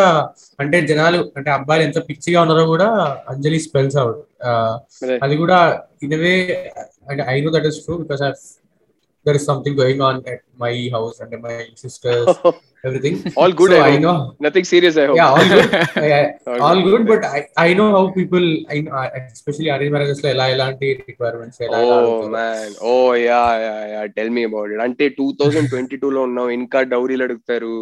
అంటే 0.62 0.78
జనాలు 0.90 1.20
అంటే 1.38 1.50
అబ్బాయిలు 1.58 1.84
ఎంత 1.88 1.98
పిచ్చిగా 2.08 2.38
ఉన్నారో 2.44 2.64
కూడా 2.72 2.88
అంజలి 3.32 3.60
స్పెల్స్ 3.66 3.96
అవుట్ 4.02 4.20
అది 5.26 5.36
కూడా 5.42 5.58
ఇదే 6.06 6.34
అంటే 7.10 7.22
I 7.34 7.36
know 7.46 7.52
that 7.56 7.68
is 7.70 7.78
true 7.86 7.96
because 8.02 8.24
there 9.26 9.38
is 9.40 9.46
something 9.52 9.78
going 9.82 10.04
on 10.10 10.20
my 10.64 10.74
house 10.96 11.16
అంటే 11.26 11.38
my 11.46 11.56
sister 11.84 12.22
everything. 12.84 13.32
All 13.36 13.52
good. 13.52 13.70
So 13.70 13.80
I, 13.82 13.88
I 13.88 13.98
know. 13.98 14.34
Nothing 14.40 14.64
serious. 14.64 14.96
I 14.96 15.06
hope. 15.06 15.16
Yeah, 15.16 15.30
all 15.38 15.48
good. 15.52 15.70
yeah, 15.96 16.32
all, 16.46 16.62
all 16.68 16.82
good. 16.82 17.06
good 17.06 17.22
But 17.22 17.24
I, 17.36 17.48
I 17.66 17.74
know 17.78 17.88
how 17.96 18.10
people. 18.18 18.44
I 18.74 18.80
know, 18.86 18.94
especially 19.32 19.68
arrange 19.74 19.92
marriages 19.96 20.20
lo 20.24 20.30
ela 20.34 20.46
elanti 20.56 20.90
requirements. 21.10 21.58
Oh 21.80 22.28
man. 22.36 22.68
Oh 22.92 23.12
yeah, 23.26 23.50
yeah, 23.68 23.80
yeah. 23.94 24.06
Tell 24.18 24.30
me 24.38 24.44
about 24.50 24.70
it. 24.74 24.80
అంటే 24.86 25.06
2022 25.18 26.12
లో 26.16 26.20
ఉన్నాం 26.28 26.46
ఇంకా 26.60 26.80
డౌరీలు 26.94 27.24
అడుగుతారు 27.28 27.76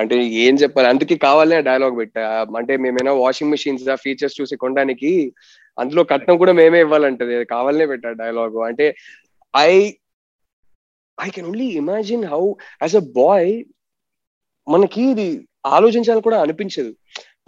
అంటే 0.00 0.16
ఏం 0.42 0.54
చెప్పాలి 0.62 0.88
అందుకే 0.92 1.14
కావాలనే 1.28 1.58
డైలాగ్ 1.68 1.94
పెట్టా 2.00 2.24
అంటే 2.58 2.74
మేమైనా 2.84 3.12
వాషింగ్ 3.22 3.52
మిషన్స్ 3.54 3.86
ఆ 3.94 3.96
ఫీచర్స్ 4.04 4.36
చూసి 4.40 4.58
కొనడానికి 4.64 5.10
అందులో 5.82 6.02
కట్నం 6.12 6.36
కూడా 6.42 6.52
మేమే 6.60 6.80
ఇవ్వాలంటది 6.86 7.34
కావాలనే 7.54 7.86
పెట్టా 7.92 8.10
డైలాగ్ 8.20 8.54
అంటే 8.68 8.86
I 9.66 9.72
I 11.26 11.28
can 11.36 11.48
only 11.52 11.68
imagine 11.82 12.24
how 12.34 12.42
as 12.84 12.96
a 13.02 13.04
boy 13.22 13.50
మనకి 14.67 15.01
ఇది 15.13 15.27
ఆలోచించాలని 15.77 16.25
కూడా 16.27 16.39
అనిపించదు 16.45 16.91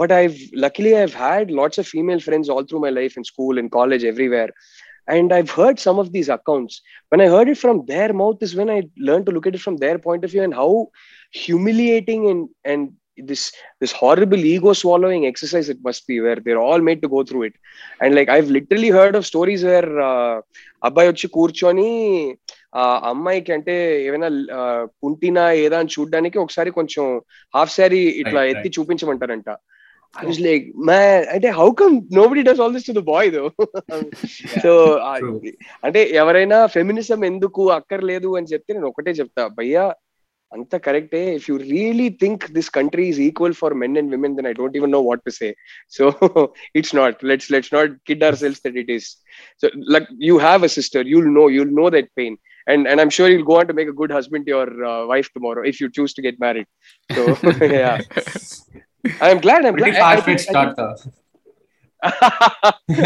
but 0.02 0.14
I 0.20 0.24
luckily 0.66 0.94
I've 1.04 1.14
had 1.24 1.50
lots 1.60 1.80
of 1.84 1.90
female 1.96 2.24
friends 2.28 2.50
all 2.54 2.68
through 2.72 2.80
my 2.86 2.94
life 3.00 3.14
in 3.20 3.28
school 3.32 3.60
in 3.64 3.72
college 3.80 4.06
everywhere 4.14 4.54
and 5.08 5.32
i've 5.34 5.52
heard 5.52 5.78
some 5.80 6.00
of 6.00 6.12
these 6.12 6.30
accounts 6.30 6.82
when 7.12 7.22
i 7.22 7.28
heard 7.28 7.50
it 7.50 7.58
from 7.58 7.86
their 7.86 8.12
mouth 8.14 8.40
is 8.42 8.56
when 8.56 8.70
i 8.70 8.82
learned 8.98 9.26
to 9.26 9.32
look 9.32 9.48
at 9.48 9.56
it 9.56 9.62
from 9.62 9.78
their 9.78 9.98
point 10.00 10.24
of 10.24 10.32
view 10.32 10.44
and 10.44 10.54
how 10.54 10.70
humiliating 11.34 12.22
and 12.32 12.50
and 12.66 12.94
this 13.18 13.44
this 13.82 13.92
horrible 13.92 14.42
ego 14.54 14.74
swallowing 14.74 15.26
exercise 15.26 15.68
it 15.70 15.82
must 15.82 16.06
be 16.08 16.20
where 16.20 16.36
they're 16.38 16.64
all 16.68 16.82
made 16.82 17.02
to 17.02 17.08
go 17.08 17.24
through 17.24 17.44
it 17.44 17.56
and 18.02 18.16
like 18.16 18.30
i've 18.30 18.50
literally 18.50 18.90
heard 18.90 19.16
of 19.16 19.26
stories 19.26 19.64
where 19.64 19.90
uh, 20.10 20.36
అబ్బాయి 20.88 21.10
వచ్చి 21.12 21.28
కూర్చొని 21.36 21.90
ఆ 22.79 22.83
అమ్మాయికి 23.13 23.53
అంటే 23.57 23.75
ఏమైనా 24.09 24.29
కుంటినా 25.03 25.45
ఏదా 25.65 25.77
అని 25.83 25.95
చూడడానికి 25.97 26.37
ఒకసారి 26.45 26.71
కొంచెం 26.79 27.05
హాఫ్ 27.57 27.75
శారీ 27.79 28.01
ఇట్లా 28.25 28.41
ఎత్తి 28.53 28.77
చూపించమంటారంట 28.79 29.51
oh. 29.57 29.61
అంటే 31.35 31.49
how 31.59 31.67
come 31.81 31.93
nobody 32.31 32.41
does 32.47 32.61
all 32.63 32.73
this 32.77 32.87
to 32.89 32.95
the 32.97 33.03
boy 33.11 33.29
though 33.35 33.43
so 34.65 34.71
అంటే 35.87 36.01
ఎవరైనా 36.23 36.59
ఫెమినిజం 36.77 37.21
ఎందుకు 37.29 37.65
అక్కర్లేదు 37.77 38.31
అని 38.39 38.51
చెప్తే 38.53 38.75
నేను 38.77 38.89
ఒకటే 38.91 39.13
చెప్తా 39.21 39.43
భయ్యా 39.59 39.85
అంత 40.57 40.75
కరెక్టే 40.87 41.23
if 41.39 41.47
you 41.51 41.57
really 41.75 42.09
think 42.25 42.45
this 42.57 42.71
country 42.79 43.05
is 43.13 43.21
equal 43.29 43.57
for 43.63 43.77
men 43.83 43.97
and 44.03 44.13
women 44.17 44.35
then 44.39 44.49
I 44.53 44.55
don't 44.61 44.79
even 44.81 44.95
know 44.97 45.03
what 45.09 45.23
to 45.29 45.35
say 45.41 45.51
so 45.99 46.07
it's 46.81 46.95
not 47.01 47.19
let's 47.33 47.51
let's 47.57 47.73
not 47.79 47.95
kid 48.11 48.25
ourselves 48.45 48.61
that 48.67 48.81
it 48.85 48.93
is 48.99 49.09
so 49.63 49.69
like 49.97 50.09
you 50.31 50.37
have 50.49 50.65
a 50.71 50.73
sister 50.79 51.09
you'll 51.15 51.31
know 51.41 51.47
you'll 51.59 51.73
know 51.83 51.87
that 51.99 52.11
pain 52.21 52.39
and 52.67 52.87
and 52.89 53.01
I'm 53.01 53.11
sure 53.11 53.29
you'll 53.29 53.45
go 53.53 53.61
on 53.61 53.67
to 53.69 53.73
make 53.75 53.89
a 53.89 53.93
good 53.93 54.11
husband 54.11 54.47
to 54.47 54.51
your 54.53 54.85
uh, 54.85 55.07
wife 55.07 55.31
tomorrow 55.33 55.63
if 55.65 55.81
you 55.81 55.91
choose 55.91 56.13
to 56.15 56.23
get 56.23 56.39
married. 56.41 56.67
So 57.13 57.25
yeah, 57.65 58.01
I'm 59.21 59.39
glad. 59.41 59.65
I'm 59.67 59.75
Pretty 59.75 59.93
glad. 59.93 60.25
Pretty 60.25 60.45
far 60.53 60.75
fetched 60.75 60.81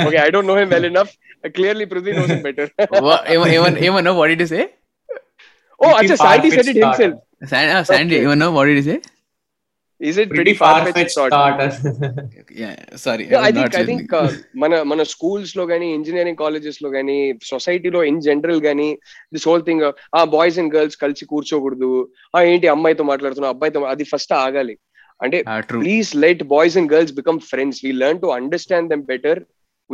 okay, 0.07 0.19
I 0.19 0.31
don't 0.31 0.47
know 0.47 0.57
him 0.57 0.71
well 0.71 0.85
enough. 0.85 1.17
Uh, 1.45 1.49
clearly, 1.51 1.85
Prithvi 1.87 2.13
knows 2.15 2.29
him 2.31 2.43
better. 2.43 2.71
what, 3.01 3.29
even, 3.31 3.49
even, 3.53 3.79
even, 3.85 4.05
no, 4.05 4.15
what 4.15 4.29
did 4.29 4.39
he 4.39 4.47
say? 4.47 4.73
Oh, 5.81 5.97
actually, 5.99 6.17
Sandy 6.17 6.51
said 6.51 6.67
it 6.69 6.77
himself. 6.77 7.21
Sand, 7.45 7.71
uh, 7.77 7.83
Sandy, 7.85 8.17
okay. 8.17 8.25
even 8.25 8.39
know 8.39 8.53
what 8.53 8.65
did 8.67 8.77
he 8.77 8.83
say? 8.83 9.03
Is 10.11 10.19
it 10.23 10.31
pretty 10.37 10.53
far 10.61 10.87
fetch 10.99 11.15
thought 11.35 11.61
yeah 12.63 12.71
sorry 13.05 13.25
I 13.49 13.51
think 13.57 13.75
I 13.81 13.83
think 13.91 14.11
మన 14.63 14.73
మన 14.93 15.03
schools 15.15 15.53
లో 15.59 15.65
గాని 15.73 15.87
engineering 15.99 16.41
colleges 16.45 16.79
లో 16.85 16.89
గానీ 16.97 17.19
సొసైటీలో 17.53 18.01
in 18.11 18.21
general 18.29 18.61
గాని 18.69 18.89
this 19.37 19.47
whole 19.51 19.65
thing 19.69 19.85
ఆ 20.19 20.23
boys 20.37 20.59
and 20.63 20.73
girls 20.77 20.99
కలిసి 21.05 21.27
కూర్చోకూడదు 21.33 21.91
ఆ 22.39 22.43
ఏంటి 22.53 22.69
అమ్మాయితో 22.75 23.07
మాట్లాడుతున్నావు 23.13 23.55
అబ్బాయితో 23.57 23.85
అది 23.95 24.07
ఫస్ట్ 24.13 24.35
ఆగాలి 24.45 24.77
అంటే 25.25 25.39
please 25.73 26.09
let 26.27 26.45
boys 26.55 26.77
and 26.79 26.91
girls 26.95 27.15
become 27.21 27.41
friends 27.51 27.81
we 27.87 27.93
learn 28.05 28.21
to 28.25 28.31
understand 28.41 28.89
them 28.95 29.05
better 29.13 29.41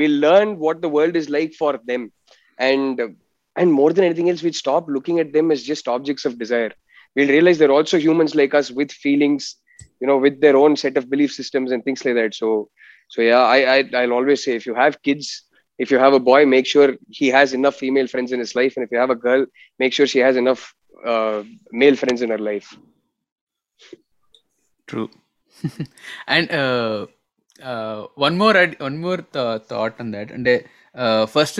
we 0.00 0.06
learn 0.28 0.54
what 0.66 0.80
the 0.86 0.90
world 0.98 1.18
is 1.22 1.30
like 1.38 1.52
for 1.62 1.78
them 1.92 2.06
and 2.72 3.00
and 3.60 3.70
more 3.80 3.92
than 3.98 4.06
anything 4.10 4.30
else 4.32 4.44
we 4.48 4.52
stop 4.64 4.88
looking 4.98 5.20
at 5.24 5.32
them 5.38 5.50
as 5.56 5.64
just 5.72 5.88
objects 5.96 6.26
of 6.30 6.36
desire 6.44 6.74
we'll 7.18 7.32
realise 7.36 7.58
they're 7.64 7.74
also 7.78 7.98
humans 8.06 8.34
like 8.42 8.54
us 8.60 8.70
with 8.80 8.94
feelings 9.06 9.48
you 10.00 10.06
know 10.08 10.18
with 10.24 10.36
their 10.44 10.56
own 10.62 10.74
set 10.82 10.96
of 11.00 11.10
belief 11.12 11.32
systems 11.40 11.70
and 11.72 11.82
things 11.84 12.02
like 12.04 12.16
that 12.20 12.32
so 12.40 12.48
so 13.12 13.18
yeah 13.30 13.42
i, 13.56 13.60
I 13.74 13.78
i'll 14.00 14.16
always 14.18 14.42
say 14.44 14.54
if 14.60 14.64
you 14.68 14.74
have 14.84 15.00
kids 15.08 15.26
if 15.84 15.90
you 15.92 15.98
have 16.04 16.14
a 16.18 16.24
boy 16.30 16.40
make 16.56 16.66
sure 16.74 16.88
he 17.20 17.28
has 17.38 17.50
enough 17.60 17.76
female 17.84 18.08
friends 18.12 18.32
in 18.34 18.40
his 18.44 18.54
life 18.60 18.74
and 18.76 18.84
if 18.86 18.90
you 18.94 19.00
have 19.04 19.14
a 19.16 19.22
girl 19.26 19.42
make 19.82 19.92
sure 19.96 20.06
she 20.14 20.22
has 20.28 20.36
enough 20.44 20.62
uh, 21.12 21.42
male 21.82 21.96
friends 22.02 22.20
in 22.24 22.30
her 22.34 22.42
life 22.50 22.68
true 24.86 25.08
and 26.34 26.50
uh, 26.60 27.06
uh, 27.70 28.00
one 28.26 28.36
more 28.42 28.56
one 28.88 28.98
more 29.06 29.18
th- 29.36 29.62
thought 29.72 29.94
on 30.02 30.10
that 30.18 30.30
and 30.36 30.46
uh, 30.54 30.58
first 31.34 31.58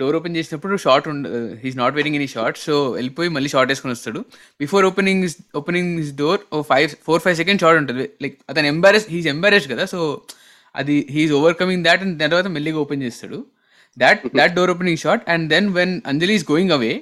door 0.00 0.16
open 0.18 0.36
చేసినప్పుడు 0.38 0.74
short 0.84 1.06
ఉండ 1.10 1.24
he's 1.62 1.76
not 1.80 1.94
wearing 1.96 2.16
any 2.18 2.28
short 2.34 2.58
so 2.66 2.74
వెళ్ళిపోయి 2.98 3.28
మళ్ళీ 3.36 3.48
short 3.54 3.70
వేసుకొని 3.72 3.94
వస్తాడు 3.96 4.20
before 4.62 4.84
opening 4.90 5.24
opening 5.60 5.90
his 6.02 6.12
door 6.22 6.40
oh 6.54 6.60
five 6.70 6.86
four 7.06 7.22
five 7.24 7.36
second 7.42 7.60
short 7.64 7.78
ఉంటుంది 7.82 8.06
like 8.24 8.36
అతను 8.52 8.68
embarrass 8.74 9.06
he's 9.14 9.28
embarrassed 9.34 9.68
కదా 9.72 9.86
so 9.92 9.98
అది 10.82 10.94
హీఈస్ 11.16 11.34
ఓవర్కమింగ్ 11.40 11.82
దాట్ 11.88 12.02
అండ్ 12.04 12.16
తర్వాత 12.30 12.48
మెల్లిగా 12.56 12.78
ఓపెన్ 12.84 13.02
చేస్తాడు 13.06 13.40
that 14.04 14.22
that 14.40 14.54
door 14.58 14.72
opening 14.76 15.00
shot 15.04 15.24
and 15.34 15.46
then 15.54 15.68
when 15.78 15.92
Anjali 16.12 16.34
is 16.38 16.46
going 16.54 16.72
away 16.78 16.92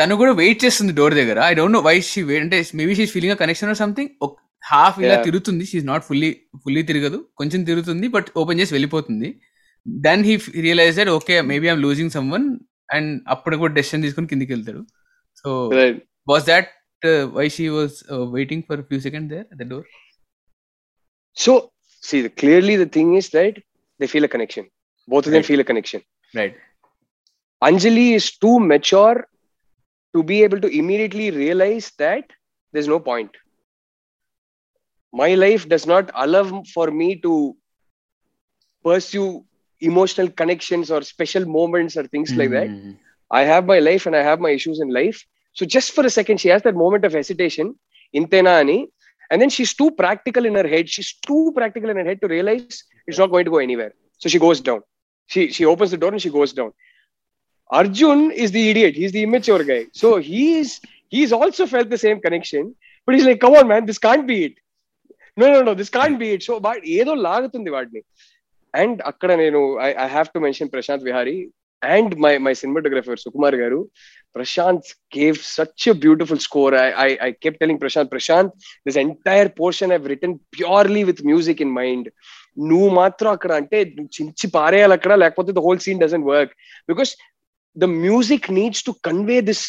తను 0.00 0.16
కూడా 0.22 0.32
wait 0.42 0.58
చేస్తుంది 0.64 0.92
డోర్ 1.00 1.14
దగ్గర 1.20 1.38
I 1.50 1.52
don't 1.60 1.74
know 1.76 1.80
why 1.88 1.96
she 2.12 2.20
wait 2.30 2.42
అంటే 2.46 2.58
maybe 2.80 2.94
she's 2.98 3.12
feeling 3.16 3.34
a 3.36 3.38
connection 3.44 3.70
or 3.72 3.78
something 3.84 4.10
half 4.72 4.96
ఇలా 5.04 5.16
తిరుగుతుంది 5.28 5.64
షీఈ్ 5.70 5.86
నాట్ 5.92 6.04
ఫుల్లీ 6.08 6.30
ఫుల్లీ 6.64 6.82
తిరగదు 6.90 7.18
కొంచెం 7.40 7.60
తిరుగుతుంది 7.70 8.06
బట్ 8.16 8.28
ఓపెన్ 8.42 8.58
చేసి 8.60 8.72
వెళ్ళిపోతుంది 8.76 9.28
then 10.06 10.22
he 10.28 10.34
realise 10.66 10.98
okay 11.18 11.34
maybe 11.52 11.66
I'm 11.72 11.82
losing 11.86 12.12
someone 12.36 12.46
and 12.96 13.10
అప్పుడు 13.34 13.54
కూడా 13.62 13.72
డెసిషన్ 13.78 14.02
తీసుకుని 14.06 14.30
కిందికి 14.32 14.52
వెళ్తాడు 14.56 14.82
so 15.40 15.50
was 16.32 16.46
that 16.52 16.68
why 17.38 17.46
she 17.56 17.66
was 17.80 17.96
waiting 18.36 18.64
for 18.68 18.82
few 18.90 18.98
second 19.06 19.28
there 19.34 19.46
the 19.62 19.68
door 19.72 19.86
so 21.46 21.52
see 22.10 22.16
clearly 22.42 22.76
the 22.84 22.86
thing 22.98 23.12
is 23.20 23.28
right 23.40 23.58
they 24.00 24.08
feel 24.14 24.28
a 24.30 24.32
connection 24.36 24.68
both 25.14 25.28
then 25.36 25.46
feel 25.50 25.64
a 25.66 25.68
connection 25.72 26.04
right 26.40 26.56
Anjali 27.68 28.06
is 28.18 28.28
too 28.44 28.50
mature 28.74 29.18
to 30.16 30.20
be 30.32 30.38
able 30.46 30.60
to 30.68 30.72
immediately 30.82 31.28
realise 31.44 31.90
that 32.04 32.28
there's 32.74 32.88
no 32.92 32.96
point. 33.08 33.30
My 35.20 35.28
life 35.42 35.62
does 35.72 35.84
not 35.92 36.06
allow 36.22 36.42
for 36.72 36.84
me 36.98 37.06
to 37.24 37.30
pursue 38.86 39.28
emotional 39.79 40.29
connections 40.29 40.89
or 40.89 41.01
special 41.01 41.45
moments 41.45 41.97
or 41.97 42.03
things 42.07 42.35
like 42.35 42.51
that 42.51 42.69
I 43.31 43.43
have 43.43 43.65
my 43.65 43.79
life 43.79 44.05
and 44.05 44.15
I 44.15 44.21
have 44.21 44.39
my 44.39 44.51
issues 44.51 44.79
in 44.79 44.89
life. 44.89 45.25
So 45.53 45.65
just 45.65 45.91
for 45.91 46.05
a 46.05 46.09
second, 46.09 46.39
she 46.39 46.49
has 46.49 46.61
that 46.63 46.75
moment 46.75 47.03
of 47.05 47.13
hesitation, 47.13 47.75
intena 48.15 48.59
ani, 48.59 48.89
and 49.31 49.41
then 49.41 49.49
she's 49.49 49.73
too 49.73 49.91
practical 49.91 50.45
in 50.45 50.55
her 50.55 50.67
head. 50.67 50.89
She's 50.89 51.13
too 51.25 51.51
practical 51.55 51.89
in 51.89 51.97
her 51.97 52.03
head 52.03 52.21
to 52.21 52.27
realize 52.27 52.83
it's 53.07 53.17
not 53.17 53.31
going 53.31 53.45
to 53.45 53.51
go 53.51 53.57
anywhere. 53.57 53.93
So 54.17 54.29
she 54.29 54.39
goes 54.39 54.61
down. 54.61 54.81
She 55.27 55.51
she 55.51 55.65
opens 55.65 55.91
the 55.91 55.97
door 55.97 56.11
and 56.11 56.21
she 56.21 56.29
goes 56.29 56.53
down. 56.53 56.73
Arjun 57.69 58.31
is 58.31 58.51
the 58.51 58.69
idiot. 58.69 58.95
He's 58.95 59.11
the 59.11 59.23
immature 59.23 59.63
guy. 59.63 59.85
So 59.93 60.17
he's 60.17 60.81
he's 61.09 61.31
also 61.33 61.65
felt 61.65 61.89
the 61.89 61.97
same 61.97 62.19
connection, 62.19 62.75
but 63.05 63.15
he's 63.15 63.25
like, 63.25 63.39
come 63.39 63.55
on, 63.55 63.67
man, 63.67 63.85
this 63.85 63.97
can't 63.97 64.27
be 64.27 64.45
it. 64.45 64.53
No, 65.35 65.51
no, 65.51 65.61
no, 65.63 65.73
this 65.73 65.89
can't 65.89 66.19
be 66.19 66.31
it. 66.33 66.43
So 66.43 66.59
but 66.59 66.81
ఏదో 66.99 67.15
లాగుతుంది 67.27 67.69
వాడిని 67.69 68.01
and 68.82 68.98
అక్కడ 69.10 69.30
నేను 69.44 69.60
I 69.86 69.88
I 70.04 70.08
have 70.14 70.28
to 70.36 70.40
mention 70.46 70.70
Prashanth 70.74 71.06
Vihari 71.08 71.36
and 71.96 72.12
my 72.24 72.32
my 72.46 72.52
cinematographer 72.60 73.20
Sukumar 73.24 73.56
గారు 73.62 73.80
Prashanth 74.36 74.88
gave 75.16 75.38
such 75.56 75.84
beautiful 76.04 76.42
score 76.46 76.74
I 76.84 76.88
I 77.06 77.08
I 77.26 77.28
kept 77.44 77.60
telling 77.62 77.82
Prashanth 77.84 78.10
Prashanth 78.16 78.52
this 78.88 78.98
entire 79.06 79.50
portion 79.60 79.92
I 79.96 79.98
written 80.14 80.36
purely 80.58 81.02
with 81.10 81.22
music 81.30 81.62
in 81.66 81.74
mind 81.80 82.08
నువ్వు 82.70 82.88
మాత్రం 83.00 83.30
అక్కడ 83.36 83.52
అంటే 83.60 83.78
చించి 84.16 84.46
పారేయాలి 84.56 84.94
అక్కడ 84.98 85.14
లేకపోతే 85.24 85.50
the 85.58 85.62
whole 85.66 85.82
scene 85.86 86.02
doesn't 86.04 86.26
work 86.34 86.54
because 86.92 87.12
the 87.84 87.88
music 88.06 88.48
needs 88.60 88.84
to 88.88 88.94
convey 89.08 89.38
this 89.50 89.64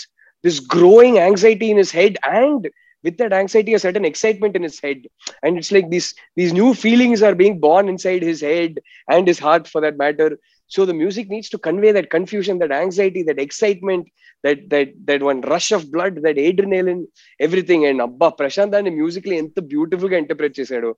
this 0.48 0.60
growing 0.78 1.20
anxiety 1.26 1.70
in 1.76 1.82
his 1.86 1.94
head 2.02 2.18
and 2.42 2.68
with 3.05 3.17
that 3.19 3.33
anxiety 3.33 3.75
a 3.75 3.79
certain 3.79 4.05
excitement 4.05 4.57
in 4.57 4.63
his 4.63 4.81
head 4.81 5.07
and 5.43 5.59
it's 5.59 5.71
like 5.71 5.89
these 5.91 6.15
these 6.37 6.53
new 6.53 6.73
feelings 6.75 7.23
are 7.23 7.35
being 7.35 7.61
born 7.61 7.89
inside 7.89 8.23
his 8.23 8.41
head 8.41 8.81
and 9.09 9.29
his 9.29 9.39
heart 9.39 9.69
for 9.69 9.81
that 9.81 9.99
matter 9.99 10.39
so 10.67 10.85
the 10.85 10.95
music 10.95 11.29
needs 11.29 11.49
to 11.51 11.59
convey 11.59 11.93
that 11.93 12.11
confusion 12.11 12.59
that 12.59 12.73
anxiety 12.73 13.23
that 13.23 13.39
excitement 13.39 14.09
that 14.43 14.69
that 14.71 14.89
that 15.09 15.23
one 15.23 15.41
rush 15.53 15.71
of 15.73 15.91
blood 15.95 16.17
that 16.27 16.37
adrenaline 16.37 17.03
everything 17.47 17.87
and 17.87 18.01
abba 18.07 18.31
prashant 18.41 18.75
and 18.79 18.97
musically 19.03 19.37
ఎంత 19.43 19.61
beautiful 19.75 20.09
గా 20.13 20.19
interpret 20.25 20.55
చేశాడు 20.61 20.91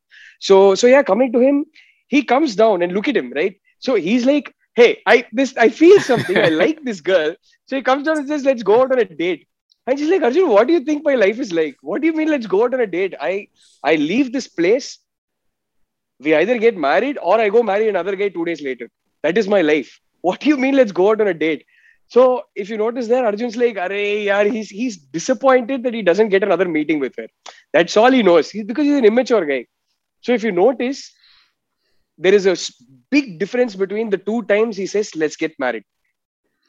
so 0.49 0.57
so 0.81 0.87
yeah 0.95 1.05
coming 1.11 1.33
to 1.37 1.43
him 1.47 1.59
he 2.15 2.21
comes 2.33 2.53
down 2.63 2.83
and 2.83 2.95
look 2.97 3.09
at 3.13 3.21
him 3.21 3.31
right 3.41 3.57
so 3.87 3.93
he's 4.07 4.25
like 4.33 4.49
hey 4.81 4.91
i 5.13 5.17
this 5.39 5.53
i 5.67 5.69
feel 5.81 5.99
something 6.11 6.39
i 6.47 6.51
like 6.63 6.79
this 6.89 7.01
girl 7.13 7.31
so 7.67 7.73
he 7.79 7.83
comes 7.91 8.05
down 8.07 8.19
and 8.21 8.29
says 8.33 8.45
let's 8.49 8.67
go 8.71 8.77
out 8.83 8.93
on 8.95 9.01
a 9.05 9.09
date 9.25 9.43
I 9.88 9.96
just 9.96 10.12
like 10.12 10.22
Arjun, 10.22 10.48
what 10.48 10.68
do 10.68 10.74
you 10.74 10.82
think 10.82 11.04
my 11.04 11.16
life 11.16 11.40
is 11.40 11.52
like? 11.52 11.76
What 11.82 12.02
do 12.02 12.08
you 12.08 12.14
mean? 12.14 12.28
Let's 12.30 12.46
go 12.48 12.64
out 12.64 12.74
on 12.74 12.82
a 12.82 12.88
date. 12.88 13.16
I 13.20 13.48
I 13.84 13.96
leave 13.96 14.32
this 14.32 14.48
place. 14.48 14.90
We 16.20 16.36
either 16.36 16.58
get 16.60 16.78
married 16.78 17.18
or 17.22 17.40
I 17.42 17.50
go 17.50 17.64
marry 17.64 17.90
another 17.90 18.16
guy 18.16 18.30
two 18.30 18.46
days 18.46 18.62
later. 18.62 18.90
That 19.24 19.38
is 19.40 19.48
my 19.48 19.62
life. 19.62 20.00
What 20.22 20.40
do 20.40 20.50
you 20.50 20.58
mean? 20.58 20.76
Let's 20.76 20.92
go 20.92 21.10
out 21.10 21.22
on 21.22 21.28
a 21.28 21.34
date. 21.34 21.66
So 22.08 22.26
if 22.56 22.70
you 22.70 22.78
notice 22.78 23.08
there, 23.08 23.26
Arjun's 23.26 23.58
like, 23.64 23.80
"Arey, 23.88 24.06
yaar, 24.26 24.44
he's 24.58 24.70
he's 24.82 24.98
disappointed 25.20 25.84
that 25.88 25.98
he 26.00 26.04
doesn't 26.12 26.34
get 26.36 26.46
another 26.50 26.68
meeting 26.78 27.00
with 27.06 27.16
her. 27.22 27.28
That's 27.78 27.98
all 28.04 28.18
he 28.20 28.22
knows. 28.32 28.52
He 28.58 28.64
because 28.72 28.86
he's 28.92 29.02
an 29.04 29.10
immature 29.14 29.46
guy. 29.54 29.62
So 30.28 30.38
if 30.40 30.44
you 30.50 30.52
notice, 30.62 31.04
there 32.28 32.38
is 32.42 32.46
a 32.54 32.56
big 33.18 33.32
difference 33.40 33.76
between 33.86 34.12
the 34.12 34.22
two 34.30 34.42
times 34.54 34.84
he 34.86 34.88
says, 34.96 35.16
"Let's 35.26 35.42
get 35.46 35.60
married." 35.68 35.88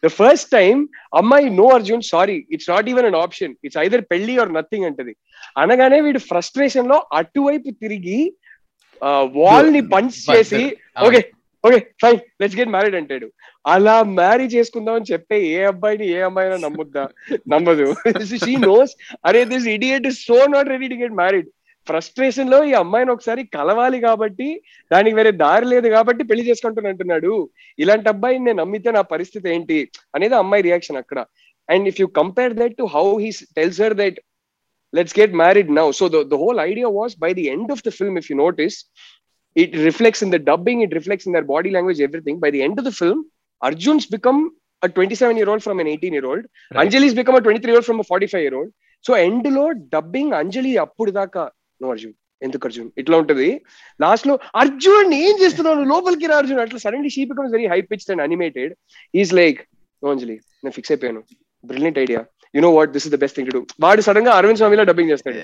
The 0.05 0.09
first 0.21 0.49
time 0.59 0.77
అమ్మాయి 1.21 1.49
no 1.61 1.67
Arjun 1.77 2.03
sorry 2.13 2.37
it's 2.55 2.71
not 2.73 2.89
even 2.93 3.07
an 3.11 3.19
option 3.25 3.53
it's 3.67 3.79
either 3.85 4.03
పెళ్లి 4.13 4.35
or 4.45 4.51
nothing 4.61 4.87
అంటది 4.89 5.13
అనగానే 5.63 5.99
వీడు 6.07 6.21
frustration 6.31 6.91
లో 6.95 6.99
అటువైపు 7.21 7.71
తిరిగి 7.85 8.19
wall 9.41 9.71
ని 9.77 9.83
punch 9.95 10.17
చేసి 10.33 10.65
okay 11.07 11.21
okay 11.69 11.79
fine 12.03 12.21
let's 12.43 12.59
get 12.61 12.71
married 12.75 12.97
అంటాడు 13.01 13.27
అలా 13.75 13.97
మ్యారీ 14.21 14.47
చేసుకుందాం 14.57 14.95
అని 14.99 15.11
చెప్పే 15.13 15.39
ఏ 15.57 15.59
అబ్బాయిని 15.73 16.07
ఏ 16.17 16.21
అమ్మాయినా 16.29 16.57
నమ్ముద్దా 16.67 17.05
నమ్మదు 17.55 17.87
షీ 18.47 18.55
నోస్ 18.71 18.93
అరే 19.31 19.43
this 19.53 19.69
idiot 19.77 20.07
is 20.11 20.21
so 20.31 20.39
not 20.57 20.71
ready 20.75 20.89
to 20.95 20.99
get 21.05 21.17
married 21.23 21.51
frustration 21.91 22.51
లో 22.55 22.59
ఈ 22.71 22.73
అమ్మాయిని 22.83 23.13
ఒకసారి 23.15 23.43
కలవాలి 23.57 23.99
కాబట్టి 24.09 24.49
దానికి 24.93 25.15
వేరే 25.19 25.31
దారి 25.45 25.67
లేదు 25.75 25.89
కాబట్టి 25.95 26.23
పెళ్లి 26.31 26.45
చేసుకుంటాను 26.49 26.89
అంటున్నాడు 26.93 27.33
ఇలాంటి 27.83 28.09
అబ్బాయిని 28.13 28.45
నేను 28.49 28.59
నమ్మితే 28.63 28.91
నా 28.99 29.03
పరిస్థితి 29.15 29.47
ఏంటి 29.55 29.79
అనేది 30.17 30.37
అమ్మాయి 30.43 30.67
రియాక్షన్ 30.69 31.01
అక్కడ 31.03 31.19
and 31.75 31.87
if 31.91 31.99
you 32.03 32.07
compare 32.21 32.55
that 32.61 32.77
to 32.81 32.87
how 32.97 33.05
he 33.25 33.31
tells 33.59 33.81
her 33.85 33.97
that 34.03 34.19
let's 34.99 35.17
get 35.21 35.35
married 35.45 35.73
now 35.81 35.87
so 36.01 36.07
the 36.33 36.39
whole 36.43 36.61
idea 36.71 36.91
was 37.01 37.17
by 37.25 37.31
the 37.41 37.47
end 37.55 37.73
of 37.77 37.85
the 37.89 37.93
film 38.01 38.17
if 38.21 38.29
you 38.33 38.37
notice 38.45 38.77
it 39.65 39.75
reflects 39.91 40.23
in 40.27 40.33
the 40.37 40.41
dubbing 40.51 40.83
it 40.87 40.95
reflects 40.99 41.27
in 41.31 41.37
their 41.39 41.49
body 41.55 41.73
language 41.77 42.03
everything 42.09 42.41
by 42.45 42.51
the 42.57 42.63
end 42.69 42.79
of 42.83 42.87
the 42.91 42.95
film 43.03 43.23
Arjun's 43.71 44.09
become 44.17 44.41
a 44.87 44.91
27 45.01 45.27
year 45.39 45.49
old 45.53 45.61
from 45.65 45.77
an 45.83 45.89
18 45.91 46.09
year 46.17 46.25
old 46.31 46.41
right. 46.45 46.79
anjali's 46.83 47.13
become 47.19 47.37
a 47.39 47.43
23 47.43 47.69
year 47.71 47.77
old 47.79 47.87
from 47.89 47.99
a 48.03 48.07
45 48.07 48.41
year 48.45 48.55
old 48.61 48.71
so 49.07 49.13
end 49.27 49.47
లో 49.57 49.63
dubbing 49.95 50.33
Anjali 50.39 50.73
అప్పుడు 50.85 51.11
దాకా 51.19 51.43
no 51.85 51.89
Arjun 51.95 52.15
ఎందుకు 52.47 52.65
అర్జున్ 52.69 52.89
ఇట్లా 53.01 53.17
ఉంటది 53.23 53.49
last 54.05 54.27
లో 54.29 54.35
అర్జున్ 54.63 55.13
ఏం 55.25 55.35
చేస్తున్నావు 55.45 55.91
లోపలికి 55.95 56.31
రా 56.33 56.37
అర్జున్ 56.43 56.61
అట్లా 56.67 56.79
suddenly 56.85 57.11
she 57.17 57.23
becomes 57.33 57.53
very 57.57 57.67
high 57.73 57.81
pitch 57.91 58.07
and 58.15 58.25
animated 58.29 58.73
is 59.23 59.33
like 59.43 59.61
Anjali 60.13 60.37
నేను 60.63 60.75
ఫిక్స్ 60.79 60.93
అయిపోయాను 60.93 61.23
brilliant 61.71 61.99
idea 62.05 62.21
you 62.57 62.61
know 62.65 62.71
what 62.77 62.91
this 62.95 63.05
is 63.09 63.13
the 63.15 63.19
best 63.25 63.37
thing 63.37 63.49
to 63.51 63.55
do 63.57 63.61
వాడు 63.85 64.01
సడన్ 64.07 64.27
గా 64.29 64.33
అరవింద్ 64.39 64.61
స్వామిలో 64.61 64.85
డబ్బింగ్ 64.91 65.11
చేస్తాడు 65.13 65.37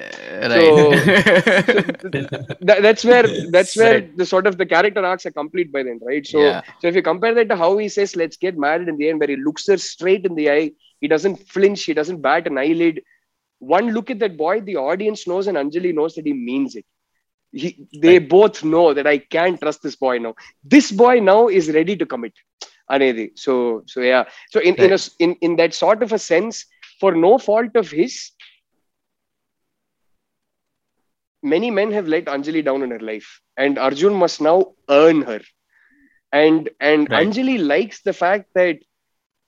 that's 2.87 3.07
where 3.11 3.29
that's 3.57 3.77
where 3.83 3.99
the 4.23 4.27
sort 4.33 4.49
of 4.53 4.57
the 4.63 4.67
character 4.75 5.07
arcs 5.11 5.29
are 5.31 5.37
complete 5.43 5.71
by 5.77 5.83
then 5.91 6.01
right 6.11 6.29
so 6.33 6.43
so 6.83 6.87
if 6.91 6.99
you 7.01 7.05
compare 7.13 7.37
that 7.41 7.55
how 7.65 7.71
he 7.83 7.89
says 7.99 8.15
let's 8.23 8.41
get 8.47 8.59
married 8.67 8.91
in 8.95 8.99
the 9.03 9.09
end 9.13 9.23
very 9.27 9.39
looks 9.49 9.71
straight 9.93 10.27
in 10.31 10.37
the 10.41 10.47
eye 10.59 10.61
he 11.05 11.09
doesn't 11.13 11.37
flinch 11.55 11.81
he 11.89 11.93
doesn't 12.01 12.19
bat 12.29 12.47
an 12.51 12.57
eyelid 12.63 12.97
one 13.59 13.91
look 13.93 14.11
at 14.11 14.19
that 14.21 14.37
boy, 14.37 14.61
the 14.61 14.77
audience 14.77 15.27
knows 15.27 15.47
and 15.47 15.57
Anjali 15.57 15.95
knows 15.95 16.15
that 16.15 16.27
he 16.27 16.33
means 16.33 16.77
it. 16.77 16.85
He, 17.51 17.89
they 18.01 18.19
right. 18.19 18.29
both 18.29 18.63
know 18.63 18.95
that 18.95 19.07
I 19.07 19.19
can't 19.19 19.61
trust 19.61 19.83
this 19.83 19.97
boy 19.97 20.19
now. 20.19 20.35
This 20.63 20.91
boy 20.93 21.21
now 21.21 21.49
is 21.49 21.71
ready 21.71 21.97
to 21.97 22.07
commit. 22.07 22.33
Anedi. 22.91 23.31
So, 23.39 23.83
so 23.87 24.01
yeah. 24.01 24.25
So 24.51 24.61
in, 24.61 24.75
right. 24.75 24.81
in, 24.81 24.93
a, 24.93 24.99
in, 25.31 25.35
in 25.41 25.57
that 25.57 25.75
sort 25.75 26.03
of 26.03 26.13
a 26.13 26.19
sense, 26.19 26.67
for 27.01 27.13
no 27.15 27.39
fault 27.39 27.75
of 27.75 27.91
his, 27.91 28.31
many 31.43 31.71
men 31.71 31.91
have 31.93 32.09
let 32.09 32.27
Anjali 32.27 32.65
down 32.65 32.83
in 32.83 32.91
her 32.91 32.99
life. 32.99 33.41
And 33.57 33.79
Arjun 33.79 34.15
must 34.15 34.41
now 34.41 34.73
earn 34.89 35.23
her. 35.23 35.41
And 36.33 36.69
and 36.81 37.11
right. 37.11 37.27
Anjali 37.27 37.65
likes 37.65 38.03
the 38.03 38.13
fact 38.13 38.51
that 38.55 38.79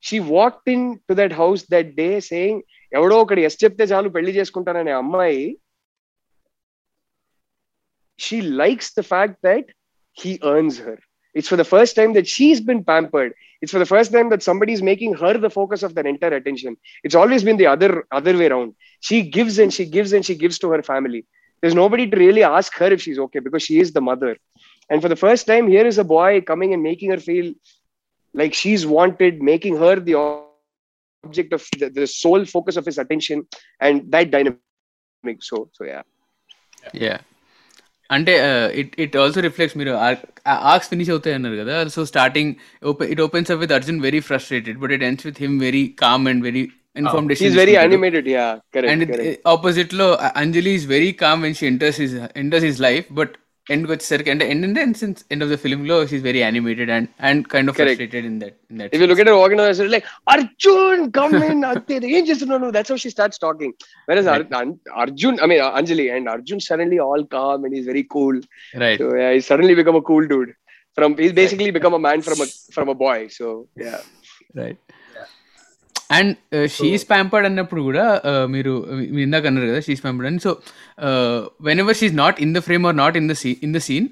she 0.00 0.18
walked 0.20 0.66
into 0.68 1.14
that 1.14 1.30
house 1.32 1.62
that 1.64 1.94
day 1.96 2.20
saying, 2.20 2.62
ఎవడో 2.98 3.16
ఒకటి 3.24 3.40
yes 3.48 3.60
చెప్తే 3.64 3.84
చాలు 3.92 4.08
పెళ్లి 4.16 4.32
చేసుకుంటాననే 4.38 4.92
అమ్మాయి 5.02 5.40
she 8.26 8.38
likes 8.62 8.92
the 8.98 9.02
fact 9.12 9.38
that 9.48 9.68
he 10.22 10.32
earns 10.54 10.78
her 10.86 11.00
it's 11.40 11.50
for 11.52 11.60
the 11.62 11.66
first 11.74 11.96
time 11.98 12.12
that 12.18 12.30
she's 12.36 12.62
been 12.70 12.82
pampered 12.92 13.32
it's 13.64 13.74
for 13.74 13.82
the 13.84 13.88
first 13.94 14.12
time 14.16 14.28
that 14.32 14.44
somebody 14.48 14.72
is 14.76 14.84
making 14.90 15.16
her 15.22 15.38
the 15.46 15.50
focus 15.58 15.84
of 15.88 15.92
their 15.98 16.08
entire 16.12 16.36
attention 16.40 16.76
it's 17.08 17.18
always 17.20 17.44
been 17.50 17.60
the 17.62 17.68
other 17.74 17.94
other 18.20 18.38
way 18.42 18.48
round 18.56 18.72
she 19.08 19.18
gives 19.38 19.58
and 19.64 19.74
she 19.78 19.86
gives 19.98 20.14
and 20.18 20.26
she 20.30 20.36
gives 20.46 20.62
to 20.64 20.70
her 20.74 20.86
family 20.94 21.22
there's 21.62 21.76
nobody 21.84 22.04
to 22.12 22.16
really 22.22 22.42
ask 22.58 22.72
her 22.82 22.86
if 22.94 23.00
she's 23.04 23.18
okay 23.24 23.40
because 23.46 23.62
she 23.66 23.74
is 23.82 23.88
the 23.96 24.02
mother. 24.08 24.30
And 24.90 24.98
for 25.04 25.10
the 25.12 25.18
first 25.24 25.44
time, 25.50 25.64
here 25.74 25.84
is 25.90 25.96
a 26.02 26.06
boy 26.12 26.30
coming 26.50 26.70
and 26.74 26.82
making 26.90 27.08
her 27.14 27.18
feel 27.26 27.48
like 28.40 28.52
she's 28.60 28.84
wanted, 28.96 29.34
making 29.52 29.74
her 29.82 29.92
the 30.06 30.14
object 31.24 31.52
of 31.52 31.64
the, 31.78 31.88
the 31.90 32.06
sole 32.06 32.44
focus 32.44 32.76
of 32.76 32.84
his 32.84 32.98
attention 32.98 33.47
and 33.80 34.10
that 34.10 34.30
dynamic 34.30 34.60
so 35.48 35.59
so 35.76 35.84
yeah 35.92 36.02
yeah 37.06 37.18
అంటే 38.14 38.32
it 38.80 38.92
it 39.02 39.16
also 39.22 39.40
reflects 39.47 39.74
మీరు 39.80 39.92
arcs 40.70 40.88
finish 40.92 41.09
uh, 41.10 41.14
అవుతాయి 41.14 41.34
అన్నారు 41.38 41.56
కదా 41.60 41.74
so 41.94 42.01
starting 42.10 42.48
it 43.14 43.20
opens 43.24 43.51
up 43.52 43.60
with 43.62 43.72
Arjun 43.76 43.98
very 44.06 44.20
frustrated 44.28 44.78
but 44.82 44.92
it 44.97 45.05
ends 45.09 45.24
with 45.26 45.38
him 45.44 45.55
very 45.66 45.82
calm 46.02 46.24
and 46.30 46.42
very 46.48 46.62
inform 47.02 47.28
decision 47.32 47.55
very 47.62 47.74
animated 47.84 48.28
yeah 48.34 48.47
correct 48.76 48.92
and 49.10 49.36
opposite 49.55 49.94
లో 50.01 50.09
Anjali 50.42 50.72
is 50.80 50.86
very 50.97 51.10
calm 51.22 51.44
and 51.48 51.56
she 51.60 51.66
enters 51.72 52.01
his 52.05 52.16
enters 52.42 52.66
his 52.70 52.80
life 52.88 53.06
but 53.20 53.36
ఎండ్కి 53.74 53.90
వచ్చేసరికి 53.94 54.30
అంటే 54.32 54.44
end 54.52 54.64
అంటే 54.66 54.80
since 55.01 55.20
end 55.32 55.42
of 55.44 55.51
the 55.55 55.56
film 55.64 55.82
లో 55.90 55.97
she's 56.10 56.24
very 56.28 56.40
animated 56.47 56.90
and 56.97 57.09
and 57.28 57.40
kind 57.52 57.70
of 57.70 57.76
frustrated 57.80 58.26
in 58.30 58.38
that 58.42 58.56
in 58.72 58.78
that 58.80 58.94
if 58.94 59.02
you 59.02 59.09
look 59.10 59.22
at 59.24 59.30
organizer 59.42 59.90
like 59.94 60.06
Arjun 60.34 61.02
come 61.18 61.34
in 61.51 61.62
అత్తేది 61.70 62.10
ఏం 62.18 62.24
చేస్తున్నావు 62.30 62.60
నువ్వు 62.62 62.76
that's 62.78 62.92
how 62.94 62.98
she 63.05 63.10
starts 63.16 63.42
talking 63.47 63.74
versus 64.10 64.30
Arjun 65.05 65.38
I 65.44 65.48
mean 65.52 65.62
Anjali 65.80 66.06
and 66.16 66.30
Arjun 66.36 66.62
suddenly 66.68 67.01
all 67.09 67.26
calm 67.38 67.64
and 67.68 67.76
is 67.80 67.86
very 67.92 68.05
cool 68.16 68.40
right 68.86 69.02
so 69.05 69.09
I 69.32 69.36
suddenly 69.51 69.76
become 69.82 69.98
a 70.02 70.05
cool 70.10 70.26
dude 70.34 70.52
from 70.98 71.14
is 71.28 71.34
basically 71.42 71.70
become 71.80 71.97
a 72.01 72.02
man 72.09 72.24
from 72.28 72.42
from 72.78 72.90
a 72.97 72.98
boy 73.06 73.24
so 73.40 73.47
yeah 73.88 73.97
right 74.62 74.80
and 76.16 76.32
she's 76.76 77.04
uh, 77.04 77.08
pampered 77.12 77.46
అన్నప్పుడు 77.48 77.80
కూడా 77.88 78.04
uh, 78.30 78.44
మీరు 78.54 78.72
మీరు 79.16 79.20
ఇందాక 79.26 79.44
అన్నారు 79.50 79.68
కదా 79.70 79.80
she's 79.86 80.02
pampered 80.04 80.28
అని 80.30 80.40
so 80.46 80.52
whenever 81.82 81.96
she's 82.00 82.16
not 82.24 82.38
in 82.46 82.52
the 82.56 82.62
frame 82.68 82.84
or 82.90 82.96
not 83.02 83.16
in 83.20 83.28
the 83.32 83.36
see 83.42 83.50
in 83.66 83.74
the 83.76 83.80
scene 83.88 84.06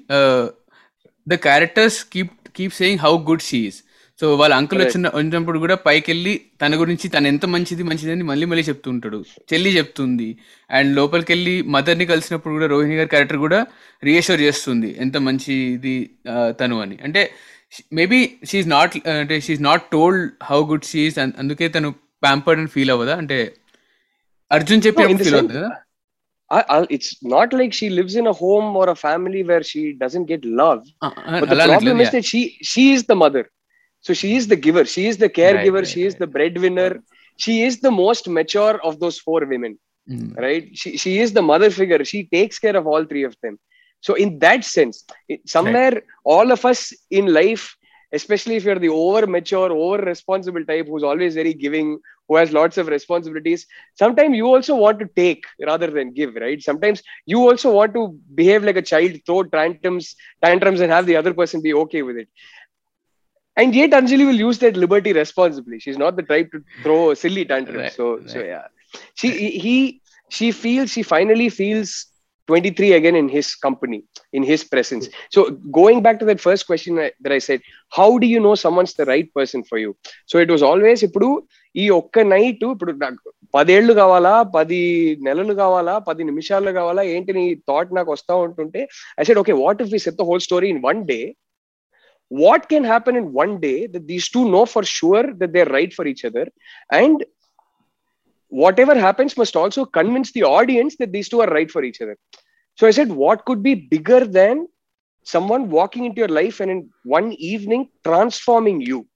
the 1.33 1.37
characters 1.47 1.97
keep 2.13 2.31
keep 2.59 2.75
saying 2.81 3.01
how 3.05 3.13
good 3.29 3.43
she's 3.49 3.79
so 4.21 4.25
వాళ్ళ 4.39 4.53
uncle 4.61 4.81
వచ్చిన 4.83 5.09
వచ్చినప్పుడు 5.17 5.59
కూడా 5.65 5.75
పైకి 5.87 6.07
వెళ్ళి 6.11 6.31
తన 6.61 6.77
గురించి 6.79 7.07
తను 7.13 7.27
ఎంత 7.33 7.45
మంచిది 7.55 7.83
మంచిది 7.89 8.11
అని 8.15 8.25
మళ్ళీ 8.31 8.45
మళ్ళీ 8.51 8.63
చెప్తుంటాడు 8.69 9.19
చెల్లి 9.49 9.71
చెప్తుంది 9.77 10.27
అండ్ 10.77 10.89
లోపలికి 10.97 11.31
వెళ్ళి 11.33 11.53
మదర్ని 11.75 12.05
కలిసినప్పుడు 12.13 12.53
కూడా 12.57 12.67
రోహిణి 12.73 12.97
గారి 12.99 13.09
క్యారెక్టర్ 13.13 13.39
కూడా 13.45 13.59
రియేషోర్ 14.09 14.41
చేస్తుంది 14.47 14.89
ఎంత 15.05 15.17
మంచిది 15.29 15.95
uh, 16.33 16.49
తను 16.61 16.77
అని 16.87 16.97
అంటే 17.07 17.23
మేబీ 17.97 18.19
షీఈ్ 18.49 18.67
నాట్ 18.77 18.93
అంటే 19.21 19.35
she's 19.47 19.61
not 19.69 19.83
told 19.97 20.23
how 20.49 20.59
good 20.71 20.85
she's 20.91 21.17
అందుకే 21.41 21.67
తను 21.75 21.89
ప్యాంపర్డ్ 22.25 22.61
అని 22.63 22.71
ఫీల్ 22.77 22.91
అవ్వదా 22.95 23.15
అంటే 23.21 23.37
అర్జున్ 24.57 24.83
చెప్పి 24.85 25.03
ఫీల్ 25.25 25.37
అవుతుంది 25.39 25.63
it's 26.95 27.13
not 27.35 27.51
like 27.59 27.73
she 27.79 27.87
lives 27.99 28.15
in 28.21 28.29
uh, 28.33 28.35
but 31.41 31.47
the 31.51 31.59
problem 31.69 31.95
little, 31.95 32.03
is 32.03 32.07
yeah. 32.07 32.13
that 32.17 32.25
she 32.31 32.39
she 32.73 32.83
is 32.95 33.01
the 33.13 33.17
mother 33.25 33.43
so 34.05 34.11
she 34.21 34.29
is 34.39 34.45
the 34.51 34.57
giver 34.65 34.83
she 34.95 35.03
is 35.11 35.15
the 35.23 35.29
caregiver 35.39 35.81
right, 35.81 35.85
right, 35.87 35.93
she 35.93 36.01
care 36.03 36.09
is 36.15 36.21
the 36.23 36.29
breadwinner 36.35 36.89
she 37.43 37.53
is 37.67 37.73
the 37.85 37.93
most 38.03 38.25
mature 38.37 38.75
of 38.89 38.93
those 39.03 39.17
four 39.25 39.39
women 39.53 39.73
mm. 40.13 40.29
right 40.45 40.65
she, 40.81 40.89
she 41.03 41.11
is 41.25 41.29
the 41.39 41.43
mother 41.51 41.69
figure 41.79 42.01
she 42.13 42.19
takes 42.37 42.57
care 42.65 42.77
of 42.81 42.87
all 42.93 43.03
three 43.11 43.25
of 43.29 43.35
them 43.43 43.53
mm. 43.57 43.68
so 44.01 44.13
in 44.15 44.37
that 44.39 44.63
sense 44.63 45.03
somewhere 45.45 45.91
right. 45.91 46.03
all 46.23 46.51
of 46.51 46.65
us 46.65 46.93
in 47.11 47.25
life 47.41 47.75
especially 48.11 48.55
if 48.55 48.63
you're 48.63 48.79
the 48.85 48.89
over 48.89 49.25
mature 49.27 49.71
over 49.71 49.97
responsible 50.03 50.65
type 50.65 50.87
who's 50.87 51.03
always 51.03 51.35
very 51.35 51.53
giving 51.53 51.99
who 52.27 52.35
has 52.35 52.51
lots 52.51 52.77
of 52.77 52.87
responsibilities 52.87 53.65
sometimes 53.95 54.35
you 54.35 54.45
also 54.45 54.75
want 54.75 54.99
to 54.99 55.07
take 55.23 55.45
rather 55.65 55.89
than 55.91 56.11
give 56.13 56.35
right 56.35 56.61
sometimes 56.61 57.01
you 57.25 57.39
also 57.41 57.71
want 57.71 57.93
to 57.93 58.17
behave 58.35 58.63
like 58.63 58.77
a 58.77 58.81
child 58.81 59.11
throw 59.25 59.43
tantrums 59.43 60.15
tantrums 60.43 60.81
and 60.81 60.91
have 60.91 61.05
the 61.05 61.15
other 61.15 61.33
person 61.33 61.61
be 61.61 61.73
okay 61.73 62.01
with 62.01 62.17
it 62.23 62.29
and 63.57 63.75
yet 63.75 63.91
anjali 63.99 64.25
will 64.29 64.41
use 64.47 64.59
that 64.59 64.75
liberty 64.85 65.13
responsibly 65.21 65.79
she's 65.79 65.97
not 65.97 66.15
the 66.15 66.27
type 66.33 66.49
to 66.51 66.63
throw 66.83 67.13
silly 67.13 67.45
tantrums 67.45 67.79
right, 67.83 67.93
so 67.93 68.17
right. 68.17 68.29
so 68.29 68.39
yeah 68.41 68.67
she 69.15 69.29
he 69.65 70.01
she 70.29 70.51
feels 70.51 70.89
she 70.95 71.01
finally 71.03 71.49
feels 71.49 72.05
23 72.51 72.87
again 72.99 73.15
in 73.21 73.27
his 73.37 73.47
company, 73.65 73.99
in 74.37 74.43
his 74.51 74.61
presence. 74.73 75.05
So 75.35 75.41
going 75.79 75.99
back 76.05 76.17
to 76.21 76.25
that 76.29 76.41
first 76.47 76.63
question 76.69 76.93
that 77.23 77.33
I 77.37 77.41
said, 77.47 77.59
how 77.99 78.09
do 78.23 78.27
you 78.33 78.39
know 78.45 78.55
someone's 78.65 78.93
the 78.99 79.05
right 79.13 79.27
person 79.39 79.63
for 79.69 79.77
you? 79.83 79.91
So 80.31 80.35
it 80.45 80.49
was 80.55 80.63
always 80.69 81.01
ఇప్పుడు 81.07 81.29
ఈ 81.81 81.85
ఒక్క 82.01 82.19
night 82.35 82.63
ఇప్పుడు 82.75 82.93
పదేళ్ళు 83.55 83.93
కావాలా 84.01 84.33
పది 84.57 84.81
నెలలు 85.27 85.53
కావాలా 85.63 85.95
పది 86.07 86.23
నిమిషాలు 86.29 86.71
కావాలా 86.79 87.03
ఏంటి 87.15 87.31
నీ 87.39 87.43
థాట్ 87.69 87.91
నాకు 87.97 88.09
వస్తా 88.15 88.33
ఉంటుంటే 88.47 88.81
I 89.21 89.25
said 89.29 89.41
okay 89.43 89.55
what 89.63 89.81
if 89.85 89.91
we 89.95 89.99
set 90.05 90.19
the 90.21 90.25
whole 90.29 90.43
story 90.49 90.69
in 90.75 90.83
one 90.89 91.01
day 91.13 91.21
what 92.41 92.63
can 92.71 92.83
happen 92.91 93.13
in 93.19 93.23
one 93.43 93.53
day 93.67 93.77
that 93.91 94.03
these 94.09 94.25
two 94.33 94.41
know 94.53 94.63
for 94.73 94.81
sure 94.97 95.23
that 95.39 95.49
they're 95.53 95.71
right 95.77 95.93
for 95.97 96.03
each 96.11 96.21
other 96.29 96.43
and 96.97 97.15
whatever 98.49 98.95
happens 98.95 99.37
must 99.37 99.55
also 99.55 99.85
convince 99.85 100.31
the 100.31 100.43
audience 100.43 100.95
that 100.97 101.11
these 101.11 101.29
two 101.29 101.39
are 101.41 101.47
right 101.47 101.69
for 101.71 101.83
each 101.83 102.01
other. 102.01 102.17
So 102.77 102.87
I 102.87 102.91
said, 102.91 103.11
what 103.11 103.45
could 103.45 103.63
be 103.63 103.75
bigger 103.75 104.25
than 104.25 104.67
someone 105.23 105.69
walking 105.69 106.05
into 106.05 106.19
your 106.19 106.27
life 106.29 106.59
and 106.59 106.71
in 106.71 106.89
one 107.03 107.33
evening 107.33 107.89
transforming 108.03 108.81
you? 108.81 109.07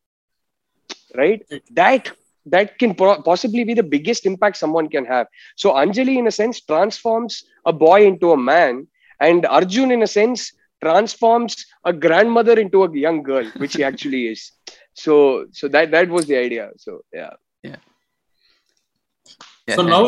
Right? 1.16 1.44
That 1.72 2.12
that 2.48 2.78
can 2.78 2.94
pro- 2.94 3.22
possibly 3.22 3.64
be 3.64 3.74
the 3.74 3.84
biggest 3.84 4.26
impact 4.26 4.58
someone 4.58 4.90
can 4.90 5.06
have. 5.06 5.28
So 5.56 5.72
Anjali, 5.74 6.18
in 6.18 6.28
a 6.28 6.32
sense, 6.32 6.60
transforms 6.60 7.46
a 7.66 7.72
boy 7.72 8.06
into 8.06 8.34
a 8.34 8.38
man, 8.38 8.88
and 9.22 9.46
Arjun, 9.46 9.92
in 9.92 10.04
a 10.04 10.08
sense, 10.08 10.52
transforms 10.84 11.66
a 11.86 11.94
grandmother 11.94 12.60
into 12.60 12.84
a 12.84 12.98
young 12.98 13.24
girl, 13.24 13.46
which 13.58 13.76
he 13.76 13.84
actually 13.84 14.28
is. 14.28 14.52
So 14.94 15.48
so 15.52 15.70
that 15.70 15.92
that 15.92 16.10
was 16.10 16.26
the 16.26 16.36
idea. 16.36 16.72
So 16.78 17.04
yeah. 17.14 17.34
Yeah. 17.62 17.78
So 19.78 19.82
now 19.94 20.02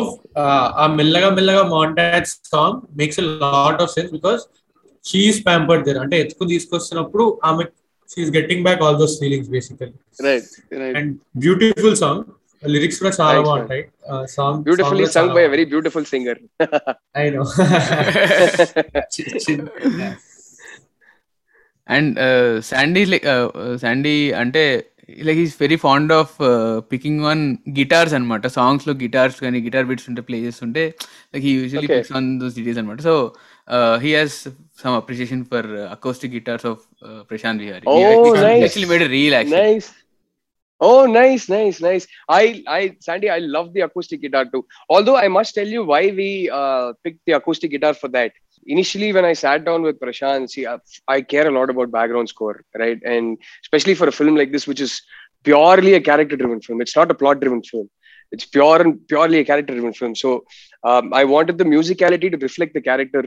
ఆ 0.82 0.86
మెల్లగా 0.98 1.28
మెల్లగా 1.38 1.62
montage 1.74 2.32
song 2.52 2.78
makes 3.00 3.20
lot 3.44 3.80
of 3.84 3.90
sense 3.96 4.10
because 4.16 4.42
she's 5.10 5.40
pampered 5.48 5.84
there 5.86 6.00
అంటే 6.04 6.16
ఎత్తుకు 6.22 6.46
తీసుకొస్తున్నప్పుడు 6.54 7.24
ఆమె 7.50 7.64
she's 8.12 8.32
getting 8.38 8.64
back 8.66 8.82
all 8.86 8.98
those 9.02 9.14
feelings 9.22 9.50
basically 9.54 9.94
and 11.00 11.10
beautiful 11.44 11.96
song 12.04 12.24
lyrics 12.74 12.98
కూడా 13.00 13.12
చాలా 13.20 13.40
బాగుంటాయి 13.48 13.82
song 14.36 14.60
beautiful 14.68 15.00
song 15.16 15.32
by 15.38 15.44
very 15.54 15.66
beautiful 15.72 16.08
singer 16.12 16.40
I 17.24 17.28
know 17.36 17.44
and 21.96 22.12
Sandy 22.68 23.02
Sandy 23.82 24.14
అంటే 24.42 24.62
like 25.28 25.40
is 25.46 25.54
very 25.64 25.76
fond 25.86 26.12
of 26.20 26.32
picking 26.92 27.22
on 27.32 27.42
guitars 27.80 28.14
అనమాట 28.18 28.46
songs 28.58 28.86
లో 28.88 28.92
guitars 29.02 29.38
కానీ 29.44 29.58
guitar 29.66 29.86
beats 29.90 30.08
ఉంటే 30.10 30.22
play 30.28 30.38
చేస్తుంటే 30.46 30.82
like 31.32 31.44
he 31.48 31.52
usually 31.60 31.88
picks 31.94 32.12
on 32.20 32.26
those 32.40 32.54
details 32.58 32.80
అనమాట 32.82 33.02
so 33.10 33.14
he 34.04 34.10
has 34.20 34.38
some 34.82 34.96
appreciation 35.02 35.44
for 35.52 35.68
acoustic 35.96 36.34
guitars 36.38 36.66
of 36.72 36.82
Prashanth 37.30 37.62
Vihari 37.66 37.86
actually 38.02 38.90
made 38.94 39.06
real 39.18 39.36
actually 39.40 39.78
Oh, 40.86 40.98
nice, 41.16 41.44
nice, 41.54 41.76
nice. 41.86 42.04
I, 42.38 42.42
I, 42.78 42.82
Sandy, 43.04 43.28
I 43.36 43.38
love 43.54 43.68
the 43.76 43.82
acoustic 43.86 44.18
guitar 44.24 44.42
too. 44.54 44.60
Although 44.94 45.14
I 45.22 45.28
must 45.36 45.52
tell 45.58 45.70
you 45.76 45.82
why 45.90 46.00
we 46.18 46.26
uh, 46.58 46.84
picked 47.04 47.20
the 47.28 47.34
acoustic 47.38 47.70
guitar 47.74 47.92
for 48.00 48.08
that 48.16 48.32
Initially, 48.67 49.11
when 49.11 49.25
I 49.25 49.33
sat 49.33 49.65
down 49.65 49.81
with 49.81 49.99
Prashant, 49.99 50.49
see, 50.49 50.67
I, 50.67 50.77
I 51.07 51.21
care 51.21 51.47
a 51.47 51.51
lot 51.51 51.69
about 51.69 51.91
background 51.91 52.29
score, 52.29 52.63
right? 52.77 52.99
And 53.03 53.37
especially 53.65 53.95
for 53.95 54.07
a 54.07 54.11
film 54.11 54.35
like 54.35 54.51
this, 54.51 54.67
which 54.67 54.81
is 54.81 55.01
purely 55.43 55.93
a 55.95 56.01
character-driven 56.01 56.61
film. 56.61 56.81
It's 56.81 56.95
not 56.95 57.09
a 57.09 57.15
plot-driven 57.15 57.63
film. 57.63 57.89
It's 58.31 58.45
pure 58.45 58.79
and 58.81 59.05
purely 59.07 59.39
a 59.39 59.43
character-driven 59.43 59.93
film. 59.93 60.13
So 60.15 60.45
um, 60.83 61.13
I 61.13 61.23
wanted 61.23 61.57
the 61.57 61.63
musicality 61.63 62.29
to 62.31 62.37
reflect 62.37 62.73
the 62.75 62.81
character 62.81 63.23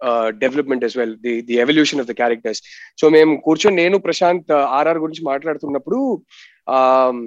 uh, 0.00 0.30
development 0.32 0.82
as 0.82 0.96
well, 0.96 1.14
the 1.26 1.42
the 1.42 1.60
evolution 1.60 2.00
of 2.00 2.06
the 2.10 2.16
characters. 2.22 2.58
So 3.00 3.08
మేము 3.16 3.32
కూర్చొని 3.46 3.76
నేను 3.82 3.98
Prashant 4.06 4.50
RR 4.78 5.00
గురించి 5.04 5.22
మాట్లాడుతున్నప్పుడు 5.30 5.98
um, 6.76 7.18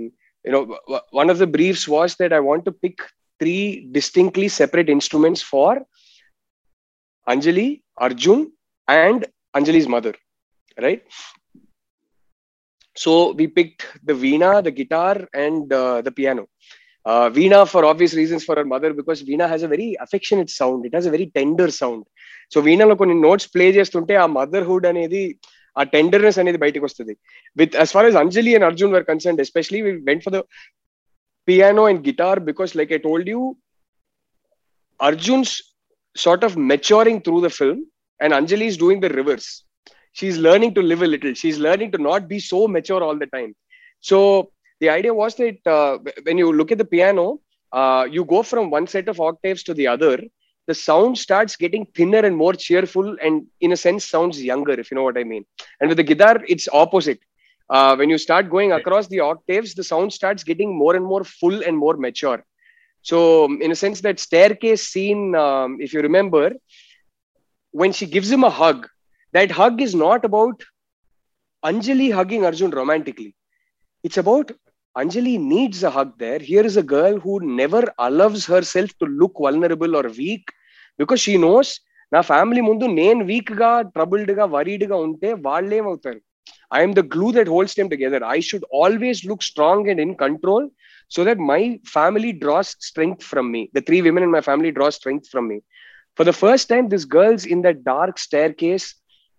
you 0.45 0.51
know 0.53 0.63
w- 0.89 1.05
one 1.21 1.29
of 1.33 1.37
the 1.43 1.47
briefs 1.55 1.83
was 1.95 2.11
that 2.21 2.33
i 2.37 2.41
want 2.49 2.63
to 2.67 2.73
pick 2.83 2.97
three 3.41 3.63
distinctly 3.97 4.47
separate 4.61 4.89
instruments 4.97 5.41
for 5.51 5.71
anjali 7.27 7.67
arjun 8.07 8.41
and 8.87 9.21
anjali's 9.57 9.89
mother 9.95 10.13
right 10.77 11.03
so 12.97 13.13
we 13.39 13.47
picked 13.57 13.83
the 14.09 14.15
veena 14.23 14.51
the 14.67 14.73
guitar 14.79 15.15
and 15.45 15.73
uh, 15.81 16.01
the 16.07 16.13
piano 16.19 16.43
uh, 17.05 17.27
veena 17.37 17.59
for 17.73 17.83
obvious 17.91 18.13
reasons 18.21 18.43
for 18.47 18.55
her 18.59 18.67
mother 18.73 18.91
because 18.99 19.21
veena 19.29 19.47
has 19.53 19.63
a 19.63 19.71
very 19.75 19.89
affectionate 20.05 20.51
sound 20.59 20.85
it 20.89 20.93
has 20.99 21.07
a 21.11 21.15
very 21.17 21.29
tender 21.39 21.69
sound 21.81 22.05
so 22.53 22.59
వీణలో 22.67 22.95
కొన్ని 23.01 23.15
notes 23.25 23.47
play 23.53 23.65
చేస్తుంటే 23.77 24.13
ఆ 24.23 24.25
motherhood 24.37 24.85
అనేది 24.89 25.21
ఆ 25.79 25.83
tenderness 25.93 26.39
అనేది 26.41 26.59
బయటకు 26.63 26.85
వస్తుంది 26.89 27.13
with 27.59 27.73
as 27.83 27.89
far 27.95 28.03
as 28.09 28.15
Anjali 28.21 28.51
and 28.57 28.65
Arjun 28.67 28.91
were 28.95 29.05
concerned, 29.11 29.39
especially 29.45 29.79
we 29.85 29.91
went 30.09 30.21
for 30.25 30.31
the 30.35 30.41
piano 31.47 31.83
and 31.85 32.03
guitar 32.07 32.35
because, 32.49 32.71
like 32.79 32.91
I 32.91 32.99
told 33.07 33.25
you, 33.33 33.41
Arjun's 34.99 35.51
sort 36.16 36.44
of 36.44 36.56
maturing 36.56 37.20
through 37.20 37.40
the 37.40 37.50
film 37.50 37.84
and 38.20 38.32
anjali 38.32 38.66
is 38.72 38.76
doing 38.76 39.00
the 39.00 39.10
reverse 39.10 39.62
she's 40.12 40.36
learning 40.38 40.74
to 40.74 40.82
live 40.82 41.02
a 41.02 41.06
little 41.06 41.34
she's 41.34 41.58
learning 41.58 41.90
to 41.92 41.98
not 41.98 42.26
be 42.28 42.38
so 42.40 42.66
mature 42.68 43.02
all 43.02 43.16
the 43.18 43.26
time 43.26 43.54
so 44.00 44.50
the 44.80 44.88
idea 44.88 45.12
was 45.14 45.34
that 45.36 45.58
uh, 45.66 45.98
when 46.24 46.38
you 46.38 46.52
look 46.52 46.72
at 46.72 46.78
the 46.78 46.84
piano 46.96 47.38
uh, 47.72 48.04
you 48.10 48.24
go 48.24 48.42
from 48.42 48.70
one 48.70 48.86
set 48.86 49.08
of 49.08 49.20
octaves 49.20 49.62
to 49.62 49.72
the 49.74 49.86
other 49.86 50.18
the 50.66 50.74
sound 50.74 51.16
starts 51.16 51.54
getting 51.56 51.86
thinner 51.98 52.22
and 52.28 52.36
more 52.36 52.52
cheerful 52.54 53.16
and 53.22 53.46
in 53.60 53.72
a 53.72 53.76
sense 53.76 54.04
sounds 54.04 54.42
younger 54.42 54.72
if 54.80 54.90
you 54.90 54.96
know 54.96 55.04
what 55.10 55.18
i 55.18 55.24
mean 55.32 55.44
and 55.80 55.88
with 55.88 55.96
the 55.98 56.08
guitar 56.12 56.34
it's 56.48 56.68
opposite 56.72 57.20
uh, 57.70 57.94
when 57.96 58.10
you 58.10 58.18
start 58.18 58.50
going 58.50 58.72
across 58.72 59.06
the 59.08 59.20
octaves 59.20 59.74
the 59.74 59.84
sound 59.92 60.12
starts 60.12 60.42
getting 60.42 60.76
more 60.82 60.96
and 60.96 61.04
more 61.04 61.22
full 61.24 61.62
and 61.62 61.76
more 61.78 61.96
mature 61.96 62.44
So, 63.01 63.45
in 63.61 63.71
a 63.71 63.75
sense, 63.75 64.01
that 64.01 64.19
staircase 64.19 64.87
scene, 64.87 65.35
um, 65.35 65.77
if 65.79 65.93
you 65.93 66.01
remember, 66.01 66.53
when 67.71 67.91
she 67.91 68.05
gives 68.05 68.31
him 68.31 68.43
a 68.43 68.49
hug, 68.49 68.87
that 69.33 69.51
hug 69.51 69.81
is 69.81 69.93
not 69.93 70.25
about 70.25 70.63
Anjali 71.63 72.11
hugging 72.11 72.45
Arjun 72.45 72.71
romantically. 72.71 73.35
It's 74.03 74.17
about 74.17 74.51
Anjali 74.97 75.39
needs 75.39 75.83
a 75.83 75.89
hug 75.89 76.17
there. 76.17 76.39
Here 76.39 76.65
is 76.65 76.77
a 76.77 76.83
girl 76.83 77.19
who 77.19 77.39
never 77.41 77.83
allows 77.99 78.45
herself 78.45 78.89
to 78.99 79.05
look 79.05 79.33
vulnerable 79.37 79.95
or 79.95 80.03
weak 80.03 80.49
because 80.97 81.21
she 81.21 81.37
knows 81.37 81.79
నా 82.13 82.19
family 82.29 82.61
ముందు 82.67 82.85
నేను 83.01 83.21
week 83.31 83.51
గా 83.61 83.69
troubled 83.95 84.31
గా 84.37 84.45
worried 84.55 84.85
గా 84.91 84.97
ఉంటే 85.09 85.29
వాళ్ళేమవుతారు 85.47 86.21
I 86.77 86.81
am 86.85 86.93
the 86.97 87.03
glue 87.13 87.31
that 87.35 87.47
holds 87.53 87.73
them 87.77 87.89
together. 87.93 88.19
I 88.35 88.39
should 88.47 88.63
always 88.79 89.17
look 89.29 89.41
strong 89.49 89.79
and 89.91 89.99
in 90.05 90.11
control 90.23 90.63
so 91.11 91.23
that 91.23 91.37
my 91.37 91.79
family 91.85 92.31
draws 92.33 92.69
strength 92.79 93.23
from 93.23 93.51
me. 93.51 93.61
The 93.73 93.81
three 93.81 94.01
women 94.01 94.23
in 94.23 94.31
my 94.31 94.41
family 94.41 94.71
draw 94.71 94.89
strength 94.89 95.27
from 95.29 95.47
me. 95.47 95.57
For 96.19 96.23
the 96.23 96.33
first 96.33 96.65
time, 96.69 96.85
this 96.89 97.05
girl's 97.05 97.45
in 97.45 97.61
that 97.63 97.83
dark 97.83 98.17
staircase, 98.17 98.95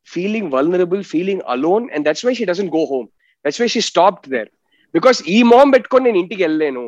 feeling 0.08 0.50
vulnerable, 0.50 1.02
feeling 1.02 1.40
alone, 1.46 1.84
and 1.92 2.04
that's 2.06 2.22
why 2.24 2.34
she 2.34 2.44
doesn't 2.44 2.70
go 2.70 2.84
home. 2.86 3.08
That's 3.44 3.58
why 3.58 3.68
she 3.68 3.82
stopped 3.92 4.26
there. 4.36 4.50
Because 4.94 5.18
ఈ 5.34 5.38
మామ్ 5.52 5.72
పెట్టుకొని 5.74 6.04
నేను 6.08 6.18
ఇంటికి 6.22 6.42
వెళ్ళలేను 6.44 6.82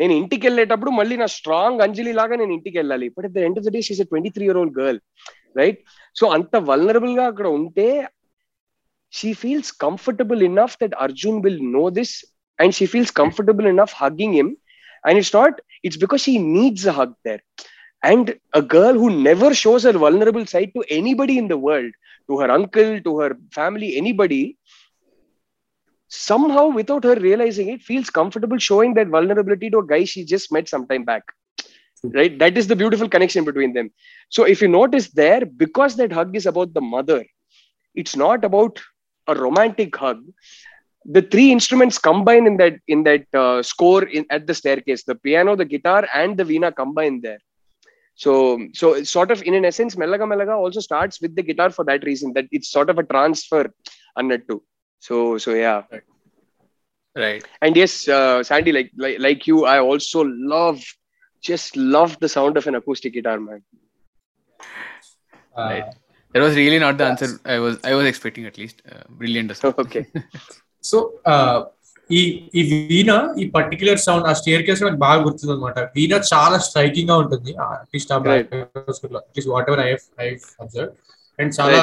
నేను 0.00 0.12
ఇంటికి 0.20 0.44
వెళ్ళేటప్పుడు 0.46 0.90
మళ్ళీ 0.96 1.16
నా 1.20 1.28
స్ట్రాంగ్ 1.36 1.82
అంజలి 1.84 2.12
లాగా 2.18 2.34
నేను 2.40 2.52
ఇంటికి 2.56 2.76
వెళ్ళాలి 2.80 3.06
but 3.14 3.26
at 3.28 3.36
the 3.36 3.42
end 3.46 3.58
of 3.60 3.66
the 3.66 3.72
day 3.76 3.80
she's 3.86 4.00
twenty 4.10 4.30
three 4.36 4.44
year 4.48 4.58
old 4.62 4.74
girl 4.80 4.98
right 5.60 5.78
so 6.20 6.26
అంత 6.36 6.56
వల్నరబుల్ 6.70 7.14
గా 7.18 7.26
అక్కడ 7.32 7.48
ఉంటే 7.60 7.86
she 9.12 9.32
feels 9.42 9.68
comfortable 9.84 10.40
enough 10.42 10.72
that 10.80 10.92
Arjun 11.04 11.36
will 11.44 11.58
know 11.72 11.86
this 11.98 12.12
and 12.59 12.75
she 12.75 12.85
feels 12.85 13.11
comfortable 13.21 13.65
enough 13.73 13.91
hugging 13.91 14.33
him 14.39 14.47
and 15.05 15.17
it's 15.17 15.33
not 15.33 15.61
it's 15.83 15.97
because 16.03 16.21
she 16.27 16.37
needs 16.39 16.85
a 16.85 16.93
hug 16.99 17.13
there 17.23 17.41
and 18.11 18.35
a 18.61 18.61
girl 18.61 18.93
who 18.93 19.09
never 19.29 19.49
shows 19.63 19.83
her 19.83 19.93
vulnerable 20.05 20.45
side 20.45 20.71
to 20.75 20.83
anybody 20.99 21.37
in 21.37 21.47
the 21.47 21.57
world 21.67 21.91
to 22.27 22.37
her 22.41 22.51
uncle 22.59 22.91
to 23.07 23.17
her 23.21 23.31
family 23.59 23.95
anybody 24.03 24.41
somehow 26.25 26.65
without 26.79 27.03
her 27.03 27.17
realizing 27.29 27.67
it 27.73 27.81
feels 27.89 28.09
comfortable 28.21 28.57
showing 28.69 28.93
that 28.93 29.11
vulnerability 29.17 29.69
to 29.69 29.79
a 29.83 29.87
guy 29.93 30.03
she 30.13 30.23
just 30.35 30.51
met 30.57 30.71
sometime 30.75 31.03
back 31.11 31.23
right 32.19 32.35
that 32.43 32.57
is 32.61 32.67
the 32.71 32.79
beautiful 32.81 33.09
connection 33.17 33.43
between 33.49 33.73
them 33.77 33.89
so 34.37 34.43
if 34.53 34.61
you 34.61 34.69
notice 34.79 35.07
there 35.21 35.43
because 35.65 35.95
that 35.99 36.15
hug 36.19 36.35
is 36.41 36.45
about 36.51 36.73
the 36.73 36.85
mother 36.95 37.21
it's 38.03 38.15
not 38.25 38.43
about 38.49 38.81
a 39.33 39.35
romantic 39.45 39.95
hug 40.03 40.21
the 41.05 41.21
three 41.21 41.51
instruments 41.51 41.97
combine 41.97 42.45
in 42.45 42.57
that 42.57 42.75
in 42.87 43.03
that 43.03 43.25
uh, 43.33 43.61
score 43.63 44.03
in, 44.03 44.25
at 44.29 44.47
the 44.47 44.53
staircase 44.53 45.03
the 45.03 45.15
piano 45.15 45.55
the 45.55 45.65
guitar 45.65 46.05
and 46.13 46.37
the 46.37 46.43
veena 46.43 46.75
combine 46.75 47.21
there 47.21 47.39
so 48.15 48.59
so 48.73 49.01
sort 49.03 49.31
of 49.31 49.41
in 49.43 49.53
an 49.53 49.65
essence 49.65 49.95
Melaga 49.95 50.25
Melaga 50.33 50.55
also 50.57 50.81
starts 50.81 51.21
with 51.21 51.35
the 51.35 51.43
guitar 51.43 51.69
for 51.69 51.85
that 51.85 52.03
reason 52.03 52.33
that 52.33 52.45
it's 52.51 52.69
sort 52.69 52.89
of 52.89 52.97
a 52.97 53.03
transfer 53.03 53.63
annattu 54.19 54.59
so 54.99 55.37
so 55.37 55.53
yeah 55.53 55.81
right, 55.91 56.03
right. 57.23 57.43
and 57.61 57.75
yes 57.81 58.07
uh, 58.09 58.43
sandy 58.43 58.73
like, 58.79 58.91
like 59.05 59.19
like 59.27 59.47
you 59.49 59.57
i 59.65 59.79
also 59.79 60.21
love 60.55 60.79
just 61.49 61.77
love 61.77 62.13
the 62.23 62.29
sound 62.37 62.57
of 62.57 62.67
an 62.69 62.75
acoustic 62.81 63.13
guitar 63.17 63.39
man 63.47 63.61
uh, 65.59 65.69
right 65.73 65.89
that 66.33 66.41
was 66.47 66.53
really 66.61 66.79
not 66.85 66.95
the 66.99 67.05
yes. 67.07 67.11
answer 67.23 67.27
i 67.45 67.57
was 67.65 67.75
i 67.91 67.93
was 67.99 68.05
expecting 68.11 68.45
at 68.51 68.57
least 68.61 68.77
uh, 68.91 69.03
brilliant 69.21 69.63
okay 69.85 70.03
so 70.89 70.97
ఈ 72.17 72.19
ఈ 72.59 72.61
వీణ 72.91 73.11
ఈ 73.41 73.43
particular 73.57 73.99
sound 74.05 74.27
ఆ 74.29 74.31
stair 74.39 74.63
case 74.67 74.81
నాకు 74.85 74.99
బాగా 75.07 75.19
గుర్తుంది 75.25 75.51
అనమాట 75.55 75.79
వీణ 75.95 76.13
చాలా 76.31 76.57
striking 76.67 77.09
గా 77.11 77.15
ఉంటుంది 77.23 77.51
at least 77.65 78.11
at least 78.17 79.51
whatever 79.71 79.81
I 79.85 79.89
I 80.25 80.29
observe 80.63 80.89
and 81.41 81.53
చాలా 81.57 81.81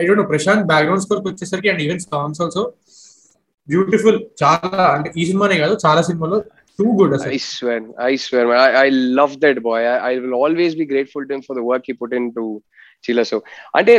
I 0.00 0.06
don't 0.08 0.22
know 0.22 0.26
Prashanth 0.32 0.64
background 0.72 1.04
score 1.06 1.20
వచ్చేసరికి 1.32 1.70
and 1.72 1.82
even 1.88 2.00
songs 2.06 2.40
also 2.46 2.64
beautiful 3.74 4.18
చాలా 4.44 4.82
అంటే 4.96 5.08
ఈ 5.20 5.26
సినిమానే 5.32 5.56
కాదు 5.64 5.74
చాలా 5.86 6.00
సినిమాలో 6.08 6.38
too 6.78 6.86
good 7.00 7.14
I 7.38 7.42
swear 7.50 7.84
I 8.10 8.12
swear 8.26 8.50
I 8.86 8.86
love 9.20 9.34
that 9.44 9.60
boy 9.70 9.86
I 10.10 10.12
will 10.24 10.36
always 10.42 10.76
be 10.82 10.86
grateful 10.94 11.26
to 11.32 11.38
for 11.50 11.58
the 11.60 11.64
work 11.70 11.88
he 11.92 11.96
put 12.02 12.16
in 12.20 12.28
to 12.38 12.44
Chi La Sow 13.08 13.36
అంటే 13.80 13.92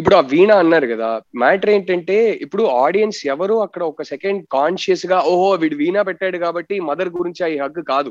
ఇప్పుడు 0.00 0.14
ఆ 0.18 0.22
వీణ 0.32 0.50
అన్నారు 0.62 0.86
కదా 0.94 1.08
మ్యాటర్ 1.42 1.70
ఏంటంటే 1.76 2.16
ఇప్పుడు 2.44 2.64
ఆడియన్స్ 2.86 3.20
ఎవరు 3.34 3.56
అక్కడ 3.66 3.82
ఒక 3.92 4.02
సెకండ్ 4.10 4.42
కాన్షియస్ 4.56 5.04
గా 5.12 5.18
ఓహో 5.30 5.48
వీడు 5.62 5.76
వీణ 5.80 5.98
పెట్టాడు 6.08 6.38
కాబట్టి 6.44 6.74
మదర్ 6.90 7.10
గురించి 7.18 7.40
ఈ 7.54 7.56
హక్కు 7.62 7.82
కాదు 7.94 8.10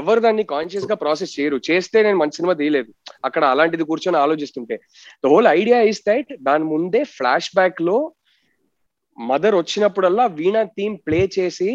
ఎవరు 0.00 0.20
దాన్ని 0.24 0.44
కాన్షియస్ 0.54 0.88
గా 0.90 0.96
ప్రాసెస్ 1.02 1.34
చేయరు 1.36 1.56
చేస్తే 1.68 1.98
నేను 2.06 2.18
మంచి 2.22 2.36
సినిమా 2.38 2.54
తీయలేదు 2.60 2.90
అక్కడ 3.28 3.42
అలాంటిది 3.52 3.84
కూర్చొని 3.90 4.18
ఆలోచిస్తుంటే 4.24 4.76
the 5.24 5.32
whole 5.32 5.48
idea 5.60 5.78
is 5.92 6.02
that 6.10 6.30
దాని 6.50 6.66
ముందే 6.74 7.02
ఫ్లాష్ 7.16 7.50
బ్యాక్ 7.58 7.80
లో 7.88 7.96
మదర్ 9.30 9.56
వచ్చినప్పుడల్లా 9.60 10.24
వీణా 10.38 10.62
థీమ్ 10.78 10.94
ప్లే 11.06 11.20
చేసి 11.38 11.70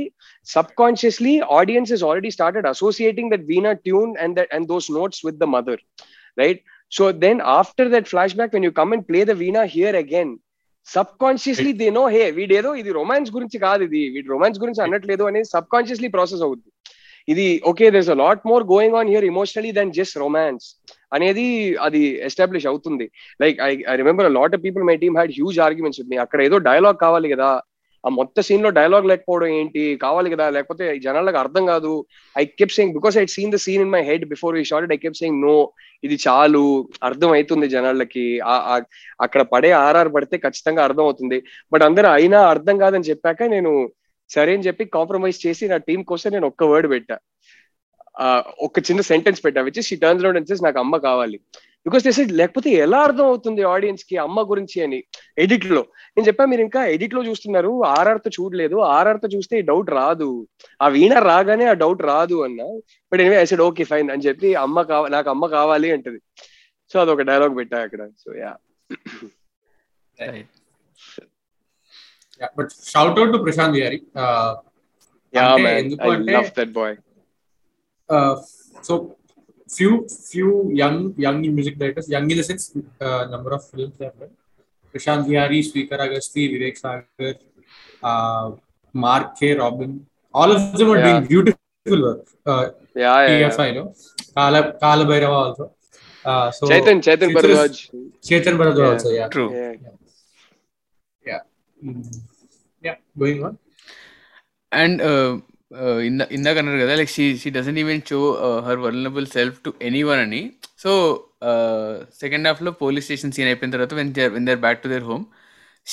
subconsciously 0.81 1.33
audience 1.59 1.91
is 1.97 2.05
already 2.09 2.31
started 2.37 2.67
associating 2.73 3.31
that 3.33 3.45
veena 3.51 3.73
tune 3.87 4.13
and 4.25 4.39
and 4.57 4.67
those 4.73 4.89
notes 4.99 5.21
with 5.27 5.39
the 5.43 5.47
mother 5.57 5.81
right 6.43 6.61
so 6.95 7.03
So 7.11 7.17
then 7.23 7.41
after 7.59 7.89
that 7.89 8.05
flashback, 8.11 8.49
when 8.55 8.65
you 8.67 8.71
come 8.79 8.93
play 9.09 9.21
the 9.25 9.31
the 9.31 9.35
Veena 9.43 9.63
here 9.75 9.93
subconsciously 11.23 11.71
they 11.79 11.87
know 11.97 12.01
hey 12.13 12.21
వీడేదో 12.37 12.69
ఇది 12.81 12.91
romance 12.97 13.29
గురించి 13.35 13.57
కాదు 13.63 13.81
ఇది 13.87 14.01
వీడి 14.13 14.27
romance 14.33 14.59
గురించి 14.61 14.79
అనట్లేదు 14.85 15.23
అనేది 15.29 15.47
subconsciously 15.55 16.09
process 16.13 16.43
అవుద్ది 16.45 16.69
ఇది 17.31 17.47
okay 17.69 17.87
there's 17.95 18.11
a 18.15 18.17
lot 18.21 18.43
more 18.51 18.63
going 18.71 18.95
on 18.99 19.09
here 19.11 19.27
emotionally 19.31 19.71
then 19.79 19.91
just 19.97 20.15
romance 20.23 20.65
అనేది 21.17 21.45
అది 21.87 22.01
ఎస్టాబ్లిష్ 22.29 22.67
అవుతుంది 22.71 23.07
like 23.43 23.59
I 23.65 23.95
remember 24.01 24.29
lot 24.39 24.55
of 24.57 24.63
people 24.67 24.85
my 24.91 24.95
team 25.03 25.17
had 25.19 25.33
huge 25.39 25.59
arguments 25.67 26.01
ఉంది 26.05 26.17
అక్కడ 26.25 26.39
ఏదో 26.47 26.59
డైలాగ్ 26.69 26.99
కావాలి 27.05 27.29
కదా 27.33 27.49
ఆ 28.05 28.09
మొత్తం 28.17 28.43
సీన్ 28.47 28.63
లో 28.65 28.69
డైలాగ్ 28.77 29.05
లేకపోవడం 29.11 29.49
ఏంటి 29.59 29.81
కావాలి 30.03 30.29
కదా 30.33 30.45
లేకపోతే 30.55 30.85
జనాలకు 31.05 31.37
అర్థం 31.43 31.63
కాదు 31.71 31.91
I 32.41 32.43
kept 32.59 32.75
saying 32.77 32.93
because 32.97 33.15
I 33.21 33.23
seen 33.35 33.53
the 33.55 33.59
scene 33.65 33.83
in 33.85 33.93
my 33.95 34.01
head 34.09 34.25
before 34.33 34.55
ఈ 34.61 34.63
short 34.71 34.93
I 34.95 34.97
kept 35.05 35.19
saying 35.21 35.39
no 35.47 35.55
ఇది 36.07 36.17
చాలు 36.25 36.63
అర్థం 37.09 37.29
అవుతుంది 37.37 37.67
జనాలకి 37.75 38.25
అక్కడ 39.25 39.41
పడే 39.53 39.71
ఆర్ఆర్ 39.85 40.11
పడితే 40.17 40.35
ఖచ్చితంగా 40.45 40.83
అర్థం 40.87 41.05
అవుతుంది 41.09 41.39
బట్ 41.75 41.85
అందరూ 41.89 42.09
అయినా 42.17 42.41
అర్థం 42.53 42.77
కాదని 42.83 43.09
చెప్పాక 43.11 43.39
నేను 43.55 43.73
సరే 44.35 44.51
అని 44.57 44.65
చెప్పి 44.69 44.83
కాంప్రమైజ్ 44.97 45.37
చేసి 45.45 45.65
నా 45.73 45.77
టీం 45.89 45.99
కోసం 46.13 46.31
నేను 46.37 46.47
ఒక్క 46.51 46.63
వర్డ్ 46.71 46.89
పెట్టా 46.93 47.17
ఒక 48.65 48.79
చిన్న 48.87 49.01
సెంటెన్స్ 49.13 49.41
పెట్టా 49.45 49.61
విచ్ 49.69 49.79
షీ 49.89 49.97
టర్న్స్ 50.05 50.23
రౌండ్ 50.25 50.51
నాకు 50.67 50.79
అమ్మ 50.83 50.95
కావాలి 51.09 51.37
బికాస్ 51.87 52.03
దిస్ 52.07 52.17
ఇస్ 52.21 52.31
లేకపోతే 52.39 52.69
ఎలా 52.85 52.97
అర్థం 53.07 53.25
అవుతుంది 53.31 53.61
ఆడియన్స్ 53.73 54.01
కి 54.09 54.15
అమ్మ 54.25 54.39
గురించి 54.51 54.77
అని 54.85 54.97
ఎడిట్ 55.43 55.67
లో 55.75 55.81
నేను 56.13 56.25
చెప్పాను 56.29 56.49
మీరు 56.53 56.63
ఇంకా 56.67 56.81
ఎడిట్ 56.95 57.15
లో 57.17 57.21
చూస్తున్నారు 57.29 57.71
ఆర్ఆర్ 57.97 58.19
తో 58.25 58.29
చూడలేదు 58.37 58.77
ఆర్ఆర్ 58.95 59.19
తో 59.23 59.29
చూస్తే 59.35 59.61
డౌట్ 59.69 59.91
రాదు 59.99 60.27
ఆ 60.83 60.87
వీణ 60.95 61.13
రాగానే 61.29 61.65
ఆ 61.73 61.75
డౌట్ 61.83 62.01
రాదు 62.11 62.37
అన్న 62.47 62.61
but 63.11 63.21
anyway 63.25 63.37
I 63.43 63.45
said 63.51 63.63
okay 63.67 63.85
fine 63.91 64.11
అని 64.15 64.25
చెప్పి 64.27 64.49
అమ్మ 64.65 64.81
కావాలి 64.93 65.13
నాకు 65.17 65.31
అమ్మ 65.35 65.47
కావాలి 65.57 65.91
అంటది 65.97 66.19
సో 66.93 66.97
అదొక 67.03 67.25
డైలాగ్ 67.31 67.55
పెట్టా 67.61 67.79
అక్కడ 67.87 68.01
so 68.23 68.29
yeah 68.43 68.53
but 72.59 72.71
shout 72.93 73.19
out 73.19 73.33
to 73.35 73.41
Prashanth 73.47 73.77
గారి 73.83 73.99
yeah 75.39 75.47
I 76.11 76.13
love 76.37 76.51
that 76.59 76.73
boy 76.81 76.95
so 78.89 78.93
few 79.75 80.07
few 80.31 80.69
young 80.71 80.97
young 81.17 81.39
music 81.55 81.77
directors, 81.79 82.07
young 82.09 82.29
in 82.31 82.37
the 82.37 82.43
sense 82.43 82.71
uh, 83.01 83.25
number 83.33 83.51
of 83.57 83.63
films 83.69 83.93
they 83.97 84.05
have 84.05 84.19
done. 84.19 84.31
Prashant 84.91 85.25
Vihari, 85.27 85.63
speaker 85.63 85.97
Agasti, 85.97 86.43
Vivek 86.53 86.77
Sagar, 86.77 87.35
uh, 88.03 88.51
Mark 88.93 89.37
K. 89.39 89.53
Robin, 89.55 90.05
all 90.33 90.51
of 90.51 90.77
them 90.77 90.91
are 90.91 90.97
yeah. 90.97 91.05
doing 91.19 91.25
beautiful 91.25 92.01
work. 92.07 92.27
Uh, 92.45 92.69
yeah, 92.95 93.27
yeah, 93.37 93.49
TFI, 93.49 93.67
yeah. 93.67 93.71
know? 93.73 93.93
Kala, 94.35 94.73
Kala 94.79 95.05
Bhairava 95.05 95.37
also. 95.49 95.71
Uh, 96.23 96.51
so 96.51 96.67
chetan 96.67 97.01
chetan 97.01 97.33
Bharadwaj. 97.33 97.75
chetan 98.23 98.55
Bharadwaj 98.59 98.77
yeah. 98.79 98.91
also, 98.93 99.09
yeah. 99.11 99.27
True. 99.29 99.49
Yeah. 99.53 99.73
Yeah. 101.35 101.39
yeah. 101.83 101.89
Mm. 101.91 102.17
yeah, 102.83 102.95
going 103.17 103.43
on. 103.43 103.57
And 104.71 105.01
uh, 105.01 105.39
ఇందా 106.09 106.25
ఇందాక 106.35 106.55
అన్నారు 106.61 106.79
కదా 106.81 106.93
like 106.99 107.11
she 107.15 107.23
she 107.39 107.47
doesn't 107.57 107.79
even 107.83 108.01
show 108.09 108.19
her 108.65 108.79
vulnerable 108.85 109.25
self 109.37 109.57
to 109.65 109.69
anyone 110.09 110.19
అని 110.25 110.41
so 110.83 110.91
second 112.21 112.47
హాఫ్లో 112.49 112.71
police 112.83 113.05
station 113.07 113.31
scene 113.35 113.49
అయిపోయిన 113.51 113.71
తర్వాత 113.75 113.93
when 113.99 114.11
when 114.35 114.45
they're 114.49 114.61
back 114.65 114.79
to 114.83 114.89
their 114.93 115.05
home 115.09 115.23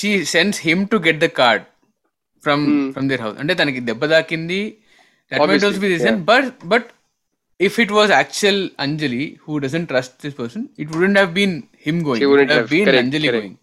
she 0.01 0.11
sends 0.35 0.59
him 0.69 0.85
to 0.93 0.99
get 1.07 1.21
the 1.25 1.29
card 1.41 1.65
from 2.45 2.65
from 2.95 3.09
their 3.13 3.23
house 3.25 3.37
అంటే 3.45 3.55
తనకి 3.63 3.83
దెబ్బ 3.91 4.03
దాకింది 4.15 4.61
but 6.35 6.51
but 6.75 6.89
if 7.69 7.77
it 7.85 7.93
was 7.99 8.13
actual 8.21 8.63
Anjali 8.87 9.25
who 9.45 9.53
doesn't 9.67 9.87
trust 9.93 10.17
this 10.27 10.39
person 10.43 10.65
it 10.85 10.91
wouldn't 10.95 11.19
have 11.23 11.33
been 11.43 11.57
him 11.89 12.01
going 12.09 12.95
Anjali 13.05 13.29
going 13.37 13.59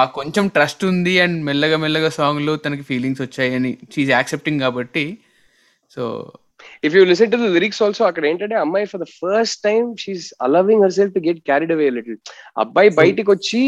ఆ 0.00 0.04
కొంచెం 0.18 0.44
trust 0.56 0.82
ఉంది 0.90 1.12
and 1.24 1.36
మెల్లగా 1.48 1.76
మెల్లగా 1.84 2.08
song 2.18 2.42
లో 2.48 2.52
తనకి 2.64 2.84
ఫీలింగ్స్ 2.90 3.22
వచ్చాయని 3.26 3.70
షీఈ్ 3.94 4.10
యాక్సెప్టింగ్ 4.18 4.60
కాబట్టి 4.64 5.04
so 5.94 6.02
if 6.86 6.94
you 6.96 7.02
listen 7.10 7.30
to 7.34 7.38
the 7.42 7.48
lyrics 7.56 7.80
also 7.84 8.02
అక్కడ 8.10 8.24
ఏంటంటే 8.30 8.56
అమ్మాయి 8.64 8.86
for 8.92 9.02
the 9.04 9.08
first 9.20 9.60
time 9.68 9.82
she's 10.02 10.24
allowing 10.46 10.82
herself 10.98 11.14
to 11.18 11.22
get 11.28 11.40
carried 11.50 11.72
away 11.76 11.86
little 11.98 12.18
అబ్బాయి 12.64 12.90
బయటికి 13.00 13.30
వచ్చి 13.36 13.62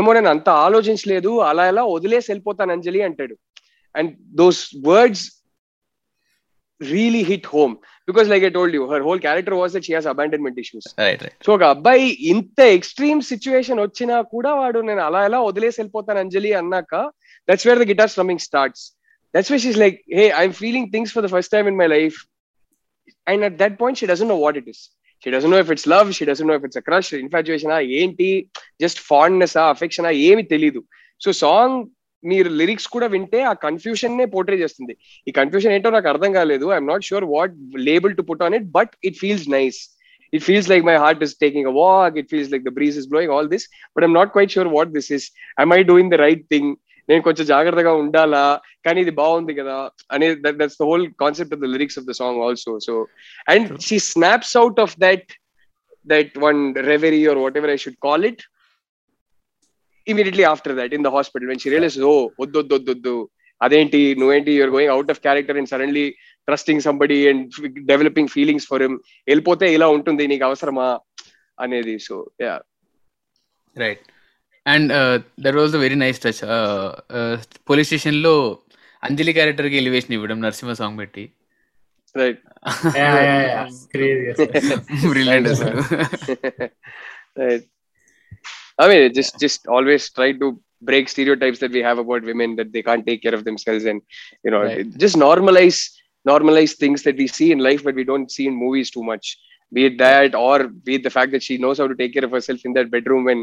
ఏమో 0.00 0.10
నేను 0.16 0.30
అంత 0.34 0.48
ఆలోచించలేదు 0.66 1.30
అలా 1.50 1.62
ఎలా 1.74 1.84
వదిలేసి 1.96 2.28
వెళ్ళిపోతాను 2.32 2.72
అంజలి 2.76 3.00
అంటాడు 3.08 3.34
and 4.00 4.10
those 4.40 4.62
words 4.90 5.24
really 6.96 7.24
hit 7.32 7.48
home 7.54 7.74
because 8.08 8.26
like 8.32 8.44
I 8.48 8.50
told 8.58 8.74
you 8.78 8.82
her 8.90 9.02
whole 9.08 9.20
character 9.26 9.56
was 9.60 9.72
that 9.76 9.86
she 9.88 9.92
has 9.98 10.08
abandonment 10.14 10.58
issues 10.64 10.88
so 11.46 11.50
ఒక 11.56 11.64
అబ్బాయి 11.74 12.06
ఇంత 12.32 12.60
ఎక్స్ట్రీమ్ 12.78 13.20
సిచ్యువేషన్ 13.32 13.80
వచ్చినా 13.86 14.16
కూడా 14.34 14.52
వాడు 14.60 14.80
నేను 14.88 15.02
అలా 15.08 15.20
ఎలా 15.28 15.40
వదిలేసి 15.50 15.78
వెళ్ళిపోతాను 15.82 16.22
అంజలి 16.24 16.52
అన్నాక 16.62 16.94
that's 17.50 17.66
where 17.68 17.80
the 17.84 17.88
guitar 17.92 18.12
strumming 18.14 18.44
starts 18.48 18.84
that's 19.36 19.52
which 19.54 19.68
is 19.72 19.78
like 19.84 19.98
hey 20.18 20.26
I'm 20.40 20.56
feeling 20.64 20.90
things 20.96 21.12
for 21.16 21.26
the 21.28 21.30
first 21.36 21.52
time 21.56 21.68
in 21.72 21.78
my 21.82 21.88
life 21.96 22.18
and 23.32 23.44
at 23.50 23.56
that 23.62 23.76
point 23.82 23.98
she 24.02 24.08
doesn't 24.12 24.32
know 24.34 24.38
what 24.44 24.58
it 24.62 24.68
is 24.74 24.82
she 25.24 25.30
doesn't 25.36 25.52
know 25.54 25.58
if 25.64 25.70
it's 25.76 25.88
love 25.94 26.06
she 26.18 26.24
doesn't 26.32 26.48
know 26.50 26.54
if 26.60 26.64
it's 26.68 26.80
crush 26.90 27.12
infatuation 27.24 27.72
ఏంటి 28.00 28.30
just 28.84 29.00
fondness 29.12 29.56
ఆ 29.62 29.66
affection 29.74 30.08
ఏమి 30.28 30.44
తెలియదు 30.54 30.82
so 31.26 31.30
song 31.46 31.78
మీరు 32.30 32.48
lyrics 32.58 32.88
కూడా 32.94 33.06
వింటే 33.14 33.40
ఆ 33.52 33.54
confusion 33.66 34.16
నే 34.18 34.24
portray 34.34 34.56
చేస్తుంది 34.64 34.94
ఈ 35.28 35.32
కన్ఫ్యూషన్ 35.40 35.72
ఏంటో 35.76 35.92
నాకు 35.96 36.08
అర్థం 36.12 36.30
కాలేదు 36.38 36.66
I'm 36.74 36.88
not 36.92 37.06
sure 37.08 37.26
what 37.34 37.54
label 37.90 38.14
to 38.18 38.24
put 38.30 38.44
on 38.46 38.56
it 38.58 38.68
but 38.78 38.92
it 39.08 39.18
feels 39.24 39.46
nice 39.58 39.80
it 40.36 40.44
feels 40.48 40.68
like 40.72 40.84
my 40.90 40.96
heart 41.04 41.22
is 41.26 41.34
taking 41.44 41.68
a 41.72 41.74
walk 41.80 42.14
it 42.22 42.28
feels 42.34 42.52
like 42.54 42.64
the 42.68 42.72
breeze 42.78 42.96
is 43.00 43.08
blowing 43.14 43.34
all 43.36 43.48
this 43.54 43.66
but 43.96 44.04
I'm 44.08 44.14
not 44.20 44.32
quite 44.36 44.54
sure 44.56 44.70
what 44.76 44.92
this 44.98 45.10
is 45.18 45.26
I'm 45.64 45.74
I 45.78 45.80
doing 45.92 46.12
the 46.14 46.18
right 46.26 46.44
thing 46.54 46.70
నేను 47.10 47.22
కొంచెం 47.26 47.44
జాగ్రత్తగా 47.52 47.92
ఉండాలా 48.02 48.44
కానీ 48.86 48.98
ఇది 49.04 49.12
బాగుంది 49.20 49.52
కదా 49.60 49.76
అనేది 50.14 50.36
the 50.62 50.68
whole 50.90 51.06
concept 51.24 51.54
of 51.56 51.62
the 51.64 51.68
lyrics 51.74 51.98
of 52.00 52.06
the 52.10 52.14
song 52.22 52.40
also 52.46 52.72
so 52.86 52.94
and 53.54 53.68
she 53.88 53.98
snaps 54.14 54.54
out 54.62 54.78
of 54.86 54.94
that 55.06 55.28
that 56.14 56.34
one 56.48 56.60
reverie 56.92 57.22
or 57.32 57.40
whatever 57.62 57.72
I 57.76 57.78
should 57.84 58.00
call 58.08 58.26
it 58.30 58.42
immediately 60.10 60.44
after 60.52 60.74
that 60.80 60.92
in 60.96 61.04
the 61.06 61.08
hospital 61.16 61.48
when 61.50 61.60
she 61.62 61.68
realize 61.74 61.98
oh 62.10 62.12
వద్దు 62.42 63.16
అదేంటి 63.64 63.98
నువ్వేంటి 64.20 64.52
you're 64.56 64.72
going 64.76 64.92
out 64.94 65.10
of 65.12 65.20
character 65.26 65.58
and 65.60 65.68
suddenly 65.72 66.04
trusting 66.48 66.82
somebody 66.86 67.18
and 67.30 67.42
developing 67.90 68.30
feelings 68.36 68.66
for 68.70 68.82
him 68.84 68.96
వెళ్ళిపోతే 69.30 69.66
ఇలా 69.76 69.86
ఉంటుంది 69.96 70.24
నీకు 70.32 70.44
అవసరమా 70.48 70.86
అనేది 71.66 71.94
so 72.06 72.16
yeah 72.46 72.54
right 73.84 74.02
and 74.72 74.90
that 75.44 75.58
was 75.60 75.76
very 75.84 75.98
nice 76.04 76.18
touch 76.24 76.42
police 77.70 77.88
station 77.90 78.18
లో 78.26 78.34
అంజలి 79.08 79.34
క్యారెక్టర్ 79.38 79.68
కి 79.74 79.78
ఎలివేషన్ 79.82 80.14
ఇవ్వడం 80.18 80.40
నరసింహ 80.46 80.74
సాంగ్ 80.82 80.98
పెట్టి 81.04 81.24
right 82.22 82.42
right 85.32 85.48
I 88.79 88.87
mean, 88.89 89.01
it 89.01 89.13
just 89.13 89.35
just 89.39 89.61
always 89.67 90.03
try 90.17 90.29
to 90.41 90.47
break 90.81 91.05
stereotypes 91.09 91.59
that 91.59 91.71
we 91.71 91.81
have 91.81 91.99
about 91.99 92.23
women 92.23 92.49
that 92.57 92.71
they 92.73 92.83
can't 92.83 93.05
take 93.05 93.21
care 93.21 93.33
of 93.33 93.43
themselves, 93.43 93.85
and 93.85 93.99
you 94.45 94.51
know, 94.51 94.63
Right. 94.63 94.89
just 95.05 95.17
normalize 95.17 95.79
normalize 96.25 96.73
things 96.83 97.01
that 97.03 97.17
we 97.17 97.27
see 97.37 97.49
in 97.51 97.59
life 97.59 97.81
but 97.83 97.95
we 97.95 98.05
don't 98.11 98.31
see 98.31 98.47
in 98.51 98.55
movies 98.65 98.89
too 98.97 99.05
much. 99.11 99.25
Be 99.71 99.83
it 99.85 99.95
that, 99.97 100.35
or 100.47 100.57
be 100.87 100.95
it 100.97 101.03
the 101.03 101.09
fact 101.09 101.31
that 101.31 101.43
she 101.43 101.57
knows 101.57 101.79
how 101.79 101.87
to 101.87 101.95
take 101.95 102.13
care 102.13 102.25
of 102.25 102.31
herself 102.31 102.61
in 102.69 102.73
that 102.79 102.89
bedroom 102.97 103.23
when 103.31 103.41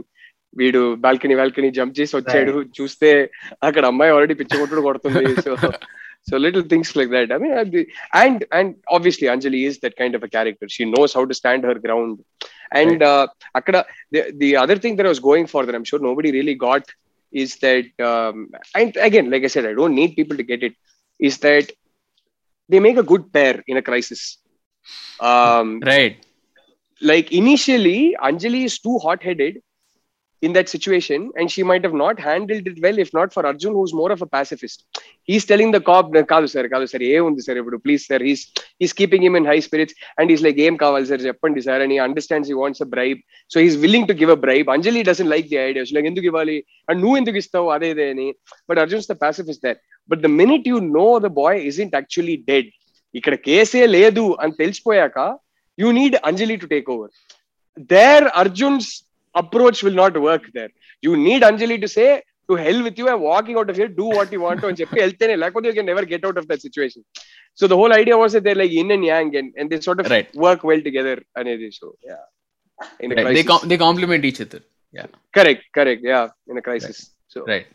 వీడు 0.56 0.80
balcony 1.04 1.34
balcony 1.38 1.68
jump 1.76 1.94
చేసి 1.98 2.14
వచ్చాడు 2.16 2.52
చూస్తే 2.76 3.08
అక్కడ 3.66 3.84
అమ్మాయి 3.92 4.12
already 4.16 4.34
పిచ్చి 4.40 4.56
కొట్టుడు 4.60 4.82
కొడుతుంది 4.84 5.22
so 5.46 5.52
so 6.28 6.36
little 6.44 6.64
things 6.72 6.92
like 6.98 7.10
that 7.14 7.32
I 7.36 7.38
mean 7.44 7.56
and 8.20 8.42
and 8.58 8.70
obviously 8.96 9.26
Anjali 9.32 9.60
is 9.68 9.78
that 9.84 9.96
kind 10.00 10.16
of 10.18 10.24
a 10.28 10.30
character 10.36 10.70
she 10.76 10.84
knows 10.96 11.14
how 11.18 11.24
to 11.30 11.36
stand 11.40 11.66
her 11.68 11.80
ground 11.86 12.14
And 12.71 13.01
right. 13.01 13.29
Uh, 13.53 13.83
the, 14.39 14.55
other 14.55 14.77
thing 14.77 14.95
that 14.97 15.05
I 15.05 15.09
was 15.09 15.19
going 15.19 15.47
for 15.47 15.65
that 15.65 15.73
I'm 15.75 15.83
sure 15.83 15.99
nobody 15.99 16.31
really 16.31 16.55
got 16.55 16.83
is 17.31 17.57
that, 17.57 17.85
um, 18.01 18.49
and 18.75 18.95
again, 18.97 19.29
like 19.29 19.43
I 19.43 19.47
said, 19.47 19.65
I 19.65 19.73
don't 19.73 19.95
need 19.95 20.15
people 20.15 20.37
to 20.37 20.43
get 20.43 20.63
it, 20.63 20.73
is 21.19 21.37
that 21.39 21.71
they 22.67 22.79
make 22.79 22.97
a 22.97 23.03
good 23.03 23.31
pair 23.31 23.63
in 23.67 23.77
a 23.77 23.81
crisis. 23.81 24.37
Um, 25.19 25.79
right. 25.85 26.23
Like 27.01 27.31
initially, 27.31 28.15
Anjali 28.21 28.65
is 28.65 28.79
too 28.79 28.97
hot 28.99 29.23
headed 29.23 29.59
in 30.42 30.52
that 30.56 30.68
situation 30.68 31.20
and 31.38 31.50
she 31.52 31.62
might 31.68 31.84
have 31.86 31.94
not 32.00 32.16
handled 32.20 32.66
it 32.70 32.78
well 32.84 32.98
if 33.04 33.10
not 33.18 33.28
for 33.34 33.42
arjun 33.50 33.72
who's 33.76 33.92
more 34.00 34.08
of 34.14 34.20
a 34.24 34.28
pacifist 34.34 34.78
he's 35.28 35.44
telling 35.50 35.70
the 35.76 35.80
cop 35.88 36.06
కాదు 36.32 36.48
sir 36.54 36.66
కాదు 36.72 36.86
sir 36.92 37.04
ఏ 37.10 37.14
ఉంది 37.28 37.42
sir 37.46 37.58
ఇప్పుడు 37.60 37.78
please 37.84 38.02
sir 38.10 38.22
he's 38.28 38.42
he's 38.80 38.92
keeping 39.00 39.22
him 39.26 39.36
in 39.40 39.44
high 39.50 39.60
spirits 39.68 39.94
and 40.18 40.26
he's 40.32 40.42
like 40.46 40.58
ఏం 40.66 40.74
కావాలి 40.82 41.06
sir 41.10 41.22
చెప్పండి 41.28 41.62
sir 41.68 41.82
and 41.84 41.92
he 41.94 41.98
understands 42.08 42.48
he 42.52 42.56
wants 42.62 42.80
a 42.86 42.88
bribe 42.94 43.22
so 43.52 43.56
he's 43.64 43.78
willing 43.84 44.06
to 44.10 44.16
give 44.20 44.32
a 44.36 44.38
bribe 44.44 44.70
anjali 44.74 45.02
doesn't 45.10 45.30
like 45.34 45.48
the 45.54 45.60
idea 45.68 45.84
she's 45.86 45.96
like 45.98 46.08
ఎందుకు 46.12 46.28
ఇవ్వాలి 46.32 46.58
and 46.88 46.98
నువ్వు 47.04 47.16
ఎందుకు 47.22 47.40
ఇస్తావు 47.42 47.70
అదే 47.76 47.90
ఇదే 47.94 48.08
అని 48.14 48.28
but 48.70 48.78
arjun's 48.84 49.08
the 49.12 49.18
pacifist 49.24 49.62
there 49.68 49.78
but 50.08 50.20
the 50.26 50.32
minute 50.42 50.66
you 50.72 50.80
know 50.94 51.10
the 51.26 51.32
boy 51.42 51.54
isn't 51.72 51.94
actually 52.02 52.36
dead 52.52 52.68
ఇక్కడ 53.14 53.34
కేసే 53.48 53.82
లేదు 53.96 54.26
అని 54.42 54.54
తెలిసిపోయాక 54.62 55.18
you 55.82 55.90
need 55.92 56.14
Anjali 56.28 56.56
to 56.60 56.68
take 56.72 56.88
over. 56.94 57.08
There, 57.76 58.24
Arjun's 58.40 58.88
approach 59.34 59.78
will 59.86 59.98
not 60.02 60.14
work 60.28 60.44
there. 60.58 60.70
You 61.02 61.12
need 61.28 61.42
Anjali 61.48 61.78
to 61.84 61.88
say, 61.96 62.08
to 62.48 62.54
hell 62.64 62.80
with 62.86 62.96
you, 63.00 63.06
I'm 63.12 63.22
walking 63.30 63.56
out 63.60 63.68
of 63.70 63.76
here, 63.80 63.88
do 64.02 64.06
what 64.16 64.28
you 64.34 64.40
want 64.46 64.58
to, 64.62 64.66
and 64.70 64.76
చెప్పి 64.80 64.98
వెళ్తేనే 65.04 65.34
లేకపోతే 65.42 65.66
you 65.70 65.76
can 65.78 65.88
never 65.92 66.04
get 66.12 66.22
out 66.28 66.36
of 66.40 66.46
that 66.50 66.60
situation. 66.66 67.00
So 67.58 67.64
the 67.72 67.78
whole 67.80 67.92
idea 68.00 68.16
was 68.22 68.32
that 68.36 68.44
they're 68.46 68.60
like 68.62 68.72
yin 68.78 68.90
and 68.96 69.04
yang 69.12 69.28
and, 69.40 69.48
and 69.58 69.66
they 69.72 69.80
sort 69.88 70.00
of 70.02 70.08
Right. 70.14 70.28
work 70.46 70.62
well 70.70 70.82
together 70.88 71.16
అనేది 71.40 71.68
so 71.80 71.88
yeah. 72.10 72.22
In 73.04 73.08
a 73.12 73.16
they 73.16 73.22
crisis. 73.26 73.66
They 73.72 73.78
complement 73.86 74.26
each 74.30 74.42
other 74.46 74.64
Correct, 75.36 75.62
correct, 75.76 76.02
yeah, 76.12 76.26
in 76.50 76.56
a 76.62 76.64
crisis. 76.68 76.98
So 77.34 77.40
right 77.52 77.70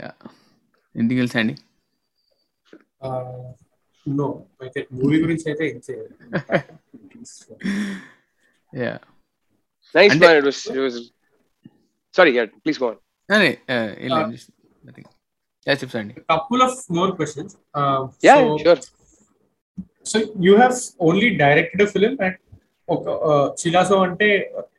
yeah 0.00 0.10
ఇంటికి 0.94 1.18
తెలుసా 1.22 1.38
అండి 1.42 1.54
no 4.06 4.28
అయితే 4.64 4.80
movie 4.98 5.16
గురించి 5.24 5.46
అయితే 5.52 5.64
ఇంతే 5.74 5.94
yeah 8.85 8.93
nice 9.97 10.17
man 10.23 10.37
it 10.41 10.47
was 10.49 10.61
it 10.73 10.81
was 10.85 10.97
sorry 12.17 12.31
yeah 12.39 12.43
please 12.63 12.79
go 12.83 12.87
on 12.91 12.97
అరే 13.39 13.51
ఇల్లండి 14.07 14.39
nothing 14.89 16.13
couple 16.31 16.63
of 16.67 16.77
more 16.99 17.11
questions 17.17 17.55
yeah 18.29 18.35
sure 18.65 18.81
so 20.11 20.17
you 20.47 20.53
have 20.61 20.75
only 21.09 21.29
directed 21.43 21.83
film 21.95 22.15
and 22.27 22.37
ఒక 22.95 23.05
శిలాసో 23.61 23.97
అంటే 24.07 24.27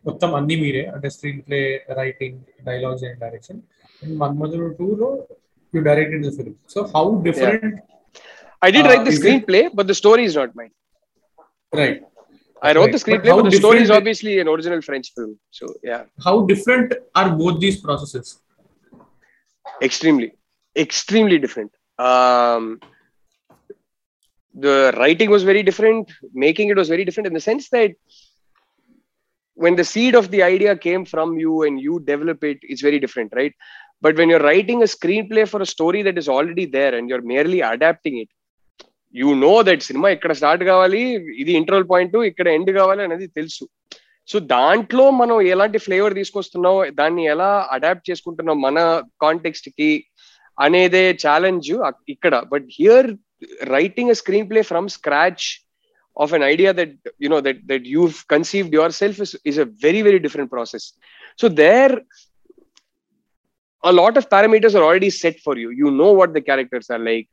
మొత్తం 0.09 0.31
అన్ని 0.39 0.57
మీరే 0.63 0.83
అంటే 0.95 1.09
screen 1.17 1.41
play 1.49 1.61
writing 2.03 2.39
dialogues 2.69 3.05
and 3.09 3.21
direction 3.27 3.61
and 4.03 4.15
Manmadhudu 4.23 4.69
two 4.81 4.89
లో 5.03 5.09
you 5.77 5.83
directed 5.91 6.25
the 6.29 6.33
film 6.39 6.57
so 6.75 6.81
how 6.95 7.05
different 7.29 7.77
I 8.67 8.71
D 8.77 8.83
write 8.93 9.07
the 9.11 9.15
screen 9.21 9.45
play 9.51 9.63
but 9.79 9.89
the 9.93 9.97
story 10.03 10.25
is 10.31 10.37
not 10.41 10.55
my 10.61 10.69
right 11.83 12.01
I 12.69 12.73
wrote 12.75 12.93
the 12.93 12.99
screenplay, 13.03 13.31
but, 13.35 13.43
but 13.43 13.51
the 13.51 13.57
story 13.57 13.81
is 13.83 13.91
obviously 13.91 14.39
an 14.39 14.47
original 14.47 14.81
French 14.83 15.13
film. 15.17 15.37
So 15.51 15.67
yeah. 15.83 16.05
How 16.25 16.47
different 16.51 16.95
are 17.15 17.31
both 17.41 17.59
these 17.59 17.81
processes? 17.81 18.39
Extremely, 19.83 20.33
extremely 20.77 21.39
different. 21.41 21.73
Um, 21.99 22.79
the 24.55 24.95
writing 24.97 25.29
was 25.31 25.43
very 25.43 25.65
different. 25.65 26.13
Making 26.33 26.69
it 26.69 26.77
was 26.77 26.89
very 26.89 27.05
different 27.05 27.27
in 27.27 27.33
the 27.33 27.41
sense 27.41 27.69
that 27.71 27.93
when 29.55 29.75
the 29.75 29.83
seed 29.85 30.15
of 30.15 30.31
the 30.31 30.43
idea 30.45 30.77
came 30.77 31.05
from 31.05 31.37
you 31.37 31.63
and 31.63 31.81
you 31.81 31.99
develop 32.01 32.45
it, 32.45 32.59
it's 32.63 32.81
very 32.83 33.01
different, 33.01 33.33
right? 33.35 33.53
But 34.01 34.17
when 34.17 34.29
you're 34.29 34.43
writing 34.51 34.83
a 34.83 34.87
screenplay 34.87 35.49
for 35.49 35.61
a 35.63 35.67
story 35.67 36.03
that 36.03 36.17
is 36.17 36.29
already 36.29 36.67
there 36.67 36.95
and 36.95 37.09
you're 37.09 37.23
merely 37.23 37.61
adapting 37.61 38.19
it, 38.19 38.29
you 39.21 39.29
know 39.47 39.55
that 39.69 39.83
cinema 39.89 40.09
ఇక్కడ 40.17 40.33
start 40.41 40.63
కావాలి 40.71 41.01
ఇది 41.43 41.53
interval 41.61 41.87
point 41.93 42.15
ఇక్కడ 42.31 42.47
end 42.59 42.71
కావాలి 42.81 43.03
అనేది 43.07 43.27
తెలుసు 43.39 43.65
so 44.31 44.39
దాంట్లో 44.55 45.05
మనం 45.21 45.37
ఎలాంటి 45.55 45.79
ఫ్లేవర్ 45.87 46.15
తీసుకొస్తున్నాం 46.21 46.77
దాన్ని 47.01 47.23
ఎలా 47.35 47.51
అడాప్ట్ 47.77 48.09
చేసుకుంటున్నాం 48.11 48.59
మన 48.67 48.79
కాంటెక్స్ట్ 49.25 49.69
కి 49.79 49.91
అనేదే 50.67 51.05
ఛాలెంజ్ 51.25 51.71
ఇక్కడ 52.15 52.35
but 52.53 52.67
here 52.79 53.09
writing 53.77 54.13
a 54.15 54.17
screenplay 54.53 54.63
from 54.73 54.89
scratch 54.97 55.47
of 56.23 56.33
an 56.39 56.47
idea 56.53 56.73
that 56.81 56.95
you 57.25 57.29
know 57.37 57.41
that 57.49 57.61
that 57.73 57.87
you 57.95 58.03
conceived 58.35 58.77
yourself 59.03 59.21
is 59.53 59.61
a 59.65 59.67
very 59.87 60.03
very 60.09 60.21
different 60.29 60.53
process 60.59 60.89
so 61.43 61.49
there 61.63 61.97
a 63.91 63.95
lot 63.99 64.15
of 64.19 64.25
parameters 64.33 64.75
are 64.79 64.83
already 64.89 65.09
set 65.23 65.37
for 65.45 65.55
you. 65.61 65.69
You 65.79 65.89
know 66.01 66.11
what 66.19 66.31
the 66.35 66.43
characters 66.49 66.89
are 66.95 67.01
like. 67.09 67.27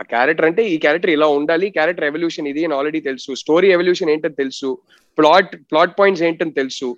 ఆ 0.00 0.02
character 0.14 0.46
అంటే 0.48 0.62
ఈ 0.74 0.76
character 0.84 1.12
ఇలా 1.16 1.26
ఉండాలి 1.38 1.66
character 1.76 2.06
evolution 2.10 2.46
ఇది 2.52 2.62
అని 2.66 2.74
already 2.78 3.00
తెలుసు 3.10 3.30
story 3.42 3.68
evolution 3.76 4.10
ఏంటని 4.14 4.36
తెలుసు 4.42 4.70
ప్లాట్ 5.18 5.52
ప్లాట్ 5.72 5.94
పాయింట్స్ 5.98 6.22
ఏంటని 6.28 6.54
తెలుసు 6.60 6.88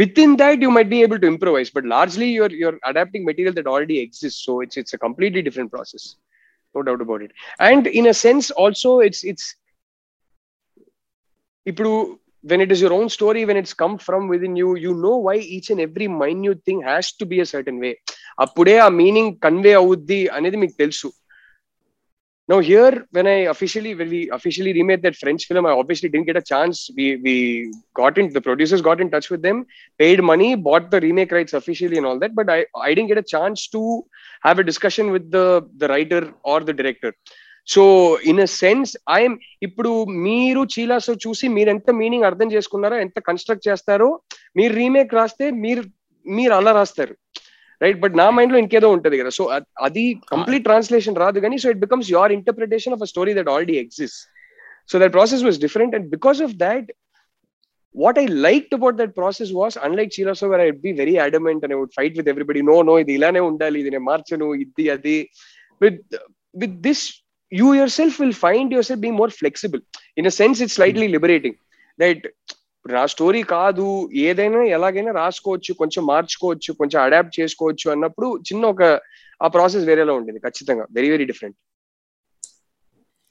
with 0.00 0.20
in 0.24 0.34
that 0.42 0.62
you 0.64 0.70
might 0.76 0.90
be 0.94 1.00
able 1.06 1.20
to 1.24 1.28
improvise 1.34 1.70
but 1.76 1.86
largely 1.94 2.28
your 2.38 2.54
your 2.62 2.78
adapting 2.92 3.26
material 3.30 3.56
that 3.58 3.70
already 3.74 3.96
exist 4.04 4.40
so 4.46 4.54
it's 4.66 4.78
it's 4.82 4.96
a 4.98 5.00
completely 5.06 5.42
different 5.48 5.72
process 5.76 6.06
no 6.78 6.82
doubt 6.88 7.04
about 7.06 7.24
it 7.26 7.34
and 7.70 7.88
in 8.00 8.10
a 8.14 8.16
sense 8.24 8.48
also 8.64 8.92
it's 9.08 9.22
it's 9.32 9.48
ఇప్పుడు 11.72 11.92
when 12.52 12.62
it 12.66 12.74
is 12.74 12.82
your 12.84 12.96
own 13.00 13.08
story 13.18 13.40
when 13.50 13.58
it's 13.64 13.76
come 13.84 13.96
from 14.08 14.24
with 14.34 14.44
in 14.50 14.56
you 14.62 14.68
you 14.86 14.92
know 15.08 15.14
why 15.28 15.36
each 15.58 15.70
and 15.74 15.82
every 15.88 16.06
minute 16.24 16.60
thing 16.68 16.82
has 16.90 17.10
to 17.22 17.26
be 17.32 17.38
a 17.46 17.48
certain 17.54 17.80
way 17.86 17.90
అప్పుడే 18.46 18.76
ఆ 18.86 18.90
meaning 19.02 19.32
convey 19.46 19.72
అవుద్ది 19.82 20.22
అనేది 20.36 20.58
మీకు 20.64 20.76
తెలుసు 20.84 21.08
Now 22.50 22.58
here, 22.58 23.06
when 23.16 23.26
I 23.28 23.38
officially 23.52 23.90
when 23.98 24.08
we 24.14 24.20
officially 24.36 24.72
remade 24.78 25.02
that 25.04 25.16
French 25.20 25.42
film, 25.48 25.64
I 25.66 25.72
obviously 25.80 26.08
didn't 26.12 26.28
get 26.30 26.40
a 26.40 26.46
chance. 26.52 26.76
We 26.96 27.04
we 27.26 27.34
got 28.00 28.14
in 28.20 28.26
the 28.36 28.42
producers 28.46 28.80
got 28.88 29.00
in 29.04 29.08
touch 29.12 29.28
with 29.34 29.42
them, 29.48 29.58
paid 30.02 30.20
money, 30.30 30.48
bought 30.68 30.86
the 30.94 31.00
remake 31.06 31.34
rights 31.36 31.54
officially 31.60 31.98
and 32.00 32.08
all 32.10 32.18
that. 32.22 32.34
But 32.38 32.50
I 32.56 32.64
I 32.86 32.88
didn't 32.92 33.10
get 33.12 33.22
a 33.24 33.30
chance 33.34 33.68
to 33.74 33.82
have 34.46 34.58
a 34.62 34.66
discussion 34.70 35.12
with 35.16 35.30
the 35.36 35.44
the 35.82 35.88
writer 35.92 36.22
or 36.52 36.58
the 36.72 36.76
director. 36.82 37.12
So 37.72 37.82
in 38.30 38.38
a 38.44 38.46
sense 38.60 38.90
I'm 39.16 39.34
ఇప్పుడు 39.66 39.90
మీరు 40.26 40.60
చీలాసో 40.74 41.12
చూసి 41.24 41.46
మీరు 41.56 41.70
ఎంత 41.72 41.90
meaning 42.00 42.26
అర్థం 42.28 42.48
చేసుకున్నారో 42.54 42.96
ఎంత 43.04 43.18
construct 43.28 43.66
చేస్తారో 43.68 44.08
మీరు 44.58 44.72
రీమేక్ 44.80 45.12
రాస్తే 45.18 45.46
మీరు 45.64 45.82
మీరు 46.38 46.52
అలా 46.58 46.72
రాస్తారు 46.78 47.14
రైట్ 47.81 47.99
బట్ 48.03 48.15
నా 48.21 48.27
మైండ్ 48.37 48.53
లో 48.53 48.59
ఇంకేదో 48.63 48.89
ఉంటది 48.97 49.17
కదా 49.21 49.31
సో 49.37 49.45
అది 49.87 50.05
కంప్లీట్ 50.33 50.65
ట్రాన్స్లేషన్ 50.69 51.17
రాదు 51.23 51.39
కానీ 51.45 51.57
so 51.63 51.69
it 51.73 51.81
becomes 51.85 52.09
your 52.15 52.33
interpretation 52.39 52.95
of 52.97 53.03
a 53.07 53.09
story 53.13 53.33
that 53.39 53.49
already 53.55 53.75
exist 53.83 54.21
so 54.89 54.99
that 55.03 55.13
process 55.17 55.43
was 55.47 55.59
different 55.65 55.95
and 55.99 56.07
because 56.17 56.41
of 56.47 56.55
that 56.67 56.89
what 57.95 58.17
I 58.17 58.25
liked 58.25 58.73
about 58.73 58.97
that 58.97 59.15
process 59.15 59.51
was, 59.51 59.77
unlike 59.81 60.09
Chilaso, 60.09 60.49
where 60.49 60.61
I'd 60.61 60.81
be 60.81 60.91
very 60.91 61.17
adamant 61.17 61.63
and 61.63 61.73
I 61.73 61.75
would 61.75 61.93
fight 61.93 62.15
with 62.17 62.27
everybody, 62.27 62.61
no, 62.61 62.75
no, 62.89 62.95
ఇది 63.03 63.13
ఇలానే 63.17 63.41
ఉండాలి 63.49 63.77
ఇది 63.81 63.91
నేను 63.93 64.05
మార్చను 64.11 64.47
ఇది 64.63 64.85
అది 64.95 65.15
with 65.81 65.99
with 66.53 66.73
this 66.87 66.99
you 67.51 67.69
yourself 67.79 68.13
will 68.21 68.35
find 68.45 68.67
yourself 68.75 68.99
being 69.05 69.17
more 69.21 69.31
flexible 69.41 69.81
in 70.19 70.25
a 70.31 70.33
sense 70.39 70.57
it's 70.65 70.75
slightly 70.79 71.07
liberating 71.15 71.55
ఇప్పుడు 72.80 72.94
నా 72.96 73.02
స్టోరీ 73.12 73.40
కాదు 73.56 73.86
ఏదైనా 74.26 74.60
ఎలాగైనా 74.76 75.12
రాసుకోవచ్చు 75.22 75.72
కొంచెం 75.80 76.02
మార్చుకోవచ్చు 76.10 76.70
కొంచెం 76.78 76.98
అడాప్ట్ 77.06 77.34
చేసుకోవచ్చు 77.40 77.86
అన్నప్పుడు 77.94 78.28
చిన్న 78.48 78.62
ఒక 78.74 78.84
ఆ 79.44 79.48
ప్రాసెస్ 79.56 79.84
వేరేలా 79.88 80.12
ఉండేది 80.18 80.40
ఖచ్చితంగా 80.46 80.84
very 80.96 81.08
very 81.14 81.24
different 81.30 81.56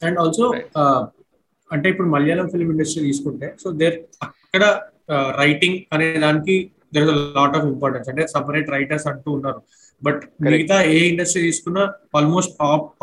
and 0.08 0.20
also 0.24 0.46
అంటే 1.76 1.88
ఇప్పుడు 1.94 2.08
మలయాళం 2.14 2.48
ఫిల్మ్ 2.54 2.72
ఇండస్ట్రీ 2.74 3.02
తీసుకుంటే 3.10 3.50
సో 3.64 3.68
దేర్ 3.80 3.98
అక్కడ 4.28 4.66
రైటింగ్ 5.42 5.80
అనే 5.96 6.08
దానికి 6.26 6.58
there 6.98 7.06
is 7.08 7.18
lot 7.40 7.58
of 7.60 7.68
importance 7.74 8.10
అంటే 8.14 8.26
సపరేట్ 8.36 8.70
రైటర్స్ 8.78 9.08
అంటూ 9.14 9.30
ఉన్నారు 9.38 9.62
బట్ 10.08 10.22
మిగతా 10.50 10.78
ఏ 10.94 11.00
ఇండస్ట్రీ 11.14 11.44
తీసుకున్నా 11.50 11.86
almost 12.20 12.54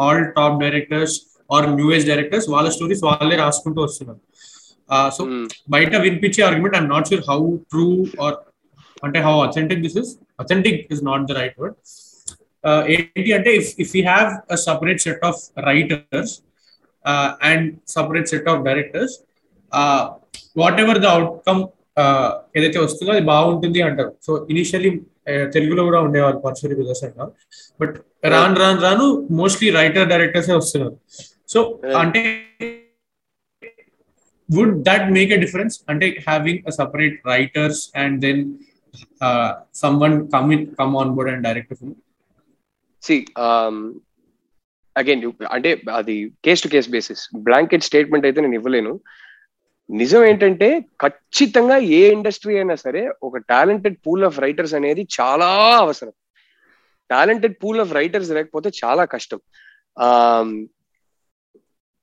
all 0.07 0.23
top 0.39 0.59
directors 0.65 1.17
are 1.57 1.69
age 1.99 2.09
directors 2.13 2.49
వాళ్ళ 2.57 2.71
స్టోరీస్ 2.79 3.05
వాళ్ళే 3.11 3.39
రాసుకుంటూ 3.45 3.81
వస్తున్నారు 3.89 4.21
సో 5.15 5.23
uh, 5.25 5.31
hmm. 5.31 5.47
బయట 5.75 5.93
వినిపించే 6.07 6.41
argument 6.49 6.75
I'm 6.79 6.91
not 6.95 7.09
sure 7.11 7.23
how 7.31 7.39
true 7.73 7.87
or 8.25 8.37
అంటే 9.07 9.19
how 9.27 9.33
authentic 9.47 9.81
this 9.87 9.97
is 10.03 10.11
authentic 10.43 10.81
is 10.95 11.01
not 11.09 11.23
the 11.31 11.37
right 11.41 11.57
word 11.63 11.77
ఏంటి 12.95 13.31
అంటే 13.39 13.51
if 13.61 13.71
if 13.85 13.93
you 13.97 14.03
have 14.11 14.29
a 14.55 14.59
separate 14.67 15.01
set 15.07 15.25
of 15.31 15.41
writers 15.71 16.35
and 17.51 17.67
separate 17.97 18.29
set 18.35 18.49
of 18.53 18.63
directors 18.69 19.17
whatever 20.85 21.01
the 21.07 21.11
outcome 21.17 21.61
ఏదైతే 22.59 22.79
వస్తుందో 22.87 23.11
అది 23.17 23.25
బాగుంటుంది 23.33 23.83
అంటారు 23.91 24.15
so 24.29 24.33
initially 24.55 24.91
uh, 25.31 25.45
తెలుగులో 25.57 25.83
కూడా 25.91 26.01
ఉండేవాళ్ళు 26.09 26.41
పర్సూరి 26.49 26.75
అంటారు 27.09 27.33
బట్ 27.83 27.95
రాను 28.37 28.57
రాను 28.65 28.81
రాను 28.89 29.07
మోస్ట్లీ 29.43 29.69
రైటర్ 29.83 30.07
డైరెక్టర్సే 30.15 30.55
వస్తున్నారు 30.63 30.95
సో 31.55 31.59
hmm. 31.85 31.97
అంటే 32.05 32.21
would 34.55 34.75
that 34.89 35.05
make 35.19 35.31
a 35.37 35.41
difference 35.45 35.77
అంటే 35.93 36.07
having 36.31 36.59
a 36.71 36.75
separate 36.81 37.17
writers 37.29 37.79
and 38.03 38.13
then 38.25 38.39
uh, 39.27 39.51
someone 39.83 40.17
come 40.35 40.51
in 40.57 40.61
come 40.81 40.95
on 41.03 41.09
board 41.17 41.31
and 41.35 41.43
direct 41.49 41.71
a 41.75 41.79
film 41.83 41.95
again 45.01 45.23
um, 45.29 45.33
అంటే 45.57 45.71
అది 46.01 46.15
case 46.45 46.63
to 46.65 46.69
case 46.75 46.89
basis 46.95 47.23
blanket 47.49 47.87
statement 47.89 48.27
అయితే 48.29 48.41
నేను 48.45 48.57
ఇవ్వలేను 48.59 48.93
నిజం 50.01 50.23
ఏంటంటే 50.29 50.69
ఖచ్చితంగా 51.03 51.77
ఏ 51.99 52.01
ఇండస్ట్రీ 52.15 52.55
అయినా 52.61 52.77
సరే 52.85 53.03
ఒక 53.29 53.39
టాలెంటెడ్ 53.53 53.97
పూల్ 54.07 54.23
ఆఫ్ 54.29 54.39
రైటర్స్ 54.47 54.75
అనేది 54.79 55.03
చాలా 55.19 55.49
అవసరం 55.85 56.15
టాలెంటెడ్ 57.15 57.55
పూల్ 57.63 57.81
ఆఫ్ 57.85 57.93
రైటర్స్ 58.01 58.33
లేకపోతే 58.39 58.71
చాలా 58.83 59.05
కష్టం 59.17 59.41
um, 60.07 60.49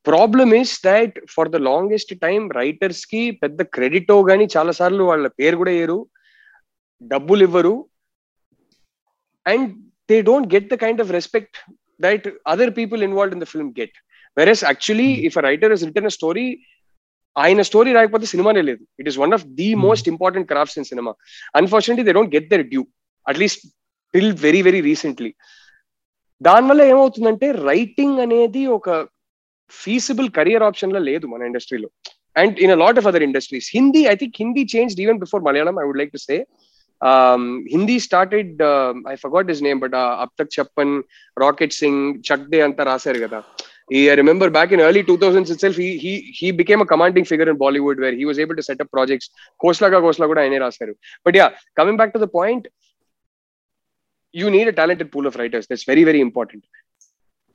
problem 0.09 0.51
is 0.61 0.73
that 0.87 1.13
for 1.35 1.49
the 1.55 1.59
longest 1.69 2.11
time 2.25 2.41
writers 2.61 3.03
కి 3.11 3.21
పెద్ద 3.43 3.61
క్రెడిటో 3.75 4.17
గానీ 4.29 4.45
చాలా 4.55 4.71
సార్లు 4.79 5.03
వాళ్ళ 5.11 5.27
పేరు 5.39 5.59
కూడా 5.61 5.73
వేయరు 5.77 5.99
డబ్బులు 7.13 7.43
ఇవ్వరు 7.47 7.73
and 9.51 9.67
they 10.11 10.17
don't 10.29 10.49
get 10.55 10.69
the 10.73 10.77
kind 10.85 11.01
of 11.03 11.11
respect 11.19 11.57
that 12.05 12.27
other 12.53 12.73
people 12.81 13.01
involve 13.09 13.35
in 13.37 13.43
the 13.45 13.49
film 13.53 13.71
get 13.79 13.95
versus 14.39 14.63
actually 14.71 15.07
if 15.29 15.37
writer 15.49 15.73
is 15.77 15.85
return 15.89 16.13
story 16.19 16.45
ఆయన 17.43 17.61
స్టోరీ 17.69 17.91
రాకపోతే 17.97 18.25
సినిమానే 18.33 18.61
లేదు 18.69 18.83
it 19.01 19.07
is 19.11 19.17
one 19.23 19.33
of 19.37 19.45
the 19.59 19.69
most 19.87 20.07
important 20.13 20.47
crafts 20.51 20.77
in 20.79 20.87
cinema 20.91 21.11
unfortunately 21.59 22.05
they 22.09 22.13
don't 22.17 22.33
get 22.37 22.47
their 22.53 22.65
due 22.73 22.83
at least 23.31 23.63
till 24.15 24.31
very 24.47 24.61
very 24.67 24.81
recently 24.89 25.31
దానివల్ల 26.49 26.81
ఏమవుతుందంటే 26.93 27.47
writing 27.71 28.17
అనేది 28.25 28.61
ఒక 28.77 28.87
feasible 29.83 30.29
career 30.37 30.61
option 30.69 30.89
la 30.95 31.01
లేదు 31.09 31.25
మన 31.33 31.41
ఇండస్ట్రీలో 31.49 31.89
and 32.41 32.55
in 32.65 32.71
lot 32.83 32.99
of 32.99 33.07
other 33.09 33.25
industries 33.29 33.67
Hindi 33.77 34.01
I 34.11 34.15
think 34.21 34.35
Hindi 34.43 34.63
change 34.73 34.93
even 35.05 35.19
before 35.23 35.41
Malayalam 35.47 35.75
I 35.81 35.83
would 35.87 35.99
like 36.01 36.11
to 36.17 36.21
say 36.27 36.35
Hindi 37.73 37.97
started 38.07 38.59
I 39.11 39.15
forgot 39.23 39.49
his 39.51 39.61
name 39.67 39.79
but 39.83 39.95
Ab 40.23 40.33
Tak 40.39 40.51
Chhappan 40.59 40.93
Rocket 41.43 41.75
Singh 41.81 42.01
Chak 42.29 42.45
De 42.53 42.59
అంతా 42.67 42.83
రాశారు 42.91 43.21
కదా 43.25 43.39
ఈ 43.97 44.01
I 44.11 44.13
remember 44.21 44.51
back 44.57 44.73
in 44.75 44.83
early 44.87 45.01
two 45.09 45.15
thousands 45.23 45.51
itself 45.65 45.79
he 46.05 46.13
he 46.39 46.49
became 46.61 46.83
a 46.85 46.87
commanding 46.93 47.27
figure 47.31 47.49
in 47.53 47.59
Bollywood 47.65 47.99
where 48.03 48.15
he 48.21 48.25
was 48.29 48.39
able 48.43 48.57
to 48.61 48.65
set up 48.69 48.91
projects 48.97 49.29
కోస్లాగా 49.63 49.99
Khosla 50.05 50.27
కూడా 50.33 50.41
ఆయనే 50.45 50.59
రాశారు 50.65 50.95
but 51.27 51.37
yeah 51.41 51.47
coming 51.79 51.99
back 52.01 52.13
to 52.15 52.21
the 52.25 52.29
point 52.39 52.67
you 54.41 54.47
need 54.57 54.71
a 54.73 54.75
talented 54.81 55.11
pool 55.15 55.29
of 55.31 55.37
writers 55.43 55.67
that's 55.71 55.87
very 55.93 56.05
very 56.11 56.21
important 56.29 56.65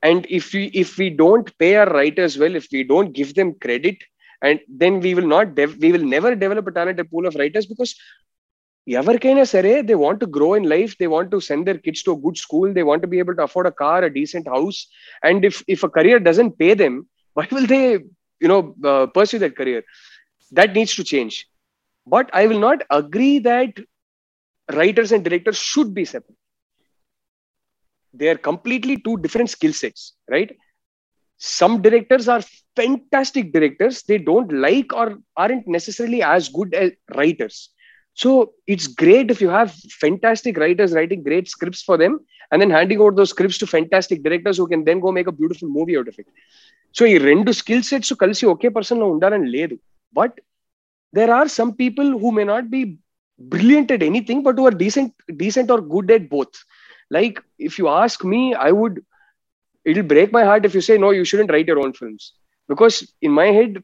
And 0.04 0.26
if 0.30 0.46
we 0.54 0.64
if 0.76 0.90
we 0.98 1.10
don't 1.22 1.48
pay 1.58 1.76
our 1.76 1.90
writers 1.90 2.34
well, 2.38 2.56
if 2.56 2.66
we 2.72 2.84
don't 2.84 3.14
give 3.14 3.30
them 3.36 3.50
credit, 3.66 3.98
and 4.42 4.60
then 4.82 5.00
we 5.00 5.14
will 5.16 5.30
not 5.36 5.56
dev- 5.56 5.78
we 5.80 5.92
will 5.94 6.06
never 6.06 6.32
develop 6.36 6.68
a 6.68 6.74
talented 6.74 7.10
pool 7.12 7.26
of 7.26 7.40
writers 7.42 7.68
because 7.68 7.94
ఎవరికైనా 8.88 9.44
సరే 9.52 9.70
they 9.90 9.96
want 10.02 10.20
to 10.24 10.28
grow 10.38 10.48
in 10.60 10.66
life 10.74 10.94
they 11.02 11.06
want 11.14 11.30
to 11.34 11.38
send 11.46 11.64
their 11.68 11.78
kids 11.86 12.04
to 12.08 12.14
good 12.24 12.40
school 12.42 12.72
they 12.78 12.82
want 12.90 13.06
be 13.12 13.20
able 13.24 13.36
to 13.38 13.44
afford 13.46 13.70
a 13.70 13.74
car 13.84 14.04
a 14.08 14.10
decent 14.18 14.48
house 14.56 14.80
and 15.30 15.46
if 15.50 15.60
if 15.76 15.84
a 15.88 15.90
career 15.98 16.22
doesn't 16.28 16.54
pay 16.62 16.70
them 16.82 16.98
why 17.38 17.46
will 17.54 17.70
they 17.76 17.80
you know 18.42 18.58
pursue 19.18 19.38
that 19.44 19.56
career 19.62 19.86
that 20.54 20.74
needs 20.80 20.98
to 21.00 21.06
change 21.14 21.38
but 22.08 22.30
I 22.42 22.44
will 22.52 22.64
not 22.68 22.84
agree 23.00 23.32
that 23.50 23.80
writers 24.70 25.12
and 25.12 25.24
directors 25.24 25.60
should 25.70 25.94
be 25.94 26.06
separate. 26.06 26.37
They 28.14 28.30
are 28.30 28.38
completely 28.38 28.98
two 28.98 29.18
different 29.18 29.50
skill 29.50 29.74
sets, 29.74 30.14
right? 30.30 30.56
Some 31.38 31.82
directors 31.82 32.28
are 32.28 32.42
fantastic 32.76 33.52
directors. 33.52 34.04
They 34.04 34.18
don't 34.18 34.52
like 34.66 34.94
or 34.94 35.18
aren't 35.36 35.68
necessarily 35.68 36.22
as 36.22 36.50
good 36.50 36.74
as 36.74 36.92
writers. 37.16 37.70
So 38.14 38.54
it's 38.68 38.88
great 38.88 39.32
if 39.32 39.42
you 39.42 39.50
have 39.50 39.74
fantastic 40.04 40.58
writers 40.58 40.94
writing 40.94 41.24
great 41.24 41.48
scripts 41.50 41.82
for 41.82 41.98
them 41.98 42.20
and 42.52 42.62
then 42.62 42.70
handing 42.70 43.00
over 43.00 43.12
those 43.12 43.32
scripts 43.32 43.58
to 43.60 43.68
fantastic 43.68 44.22
directors 44.22 44.58
who 44.58 44.68
can 44.68 44.84
then 44.84 45.00
go 45.00 45.12
make 45.12 45.28
a 45.28 45.32
beautiful 45.32 45.70
movie 45.70 45.98
out 45.98 46.08
of 46.08 46.20
it. 46.24 46.28
So 46.98 47.04
ఈ 47.12 47.16
రెండు 47.30 47.52
skill 47.60 47.86
sets 47.88 48.14
కలిసి 48.24 48.44
ఒకే 48.52 48.70
person 48.76 49.00
లో 49.02 49.06
ఉండాలని 49.14 49.48
లేదు 49.56 49.76
but 50.18 50.36
there 51.18 51.32
are 51.38 51.50
some 51.60 51.72
people 51.80 52.10
who 52.24 52.30
may 52.38 52.44
not 52.54 52.68
be 52.76 52.82
brilliant 53.40 53.92
at 53.92 54.04
anything, 54.04 54.44
but 54.44 54.56
who 54.56 54.66
are 54.70 54.72
decent, 54.72 55.14
decent 55.36 55.70
or 55.72 55.82
good 55.82 56.10
at 56.12 56.30
both. 56.30 56.54
Like 57.17 57.39
if 57.69 57.77
you 57.81 57.87
ask 58.03 58.25
me 58.33 58.41
I 58.69 58.71
would 58.81 58.97
it 59.91 59.97
will 59.99 60.09
break 60.17 60.33
my 60.39 60.45
heart 60.51 60.67
if 60.69 60.75
you 60.79 60.83
say 60.89 60.95
no 61.05 61.11
you 61.19 61.23
shouldn't 61.31 61.53
write 61.57 61.71
your 61.73 61.81
own 61.85 61.95
films 62.01 62.27
because 62.73 62.97
in 63.27 63.35
my 63.41 63.49
head 63.59 63.77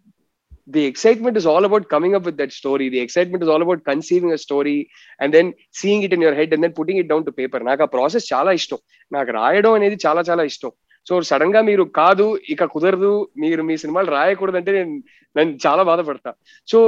the 0.75 0.83
excitement 0.91 1.39
is 1.41 1.49
all 1.53 1.67
about 1.69 1.85
coming 1.95 2.17
up 2.19 2.27
with 2.29 2.37
that 2.41 2.55
story 2.61 2.85
the 2.95 2.99
excitement 3.07 3.43
is 3.47 3.53
all 3.55 3.65
about 3.67 3.81
conceiving 3.91 4.35
a 4.39 4.41
story 4.47 4.77
and 5.23 5.33
then 5.37 5.51
seeing 5.81 6.05
it 6.09 6.15
in 6.17 6.25
your 6.27 6.39
head 6.41 6.55
and 6.57 6.65
then 6.67 6.75
putting 6.79 7.01
it 7.03 7.11
down 7.13 7.27
to 7.29 7.35
paper 7.41 7.65
నాకు 7.71 7.85
ఆ 7.87 7.89
process 7.97 8.27
చాలా 8.35 8.53
ఇష్టం 8.61 8.81
నాకు 9.17 9.33
రాయడం 9.41 9.73
అనేది 9.81 9.99
చాలా 10.07 10.23
చాలా 10.31 10.45
ఇష్టం 10.53 10.73
సో 11.09 11.15
సడన్ 11.31 11.53
గా 11.55 11.61
మీరు 11.71 11.85
కాదు 12.01 12.27
ఇక 12.53 12.65
కుదరదు 12.75 13.11
మీరు 13.43 13.63
మీ 13.71 13.75
సినిమాలు 13.83 14.09
రాయకూడదు 14.19 14.59
అంటే 14.61 14.73
నేను 14.79 14.93
నన్ను 15.39 15.53
చాలా 15.67 15.83
బాధపడతా 15.91 16.31
సో 16.73 16.79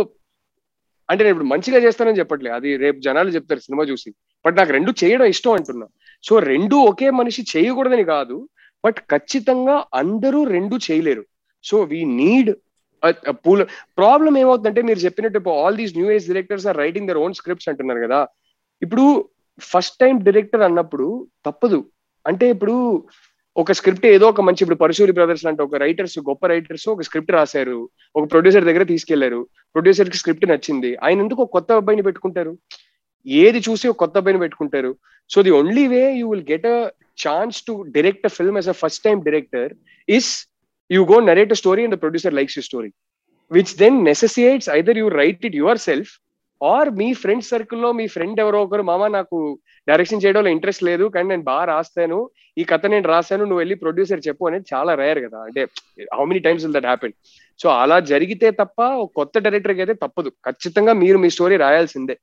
అంటే 1.12 1.20
నేను 1.24 1.34
ఇప్పుడు 1.34 1.48
మంచిగా 1.50 1.78
చేస్తానని 1.86 2.20
చెప్పట్లేదు 2.20 2.54
అది 2.58 2.70
రేపు 2.84 2.98
జనాలు 3.06 3.34
చెప్తారు 3.36 3.62
సినిమా 3.66 3.82
చూసి 3.90 4.08
బట్ 4.44 4.56
నాకు 4.60 4.72
రెండు 4.76 4.92
చేయడం 5.02 5.26
ఇష్టం 5.34 5.52
అంటున్నా 5.58 5.86
సో 6.26 6.34
రెండు 6.52 6.76
ఒకే 6.90 7.08
మనిషి 7.20 7.40
చేయకూడదని 7.54 8.04
కాదు 8.14 8.36
బట్ 8.84 8.98
ఖచ్చితంగా 9.12 9.76
అందరూ 10.00 10.40
రెండు 10.56 10.76
చేయలేరు 10.86 11.24
సో 11.68 11.76
వీ 11.90 12.00
నీడ్ 12.20 12.50
పూల 13.44 13.62
ప్రాబ్లం 13.98 14.34
ఏమవుతుందంటే 14.42 14.80
మీరు 14.88 15.00
చెప్పినట్టు 15.06 15.50
all 15.62 15.76
these 15.80 15.94
new 15.98 16.08
age 16.16 16.26
directors 16.30 16.66
are 16.70 16.78
writing 16.84 17.08
their 17.10 17.20
own 17.24 17.36
scripts 17.40 17.68
అంటున్నారు 17.72 18.00
కదా 18.06 18.20
ఇప్పుడు 18.84 19.04
ఫస్ట్ 19.72 19.96
టైం 20.02 20.14
డైరెక్టర్ 20.28 20.64
అన్నప్పుడు 20.68 21.08
తప్పదు 21.46 21.78
అంటే 22.30 22.46
ఇప్పుడు 22.54 22.74
ఒక 23.62 23.72
స్క్రిప్ట్ 23.78 24.06
ఏదో 24.14 24.26
ఒక 24.32 24.40
మంచి 24.46 24.60
ఇప్పుడు 24.64 24.80
పరశూరి 24.82 25.12
బ్రదర్స్ 25.18 25.44
లాంటి 25.46 25.62
ఒక 25.66 25.76
రైటర్స్ 25.82 26.16
గొప్ప 26.30 26.42
రైటర్స్ 26.52 26.86
ఒక 26.94 27.04
స్క్రిప్ట్ 27.08 27.32
రాశారు 27.36 27.78
ఒక 28.18 28.24
ప్రొడ్యూసర్ 28.32 28.66
దగ్గర 28.68 28.84
తీసుకెళ్లారు 28.94 29.40
ప్రొడ్యూసర్ 29.74 30.10
కి 30.14 30.18
స్క్రిప్ట్ 30.22 30.48
నచ్చింది 30.52 30.90
ఆయన 31.06 31.24
ఎందుకు 31.26 31.44
కొత్త 31.54 31.70
అబ్బాయిని 31.80 32.04
పెట్టుకుంటారు 32.08 32.52
ఏది 33.44 33.60
చూసి 33.66 33.86
ఒక 33.90 33.98
కొత్త 34.02 34.18
పైన 34.26 34.36
పెట్టుకుంటారు 34.42 34.90
so 35.32 35.38
the 35.46 35.50
only 35.60 35.84
way 35.94 36.02
you 36.20 36.26
will 36.32 36.44
get 36.52 36.66
a 36.74 36.76
chance 37.24 37.56
to 37.68 37.72
direct 37.96 38.26
a 38.28 38.32
film 38.36 38.58
as 38.60 38.68
a 38.74 38.76
first 38.82 39.02
time 39.06 39.16
director 39.28 39.72
is 40.18 40.28
you 40.96 41.00
go 41.12 41.16
narrate 41.30 41.54
a 41.56 41.58
story 41.62 41.84
and 41.86 41.94
the 41.96 41.98
producer 42.04 42.36
likes 42.38 42.56
you 42.58 42.62
story 42.70 42.90
which 43.56 43.72
then 43.82 43.96
necessitates 44.10 44.68
either 44.78 44.98
you 45.02 45.06
write 45.22 45.42
it 45.48 45.56
yourself 45.88 46.12
or 46.72 46.90
me 47.00 47.08
friend 47.22 47.46
సర్కిల్లో 47.52 47.88
మీ 48.00 48.06
friend 48.14 48.38
ఎవరో 48.44 48.60
ఒకరు 48.66 48.84
మామ 48.90 49.06
నాకు 49.18 49.38
direction 49.90 50.22
చేయడంలో 50.24 50.50
interest 50.56 50.84
లేదు 50.90 51.04
కానీ 51.14 51.26
నేను 51.32 51.44
బాగా 51.50 51.64
రాస్తాను 51.72 52.18
ఈ 52.60 52.64
కథ 52.70 52.86
నేను 52.94 53.06
రాశాను 53.12 53.42
నువ్వు 53.48 53.60
వెళ్ళి 53.62 53.76
ప్రొడ్యూసర్ 53.82 54.22
చెప్పు 54.28 54.48
అనేది 54.48 54.66
చాలా 54.72 54.92
రేర్ 55.02 55.20
కదా 55.26 55.40
అంటే 55.48 55.62
how 56.18 56.24
many 56.30 56.40
times 56.46 56.64
will 56.66 56.76
that 56.78 56.88
happen 56.90 57.14
so 57.62 57.66
అలా 57.82 57.98
జరిగితే 58.12 58.48
తప్ప 58.60 58.78
ఒక 59.02 59.10
కొత్త 59.20 59.38
డైరెక్టర్కి 59.46 59.82
అయితే 59.84 59.94
తప్పదు 60.06 60.30
ఖచ్చితంగా 60.48 60.92
మీరు 61.02 61.18
మీ 61.24 61.28
story 61.36 61.58
రాయాల్సిందే 61.66 62.16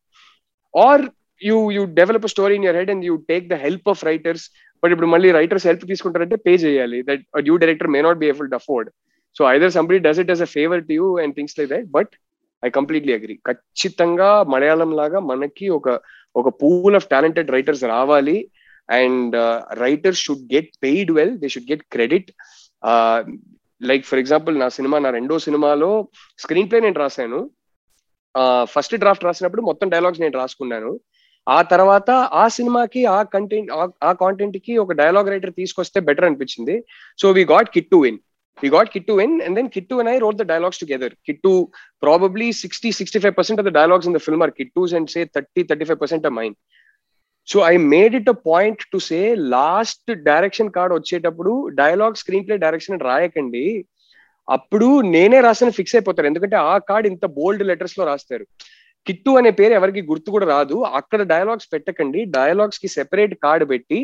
or 0.87 1.03
you 1.49 1.57
you 1.77 1.81
develop 2.01 2.27
story 2.33 2.55
in 2.59 2.65
your 2.67 2.77
head 2.79 2.91
and 2.93 3.05
you 3.09 3.15
take 3.31 3.45
the 3.53 3.57
help 3.65 3.87
of 3.93 4.01
writers 4.11 4.45
but 4.81 4.91
ఇప్పుడు 4.93 5.09
మళ్ళీ 5.13 5.29
రైటర్స్ 5.39 5.65
హెల్ప్ 5.69 5.85
తీసుకుంటారంటే 5.91 6.37
పే 6.45 6.53
చేయాలి 6.65 6.99
that 7.09 7.23
you 7.49 7.55
director 7.63 7.91
may 7.95 8.01
not 8.07 8.19
be 8.23 8.27
able 8.33 8.49
to 8.53 8.57
afford 8.61 8.89
so 9.37 9.41
either 9.55 9.73
somebody 9.77 9.99
does 10.07 10.19
it 10.23 10.31
as 10.35 10.43
a 10.47 10.49
favour 10.57 10.81
to 10.89 10.93
you 10.99 11.05
and 11.23 11.35
things 11.37 11.55
like 11.59 11.69
that 11.75 11.87
but 11.97 12.11
I 12.65 12.69
completely 12.79 13.13
agree 13.19 13.35
ఖచ్చితంగా 13.49 14.27
మలయాళం 14.55 14.91
లాగా 15.01 15.19
మనకి 15.31 15.65
ఒక 15.77 15.87
ఒక 16.41 16.49
pool 16.61 16.95
of 16.99 17.07
talented 17.13 17.49
writers 17.55 17.83
రావాలి 17.95 18.37
and 19.01 19.35
writers 19.85 20.21
should 20.27 20.45
get 20.55 20.71
paid 20.85 21.11
well 21.17 21.33
they 21.41 21.49
should 21.55 21.69
get 21.73 21.83
credit 21.95 22.29
like 23.89 24.03
for 24.11 24.21
example 24.23 24.55
నా 24.63 24.67
cinema 24.77 24.97
నా 25.05 25.09
రెండో 25.19 25.37
సినిమాలో 25.47 25.91
స్క్రీన్ 26.45 26.69
ప్లే 26.71 26.79
నేను 26.87 26.97
రాశాను 27.03 27.39
ఫస్ట్ 28.73 28.95
డ్రాఫ్ట్ 29.01 29.25
రాసినప్పుడు 29.27 29.63
మొత్తం 29.69 29.87
డైలాగ్స్ 29.93 30.21
నేను 30.23 30.35
రాసుకున్నాను 30.41 30.91
ఆ 31.55 31.59
తర్వాత 31.71 32.09
ఆ 32.41 32.43
సినిమాకి 32.57 33.01
ఆ 33.15 33.21
కంటెంట్ 33.35 33.71
ఆ 34.09 34.11
కాంటెంట్ 34.23 34.57
కి 34.65 34.73
ఒక 34.83 34.93
డైలాగ్ 35.01 35.31
రైటర్ 35.33 35.53
తీసుకొస్తే 35.63 35.99
బెటర్ 36.07 36.27
అనిపించింది 36.27 36.75
so 37.21 37.27
we 37.37 37.43
got 37.55 37.69
kit 37.75 37.89
to 37.93 37.97
విన్ 38.03 38.19
వి 38.63 38.67
గాట్ 38.75 38.91
కిట్ 38.93 39.07
టు 39.09 39.13
విన్ 39.19 39.33
and 39.45 39.55
then 39.59 39.69
kit 39.75 39.89
to 39.91 39.95
win 39.99 40.09
I 40.13 40.15
wrote 40.25 40.39
the 40.41 40.45
dialogues 40.53 40.79
together 40.83 41.13
Kittu 41.47 41.53
probably 42.05 42.47
sixty 42.63 42.91
sixty 43.01 43.21
five 43.23 43.35
percent 43.39 43.59
of 43.63 43.67
the 43.69 43.73
dialogues 43.79 44.07
in 44.11 44.15
the 44.17 44.21
film 44.27 44.43
are 44.47 44.53
Kittu's 44.77 44.93
and 44.99 45.11
say 45.15 45.23
thirty 45.37 45.63
thirty 45.71 45.87
five 45.89 45.99
percent 46.03 46.27
of 46.29 46.35
mine 46.39 46.57
so 47.51 47.57
I 47.71 47.73
made 47.95 48.13
it 48.21 48.29
a 48.35 48.37
point 48.51 48.83
to 48.93 48.97
say 49.09 49.19
last 49.57 50.09
direction 50.31 50.71
card 50.77 50.95
వచ్చేటప్పుడు 50.99 51.53
dialogue 51.83 52.19
screen 52.23 52.45
play 52.49 52.57
direction 52.65 53.01
రాయకండి 53.09 53.65
అప్పుడు 54.55 54.87
నేనే 55.15 55.39
రాసిన 55.47 55.69
fix 55.79 55.95
అయిపోతారు 55.97 56.29
ఎందుకంటే 56.31 56.55
ఆ 56.71 56.75
card 56.91 57.07
ఇంత 57.11 57.25
బోల్డ్ 57.39 57.63
letters 57.71 57.97
లో 57.99 58.03
రాస్తారు 58.11 58.45
కిట్టు 59.07 59.31
అనే 59.39 59.49
పేరు 59.59 59.73
ఎవరికి 59.79 60.01
గుర్తు 60.09 60.33
కూడా 60.33 60.45
రాదు 60.55 60.75
అక్కడ 60.99 61.21
డైలాగ్స్ 61.31 61.69
పెట్టకండి 61.73 62.19
డైలాగ్స్ 62.39 62.79
కి 62.83 62.89
సెపరేట్ 62.97 63.33
కార్డు 63.45 63.65
పెట్టి 63.71 63.99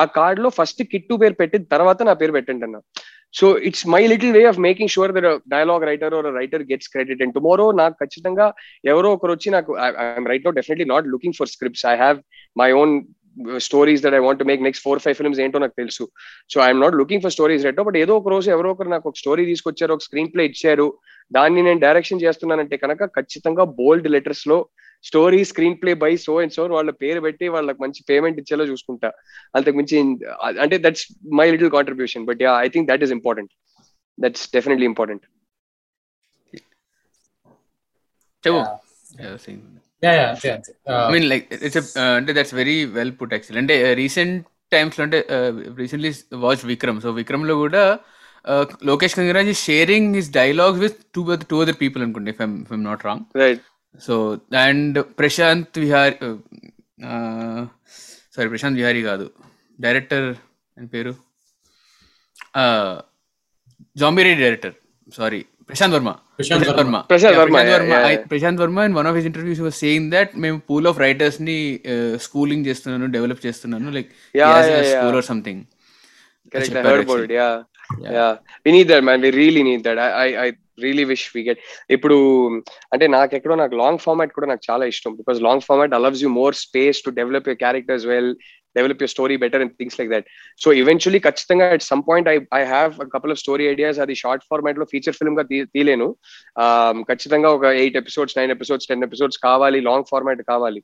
ఆ 0.00 0.02
కార్డ్ 0.18 0.40
లో 0.44 0.48
ఫస్ట్ 0.58 0.80
కిట్టు 0.92 1.14
పేరు 1.22 1.36
పెట్టిన 1.40 1.64
తర్వాత 1.74 1.98
నా 2.08 2.14
పేరు 2.20 2.34
పెట్టండి 2.38 2.64
అన్న 2.68 2.78
so 3.38 3.46
it's 3.68 3.84
my 3.94 4.00
little 4.12 4.32
way 4.36 4.42
of 4.52 4.60
making 4.66 4.92
sure 4.94 5.12
their 5.16 5.28
dialogue 5.54 5.84
writer 5.90 6.14
or 6.18 6.28
writer 6.40 6.64
gets 6.70 6.90
credit 6.94 7.22
and 7.24 7.34
tomorrow 7.38 7.66
నాకు 7.82 7.96
ఖచ్చితంగా 8.02 8.46
ఎవరో 8.92 9.08
ఒకరు 9.16 9.34
వచ్చి 9.36 9.48
నాకు 9.56 9.72
I'm 10.04 10.30
right 10.32 10.48
definitely 10.58 10.86
not 10.94 11.08
looking 11.14 11.36
for 11.40 11.50
scripts 11.54 11.86
I 11.92 11.96
have 12.04 12.20
my 12.62 12.70
own 12.82 12.94
stories 13.66 14.00
that 14.04 14.16
I 14.18 14.20
want 14.26 14.42
make 14.50 14.62
next 14.66 14.82
four 14.86 15.00
five 15.04 15.16
films 15.20 15.40
ఏంటో 15.44 15.58
నాకు 15.64 15.76
తెలుసు 15.82 16.04
so 16.52 16.56
I'm 16.66 16.80
not 16.84 16.96
looking 17.00 17.22
for 17.24 17.32
stories 17.36 17.62
read 17.68 17.80
but 17.88 17.98
ఏదో 18.04 18.12
ఒక 18.20 18.28
రోజు 18.34 18.48
ఎవరో 18.54 18.70
ఒకరు 18.74 18.90
నాకు 18.94 19.06
ఒక 19.10 19.18
స్టోరీ 19.22 19.42
తీసుకొచ్చారు 19.52 19.94
ఒక 19.96 20.04
స్క్రీన్ 20.08 20.30
ప్లే 20.34 20.44
ఇచ్చారు 20.50 20.86
దాన్ని 21.36 21.62
నేను 21.68 21.80
డైరెక్షన్ 21.86 22.22
చేస్తున్నానంటే 22.26 22.78
కనుక 22.84 23.10
ఖచ్చితంగా 23.18 23.64
బోల్డ్ 23.80 24.08
లెటర్స్ 24.14 24.44
లో 24.52 24.58
story 25.08 25.40
screenplay 25.82 25.90
by 26.04 26.12
so 26.26 26.32
and 26.42 26.54
so 26.58 26.62
వాళ్ళ 26.76 26.90
పేరు 27.02 27.20
పెట్టి 27.26 27.48
వాళ్ళకి 27.56 27.80
మంచి 27.86 28.00
పేమెంట్ 28.10 28.38
ఇచ్చేలా 28.42 28.64
చూసుకుంటా 28.72 29.08
అంతకు 29.58 29.76
మించి 29.80 29.98
అంటే 30.64 30.78
that's 30.86 31.06
my 31.40 31.48
little 31.54 31.72
contribution 31.78 32.24
but 32.30 32.40
I 32.58 32.68
think 32.76 32.88
that 32.92 33.04
is 33.06 33.14
important 33.18 33.52
that's 34.24 34.46
definitely 34.56 34.88
important 34.92 35.26
అంటే 42.16 42.32
that's 42.38 42.54
very 42.60 42.76
well 42.98 43.12
put 43.20 43.34
actual 43.36 43.60
అంటే 43.64 43.74
రీసెంట్ 44.04 44.38
uh, 44.42 44.46
టైమ్స్ 44.74 44.96
లో 44.98 45.02
అంటే 45.06 45.18
recently 45.80 46.08
watch 46.44 46.62
Vikram 46.70 46.98
so 47.04 47.10
Vikram 47.18 47.44
లో 47.50 47.54
కూడా 47.64 47.82
Lokesh 48.88 49.14
Kanagaraj 49.18 49.50
sharing 49.66 50.08
his 50.18 50.28
dialogues 50.38 50.80
with 50.82 50.98
two 51.16 51.22
two 51.50 51.58
other 51.64 51.78
people 51.82 52.02
అనుకుంటే 52.06 52.30
if 52.34 52.42
I'm 52.74 52.82
not 52.88 53.02
wrong 53.08 53.24
right 53.42 53.62
so 54.06 54.14
and 54.64 54.98
Prashanth 55.20 55.78
sorry 58.34 58.48
Prashanth 58.54 58.78
Vihari 58.80 59.02
కాదు 59.10 59.26
director 59.86 60.28
అని 60.78 60.88
పేరు 60.96 61.14
Zombie 64.02 64.24
Reddy 64.28 64.42
director 64.46 64.74
sorry 65.18 65.40
Prashanth 65.70 65.94
Varma 65.96 66.10
Prashanth 66.38 66.68
Varma 66.78 67.56
Prashanth 68.32 68.60
one 68.98 69.08
of 69.10 69.16
his 69.18 69.26
interviews 69.30 69.60
was 69.66 69.78
saying 69.84 70.06
that 70.14 70.30
మేము 70.44 70.56
pool 70.68 70.86
of 70.92 71.00
writers 71.06 71.38
ని 71.48 71.56
schooling 72.26 72.62
uh, 72.64 72.68
చేస్తున్నాను 72.70 73.08
develop 73.16 73.42
చేస్తున్నాను 73.48 73.90
like 73.96 74.08
school 74.92 75.18
or 75.20 75.26
something 75.32 75.62
correct 76.54 76.78
I 76.80 78.14
heard 80.14 81.04
wish 81.12 81.24
we 81.34 81.42
ఇప్పుడు 81.94 82.16
అంటే 82.94 83.04
నాకు 83.14 83.32
ఎక్కడో 83.38 83.54
నాకు 83.60 83.74
long 83.80 84.00
format 84.04 84.34
కూడా 84.36 84.48
నాకు 84.50 84.62
చాలా 84.70 84.84
ఇష్టం 84.92 85.12
because 85.20 85.38
long 85.48 85.64
format 85.68 85.94
allows 85.98 86.22
you 86.24 86.30
more 86.42 86.54
space 86.66 86.98
to 87.06 87.10
develop 87.20 87.48
your 87.50 87.60
characters 87.64 88.04
well 88.12 88.30
develop 88.78 89.02
your 89.04 89.12
story 89.14 89.36
better 89.44 89.62
and 89.64 89.74
things 89.80 89.96
like 90.00 90.10
that 90.14 90.26
so 90.62 90.68
eventually 90.80 91.20
ఖచ్చితంగా 91.28 91.66
at 91.76 91.84
some 91.92 92.02
point 92.08 92.28
I 92.34 92.36
I 92.60 92.62
have 92.74 92.92
couple 93.14 93.32
of 93.34 93.40
story 93.44 93.64
ideas 93.74 93.98
అది 94.04 94.16
short 94.24 94.44
format 94.50 94.80
లో 94.82 94.86
feature 94.92 95.16
film 95.20 95.36
గా 95.40 95.44
తీలేను 95.76 96.08
ఖచ్చితంగా 97.10 97.50
ఒక 97.58 97.66
eight 97.82 97.98
episodes 98.02 98.36
nine 98.40 98.52
episodes 98.56 98.88
ten 98.92 99.06
episodes 99.08 99.40
కావాలి 99.48 99.80
long 99.88 100.08
format 100.12 100.42
కావాలి 100.52 100.82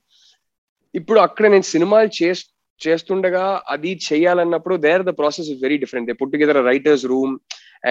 ఇప్పుడు 1.00 1.20
అక్కడ 1.28 1.46
నేను 1.56 1.68
సినిమాలు 1.74 2.10
చేస్తూ 2.22 2.50
చేస్తుండగా 2.84 3.42
అది 3.72 3.90
చేయాలన్నప్పుడు 4.06 4.74
there 4.84 5.02
the 5.08 5.12
process 5.18 5.48
is 5.50 5.60
very 5.64 5.76
different 5.82 6.06
they 6.08 6.14
put 6.20 6.32
together 6.34 6.58
writers 6.68 7.04
room 7.12 7.34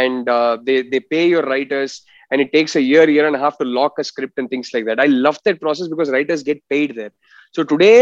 and 0.01 0.27
they 0.67 0.75
they 0.91 0.99
pay 1.13 1.19
your 1.33 1.47
writers 1.53 1.95
and 2.31 2.41
it 2.43 2.51
takes 2.55 2.75
a 2.81 2.83
year 2.89 3.09
year 3.13 3.27
and 3.29 3.39
half 3.43 3.57
to 3.61 3.65
lock 3.77 3.99
a 4.03 4.05
script 4.09 4.39
and 4.41 4.49
things 4.53 4.71
like 4.75 4.85
that 4.89 5.01
I 5.05 5.07
love 5.27 5.39
that 5.47 5.59
process 5.63 5.89
because 5.93 6.11
writers 6.17 6.43
get 6.49 6.61
paid 6.73 6.93
there 6.99 7.15
So 7.55 7.61
today, 7.71 7.97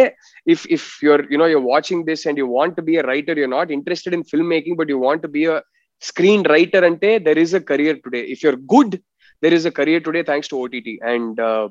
if 0.53 0.59
if 0.75 0.83
you're 1.05 1.23
you 1.31 1.37
know 1.39 1.49
you're 1.53 1.67
watching 1.73 1.99
this 2.09 2.21
and 2.29 2.37
you 2.41 2.47
want 2.57 2.73
to 2.77 2.83
be 2.89 2.95
a 3.01 3.05
writer, 3.07 3.33
you're 3.39 3.53
not 3.59 3.69
interested 3.77 4.13
in 4.17 4.23
filmmaking, 4.31 4.75
but 4.81 4.89
you 4.93 4.97
want 5.07 5.21
to 5.25 5.29
be 5.37 5.43
a 5.45 5.57
screenwriter, 6.09 6.81
ante 6.89 7.09
there 7.27 7.39
is 7.45 7.51
a 7.59 7.61
career 7.71 7.95
today. 8.05 8.21
If 8.35 8.43
you're 8.43 8.57
good, 8.75 8.93
there 9.43 9.53
is 9.59 9.65
a 9.71 9.73
career 9.79 9.99
today 10.07 10.23
thanks 10.29 10.47
to 10.51 10.61
OTT. 10.65 10.87
And 11.13 11.39
uh, 11.49 11.67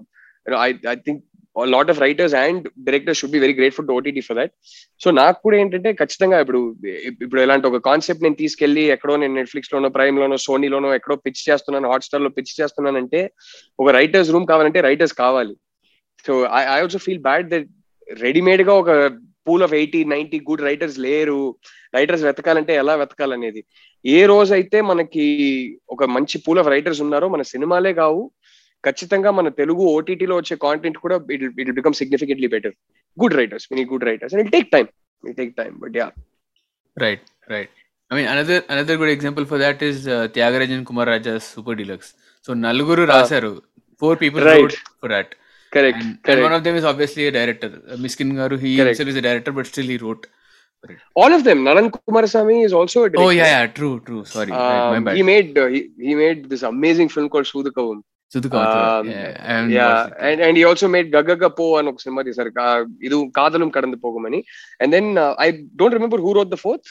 you 0.46 0.52
know, 0.52 0.58
I 0.66 0.70
I 0.92 0.96
think 1.06 1.22
a 1.64 1.70
lot 1.76 1.86
of 1.92 1.96
writers 2.02 2.34
and 2.42 2.68
directors 2.86 3.20
should 3.20 3.32
be 3.36 3.40
very 3.44 3.54
grateful 3.60 3.86
to 3.88 3.94
OTT 3.98 4.22
for 4.26 4.36
that 4.38 4.52
so 5.02 5.08
నాకు 5.20 5.38
కూడా 5.46 5.56
ఏంటంటే 5.62 5.90
ఖచ్చితంగా 6.02 6.36
ఇప్పుడు 6.42 6.60
ఇప్పుడు 7.24 7.40
ఇలాంటి 7.44 7.66
ఒక 7.70 7.78
concept 7.88 8.22
నేను 8.26 8.36
తీసుకెళ్లి 8.42 8.84
ఎక్కడో 8.96 9.14
నేను 9.22 9.34
నెట్ఫ్లిక్స్ 9.38 9.72
లోనో 9.74 9.90
ప్రైమ్ 9.96 10.20
లోనో 10.22 10.36
సోనీ 10.46 10.68
లోనో 10.76 10.90
ఎక్కడో 10.98 11.16
పిచ్ 11.28 11.42
చేస్తున్నాను 11.48 11.90
హాట్స్టార్ 11.94 12.24
లో 12.26 12.30
పిచ్ 12.38 12.52
చేస్తున్నానంటే 12.60 13.22
ఒక 13.84 13.88
రైటర్స్ 13.98 14.30
రూమ్ 14.36 14.46
కావాలంటే 14.52 14.82
రైటర్స్ 14.88 15.16
కావాలి 15.24 15.56
so 16.26 16.34
I 16.58 16.62
I 16.74 16.78
also 16.82 17.00
feel 17.08 17.22
bad 17.28 17.46
that 17.52 17.68
readymade 18.26 18.62
గా 18.68 18.72
ఒక 18.82 18.90
pool 19.46 19.62
of 19.66 19.74
eighty 19.80 20.00
ninety 20.14 20.38
good 20.48 20.64
writers 20.68 20.98
లేరు 21.06 21.40
రైటర్స్ 21.96 22.24
వెతకాలంటే 22.28 22.72
ఎలా 22.82 22.94
వెతకాలనేది 23.02 23.60
ఏ 24.16 24.18
రోజు 24.32 24.52
అయితే 24.58 24.78
మనకి 24.90 25.24
ఒక 25.94 26.04
మంచి 26.16 26.36
పూల్ 26.44 26.60
ఆఫ్ 26.62 26.70
రైటర్స్ 26.74 27.00
ఉన్నారో 27.06 27.26
మన 27.34 27.42
సినిమాలే 27.52 27.92
కావు 28.00 28.22
ఖచ్చితంగా 28.86 29.30
మన 29.38 29.48
తెలుగు 29.60 29.82
ఓటీటీలో 29.96 30.34
వచ్చే 30.38 30.54
కాంటెంట్ 30.66 30.98
కూడా 31.04 31.16
it 31.34 31.42
it 31.44 31.74
become 31.78 31.96
significantly 32.02 32.48
better 32.54 32.76
good 33.22 33.36
writers 33.40 33.66
mean 33.78 33.82
good 33.92 34.06
writers 34.10 34.34
and 34.38 34.52
take 34.56 34.68
time 34.76 34.88
it 35.30 35.36
take 35.40 35.52
time 35.60 35.74
but 35.84 35.96
yeah 36.02 36.08
right 37.04 37.24
right 37.54 37.72
I 38.12 38.16
mean 38.18 38.28
another 38.34 38.62
another 38.74 38.98
good 39.02 39.12
example 39.16 39.44
for 39.50 39.60
that 39.64 39.82
is 39.90 40.00
Thiagarajan 40.38 40.86
Kumararaja 41.14 41.34
Super 41.54 41.78
Deluxe 41.82 42.12
so 42.46 42.50
నలుగురు 42.66 43.04
ah. 43.08 43.12
రాశారు 43.14 43.52
four 44.02 44.16
people 44.24 44.44
for 45.02 45.12
that 45.16 45.32
Correct. 45.74 45.96
And, 46.02 46.12
correct. 46.22 46.30
and 46.30 46.42
one 46.46 46.52
of 46.58 46.62
them 46.64 46.74
is 46.76 46.84
obviously 46.84 47.26
a 47.28 47.30
director. 47.30 47.68
Uh, 47.88 47.94
Miskin 47.96 48.32
Garu, 48.42 48.58
he 48.58 48.76
correct. 48.76 48.98
himself 48.98 49.08
is 49.10 49.16
a 49.22 49.24
director, 49.28 49.52
but 49.52 49.66
still 49.66 49.84
he 49.92 49.96
wrote. 49.96 50.26
All 51.14 51.32
of 51.32 51.44
them. 51.44 51.58
Nanan 51.64 51.90
Kumarasamy 51.92 52.64
is 52.64 52.72
also 52.72 53.04
a 53.04 53.08
director. 53.10 53.22
Oh 53.26 53.30
yeah, 53.30 53.44
yeah, 53.60 53.66
true, 53.78 54.00
true. 54.06 54.24
Sorry, 54.24 54.50
um, 54.50 55.06
He 55.18 55.22
made 55.22 55.56
uh, 55.58 55.66
he, 55.66 55.80
he 56.00 56.14
made 56.14 56.48
this 56.50 56.62
amazing 56.62 57.10
film 57.10 57.28
called 57.28 57.44
Sudhakavam. 57.44 58.00
Um, 58.34 59.10
yeah, 59.10 59.36
and, 59.54 59.70
yeah. 59.72 60.08
and 60.20 60.40
and 60.40 60.56
he 60.56 60.62
also 60.64 60.88
made 60.94 61.12
Gagaga 61.16 61.48
Po 61.60 61.66
and 61.78 61.88
ஒரு 61.94 62.12
Idu 62.30 62.34
sir 62.38 62.84
இது 63.08 63.16
காதலும் 63.38 63.72
and 64.82 64.90
then 64.96 65.06
uh, 65.24 65.32
I 65.46 65.50
don't 65.80 65.94
remember 65.98 66.18
who 66.24 66.32
wrote 66.36 66.50
the 66.56 66.60
fourth 66.66 66.86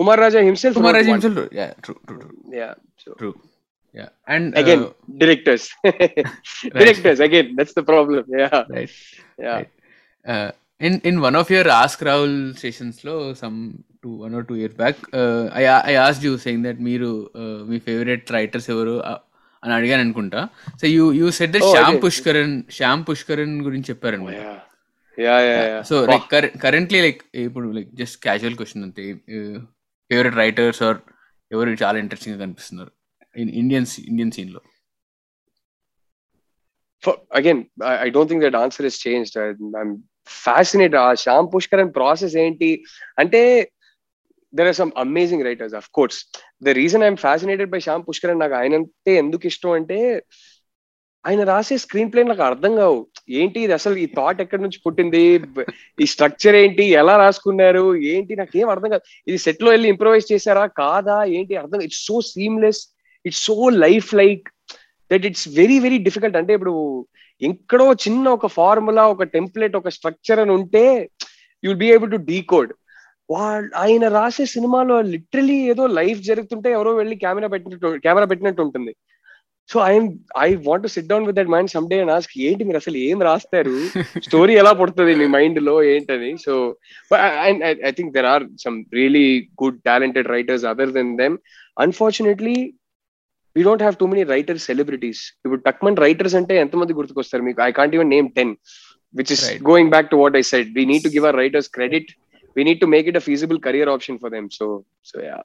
Kumar 0.00 0.16
Raja 0.24 0.42
himself 0.50 0.74
Kumar 0.80 0.92
Raja 0.98 1.10
himself 1.14 1.38
yeah 1.60 1.72
true 1.84 1.98
true 2.08 2.18
true 2.22 2.32
yeah 2.60 2.72
so. 3.04 3.08
true 3.20 3.34
yeah 3.98 4.08
and 4.32 4.44
again 4.60 4.80
uh, 4.84 4.90
directors 5.22 5.64
directors 6.82 7.18
right. 7.20 7.26
again 7.28 7.46
that's 7.56 7.74
the 7.78 7.84
problem 7.92 8.24
yeah 8.42 8.60
right 8.76 8.92
yeah 9.46 9.54
right. 9.58 9.70
Uh, 10.32 10.50
in 10.86 10.94
in 11.08 11.14
one 11.26 11.36
of 11.40 11.48
your 11.54 11.64
ask 11.82 11.98
rahul 12.08 12.34
sessions 12.62 12.96
lo 13.08 13.16
some 13.42 13.56
two 14.04 14.14
one 14.24 14.34
or 14.38 14.42
two 14.48 14.56
years 14.62 14.76
back 14.82 14.96
uh, 15.20 15.44
i 15.60 15.64
i 15.90 15.94
asked 16.06 16.24
you 16.28 16.34
saying 16.44 16.60
that 16.66 16.78
మీరు 16.88 17.10
మీ 17.70 17.76
favourite 17.88 18.32
writers 18.36 18.66
ఎవరు 18.74 18.94
అని 19.64 19.72
అడిగాను 19.78 20.02
అనుకుంటా 20.04 20.40
so 20.80 20.86
you 20.96 21.04
you 21.20 21.26
said 21.38 21.52
that 21.54 21.66
Shyam 21.74 21.98
Pushkaran 22.04 22.54
sham 22.78 23.02
Pushkaran 23.10 23.54
గురించి 23.66 23.88
చెప్పారనమాట 23.92 24.40
so 25.90 25.96
like 26.12 26.26
currently 26.64 27.00
like 27.06 27.20
ఇప్పుడు 27.48 27.66
like 27.76 27.90
just 28.00 28.16
casual 28.26 28.56
question 28.62 28.84
అంతే 28.88 29.04
ఫేవరెట్ 30.10 30.36
రైటర్స్ 30.42 30.82
ఆర్ 30.88 30.98
ఎవరు 31.54 31.76
చాలా 31.84 31.96
ఇంట్రెస్టింగ్ 32.04 32.34
గా 32.36 32.40
కనిపిస్తున్నారు 32.44 32.92
ఇండియన్ 33.62 33.86
ఇండియన్ 34.10 34.32
సీన్ 34.36 34.52
లో 34.56 34.60
again 37.38 37.60
I 38.06 38.08
don't 38.16 38.30
think 38.30 38.42
that 38.46 38.58
answer 38.64 38.86
is 38.90 38.98
change 39.06 39.30
I'm 39.44 39.94
fascinate 40.46 40.94
ah 41.04 41.06
Shyam 41.24 41.46
Pushkaran 41.54 41.92
process 41.98 42.34
ఏంటి 42.44 42.68
అంటే 43.20 43.40
there 44.58 44.68
are 44.70 44.76
some 44.80 44.92
amazing 45.04 45.44
writers 45.48 45.74
of 45.80 45.88
course 45.98 46.18
the 46.66 46.72
reason 46.80 47.04
I'm 47.06 47.18
fascinated 47.26 47.70
by 47.74 47.80
Shyam 47.86 48.04
and 48.32 48.42
నాకు 48.44 48.56
ఆయన 48.60 48.74
అంటే 48.80 49.12
ఎందుకు 49.22 49.46
ఇష్టం 49.52 49.72
అంటే 49.78 49.98
ఆయన 51.28 51.42
రాసే 51.50 51.76
స్క్రీన్ 51.86 52.08
ప్లే 52.12 52.20
నాకు 52.30 52.42
అర్థం 52.50 52.72
కావు 52.82 52.96
ఏంటి 53.40 53.58
ఇది 53.64 53.74
అసలు 53.78 53.96
ఈ 54.04 54.06
థాట్ 54.16 54.40
ఎక్కడి 54.44 54.62
నుంచి 54.64 54.78
పుట్టింది 54.84 55.20
ఈ 56.02 56.06
స్ట్రక్చర్ 56.12 56.56
ఏంటి 56.62 56.84
ఎలా 57.00 57.14
రాసుకున్నారు 57.24 57.84
ఏంటి 58.12 58.36
నాకు 58.40 58.56
ఏం 58.62 58.68
అర్థం 58.74 58.90
కాదు 58.94 59.04
ఇది 59.28 59.36
సెట్ 59.46 59.62
లో 59.64 59.68
వెళ్ళి 59.74 59.88
ఇంప్రొవైజ్ 59.94 60.30
చేశారా 60.32 60.64
కాదా 60.82 61.16
ఏంటి 61.38 61.56
అర్థం 61.62 61.82
it's 61.88 62.02
so 62.08 62.16
seamless 62.32 62.82
it's 63.28 63.42
so 63.50 63.56
life 63.86 64.10
like 64.22 64.46
that 65.12 65.24
it's 65.30 65.46
very 65.60 65.76
very 65.86 65.98
difficult 66.06 66.38
అంటే 66.40 66.52
ఇప్పుడు 66.58 66.74
ఎక్కడో 67.50 67.86
చిన్న 68.04 68.24
ఒక 68.38 68.46
ఫార్ములా 68.58 69.04
ఒక 69.14 69.24
టెంప్లెట్ 69.36 69.76
ఒక 69.80 69.90
స్ట్రక్చర్ 69.96 70.42
అని 70.44 70.52
ఉంటే 70.58 70.84
you'll 71.66 71.80
be 71.86 71.88
able 71.94 72.12
to 72.16 72.20
decode 72.32 72.72
వాళ్ళు 73.34 73.68
ఆయన 73.84 74.04
రాసే 74.18 74.44
సినిమాలో 74.56 74.96
లిటరలీ 75.14 75.56
ఏదో 75.72 75.84
లైఫ్ 76.00 76.20
జరుగుతుంటే 76.28 76.68
ఎవరో 76.76 76.90
వెళ్ళి 77.00 77.14
కెమెరా 77.24 77.48
పెట్టినట్టు 77.54 77.90
కెమెరా 78.04 78.26
పెట్టినట్టు 78.30 78.60
ఉంటుంది 78.66 78.92
so 79.72 79.78
I'm 79.88 80.08
I 80.44 80.48
want 80.66 80.86
sit 80.94 81.08
down 81.12 81.26
with 81.28 81.36
that 81.40 81.52
mind 81.54 81.72
some 81.74 81.86
day 81.92 81.96
and 82.04 82.12
ask 82.16 82.32
ఏంటి 82.46 82.62
మీరు 82.68 82.78
అసలు 82.82 82.96
ఏం 83.08 83.18
రాస్తారు 83.28 83.74
స్టోరీ 84.26 84.54
ఎలా 84.62 84.72
పడుతుంది 84.80 85.12
మీ 85.20 85.26
మైండ్ 85.36 85.60
లో 85.68 85.74
ఏంటని 85.92 86.30
so 86.44 86.54
I 87.88 87.92
think 87.98 88.12
there 88.16 88.28
are 88.34 88.44
some 88.64 88.78
really 89.00 89.26
good 89.62 89.78
talented 89.90 90.28
writers 90.36 90.66
other 90.72 90.92
than 90.98 91.12
them 91.22 91.36
unfortunately 91.86 92.56
We 93.56 93.60
we 93.60 93.64
don't 93.68 93.82
have 93.84 93.96
too 94.00 94.06
many 94.12 94.22
writers 94.34 94.64
celebrities 94.70 95.22
ఇప్పుడు 95.44 95.58
టక్మన్ 95.66 95.98
రైటర్స్ 96.04 96.34
అంటే 96.38 96.54
ఎంతమంది 96.64 96.92
గుర్తుకొస్తారు 96.98 97.42
మీకు 97.48 97.60
I 97.68 97.72
can't 97.78 97.94
even 97.96 98.10
name 98.14 98.28
ten 98.38 98.52
which 99.18 99.32
is 99.34 99.42
going 99.70 99.90
back 99.94 100.08
to 100.12 100.16
what 100.22 100.36
I 100.40 100.42
said 100.50 100.68
we 100.78 100.82
need 100.90 101.02
to 101.06 101.10
give 101.16 101.24
our 101.28 101.38
writers 101.42 101.68
credit 101.76 102.10
we 102.58 102.62
need 102.68 102.80
to 102.84 102.88
make 102.94 103.08
it 103.10 103.18
a 103.20 103.22
feasible 103.28 103.58
career 103.66 103.90
option 103.94 104.18
for 104.22 104.32
them 104.36 104.46
so 104.58 104.66
so 105.10 105.16
yeah 105.28 105.36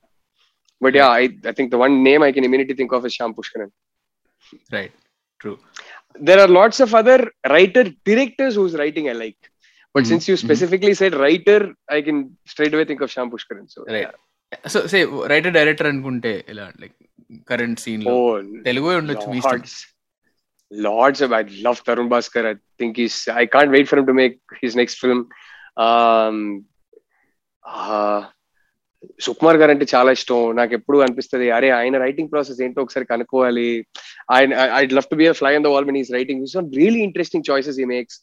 but 0.86 0.98
yeah 1.02 1.08
I 1.22 1.26
I 1.52 1.54
think 1.58 1.72
the 1.76 1.80
one 1.84 1.96
name 2.08 2.24
I 2.28 2.30
can 2.38 2.48
immunity 2.50 2.76
think 2.82 2.94
of 2.98 3.06
is 3.10 3.16
Shyam 3.20 3.36
Pushkaran 3.42 3.72
right 4.80 4.98
true 5.44 5.56
there 6.28 6.40
are 6.44 6.52
lots 6.60 6.78
of 6.84 6.90
other 7.00 7.18
writer 7.52 7.82
directors 8.10 8.54
whose 8.60 8.74
writing 8.80 9.06
I 9.12 9.16
like. 9.26 9.42
But 9.48 10.00
mm-hmm. 10.00 10.08
since 10.12 10.24
you 10.30 10.34
mm-hmm. 10.36 10.46
specifically 10.50 10.94
said 11.02 11.14
writer, 11.24 11.58
I 11.98 12.00
can 12.08 12.18
straight 12.52 12.74
away 12.76 12.86
think 12.90 13.02
of 13.06 13.10
Sham 13.16 13.28
Pushkaran. 13.34 13.66
So 13.74 13.80
Yeah. 14.00 14.14
So 14.74 14.80
say 14.94 15.02
writer 15.32 15.52
director 15.60 15.86
and 15.92 16.02
kunte 16.08 16.32
like 16.84 16.96
current 17.52 17.82
scene 17.84 18.04
లో 18.10 18.16
తెలుగు 18.70 18.90
ఉండొచ్చు 19.02 19.28
మీ 19.36 19.42
lords 20.86 21.22
I 21.42 21.44
love 21.68 21.82
Tarun 21.88 22.10
Bhaskar 22.14 22.48
I 22.54 22.56
think 22.80 22.98
is 23.06 23.18
I 23.42 23.44
can't 23.56 23.72
wait 23.76 23.90
for 23.92 24.00
to 24.12 24.16
make 24.24 24.36
his 24.62 24.76
next 24.82 25.00
film 25.04 25.24
Sukumar 29.26 29.58
garu 29.62 29.72
అంటే 29.74 29.86
చాలా 29.94 30.10
ఇష్టం 30.18 30.38
నాకు 30.60 30.74
ఎప్పుడు 30.78 30.98
అనిపిస్తుంది 31.06 31.48
అరే 31.58 31.70
ఆయన 31.80 31.98
రైటింగ్ 32.04 32.32
ప్రాసెస్ 32.34 32.60
ఏంటో 32.66 32.84
ఒకసారి 32.86 33.06
కనుక్కోవాలి 33.12 33.68
ఆయన 34.36 34.52
I 34.80 34.82
love 34.98 35.08
to 35.14 35.18
be 35.22 35.26
fly 35.42 35.52
on 35.58 35.66
the 35.68 35.72
wall 35.74 35.88
mean 35.90 36.00
his 36.04 36.12
writing 36.18 36.42
really 36.82 37.02
interesting 37.10 37.48
choices 37.52 37.80
he 37.86 37.88
makes 37.98 38.20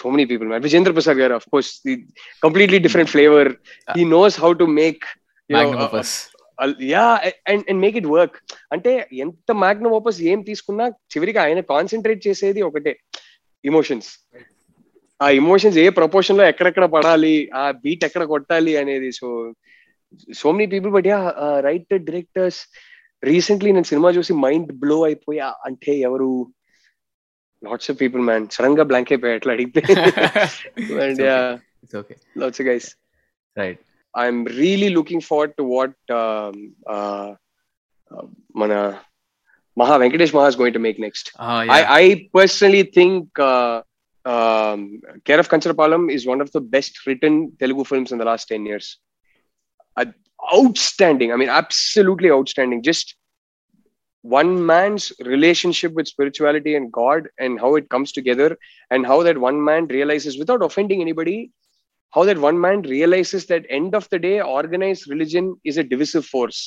so 0.00 0.08
many 0.14 0.24
people. 0.30 0.48
Vijendra 0.64 0.92
Prasad 0.96 1.16
Gara, 1.20 1.34
of 1.40 1.44
course, 1.52 1.68
the 1.86 1.94
completely 2.44 2.78
different 2.84 3.08
flavor. 3.14 3.44
He 3.96 4.02
knows 4.12 4.34
how 4.42 4.50
to 4.60 4.66
make 4.80 5.02
you 5.50 5.56
Magnum 5.56 5.80
know, 5.80 5.88
a, 6.02 6.04
yeah 6.94 7.04
and 7.52 7.64
and 7.70 7.80
make 7.84 7.96
it 8.00 8.08
work 8.18 8.36
అంటే 8.74 8.90
ఎంత 9.24 9.52
Magnum 9.64 9.94
opus 9.98 10.18
ఏం 10.32 10.40
తీసుకున్నా 10.50 10.86
చివరికి 11.12 11.40
ఆయన 11.44 11.60
concentrate 11.74 12.20
చేసేది 12.28 12.60
ఒకటే 12.68 12.92
emotions 13.70 14.10
ఆ 15.24 15.26
emotions 15.40 15.78
ఏ 15.84 15.86
ప్రపోర్షన్ 16.00 16.38
లో 16.40 16.44
ఎక్కడెక్కడ 16.52 16.84
పడాలి 16.96 17.34
ఆ 17.62 17.64
బీట్ 17.84 18.04
ఎక్కడ 18.08 18.22
కొట్టాలి 18.34 18.74
అనేది 18.82 19.10
so 19.20 19.28
so 20.42 20.48
many 20.58 20.66
people 20.74 20.94
but 20.96 21.08
yeah 21.14 21.18
right 21.68 21.92
directors 22.10 22.60
recently 23.30 23.70
నేను 23.76 23.88
సినిమా 23.92 24.10
చూసి 24.18 24.34
మైండ్ 24.46 24.70
బ్లో 24.84 24.96
అయిపోయా 25.08 25.48
అంటే 25.68 25.94
ఎవరు 26.10 26.30
lots 27.68 27.90
of 27.92 28.00
people 28.04 28.24
man 28.30 28.46
sudden 28.56 28.78
గా 28.80 28.86
బ్లాంక్ 28.92 29.12
అయిపోయా 29.16 29.36
అట్లా 29.40 29.52
అడిగితే 29.56 31.30
lots 32.42 32.64
guys 32.70 32.90
right 33.62 33.80
I'm 34.14 34.44
really 34.44 34.90
looking 34.90 35.20
forward 35.20 35.56
to 35.56 35.64
what 35.64 35.90
um, 36.10 36.74
uh, 36.86 37.34
uh, 38.10 38.26
Maha 38.54 39.02
Venkatesh 39.98 40.32
Maha 40.34 40.46
is 40.48 40.56
going 40.56 40.72
to 40.72 40.78
make 40.78 40.98
next. 40.98 41.30
Uh, 41.38 41.64
yeah. 41.66 41.72
I, 41.72 41.98
I, 42.00 42.28
personally 42.34 42.82
think 42.84 43.28
uh, 43.38 43.82
um, 44.24 45.00
Care 45.24 45.38
of 45.38 45.48
Kancharapalam 45.48 46.12
is 46.12 46.26
one 46.26 46.40
of 46.40 46.50
the 46.52 46.60
best 46.60 47.06
written 47.06 47.52
Telugu 47.60 47.84
films 47.84 48.12
in 48.12 48.18
the 48.18 48.24
last 48.24 48.46
10 48.48 48.66
years. 48.66 48.98
Uh, 49.96 50.06
outstanding. 50.54 51.32
I 51.32 51.36
mean, 51.36 51.48
absolutely 51.48 52.30
outstanding. 52.32 52.82
Just 52.82 53.14
one 54.22 54.66
man's 54.66 55.12
relationship 55.20 55.92
with 55.94 56.06
spirituality 56.08 56.74
and 56.74 56.92
God 56.92 57.28
and 57.38 57.58
how 57.60 57.76
it 57.76 57.88
comes 57.88 58.10
together 58.12 58.58
and 58.90 59.06
how 59.06 59.22
that 59.22 59.38
one 59.38 59.64
man 59.64 59.86
realizes 59.86 60.36
without 60.36 60.62
offending 60.62 61.00
anybody 61.00 61.50
how 62.14 62.24
that 62.28 62.38
one 62.48 62.58
man 62.66 62.82
realizes 62.82 63.46
that 63.46 63.64
end 63.78 63.94
of 63.94 64.08
the 64.10 64.18
day 64.18 64.40
organized 64.40 65.08
religion 65.12 65.46
is 65.70 65.76
a 65.78 65.88
divisive 65.92 66.26
force 66.34 66.60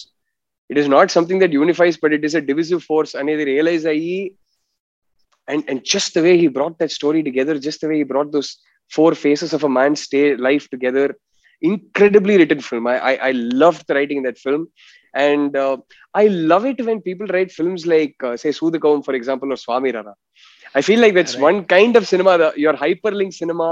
it 0.70 0.78
is 0.82 0.88
not 0.95 1.11
something 1.15 1.40
that 1.44 1.57
unifies 1.61 1.98
but 2.03 2.14
it 2.18 2.24
is 2.30 2.36
a 2.36 2.45
divisive 2.52 2.84
force 2.91 3.11
and 3.15 3.30
they 3.30 3.45
realize 3.53 3.84
that 3.88 3.98
and 5.53 5.61
and 5.70 5.80
just 5.95 6.10
the 6.15 6.24
way 6.28 6.36
he 6.44 6.48
brought 6.57 6.78
that 6.80 6.94
story 6.99 7.22
together 7.30 7.56
just 7.68 7.82
the 7.82 7.90
way 7.91 7.98
he 8.02 8.07
brought 8.14 8.32
those 8.36 8.52
four 8.95 9.11
phases 9.26 9.52
of 9.53 9.64
a 9.68 9.72
man's 9.80 10.02
stay, 10.07 10.36
life 10.49 10.65
together 10.76 11.06
incredibly 11.74 12.36
written 12.40 12.61
film 12.70 12.86
i 12.94 12.98
i, 13.10 13.14
I 13.30 13.32
loved 13.65 13.90
writing 13.95 14.18
in 14.20 14.26
that 14.28 14.40
film 14.45 14.64
and 15.28 15.52
uh, 15.65 15.78
i 16.22 16.24
love 16.53 16.64
it 16.72 16.80
when 16.88 16.99
people 17.10 17.28
write 17.34 17.52
films 17.60 17.82
like 17.95 18.15
uh, 18.30 18.36
say 18.44 18.52
sudhakavam 18.60 19.02
for 19.07 19.14
example 19.20 19.49
or 19.56 19.60
swami 19.65 19.91
rana 19.98 20.14
i 20.80 20.88
feel 20.90 21.02
like 21.06 21.15
that's 21.20 21.36
right. 21.38 21.48
one 21.49 21.60
kind 21.76 21.94
of 21.99 22.07
cinema 22.14 22.34
the, 22.41 22.49
your 22.65 22.76
hyperlink 22.86 23.34
cinema 23.41 23.70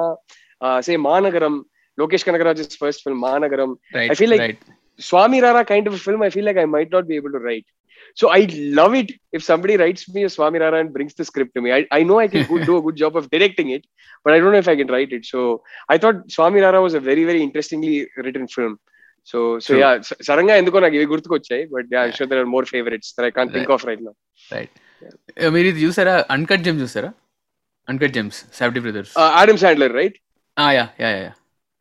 say 0.87 0.95
Managaram, 1.09 1.63
Lokesh 1.99 2.23
Kanagaraj's 2.27 2.75
first 2.75 3.01
film, 3.03 3.21
Managaram. 3.21 3.75
Right, 3.93 4.11
I 4.11 4.15
feel 4.15 4.29
like 4.29 4.39
right. 4.41 4.59
Swami 4.99 5.41
Rara 5.41 5.63
kind 5.65 5.87
of 5.87 5.93
a 5.93 5.97
film, 6.07 6.21
I 6.21 6.29
feel 6.29 6.45
like 6.45 6.57
I 6.57 6.65
might 6.65 6.91
not 6.91 7.07
be 7.07 7.15
able 7.15 7.31
to 7.37 7.39
write. 7.39 7.65
So 8.13 8.29
I 8.29 8.39
love 8.79 8.93
it 8.93 9.09
if 9.31 9.41
somebody 9.43 9.77
writes 9.77 10.07
me 10.13 10.23
a 10.25 10.29
Swami 10.29 10.59
Rara 10.59 10.79
and 10.81 10.91
brings 10.93 11.13
the 11.13 11.23
script 11.23 11.55
to 11.55 11.61
me. 11.61 11.71
I, 11.71 11.87
I 11.91 12.03
know 12.03 12.19
I 12.19 12.27
can 12.27 12.45
do 12.65 12.77
a 12.77 12.81
good 12.81 12.95
job 12.97 13.15
of 13.15 13.29
directing 13.31 13.69
it, 13.69 13.85
but 14.23 14.33
I 14.33 14.39
don't 14.39 14.51
know 14.51 14.57
if 14.57 14.67
I 14.67 14.75
can 14.75 14.87
write 14.87 15.13
it. 15.13 15.25
So 15.25 15.63
I 15.87 15.97
thought 15.97 16.29
Swami 16.29 16.59
Rara 16.59 16.81
was 16.81 16.93
a 16.93 16.99
very, 16.99 17.23
very 17.25 17.41
interestingly 17.49 17.95
written 18.25 18.47
film. 18.57 18.73
So 19.29 19.39
so 19.65 19.71
yeah 19.81 19.89
sudden 20.27 20.47
ఎందుకో 20.61 20.77
but 20.83 20.93
ఇవి 20.97 21.05
గుర్తుకొచ్చాయి 21.11 21.63
but 21.73 21.89
yeah 21.95 22.01
so 22.17 22.23
there 22.29 22.39
are 22.43 22.47
more 22.53 22.65
favourites 22.71 23.09
that 23.15 23.25
I 23.27 23.29
can't 23.35 23.51
think 23.55 23.69
of 23.75 23.83
right 23.89 24.01
now 24.05 24.13
right 24.55 24.71
మీరు 25.55 25.67
ఇది 25.71 25.81
చూసారా 25.85 26.13
uncut 26.35 26.63
Gems 26.67 26.81
చూసారా 26.85 27.09
uncut 27.91 28.13
gems 28.17 28.39
Safdie 28.59 28.81
brothers 28.85 29.11
Adam 29.41 29.59
Sandler 29.63 29.93
Ah, 30.63 30.69
yeah, 30.77 30.87
yeah, 31.03 31.11
yeah. 31.25 31.33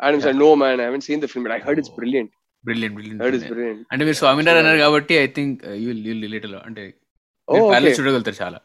Adam's 0.07 0.25
yeah. 0.25 0.31
like, 0.33 0.41
no, 0.45 0.51
man, 0.63 0.77
I 0.83 0.87
haven't 0.89 1.05
seen 1.09 1.21
the 1.25 1.29
film, 1.33 1.43
but 1.47 1.53
I 1.57 1.61
heard 1.67 1.79
oh. 1.79 1.83
it's 1.83 1.93
brilliant. 2.01 2.31
Brilliant, 2.69 2.95
brilliant. 2.97 3.21
Heard 3.25 3.35
it's 3.39 3.47
brilliant. 3.55 3.81
అంటే 3.93 4.03
మీరు 4.09 4.19
స్వామినార్ 4.25 4.59
అన్నారు 4.63 4.79
కాబట్టి 4.87 5.15
I 5.25 5.29
think 5.37 5.61
you 5.83 5.89
you 6.09 6.13
relate 6.27 6.47
అంటే 6.69 6.83
palace 7.73 7.95
oh, 7.95 7.99
చూడగలుగుతారు 8.01 8.39
చాలా 8.43 8.59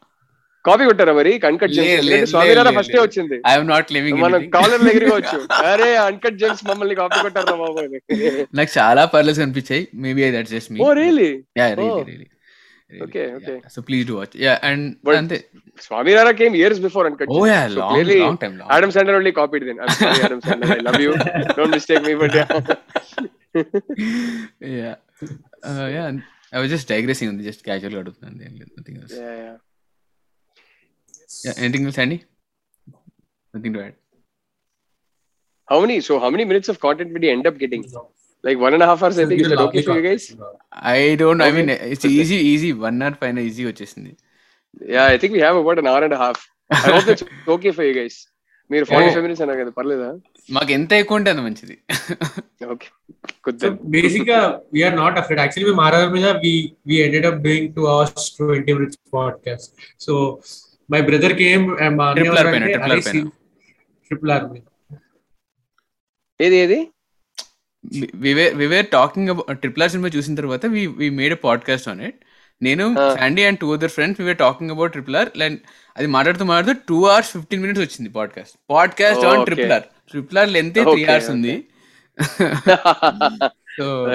copy 0.68 0.84
కొట్టారా 0.90 1.12
మరి 1.18 1.32
uncut 1.48 1.74
Gems 1.76 2.30
Swamy Ra Ra 2.32 2.70
first 2.78 2.96
వచ్చింది 3.06 3.36
ఐఎమ్ 3.50 3.68
నాట్ 3.72 3.90
లివింగ్ 3.96 4.18
మనం 4.26 4.40
కాలర్ 4.56 4.84
ఎగిరివచ్చు 4.92 5.38
అరే 5.72 5.90
అన్కట్ 6.08 6.38
జెమ్స్ 6.42 6.62
మమ్మల్ని 6.70 6.96
కాపీ 7.02 7.18
కొట్టారు 7.26 7.56
బాబు 7.62 7.84
నాకు 8.60 8.70
చాలా 8.78 9.04
పర్లేస్ 9.16 9.40
అనిపించాయి 9.46 9.84
maybe 10.06 10.24
that 10.38 10.50
just 10.54 10.70
me 10.74 10.80
oh 10.86 10.88
really 11.02 11.30
yeah 11.60 11.68
really 11.82 12.02
really 12.10 12.26
Okay, 13.04 13.24
okay. 13.38 13.54
Yeah. 13.62 13.68
So 13.74 13.82
please 13.82 14.06
do 14.06 14.14
watch. 14.22 14.36
Yeah, 14.36 14.58
and 14.62 14.94
but 15.02 15.16
and 15.16 15.28
they... 15.28 15.42
Swami 15.76 16.14
rara 16.14 16.32
came 16.32 16.54
years 16.54 16.78
before 16.78 17.04
Uncut. 17.06 17.26
Oh 17.30 17.44
yeah, 17.44 17.66
so 17.66 17.80
long, 17.82 17.94
clearly, 17.94 18.20
long 18.20 18.38
time. 18.38 18.58
Long. 18.58 18.68
Adam 18.70 18.90
Sandler 18.90 19.16
only 19.20 19.32
copied 19.32 19.64
then. 19.66 19.80
I'm 19.82 19.88
sorry, 19.88 20.20
Adam 20.22 20.40
Sandler. 20.40 20.78
I 20.78 20.82
love 20.86 21.00
you. 21.06 21.12
Don't 21.58 21.70
mistake 21.70 22.02
me, 22.06 22.14
but 22.14 22.32
yeah. 22.38 22.60
yeah, 24.94 24.94
uh, 25.66 25.88
yeah. 25.96 26.08
I 26.52 26.58
was 26.60 26.70
just 26.70 26.86
digressing 26.86 27.28
on 27.28 27.42
just 27.42 27.64
casual. 27.64 27.98
out 27.98 28.06
of 28.06 28.14
nothing 28.22 28.62
else. 29.02 29.10
Yeah, 29.12 29.34
yeah. 29.44 29.56
Yeah. 31.44 31.52
Anything 31.58 31.86
else, 31.86 31.98
Andy? 31.98 32.22
Nothing 33.52 33.72
to 33.74 33.80
add. 33.86 33.94
How 35.68 35.78
many? 35.80 36.00
So 36.00 36.18
how 36.20 36.30
many 36.30 36.44
minutes 36.44 36.68
of 36.68 36.78
content 36.78 37.12
did 37.14 37.22
he 37.24 37.30
end 37.30 37.46
up 37.48 37.58
getting? 37.58 37.82
Like 38.46 38.58
one 38.66 38.74
and 38.76 38.86
half 38.90 39.02
hours 39.06 40.30
I 40.98 41.00
don't 41.24 41.44
I 41.48 41.50
mean 41.58 41.70
it's 41.94 42.06
easy 42.18 42.38
easy 42.52 42.70
one 42.86 42.96
hour 43.06 43.18
పైన 43.24 43.44
easy 43.50 43.64
వచ్చేసింది 43.72 44.12
yeah 44.96 45.02
I 45.14 45.18
think 45.20 45.34
we 45.38 45.42
have 45.48 45.58
about 45.64 45.80
an 45.82 45.90
hour 45.92 46.06
and 46.08 46.16
half 46.24 46.42
okay 47.56 47.70
for 47.78 47.86
you 47.90 47.94
guys 48.00 48.18
మీరు 48.74 48.84
45 48.86 49.26
నిమిషం 49.30 49.42
అన్నారు 49.44 49.60
కదా 49.62 49.72
పర్లేదా 49.78 50.06
మాకు 50.56 50.70
ఎంత 50.76 50.92
ఎక్కువ 51.02 51.18
ఉంటే 51.18 51.32
మంచిది 51.46 51.76
okay 52.74 52.88
good 53.46 53.58
then 53.62 53.76
we 54.74 54.80
are 54.88 54.96
not 55.02 55.18
afraid 55.22 55.40
actually 55.42 55.68
మేము 55.70 55.82
ఆర్ఆర్ 55.86 56.10
మీద 56.16 56.30
we 56.44 56.52
we 56.90 56.96
ended 57.06 57.26
up 57.30 57.38
doing 57.48 57.68
2 57.76 57.88
hours 57.94 58.26
20 58.42 58.78
minutes 58.78 59.00
podcast 59.18 59.70
so 60.06 60.14
my 60.94 61.00
brother 61.10 61.36
came 61.42 61.64
triple 62.18 62.40
R 62.42 62.48
పైన 62.54 63.00
ట్రిపుల్ 64.08 64.32
ఆర్ 64.36 64.46
పైన 64.52 64.64
ఏది 66.46 66.56
ఏది 66.64 66.80
we were 68.62 68.86
talking 68.96 69.28
triple 69.62 69.82
R 69.84 69.92
cinema 69.94 70.10
చూసిన 70.16 70.34
తర్వాత 70.40 70.66
we 71.00 71.08
made 71.20 71.34
a 71.36 71.38
podcast 71.46 71.88
on 71.92 72.00
it 72.08 72.18
నేను 72.66 72.84
Sandy 73.18 73.42
and 73.48 73.58
two 73.62 73.68
other 73.76 73.92
friends 73.96 74.18
we were 74.22 74.34
talking 74.44 74.72
about 74.74 74.92
triple 74.96 75.16
R 75.22 75.30
and 75.48 75.58
అది 75.98 76.08
మాట్లాడుతూ 76.16 76.44
మాట్లాడుతూ 76.54 76.84
టూ 76.90 76.98
అవర్స్ 77.12 77.30
ఫిఫ్టీన్ 77.36 77.62
మినిట్స్ 77.64 77.82
వచ్చింది 77.86 78.10
podcast 78.18 78.56
podcast 78.74 79.26
on 79.32 79.42
triple 79.50 79.74
R 79.78 79.86
triple 80.12 80.38
R 80.42 80.50
length 80.56 80.78
three 80.92 81.02
hours 81.12 81.30
ఉంది 81.36 81.56
so 83.78 83.86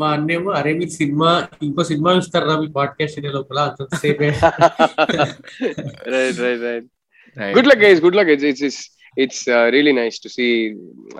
మా 0.00 0.06
అన్నేమో 0.16 0.50
అరే 0.58 0.70
మీరు 0.80 0.92
సినిమా 1.00 1.30
ఇంకో 1.66 1.82
సినిమా 1.88 2.10
ఇస్తారా 2.20 2.54
మీ 2.62 2.66
పాడ్కాస్ట్ 2.76 3.16
అనే 3.20 3.30
లోపల 3.36 3.60
సేపే 4.02 4.28
right 6.14 6.38
right 6.44 6.62
right 6.68 6.86
good 7.56 7.68
luck 7.70 7.80
guys 7.84 8.00
good 8.04 8.18
luck 8.18 8.30
it's 8.34 8.46
it's 8.50 8.80
it's 9.24 9.44
really 9.76 9.94
nice 10.00 10.18
to 10.24 10.28
see 10.36 10.46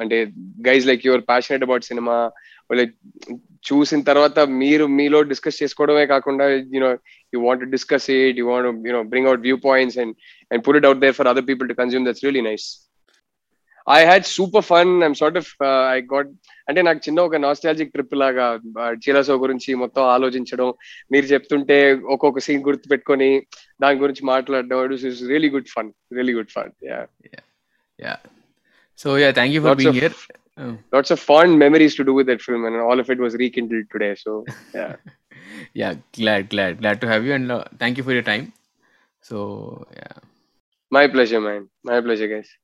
అంటే 0.02 0.18
guys 0.68 0.84
like 0.90 1.06
your 1.08 1.24
passionate 1.30 1.64
about 1.66 1.88
cinema 1.90 2.16
like 2.80 2.92
చూసిన 3.68 4.00
తర్వాత 4.10 4.40
మీరు 4.64 4.84
మీలో 4.98 5.18
డిస్కస్ 5.32 5.60
చేసుకోవడమే 5.62 6.04
కాకుండా 6.14 6.44
you know 6.74 6.90
you 7.34 7.38
want 7.46 7.64
discuss 7.78 8.06
it 8.18 8.38
you 8.40 8.44
want 8.52 8.86
you know 8.90 9.00
bring 9.14 9.28
out 9.30 9.42
view 9.48 9.56
points 9.70 9.98
and 10.04 10.14
and 10.52 10.64
put 10.66 10.78
it 10.80 10.86
out 10.90 11.02
there 11.04 11.16
for 11.18 11.30
other 11.32 11.48
people 11.50 11.70
to 11.72 11.76
consume 11.80 12.06
that's 12.08 12.24
really 12.26 12.44
nice 12.50 12.68
I 13.96 13.98
had 14.10 14.24
super 14.36 14.64
fun 14.70 14.90
I'm 15.06 15.16
sort 15.22 15.38
of 15.40 15.50
I 15.94 15.98
got 16.14 16.30
అంటే 16.68 16.80
నాకు 16.88 17.00
చిన్న 17.06 17.18
ఒక 17.28 17.38
nostalgic 17.46 17.92
trip 17.94 18.14
లాగా 18.22 18.46
చీలసో 19.04 19.36
గురించి 19.44 19.70
మొత్తం 19.82 20.02
ఆలోచించడం 20.16 20.68
మీరు 21.14 21.26
చెప్తుంటే 21.34 21.78
ఒక్కొక్క 22.16 22.44
సీన్ 22.48 22.64
గుర్తు 22.68 22.88
పెట్టుకొని 22.94 23.30
దాని 23.84 24.02
గురించి 24.06 24.24
మాట్లాడడం 24.32 24.82
it 24.96 25.28
really 25.34 25.52
good 25.56 25.70
fun 25.76 25.90
really 26.18 26.34
good 26.40 26.54
fun 26.56 26.72
yeah 26.92 27.00
Yeah. 28.00 28.16
So 28.96 29.16
yeah, 29.16 29.32
thank 29.32 29.52
you 29.52 29.60
for 29.60 29.68
lots 29.68 29.78
being 29.82 29.88
of, 29.96 30.02
here. 30.02 30.14
Oh. 30.58 30.78
Lots 30.92 31.10
of 31.10 31.20
fond 31.20 31.58
memories 31.58 31.94
to 31.96 32.04
do 32.04 32.14
with 32.14 32.26
that 32.28 32.40
film, 32.42 32.64
and 32.64 32.76
all 32.76 32.98
of 32.98 33.10
it 33.10 33.18
was 33.18 33.34
rekindled 33.34 33.86
today. 33.92 34.14
So 34.14 34.44
yeah. 34.74 34.96
yeah, 35.74 35.94
glad, 36.12 36.48
glad, 36.50 36.78
glad 36.80 37.00
to 37.02 37.08
have 37.08 37.24
you, 37.24 37.34
and 37.34 37.50
uh, 37.52 37.64
thank 37.78 37.96
you 37.98 38.02
for 38.04 38.12
your 38.12 38.22
time. 38.34 38.52
So 39.20 39.86
yeah. 39.94 40.16
My 40.90 41.06
pleasure, 41.08 41.40
man. 41.40 41.68
My 41.84 42.00
pleasure, 42.00 42.28
guys. 42.28 42.59